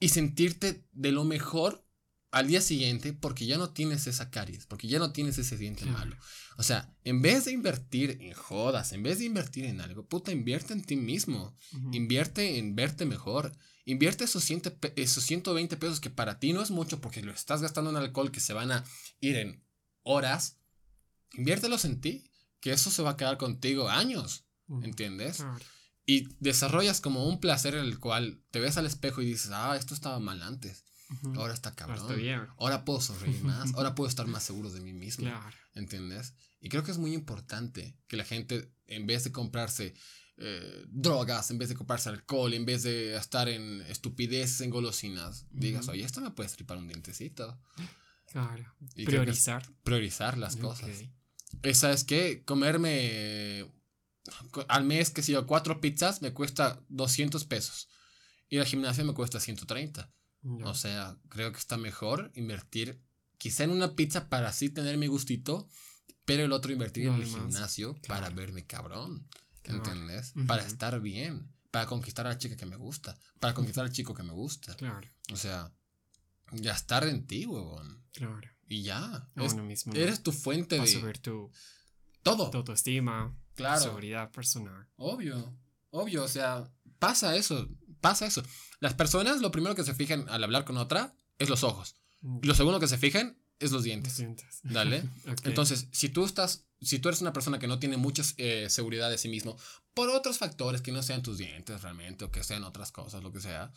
y 0.00 0.08
sentirte 0.08 0.86
de 0.92 1.12
lo 1.12 1.24
mejor 1.24 1.84
al 2.30 2.46
día 2.48 2.60
siguiente 2.60 3.12
porque 3.12 3.46
ya 3.46 3.56
no 3.58 3.70
tienes 3.70 4.06
esa 4.06 4.30
caries, 4.30 4.66
porque 4.66 4.86
ya 4.88 4.98
no 4.98 5.12
tienes 5.12 5.38
ese 5.38 5.56
diente 5.56 5.84
malo. 5.86 6.16
O 6.58 6.62
sea, 6.62 6.92
en 7.04 7.22
vez 7.22 7.44
de 7.46 7.52
invertir 7.52 8.18
en 8.20 8.34
jodas, 8.34 8.92
en 8.92 9.02
vez 9.02 9.18
de 9.18 9.24
invertir 9.24 9.64
en 9.64 9.80
algo, 9.80 10.06
puta, 10.06 10.32
invierte 10.32 10.72
en 10.74 10.82
ti 10.84 10.96
mismo. 10.96 11.56
Invierte 11.94 12.58
en 12.58 12.74
verte 12.74 13.06
mejor. 13.06 13.52
Invierte 13.84 14.24
esos, 14.24 14.44
100 14.44 14.60
pe- 14.78 14.92
esos 14.96 15.24
120 15.24 15.76
pesos 15.78 16.00
que 16.00 16.10
para 16.10 16.38
ti 16.38 16.52
no 16.52 16.60
es 16.60 16.70
mucho 16.70 17.00
porque 17.00 17.22
lo 17.22 17.32
estás 17.32 17.62
gastando 17.62 17.88
en 17.90 17.96
alcohol 17.96 18.30
que 18.30 18.40
se 18.40 18.52
van 18.52 18.72
a 18.72 18.84
ir 19.20 19.36
en 19.36 19.64
horas. 20.02 20.58
Inviértelos 21.34 21.84
en 21.84 22.00
ti, 22.00 22.30
que 22.60 22.72
eso 22.72 22.90
se 22.90 23.02
va 23.02 23.10
a 23.10 23.16
quedar 23.16 23.38
contigo 23.38 23.88
años. 23.88 24.44
¿entiendes? 24.84 25.40
Y 26.04 26.28
desarrollas 26.40 27.00
como 27.00 27.26
un 27.26 27.40
placer 27.40 27.74
en 27.74 27.84
el 27.86 27.98
cual 27.98 28.42
te 28.50 28.60
ves 28.60 28.76
al 28.76 28.84
espejo 28.86 29.22
y 29.22 29.26
dices, 29.26 29.50
ah, 29.52 29.76
esto 29.78 29.94
estaba 29.94 30.18
mal 30.20 30.42
antes, 30.42 30.84
Ahora 31.36 31.54
está 31.54 31.74
cabrón. 31.74 32.16
bien. 32.16 32.46
Ahora 32.58 32.84
puedo 32.84 33.00
sonreír 33.00 33.42
más, 33.42 33.72
ahora 33.74 33.94
puedo 33.94 34.08
estar 34.08 34.26
más 34.26 34.42
seguro 34.42 34.70
de 34.70 34.80
mí 34.80 34.92
mismo. 34.92 35.24
Claro. 35.24 35.56
¿Entiendes? 35.74 36.34
Y 36.60 36.68
creo 36.68 36.82
que 36.82 36.90
es 36.90 36.98
muy 36.98 37.14
importante 37.14 37.96
que 38.08 38.16
la 38.16 38.24
gente, 38.24 38.72
en 38.86 39.06
vez 39.06 39.24
de 39.24 39.32
comprarse 39.32 39.94
eh, 40.36 40.84
drogas, 40.88 41.50
en 41.50 41.58
vez 41.58 41.68
de 41.68 41.74
comprarse 41.76 42.08
alcohol, 42.10 42.52
en 42.54 42.64
vez 42.66 42.82
de 42.82 43.16
estar 43.16 43.48
en 43.48 43.80
estupideces, 43.82 44.60
en 44.60 44.70
golosinas, 44.70 45.46
digas, 45.50 45.88
oye, 45.88 46.04
esto 46.04 46.20
me 46.20 46.30
puede 46.30 46.48
tripar 46.50 46.76
un 46.78 46.88
dientecito. 46.88 47.58
Claro. 48.26 48.74
Y 48.94 49.04
Priorizar. 49.06 49.64
priorizar 49.82 50.36
las 50.36 50.56
cosas. 50.56 50.90
Ok. 50.90 51.08
Esa 51.62 51.90
es 51.92 52.04
que 52.04 52.44
comerme 52.44 52.90
eh, 53.60 53.72
co- 54.50 54.66
al 54.68 54.84
mes, 54.84 55.10
que 55.10 55.22
si 55.22 55.32
yo, 55.32 55.46
cuatro 55.46 55.80
pizzas 55.80 56.20
me 56.22 56.34
cuesta 56.34 56.82
200 56.88 57.44
pesos. 57.46 57.88
Ir 58.50 58.60
al 58.60 58.66
gimnasio 58.66 59.04
me 59.04 59.14
cuesta 59.14 59.40
130. 59.40 60.12
O 60.64 60.74
sea, 60.74 61.16
creo 61.28 61.52
que 61.52 61.58
está 61.58 61.76
mejor 61.76 62.30
invertir 62.34 63.00
quizá 63.38 63.64
en 63.64 63.70
una 63.70 63.94
pizza 63.94 64.28
para 64.28 64.48
así 64.48 64.70
tener 64.70 64.96
mi 64.98 65.06
gustito, 65.06 65.68
pero 66.24 66.44
el 66.44 66.52
otro 66.52 66.72
invertir 66.72 67.06
en 67.06 67.14
el 67.14 67.26
gimnasio 67.26 67.94
para 68.06 68.20
claro. 68.26 68.34
verme 68.36 68.66
cabrón. 68.66 69.28
Claro. 69.62 69.84
¿Entendés? 69.84 70.32
Para 70.46 70.64
estar 70.66 71.00
bien, 71.00 71.52
para 71.70 71.86
conquistar 71.86 72.26
a 72.26 72.30
la 72.30 72.38
chica 72.38 72.56
que 72.56 72.66
me 72.66 72.76
gusta, 72.76 73.16
para 73.38 73.54
conquistar 73.54 73.84
al 73.84 73.92
chico 73.92 74.14
que 74.14 74.22
me 74.22 74.32
gusta. 74.32 74.74
Claro. 74.76 75.06
O 75.32 75.36
sea, 75.36 75.72
ya 76.52 76.72
estar 76.72 77.04
en 77.04 77.26
ti, 77.26 77.44
huevón. 77.46 78.02
Claro. 78.12 78.48
Y 78.66 78.82
ya. 78.82 79.04
A 79.04 79.44
Es- 79.44 79.52
uno 79.52 79.64
mismo. 79.64 79.92
eres 79.94 80.22
tu 80.22 80.32
fuente 80.32 80.76
Para 80.76 80.88
de 80.90 80.98
subir 81.00 81.18
tu, 81.18 81.50
todo. 82.22 82.50
tu 82.50 82.58
autoestima. 82.58 83.36
Claro. 83.54 83.80
Seguridad 83.82 84.30
personal. 84.30 84.88
Obvio, 84.96 85.58
obvio, 85.90 86.24
o 86.24 86.28
sea, 86.28 86.70
pasa 86.98 87.36
eso, 87.36 87.68
pasa 88.00 88.26
eso. 88.26 88.42
Las 88.80 88.94
personas 88.94 89.40
lo 89.40 89.50
primero 89.50 89.74
que 89.74 89.84
se 89.84 89.94
fijan 89.94 90.28
al 90.28 90.44
hablar 90.44 90.64
con 90.64 90.76
otra 90.76 91.14
es 91.38 91.48
los 91.48 91.64
ojos. 91.64 91.96
Mm, 92.20 92.40
lo 92.42 92.54
segundo 92.54 92.80
que 92.80 92.88
se 92.88 92.98
fijan 92.98 93.38
es 93.58 93.72
los 93.72 93.82
Lo 93.82 93.84
dientes. 93.84 94.24
Dale. 94.62 95.02
Entonces, 95.44 95.88
si 95.92 96.08
tú 96.08 96.24
estás, 96.24 96.66
si 96.80 96.98
tú 96.98 97.08
eres 97.08 97.20
una 97.20 97.32
persona 97.32 97.58
que 97.58 97.66
no 97.66 97.78
tiene 97.78 97.96
mucha 97.96 98.22
eh, 98.36 98.66
seguridad 98.68 99.10
de 99.10 99.18
sí 99.18 99.28
mismo, 99.28 99.56
por 99.94 100.10
otros 100.10 100.38
factores 100.38 100.80
que 100.80 100.92
no 100.92 101.02
sean 101.02 101.22
tus 101.22 101.38
dientes 101.38 101.82
realmente, 101.82 102.24
o 102.24 102.30
que 102.30 102.44
sean 102.44 102.64
otras 102.64 102.92
cosas, 102.92 103.22
lo 103.22 103.32
que 103.32 103.40
sea, 103.40 103.72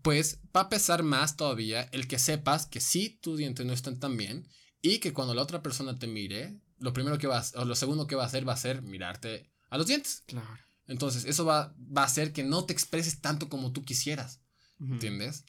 pues 0.00 0.38
va 0.56 0.62
a 0.62 0.68
pesar 0.68 1.02
más 1.02 1.36
todavía 1.36 1.88
el 1.92 2.08
que 2.08 2.18
sepas 2.18 2.66
que 2.66 2.80
sí 2.80 3.18
tus 3.20 3.38
dientes 3.38 3.66
no 3.66 3.72
están 3.72 3.98
tan 3.98 4.16
bien 4.16 4.48
y 4.80 4.98
que 4.98 5.12
cuando 5.12 5.34
la 5.34 5.42
otra 5.42 5.62
persona 5.62 5.98
te 5.98 6.06
mire, 6.06 6.58
lo 6.78 6.92
primero 6.92 7.18
que 7.18 7.26
vas, 7.26 7.54
o 7.54 7.64
lo 7.64 7.74
segundo 7.74 8.06
que 8.06 8.16
va 8.16 8.24
a 8.24 8.26
hacer 8.26 8.48
va 8.48 8.54
a 8.54 8.56
ser 8.56 8.82
mirarte 8.82 9.50
a 9.68 9.78
los 9.78 9.86
dientes. 9.86 10.22
Claro. 10.26 10.58
Entonces, 10.92 11.24
eso 11.24 11.44
va, 11.44 11.74
va 11.78 12.02
a 12.02 12.06
hacer 12.06 12.32
que 12.32 12.44
no 12.44 12.64
te 12.64 12.72
expreses 12.72 13.20
tanto 13.20 13.48
como 13.48 13.72
tú 13.72 13.82
quisieras. 13.82 14.40
¿Entiendes? 14.78 15.44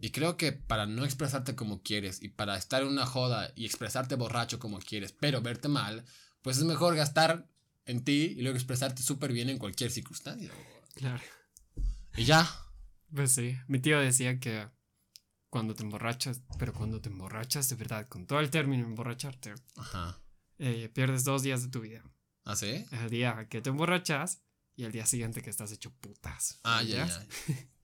Y 0.00 0.10
creo 0.10 0.36
que 0.36 0.52
para 0.52 0.86
no 0.86 1.04
expresarte 1.04 1.54
como 1.56 1.82
quieres 1.82 2.22
y 2.22 2.28
para 2.28 2.56
estar 2.56 2.82
en 2.82 2.88
una 2.88 3.06
joda 3.06 3.52
y 3.56 3.64
expresarte 3.64 4.14
borracho 4.14 4.58
como 4.58 4.78
quieres, 4.78 5.12
pero 5.12 5.40
verte 5.40 5.68
mal, 5.68 6.04
pues 6.42 6.58
es 6.58 6.64
mejor 6.64 6.94
gastar 6.94 7.48
en 7.86 8.04
ti 8.04 8.34
y 8.36 8.42
luego 8.42 8.56
expresarte 8.56 9.02
súper 9.02 9.32
bien 9.32 9.48
en 9.48 9.58
cualquier 9.58 9.90
circunstancia. 9.90 10.50
Claro. 10.94 11.22
Y 12.16 12.24
ya. 12.24 12.48
Pues 13.14 13.32
sí. 13.32 13.56
Mi 13.66 13.78
tío 13.78 13.98
decía 13.98 14.38
que 14.38 14.68
cuando 15.48 15.74
te 15.74 15.82
emborrachas, 15.82 16.42
pero 16.58 16.72
cuando 16.74 17.00
te 17.00 17.08
emborrachas 17.08 17.68
de 17.70 17.76
verdad, 17.76 18.08
con 18.08 18.26
todo 18.26 18.40
el 18.40 18.50
término 18.50 18.84
emborracharte, 18.84 19.54
Ajá. 19.76 20.20
eh, 20.58 20.90
pierdes 20.92 21.24
dos 21.24 21.42
días 21.42 21.62
de 21.62 21.68
tu 21.70 21.80
vida. 21.80 22.02
¿Ah, 22.44 22.54
sí? 22.56 22.84
El 22.92 23.10
día 23.10 23.46
que 23.48 23.60
te 23.62 23.70
emborrachas 23.70 24.42
y 24.76 24.84
el 24.84 24.92
día 24.92 25.06
siguiente 25.06 25.42
que 25.42 25.50
estás 25.50 25.72
hecho 25.72 25.90
putas. 26.00 26.60
Ah, 26.64 26.82
ya. 26.82 27.08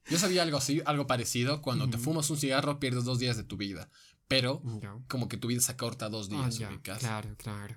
Yo 0.09 0.19
sabía 0.19 0.43
algo 0.43 0.59
así, 0.59 0.83
algo 0.85 1.07
parecido. 1.07 1.63
Cuando 1.63 1.89
te 1.89 1.97
fumas 1.99 2.29
un 2.31 2.37
cigarro 2.37 2.79
pierdes 2.81 3.05
dos 3.05 3.19
días 3.19 3.37
de 3.37 3.45
tu 3.45 3.57
vida. 3.57 3.89
Pero 4.29 4.63
como 5.09 5.29
que 5.29 5.37
tu 5.37 5.49
vida 5.49 5.61
se 5.61 5.73
acorta 5.73 6.09
dos 6.09 6.29
Ah, 6.33 6.37
días, 6.37 6.59
ya, 6.59 6.69
ubicas. 6.69 6.99
Claro, 7.01 7.35
claro. 7.37 7.77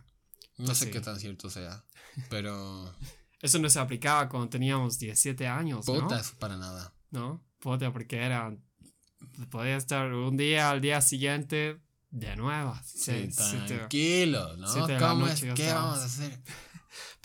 No 0.58 0.66
Pues 0.68 0.78
sé 0.78 0.86
sí. 0.86 0.92
qué 0.92 1.02
tan 1.02 1.20
cierto 1.20 1.50
sea. 1.50 1.84
Pero... 2.30 2.94
Eso 3.42 3.60
no 3.60 3.70
se 3.70 3.78
aplicaba 3.80 4.28
cuando 4.30 4.50
teníamos 4.50 4.98
17 4.98 5.48
años, 5.48 5.86
¿no? 5.88 5.94
Puta, 6.02 6.20
eso 6.20 6.34
para 6.40 6.58
nada. 6.58 6.94
¿No? 7.12 7.44
Puta, 7.60 7.92
porque 7.94 8.18
era. 8.18 8.56
Podía 9.52 9.76
estar 9.76 10.12
un 10.14 10.36
día 10.38 10.72
al 10.72 10.82
día 10.82 11.00
siguiente 11.02 11.80
de 12.10 12.36
nuevo. 12.38 12.76
Sí, 12.84 13.12
te- 13.12 13.28
tranquilo, 13.28 14.56
¿no? 14.58 14.68
¿Cómo 14.98 15.28
es? 15.28 15.42
¿Qué 15.42 15.50
estabas. 15.52 15.74
vamos 15.84 16.00
a 16.00 16.06
hacer? 16.06 16.40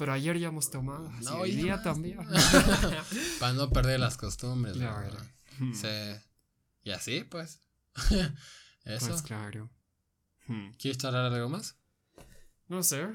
Pero 0.01 0.14
ayer 0.14 0.38
ya 0.38 0.48
hemos 0.48 0.70
tomado. 0.70 1.11
No, 1.20 1.34
hoy 1.40 1.55
ya 1.55 1.62
día 1.62 1.74
más. 1.76 1.84
también. 1.84 2.18
Para 3.38 3.53
no 3.53 3.68
perder 3.68 4.01
las 4.01 4.16
costumbres. 4.16 4.74
Claro. 4.74 4.98
¿verdad? 5.03 5.26
Hmm, 5.59 5.74
Sí. 5.74 5.88
Y 6.84 6.90
así, 6.92 7.24
pues. 7.24 7.61
Eso. 8.86 9.09
Pues 9.09 9.20
claro. 9.20 9.68
Hmm. 10.46 10.70
¿Quieres 10.78 10.96
charlar 10.96 11.30
algo 11.30 11.51
más? 11.51 11.76
No 12.66 12.82
sé. 12.82 13.09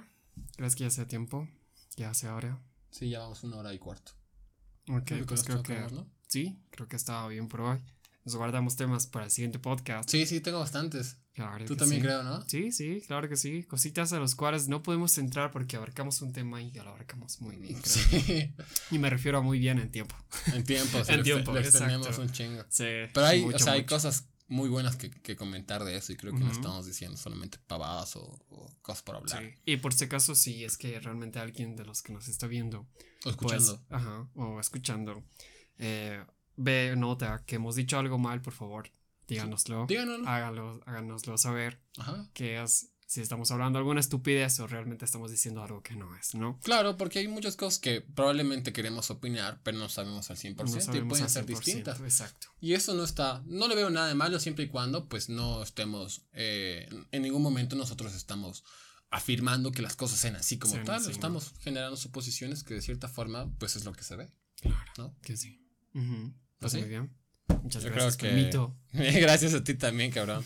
¿Crees 0.58 0.76
que 0.76 0.84
ya 0.84 0.92
sea 0.92 1.08
tiempo? 1.08 1.50
Ya 1.96 2.14
sea 2.14 2.36
hora. 2.36 2.62
Sí, 2.92 3.10
ya 3.10 3.18
vamos 3.22 3.44
una 3.44 3.58
hora 3.58 3.74
y 3.74 3.80
cuarto. 3.80 4.12
Ok, 4.88 5.06
Creo 5.06 5.26
pues 5.26 5.44
creo 5.44 5.64
que. 5.64 5.80
¿no? 5.92 6.08
Sí, 6.28 6.62
creo 6.70 6.88
que 6.88 6.98
estaba 6.98 7.28
bien 7.30 7.48
por 7.48 7.62
hoy. 7.62 7.82
Nos 8.26 8.36
guardamos 8.36 8.76
temas 8.76 9.08
para 9.08 9.26
el 9.26 9.32
siguiente 9.32 9.58
podcast. 9.58 10.08
Sí, 10.08 10.28
sí, 10.28 10.40
tengo 10.40 10.60
bastantes. 10.60 11.18
Claro 11.36 11.66
Tú 11.66 11.76
también 11.76 12.02
sí. 12.02 12.08
creo, 12.08 12.24
¿no? 12.24 12.42
Sí, 12.48 12.72
sí, 12.72 13.04
claro 13.06 13.28
que 13.28 13.36
sí. 13.36 13.64
Cositas 13.64 14.14
a 14.14 14.20
los 14.20 14.36
cuales 14.36 14.70
no 14.70 14.82
podemos 14.82 15.18
entrar 15.18 15.52
porque 15.52 15.76
abarcamos 15.76 16.22
un 16.22 16.32
tema 16.32 16.62
y 16.62 16.72
ya 16.72 16.82
lo 16.84 16.92
abarcamos 16.92 17.42
muy 17.42 17.58
bien. 17.58 17.74
creo. 17.82 17.84
Sí. 17.84 18.54
Y 18.92 19.00
me 19.00 19.10
refiero 19.10 19.40
a 19.40 19.42
muy 19.42 19.60
bien 19.60 19.78
en 19.80 19.92
tiempo. 19.92 20.16
En 20.54 20.64
tiempo. 20.64 21.04
sí, 21.04 21.12
En 21.14 21.24
tiempo, 21.24 21.58
exacto. 21.58 22.22
un 22.22 22.32
chingo. 22.32 22.64
Sí. 22.70 22.86
Pero 23.14 23.26
hay, 23.26 23.42
mucho, 23.44 23.58
o 23.58 23.60
sea, 23.60 23.74
hay 23.74 23.86
cosas 23.86 24.30
muy 24.48 24.70
buenas 24.70 24.96
que, 24.96 25.12
que 25.12 25.36
comentar 25.36 25.84
de 25.84 25.98
eso 25.98 26.14
y 26.14 26.16
creo 26.16 26.32
que 26.32 26.40
no 26.40 26.46
Ujú. 26.46 26.56
estamos 26.56 26.86
diciendo 26.86 27.18
solamente 27.18 27.58
pavadas 27.68 28.16
o, 28.16 28.22
o 28.50 28.72
cosas 28.82 29.04
por 29.04 29.18
hablar. 29.18 29.44
Sí. 29.44 29.50
Y 29.66 29.78
por 29.78 29.94
si 29.94 30.06
acaso, 30.06 30.36
si 30.36 30.64
es 30.64 30.78
que 30.78 30.98
realmente 31.02 31.40
alguien 31.40 31.76
de 31.76 31.84
los 31.84 32.02
que 32.02 32.14
nos 32.14 32.30
está 32.30 32.48
viendo 32.48 32.80
O 32.80 32.88
pues, 33.36 33.54
escuchando. 33.54 33.82
ajá, 33.90 34.30
o 34.36 34.60
escuchando 34.62 35.22
eh, 35.80 36.24
ve, 36.56 36.94
nota 36.96 37.44
que 37.46 37.56
hemos 37.56 37.76
dicho 37.76 38.00
algo 38.00 38.18
mal, 38.18 38.40
por 38.42 38.54
favor, 38.54 38.90
díganoslo. 39.28 39.86
Díganoslo. 39.88 40.28
Háganlo, 40.28 40.82
háganoslo 40.86 41.38
saber 41.38 41.82
Ajá. 41.98 42.30
que 42.34 42.62
es 42.62 42.92
si 43.08 43.22
estamos 43.22 43.52
hablando 43.52 43.78
alguna 43.78 44.00
estupidez 44.00 44.60
o 44.60 44.68
realmente 44.68 45.06
estamos 45.06 45.30
diciendo 45.30 45.62
algo 45.64 45.82
que 45.84 45.96
no 45.96 46.16
es, 46.18 46.34
¿no? 46.34 46.60
Claro, 46.62 46.98
porque 46.98 47.20
hay 47.20 47.28
muchas 47.28 47.56
cosas 47.56 47.80
que 47.80 48.02
probablemente 48.02 48.74
queremos 48.74 49.12
opinar, 49.12 49.62
pero 49.64 49.78
no 49.78 49.90
sabemos 49.90 50.32
al 50.32 50.38
100% 50.38 50.56
No 50.88 50.96
y 50.96 51.02
pueden 51.10 51.30
ser 51.30 51.46
100%, 51.46 51.48
distintas. 51.48 52.02
Exacto. 52.02 52.48
Y 52.60 52.74
eso 52.74 52.96
no 52.96 53.04
está, 53.04 53.44
no 53.46 53.68
le 53.68 53.76
veo 53.76 53.92
nada 53.92 54.08
de 54.08 54.16
malo 54.16 54.40
siempre 54.40 54.66
y 54.66 54.70
cuando 54.70 55.08
pues 55.08 55.30
no 55.30 55.62
estemos, 55.62 56.26
eh, 56.34 56.90
en 57.12 57.22
ningún 57.22 57.44
momento 57.44 57.76
nosotros 57.76 58.16
estamos 58.16 58.64
afirmando 59.12 59.72
que 59.72 59.84
las 59.84 59.96
cosas 59.96 60.20
sean 60.20 60.36
así 60.36 60.58
como 60.58 60.76
tal, 60.84 61.08
estamos 61.10 61.54
generando 61.60 61.96
suposiciones 61.98 62.64
que 62.64 62.74
de 62.74 62.82
cierta 62.82 63.08
forma 63.08 63.54
pues 63.60 63.76
es 63.76 63.86
lo 63.86 63.94
que 63.94 64.04
se 64.04 64.16
ve, 64.16 64.32
Claro. 64.62 64.92
¿no? 64.98 65.16
Que 65.22 65.38
sí. 65.38 65.62
Ujú. 65.94 66.34
Pues 66.60 66.74
¿Así? 66.74 66.82
muy 66.82 66.90
bien. 66.90 67.16
Muchas 67.62 67.84
Yo 67.84 67.90
gracias, 67.92 68.18
creo 68.18 68.76
que-. 68.92 69.20
Gracias 69.22 69.54
a 69.54 69.64
ti 69.64 69.74
también, 69.74 70.12
cabrón. 70.12 70.46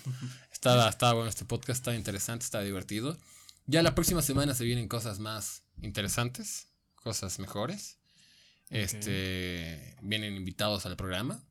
Estaba, 0.52 0.90
estaba 0.90 1.14
bueno 1.14 1.30
este 1.30 1.46
podcast, 1.46 1.80
estaba 1.80 1.96
interesante, 1.96 2.46
estaba 2.46 2.64
divertido. 2.64 3.18
Ya 3.66 3.84
la 3.84 3.94
próxima 3.94 4.22
semana 4.22 4.56
se 4.56 4.64
vienen 4.64 4.88
cosas 4.88 5.20
más 5.20 5.64
interesantes, 5.82 6.68
cosas 6.96 7.40
mejores. 7.40 8.00
Este, 8.70 9.96
vienen 10.02 10.36
invitados 10.36 10.86
al 10.86 10.96
programa. 10.96 11.44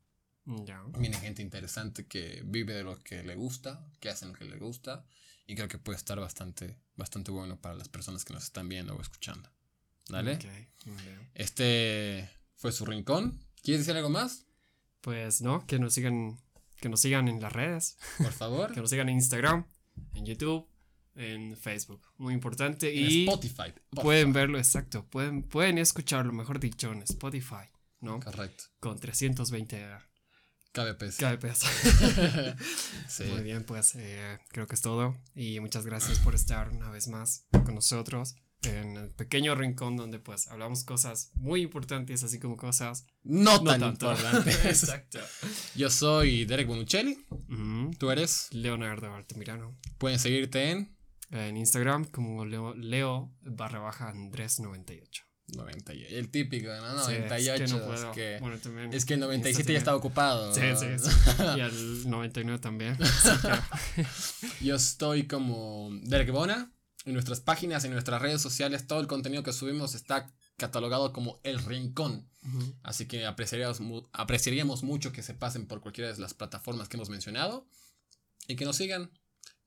Ya. 0.45 0.83
Viene 0.99 1.17
gente 1.19 1.43
interesante 1.43 2.07
que 2.07 2.43
vive 2.45 2.75
de 2.75 2.83
lo 2.83 2.99
que 2.99 3.23
le 3.23 3.35
gusta, 3.35 3.87
que 4.01 4.09
hacen 4.09 4.29
lo 4.29 4.35
que 4.35 4.45
le 4.45 4.57
gusta. 4.57 5.05
Y 5.47 5.55
creo 5.55 5.69
que 5.69 5.79
puede 5.79 5.97
estar 5.97 6.19
bastante, 6.19 6.77
bastante 6.97 7.31
bueno 7.31 7.61
para 7.61 7.75
las 7.75 7.89
personas 7.89 8.25
que 8.25 8.35
nos 8.35 8.45
están 8.45 8.69
viendo 8.69 8.95
o 8.95 9.01
escuchando. 9.01 9.51
¿Vale? 10.09 10.35
Ok, 10.35 10.45
muy 10.87 11.03
bien. 11.03 11.31
Este 11.35 12.29
fue 12.55 12.73
su 12.73 12.85
rincón. 12.85 13.39
¿Quieres 13.63 13.87
decir 13.87 13.97
algo 13.97 14.11
más? 14.11 14.45
Pues 15.01 15.41
no, 15.43 15.67
que 15.67 15.79
nos 15.79 15.95
sigan, 15.95 16.39
que 16.81 16.89
nos 16.89 17.01
sigan 17.01 17.29
en 17.29 17.41
las 17.41 17.53
redes, 17.53 17.97
Por 18.19 18.33
favor. 18.33 18.73
que 18.75 18.81
nos 18.81 18.91
sigan 18.91 19.09
en 19.09 19.17
Instagram, 19.17 19.65
en 20.15 20.27
YouTube, 20.27 20.69
en 21.15 21.57
Facebook. 21.57 22.03
Muy 22.17 22.35
importante. 22.35 22.89
En 22.97 23.11
y 23.11 23.25
Spotify. 23.25 23.73
pueden 23.91 24.33
verlo, 24.33 24.59
exacto. 24.59 25.05
Pueden, 25.07 25.43
pueden 25.43 25.79
escucharlo, 25.79 26.33
mejor 26.33 26.61
dicho, 26.61 26.93
en 26.93 27.03
Spotify, 27.03 27.69
¿no? 28.01 28.21
Correcto. 28.21 28.65
Con 28.81 28.99
320 28.99 29.87
KBPs. 30.73 31.17
kbps. 31.17 31.65
Sí. 33.09 33.25
Muy 33.25 33.43
bien, 33.43 33.65
pues 33.65 33.95
eh, 33.97 34.39
creo 34.49 34.67
que 34.67 34.75
es 34.75 34.81
todo. 34.81 35.17
Y 35.35 35.59
muchas 35.61 35.87
gracias 35.87 36.19
por 36.21 36.35
estar 36.35 36.69
una 36.71 36.91
vez 36.91 37.09
más 37.09 37.47
con 37.51 37.75
nosotros 37.75 38.37
en 38.63 38.97
el 38.97 39.11
pequeño 39.11 39.55
rincón 39.55 39.97
donde 39.97 40.19
pues 40.19 40.49
hablamos 40.49 40.85
cosas 40.85 41.31
muy 41.35 41.63
importantes, 41.63 42.23
así 42.25 42.39
como 42.41 42.57
cosas 42.57 43.07
No, 43.23 43.59
no 43.59 43.65
tan 43.65 43.81
tanto. 43.81 44.11
importantes. 44.11 44.65
Exacto. 44.65 45.21
Yo 45.77 45.91
soy 45.91 46.45
Derek 46.45 46.67
Bonuccelli. 46.67 47.19
Tú 47.99 48.11
eres. 48.11 48.49
Leonardo 48.53 49.15
Altamirano. 49.15 49.79
Pueden 49.99 50.19
seguirte 50.19 50.71
en 50.71 50.97
En 51.31 51.57
Instagram 51.57 52.05
como 52.07 52.45
Leo, 52.47 52.75
Leo 52.75 53.33
barra 53.43 53.79
baja 53.81 54.09
Andrés 54.09 54.59
98. 54.61 55.25
90. 55.57 55.95
y- 55.95 56.05
El 56.05 56.31
típico, 56.31 56.69
¿no? 56.69 56.99
Sí, 57.05 57.13
98. 57.13 57.65
es 57.65 57.71
que 57.73 57.79
no 57.79 57.95
es, 57.95 58.05
que, 58.15 58.37
Bueno, 58.41 58.59
también 58.59 58.93
es 58.93 59.05
que 59.07 59.15
el 59.15 59.21
97 59.21 59.61
Insta 59.61 59.73
ya 59.73 59.79
estaba 59.79 59.97
ocupado. 59.97 60.53
Sí, 60.55 60.61
¿no? 60.61 60.77
sí, 60.79 60.87
sí. 60.99 61.11
Y 61.57 61.61
el 61.61 62.11
99 62.11 62.59
también. 62.61 62.99
Yo 64.61 64.75
estoy 64.75 65.27
como 65.27 65.91
Derek 66.03 66.31
Bona. 66.33 66.71
En 67.09 67.15
nuestras 67.15 67.41
páginas, 67.41 67.85
en 67.85 67.93
nuestras 67.93 68.21
redes 68.21 68.43
sociales, 68.43 68.87
todo 68.87 69.01
el 69.01 69.07
contenido 69.07 69.43
que 69.43 69.55
subimos 69.55 69.95
está 69.95 70.31
catalogado 70.59 71.11
como 71.15 71.41
El 71.43 71.59
Rincón. 71.59 72.29
Así 72.83 73.09
que 73.09 73.25
apreciaríamos, 73.25 73.81
apreciaríamos 74.13 74.83
mucho 74.83 75.11
que 75.11 75.23
se 75.23 75.33
pasen 75.33 75.67
por 75.67 75.81
cualquiera 75.81 76.13
de 76.13 76.19
las 76.19 76.35
plataformas 76.35 76.87
que 76.87 76.99
hemos 76.99 77.09
mencionado 77.09 77.67
y 78.47 78.57
que 78.57 78.67
nos 78.67 78.77
sigan. 78.77 79.11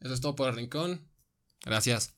Eso 0.01 0.13
es 0.13 0.21
todo 0.21 0.35
por 0.35 0.49
El 0.49 0.55
Rincón. 0.55 1.09
Gracias. 1.63 2.13